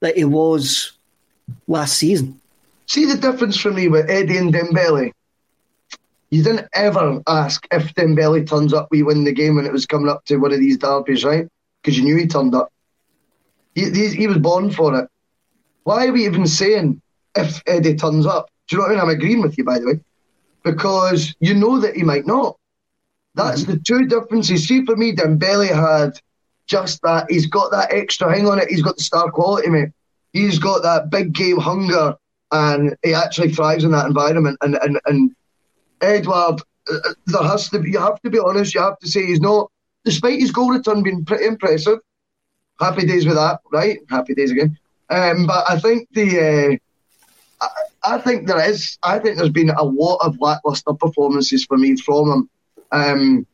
that 0.00 0.16
he 0.16 0.24
was 0.24 0.92
last 1.66 1.96
season. 1.96 2.40
See 2.86 3.04
the 3.04 3.16
difference 3.16 3.56
for 3.56 3.72
me 3.72 3.88
with 3.88 4.08
Eddie 4.08 4.36
and 4.36 4.54
Dembele? 4.54 5.12
You 6.30 6.42
didn't 6.42 6.68
ever 6.74 7.22
ask 7.26 7.66
if 7.70 7.94
Dembele 7.94 8.48
turns 8.48 8.72
up, 8.72 8.88
we 8.90 9.02
win 9.02 9.24
the 9.24 9.32
game 9.32 9.56
when 9.56 9.66
it 9.66 9.72
was 9.72 9.86
coming 9.86 10.08
up 10.08 10.24
to 10.26 10.36
one 10.36 10.52
of 10.52 10.60
these 10.60 10.76
derbies, 10.76 11.24
right? 11.24 11.48
Because 11.82 11.96
you 11.96 12.04
knew 12.04 12.16
he 12.16 12.26
turned 12.26 12.54
up. 12.54 12.72
He, 13.74 13.90
he, 13.90 14.08
he, 14.08 14.26
was 14.26 14.38
born 14.38 14.70
for 14.70 14.98
it. 14.98 15.08
Why 15.84 16.06
are 16.06 16.12
we 16.12 16.24
even 16.24 16.46
saying 16.46 17.00
if 17.36 17.62
Eddie 17.66 17.94
turns 17.94 18.26
up? 18.26 18.50
Do 18.68 18.76
you 18.76 18.82
know 18.82 18.88
what 18.88 18.90
I 18.90 18.94
mean? 18.94 19.02
I'm 19.02 19.16
agreeing 19.16 19.42
with 19.42 19.56
you, 19.56 19.64
by 19.64 19.78
the 19.78 19.86
way. 19.86 20.00
Because 20.64 21.34
you 21.38 21.54
know 21.54 21.78
that 21.78 21.94
he 21.94 22.02
might 22.02 22.26
not. 22.26 22.58
That's 23.36 23.62
mm-hmm. 23.62 23.72
the 23.72 23.78
two 23.78 24.06
differences. 24.06 24.66
See, 24.66 24.84
for 24.84 24.96
me, 24.96 25.14
Dembele 25.14 25.68
had 25.68 26.18
just 26.66 27.00
that 27.02 27.30
he's 27.30 27.46
got 27.46 27.70
that 27.70 27.92
extra 27.92 28.34
hang 28.34 28.48
on 28.48 28.58
it. 28.58 28.68
He's 28.68 28.82
got 28.82 28.96
the 28.96 29.02
star 29.02 29.30
quality, 29.30 29.68
mate. 29.68 29.90
He's 30.32 30.58
got 30.58 30.82
that 30.82 31.10
big 31.10 31.32
game 31.32 31.58
hunger, 31.58 32.16
and 32.50 32.96
he 33.04 33.14
actually 33.14 33.52
thrives 33.52 33.84
in 33.84 33.92
that 33.92 34.06
environment. 34.06 34.58
And 34.62 34.76
and 34.76 34.98
and 35.06 35.36
Edouard, 36.00 36.62
uh, 36.90 36.94
uh, 36.94 37.14
there 37.26 37.42
has 37.42 37.68
to 37.70 37.78
be. 37.78 37.90
You 37.90 37.98
have 38.00 38.20
to 38.22 38.30
be 38.30 38.38
honest. 38.38 38.74
You 38.74 38.80
have 38.80 38.98
to 39.00 39.08
say 39.08 39.26
he's 39.26 39.40
not, 39.40 39.70
despite 40.04 40.40
his 40.40 40.50
goal 40.50 40.70
return 40.70 41.02
being 41.02 41.24
pretty 41.24 41.44
impressive. 41.44 41.98
Happy 42.80 43.06
days 43.06 43.26
with 43.26 43.36
that, 43.36 43.60
right? 43.70 43.98
Happy 44.10 44.34
days 44.34 44.50
again. 44.50 44.78
Um, 45.10 45.46
but 45.46 45.64
I 45.68 45.78
think 45.78 46.08
the. 46.12 46.80
Uh, 47.60 47.64
I, 47.64 48.14
I 48.14 48.18
think 48.18 48.46
there 48.46 48.66
is. 48.66 48.98
I 49.02 49.18
think 49.18 49.36
there's 49.36 49.50
been 49.50 49.70
a 49.70 49.82
lot 49.82 50.16
of 50.16 50.40
lackluster 50.40 50.94
performances 50.94 51.64
for 51.66 51.76
me 51.76 51.96
from 51.96 52.30
him. 52.30 52.50
Um, 52.92 53.46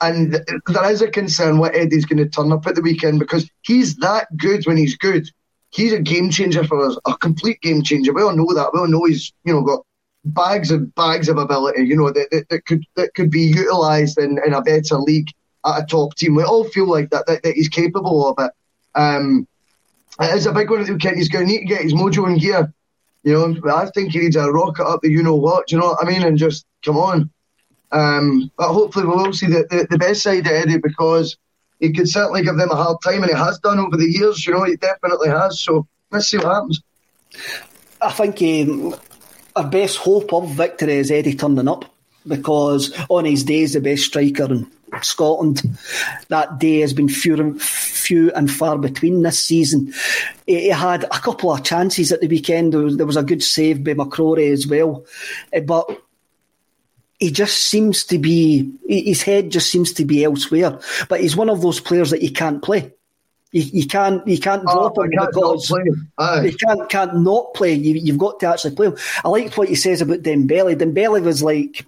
and 0.00 0.32
there 0.66 0.90
is 0.90 1.02
a 1.02 1.10
concern 1.10 1.58
what 1.58 1.74
Eddie's 1.74 2.06
going 2.06 2.18
to 2.18 2.28
turn 2.28 2.52
up 2.52 2.66
at 2.66 2.74
the 2.74 2.82
weekend 2.82 3.18
because 3.18 3.48
he's 3.62 3.96
that 3.96 4.34
good 4.36 4.66
when 4.66 4.76
he's 4.76 4.96
good. 4.96 5.28
He's 5.70 5.92
a 5.92 6.00
game 6.00 6.30
changer 6.30 6.64
for 6.64 6.84
us, 6.84 6.98
a 7.06 7.16
complete 7.16 7.60
game 7.60 7.82
changer. 7.82 8.12
We 8.12 8.22
all 8.22 8.34
know 8.34 8.52
that. 8.54 8.70
We 8.72 8.80
all 8.80 8.88
know 8.88 9.04
he's 9.04 9.32
you 9.44 9.52
know 9.52 9.62
got 9.62 9.84
bags 10.24 10.70
and 10.70 10.94
bags 10.94 11.28
of 11.28 11.38
ability. 11.38 11.84
You 11.84 11.96
know 11.96 12.10
that, 12.10 12.28
that, 12.30 12.48
that 12.48 12.66
could 12.66 12.84
that 12.96 13.14
could 13.14 13.30
be 13.30 13.42
utilised 13.42 14.18
in, 14.18 14.38
in 14.44 14.54
a 14.54 14.62
better 14.62 14.96
league 14.96 15.30
at 15.66 15.82
a 15.82 15.86
top 15.86 16.14
team. 16.16 16.34
We 16.34 16.44
all 16.44 16.64
feel 16.64 16.88
like 16.88 17.10
that 17.10 17.26
that, 17.26 17.42
that 17.42 17.54
he's 17.54 17.68
capable 17.68 18.28
of 18.28 18.44
it. 18.44 18.52
Um, 18.94 19.46
it 20.20 20.34
is 20.34 20.46
a 20.46 20.52
big 20.52 20.70
one. 20.70 20.80
at 20.80 20.86
the 20.86 20.94
weekend. 20.94 21.16
He's 21.16 21.28
going 21.28 21.46
to 21.46 21.52
need 21.52 21.60
to 21.60 21.66
get 21.66 21.82
his 21.82 21.94
mojo 21.94 22.26
in 22.26 22.38
gear. 22.38 22.72
You 23.22 23.34
know, 23.34 23.72
I 23.72 23.86
think 23.90 24.12
he 24.12 24.20
needs 24.20 24.36
a 24.36 24.50
rocket 24.50 24.86
up 24.86 25.02
the 25.02 25.10
you 25.10 25.22
know 25.22 25.36
what. 25.36 25.70
You 25.70 25.78
know 25.78 25.88
what 25.88 26.02
I 26.02 26.10
mean? 26.10 26.22
And 26.22 26.38
just 26.38 26.66
come 26.84 26.96
on. 26.96 27.30
Um, 27.92 28.50
but 28.56 28.72
hopefully 28.72 29.06
we 29.06 29.14
will 29.14 29.32
see 29.32 29.46
the, 29.46 29.66
the, 29.68 29.86
the, 29.90 29.98
best 29.98 30.22
side 30.22 30.46
of 30.46 30.52
Eddie 30.52 30.78
because 30.78 31.36
he 31.80 31.92
could 31.92 32.08
certainly 32.08 32.42
give 32.44 32.56
them 32.56 32.70
a 32.70 32.76
hard 32.76 32.98
time 33.02 33.22
and 33.22 33.32
he 33.32 33.36
has 33.36 33.58
done 33.58 33.80
over 33.80 33.96
the 33.96 34.08
years, 34.08 34.46
you 34.46 34.52
know, 34.52 34.62
he 34.62 34.76
definitely 34.76 35.28
has. 35.28 35.60
So 35.60 35.88
let's 36.12 36.28
see 36.28 36.36
what 36.36 36.54
happens. 36.54 36.82
I 38.00 38.12
think 38.12 38.68
um, 38.70 38.94
our 39.56 39.68
best 39.68 39.96
hope 39.96 40.32
of 40.32 40.50
victory 40.50 40.94
is 40.94 41.10
Eddie 41.10 41.34
turning 41.34 41.66
up 41.66 41.84
because 42.26 42.96
on 43.08 43.24
his 43.24 43.44
day 43.44 43.66
the 43.66 43.80
best 43.80 44.04
striker 44.04 44.44
in 44.44 44.70
Scotland. 45.02 45.62
That 46.28 46.58
day 46.58 46.80
has 46.80 46.92
been 46.92 47.08
few 47.08 47.34
and, 47.40 47.60
few 47.60 48.32
and 48.32 48.50
far 48.50 48.78
between 48.78 49.22
this 49.22 49.44
season. 49.44 49.92
He 50.46 50.68
had 50.68 51.04
a 51.04 51.08
couple 51.08 51.52
of 51.52 51.64
chances 51.64 52.12
at 52.12 52.20
the 52.20 52.28
weekend. 52.28 52.72
There 52.72 53.06
was, 53.06 53.16
a 53.16 53.22
good 53.22 53.42
save 53.42 53.84
by 53.84 53.94
McCrorie 53.94 54.52
as 54.52 54.66
well. 54.66 55.04
Eh, 55.52 55.60
but 55.60 56.02
he 57.20 57.30
just 57.30 57.66
seems 57.66 58.04
to 58.04 58.18
be 58.18 58.72
his 58.88 59.22
head 59.22 59.50
just 59.50 59.70
seems 59.70 59.92
to 59.92 60.04
be 60.06 60.24
elsewhere. 60.24 60.80
But 61.08 61.20
he's 61.20 61.36
one 61.36 61.50
of 61.50 61.60
those 61.60 61.78
players 61.78 62.10
that 62.10 62.22
you 62.22 62.32
can't 62.32 62.62
play. 62.62 62.92
You, 63.52 63.62
you 63.62 63.86
can't 63.86 64.26
you 64.26 64.38
can't 64.38 64.64
oh, 64.66 64.72
drop 64.72 64.98
him 64.98 65.10
can't 65.10 65.34
because 65.34 65.70
you 65.70 66.56
can't 66.56 66.88
can't 66.88 67.20
not 67.20 67.52
play. 67.54 67.74
You, 67.74 68.12
have 68.12 68.18
got 68.18 68.40
to 68.40 68.46
actually 68.46 68.74
play 68.74 68.86
him. 68.88 68.96
I 69.24 69.28
liked 69.28 69.58
what 69.58 69.68
he 69.68 69.74
says 69.74 70.00
about 70.00 70.22
Dembele. 70.22 70.76
Dembele 70.76 71.22
was 71.22 71.42
like 71.42 71.84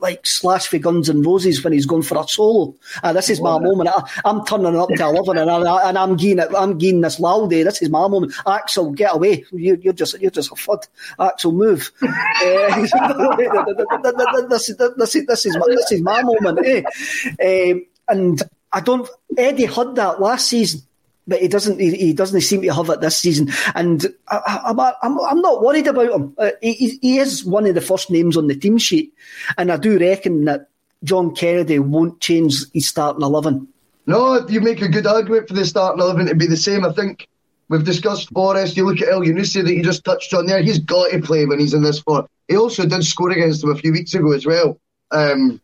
like 0.00 0.26
Slash 0.26 0.66
for 0.66 0.78
Guns 0.78 1.08
and 1.08 1.24
Roses 1.24 1.62
when 1.62 1.72
he's 1.72 1.86
going 1.86 2.02
for 2.02 2.18
a 2.18 2.26
solo. 2.26 2.74
Uh, 3.02 3.12
this 3.12 3.30
is 3.30 3.40
my 3.40 3.58
moment. 3.58 3.90
I, 3.90 4.28
am 4.28 4.44
turning 4.44 4.76
up 4.76 4.88
to 4.88 5.04
11 5.04 5.38
and, 5.38 5.50
I, 5.50 5.88
and 5.88 5.98
I'm 5.98 6.16
getting 6.16 6.38
it, 6.38 6.48
I'm 6.56 6.78
getting 6.78 7.00
this 7.00 7.20
loudy. 7.20 7.62
This 7.62 7.82
is 7.82 7.90
my 7.90 8.06
moment. 8.08 8.32
Axl, 8.46 8.94
get 8.94 9.14
away. 9.14 9.44
You, 9.52 9.78
are 9.86 9.92
just 9.92 10.20
you're 10.20 10.30
just 10.30 10.52
a 10.52 10.54
fud. 10.54 10.86
Axl, 11.18 11.52
move. 11.52 11.92
uh, 12.02 12.80
this, 14.48 14.66
this, 14.76 14.76
this, 14.76 15.26
this, 15.26 15.46
is 15.46 15.56
my, 15.56 15.66
this 15.68 15.92
is 15.92 16.02
my 16.02 16.22
moment. 16.22 16.58
Eh? 16.66 17.72
Um, 17.72 17.86
and 18.08 18.42
I 18.72 18.80
don't. 18.80 19.08
Eddie 19.36 19.66
had 19.66 19.94
that 19.96 20.20
last 20.20 20.48
season 20.48 20.82
but 21.26 21.40
he 21.40 21.48
doesn't. 21.48 21.80
He, 21.80 21.96
he, 21.96 22.12
doesn't 22.12 22.40
seem 22.42 22.62
to 22.62 22.72
have 22.72 22.88
it 22.88 23.00
this 23.00 23.16
season, 23.16 23.50
and 23.74 24.06
I, 24.28 24.60
am 24.66 24.80
I'm, 24.80 25.20
I'm 25.20 25.40
not 25.40 25.62
worried 25.62 25.86
about 25.86 26.12
him. 26.12 26.34
Uh, 26.38 26.50
he, 26.62 26.98
he 27.02 27.18
is 27.18 27.44
one 27.44 27.66
of 27.66 27.74
the 27.74 27.80
first 27.80 28.10
names 28.10 28.36
on 28.36 28.46
the 28.46 28.54
team 28.54 28.78
sheet, 28.78 29.12
and 29.58 29.72
I 29.72 29.76
do 29.76 29.98
reckon 29.98 30.44
that 30.44 30.68
John 31.04 31.34
Kennedy 31.34 31.78
won't 31.78 32.20
change 32.20 32.70
his 32.72 32.88
starting 32.88 33.22
eleven. 33.22 33.68
No, 34.06 34.46
you 34.48 34.60
make 34.60 34.82
a 34.82 34.88
good 34.88 35.06
argument 35.06 35.48
for 35.48 35.54
the 35.54 35.66
starting 35.66 36.00
eleven 36.00 36.26
to 36.26 36.34
be 36.34 36.46
the 36.46 36.56
same. 36.56 36.84
I 36.84 36.92
think 36.92 37.28
we've 37.68 37.84
discussed 37.84 38.30
Forrest. 38.30 38.76
You 38.76 38.86
look 38.86 39.00
at 39.00 39.08
Elyounoussi 39.08 39.64
that 39.64 39.74
you 39.74 39.82
just 39.82 40.04
touched 40.04 40.32
on 40.32 40.46
there. 40.46 40.62
He's 40.62 40.78
got 40.78 41.10
to 41.10 41.20
play 41.20 41.46
when 41.46 41.58
he's 41.58 41.74
in 41.74 41.82
this 41.82 42.00
form. 42.00 42.26
He 42.48 42.56
also 42.56 42.86
did 42.86 43.04
score 43.04 43.30
against 43.30 43.62
them 43.62 43.70
a 43.70 43.76
few 43.76 43.92
weeks 43.92 44.14
ago 44.14 44.32
as 44.32 44.46
well. 44.46 44.78
Um, 45.10 45.60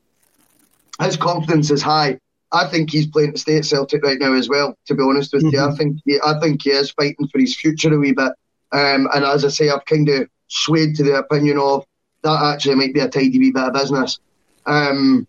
his 1.01 1.17
confidence 1.17 1.71
is 1.71 1.83
high. 1.83 2.19
I 2.53 2.67
think 2.69 2.91
he's 2.91 3.07
playing 3.07 3.33
to 3.33 3.39
stay 3.39 3.57
at 3.57 3.65
Celtic 3.65 4.05
right 4.05 4.19
now 4.19 4.35
as 4.35 4.49
well. 4.49 4.77
To 4.87 4.95
be 4.95 5.03
honest 5.03 5.33
with 5.33 5.45
mm-hmm. 5.45 5.55
you, 5.55 5.61
I 5.61 5.67
mm-hmm. 5.69 5.77
think 5.77 6.01
he, 6.05 6.21
I 6.25 6.39
think 6.39 6.63
he 6.63 6.71
is 6.71 6.91
fighting 6.91 7.27
for 7.29 7.39
his 7.39 7.57
future 7.57 7.95
a 7.95 7.99
wee 7.99 8.13
bit. 8.13 8.33
Um, 8.73 9.09
and 9.15 9.25
as 9.25 9.45
I 9.45 9.49
say, 9.49 9.71
I've 9.71 9.85
kind 9.85 10.09
of 10.09 10.29
swayed 10.49 10.97
to 10.97 11.03
the 11.03 11.17
opinion 11.17 11.59
of 11.59 11.85
that 12.23 12.55
actually 12.55 12.75
might 12.77 12.95
be 12.95 13.01
a 13.01 13.09
tidy 13.09 13.39
wee 13.39 13.53
bit 13.53 13.65
of 13.65 13.73
business. 13.73 14.19
Um, 14.67 15.27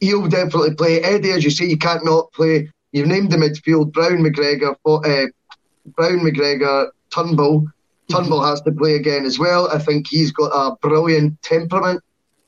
he'll 0.00 0.28
definitely 0.28 0.74
play. 0.74 1.02
Eddie, 1.02 1.32
as 1.32 1.44
you 1.44 1.50
say, 1.50 1.66
you 1.66 1.78
can't 1.78 2.04
not 2.04 2.32
play. 2.32 2.70
You've 2.92 3.08
named 3.08 3.30
the 3.30 3.36
midfield: 3.36 3.92
Brown, 3.92 4.18
McGregor, 4.18 4.76
uh, 4.86 5.26
Brown, 5.86 6.20
McGregor, 6.20 6.88
Turnbull. 7.10 7.66
Turnbull 8.10 8.44
has 8.44 8.60
to 8.62 8.72
play 8.72 8.96
again 8.96 9.24
as 9.24 9.38
well. 9.38 9.70
I 9.70 9.78
think 9.78 10.08
he's 10.08 10.32
got 10.32 10.48
a 10.48 10.76
brilliant 10.76 11.40
temperament. 11.42 12.02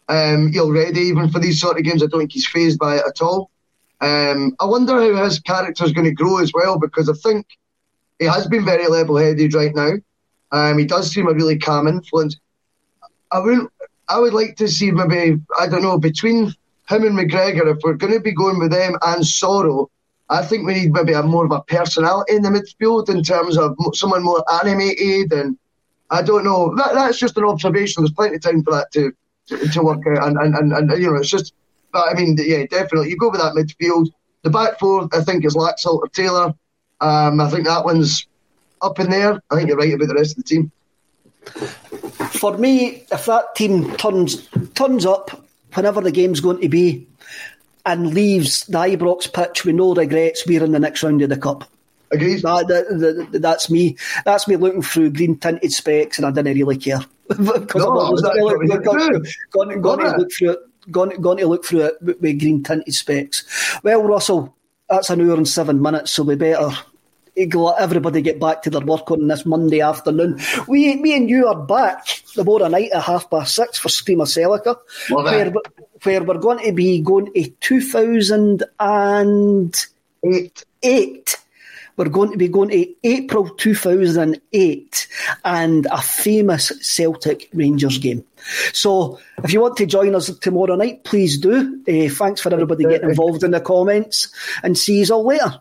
Um, 0.09 0.53
ready 0.53 1.01
even 1.01 1.31
for 1.31 1.39
these 1.39 1.61
sort 1.61 1.79
of 1.79 1.85
games, 1.85 2.03
I 2.03 2.07
don't 2.07 2.21
think 2.21 2.33
he's 2.33 2.47
phased 2.47 2.79
by 2.79 2.97
it 2.97 3.05
at 3.07 3.23
all. 3.23 3.51
Um, 4.03 4.57
I 4.59 4.65
wonder 4.65 4.95
how 4.95 5.25
his 5.25 5.39
character 5.39 5.85
is 5.85 5.93
going 5.93 6.07
to 6.07 6.13
grow 6.13 6.39
as 6.39 6.53
well 6.53 6.77
because 6.77 7.09
I 7.09 7.13
think 7.23 7.47
he 8.19 8.25
has 8.25 8.49
been 8.49 8.65
very 8.65 8.89
level-headed 8.89 9.55
right 9.55 9.75
now. 9.75 9.93
Um, 10.51 10.77
he 10.79 10.85
does 10.85 11.13
seem 11.13 11.29
a 11.29 11.33
really 11.33 11.57
calm 11.57 11.87
influence. 11.87 12.37
I 13.31 13.39
would 13.39 13.69
I 14.09 14.19
would 14.19 14.35
like 14.35 14.57
to 14.57 14.69
see 14.69 14.91
maybe 14.91 15.41
I 15.59 15.69
don't 15.69 15.83
know 15.83 15.99
between 15.99 16.47
him 16.89 17.05
and 17.05 17.17
McGregor 17.17 17.75
if 17.75 17.79
we're 17.83 17.95
going 17.95 18.13
to 18.13 18.21
be 18.21 18.33
going 18.33 18.59
with 18.59 18.73
them 18.73 18.97
and 19.03 19.23
Soro. 19.23 19.89
I 20.29 20.43
think 20.43 20.67
we 20.67 20.75
need 20.75 20.93
maybe 20.93 21.13
a 21.13 21.23
more 21.23 21.47
of 21.47 21.53
a 21.53 21.63
personality 21.63 22.35
in 22.35 22.43
the 22.43 22.49
midfield 22.49 23.09
in 23.09 23.23
terms 23.23 23.57
of 23.57 23.77
someone 23.95 24.25
more 24.25 24.45
animated 24.61 25.33
and 25.33 25.57
I 26.11 26.23
don't 26.23 26.45
know. 26.45 26.75
That, 26.77 26.95
that's 26.95 27.19
just 27.19 27.37
an 27.39 27.45
observation. 27.45 28.03
There's 28.03 28.13
plenty 28.13 28.37
of 28.37 28.43
time 28.43 28.65
for 28.65 28.73
that 28.73 28.93
to 28.93 29.13
to, 29.47 29.69
to 29.69 29.83
work 29.83 30.07
out 30.07 30.27
and, 30.27 30.37
and, 30.39 30.55
and, 30.55 30.73
and 30.73 31.03
you 31.03 31.11
know 31.11 31.17
it's 31.17 31.31
just 31.31 31.55
but 31.93 32.09
I 32.09 32.15
mean, 32.15 32.37
yeah, 32.39 32.67
definitely. 32.67 33.11
You 33.11 33.17
go 33.17 33.31
with 33.31 33.41
that 33.41 33.55
midfield. 33.55 34.11
The 34.43 34.51
back 34.51 34.79
four, 34.79 35.09
I 35.13 35.21
think, 35.21 35.45
is 35.45 35.55
Laxalt 35.55 36.01
or 36.01 36.09
Taylor. 36.09 36.55
Um, 37.01 37.41
I 37.41 37.51
think 37.51 37.67
that 37.67 37.85
one's 37.85 38.27
up 38.81 38.99
in 38.99 39.11
there. 39.11 39.41
I 39.51 39.57
think 39.57 39.69
you're 39.69 39.77
right 39.77 39.95
about 39.95 40.09
the 40.09 40.15
rest 40.15 40.39
of 40.39 40.45
the 40.45 40.49
team. 40.49 40.73
For 42.31 42.57
me, 42.57 43.05
if 43.11 43.27
that 43.27 43.55
team 43.55 43.95
turns 43.97 44.49
turns 44.75 45.07
up 45.07 45.45
whenever 45.75 46.01
the 46.01 46.11
game's 46.11 46.41
going 46.41 46.61
to 46.61 46.69
be 46.69 47.07
and 47.85 48.15
leaves 48.15 48.65
the 48.67 48.79
Ibrox 48.79 49.33
pitch 49.33 49.65
with 49.65 49.75
no 49.75 49.95
regrets, 49.95 50.47
we're 50.47 50.65
in 50.65 50.73
the 50.73 50.79
next 50.79 51.03
round 51.03 51.23
of 51.23 51.31
the 51.31 51.37
cup. 51.37 51.65
Agreed. 52.13 52.43
That, 52.43 52.69
that, 52.69 53.31
that, 53.33 53.43
that's 53.43 53.71
me. 53.71 53.97
That's 54.25 54.47
me 54.47 54.57
looking 54.57 54.83
through 54.83 55.11
green 55.11 55.39
tinted 55.39 55.73
specs, 55.73 56.19
and 56.19 56.27
I 56.27 56.31
didn't 56.31 56.55
really 56.55 56.77
care 56.77 57.01
because 57.29 57.75
no, 57.75 57.99
I 57.99 58.11
was 58.11 58.23
going, 58.23 58.69
going, 59.53 59.81
going 59.81 59.99
to 59.99 60.17
look 60.19 60.31
through 60.33 60.51
it 60.51 60.59
going, 60.91 61.21
going 61.21 61.39
to 61.39 61.47
look 61.47 61.65
through 61.65 61.87
it 61.87 62.03
with, 62.03 62.21
with 62.21 62.41
green 62.41 62.63
tinted 62.63 62.95
specs. 62.95 63.45
Well, 63.83 64.03
Russell, 64.03 64.55
that's 64.89 65.11
an 65.11 65.21
hour 65.21 65.37
and 65.37 65.49
seven 65.49 65.81
minutes, 65.81 66.13
so 66.13 66.23
we 66.23 66.37
better 66.37 66.71
let 67.37 67.81
everybody 67.81 68.21
get 68.21 68.39
back 68.39 68.61
to 68.63 68.71
their 68.71 68.83
work 68.83 69.11
on 69.11 69.27
this 69.27 69.47
Monday 69.47 69.81
afternoon. 69.81 70.39
We, 70.69 70.95
me 70.97 71.17
and 71.17 71.31
you 71.31 71.47
are 71.47 71.67
back 71.67 72.05
tomorrow 72.35 72.69
night 72.69 72.91
at 72.93 73.03
half 73.03 73.31
past 73.31 73.55
six 73.55 73.79
for 73.79 73.89
Scream 73.89 74.21
of 74.21 74.29
Celica, 74.29 74.77
where, 75.09 75.51
where 76.03 76.23
we're 76.23 76.39
going 76.39 76.63
to 76.65 76.73
be 76.73 77.01
going 77.01 77.33
to 77.33 77.49
2008. 77.61 79.87
Eight. 80.85 81.37
We're 82.03 82.09
going 82.09 82.33
to 82.33 82.37
be 82.37 82.49
going 82.49 82.71
to 82.71 82.95
April 83.05 83.49
2008 83.49 85.09
and 85.45 85.87
a 85.87 86.03
famous 86.03 86.73
Celtic 86.81 87.49
Rangers 87.53 87.99
game. 87.99 88.25
So 88.73 89.21
if 89.45 89.53
you 89.53 89.61
want 89.61 89.77
to 89.77 89.87
join 89.87 90.17
us 90.17 90.37
tomorrow 90.41 90.75
night, 90.75 91.05
please 91.05 91.39
do. 91.39 91.81
Uh, 91.87 92.13
thanks 92.13 92.41
for 92.41 92.53
everybody 92.53 92.87
getting 92.87 93.11
involved 93.11 93.45
in 93.45 93.53
the 93.53 93.61
comments 93.61 94.35
and 94.65 94.77
see 94.77 95.01
you 95.01 95.15
all 95.15 95.25
later. 95.25 95.61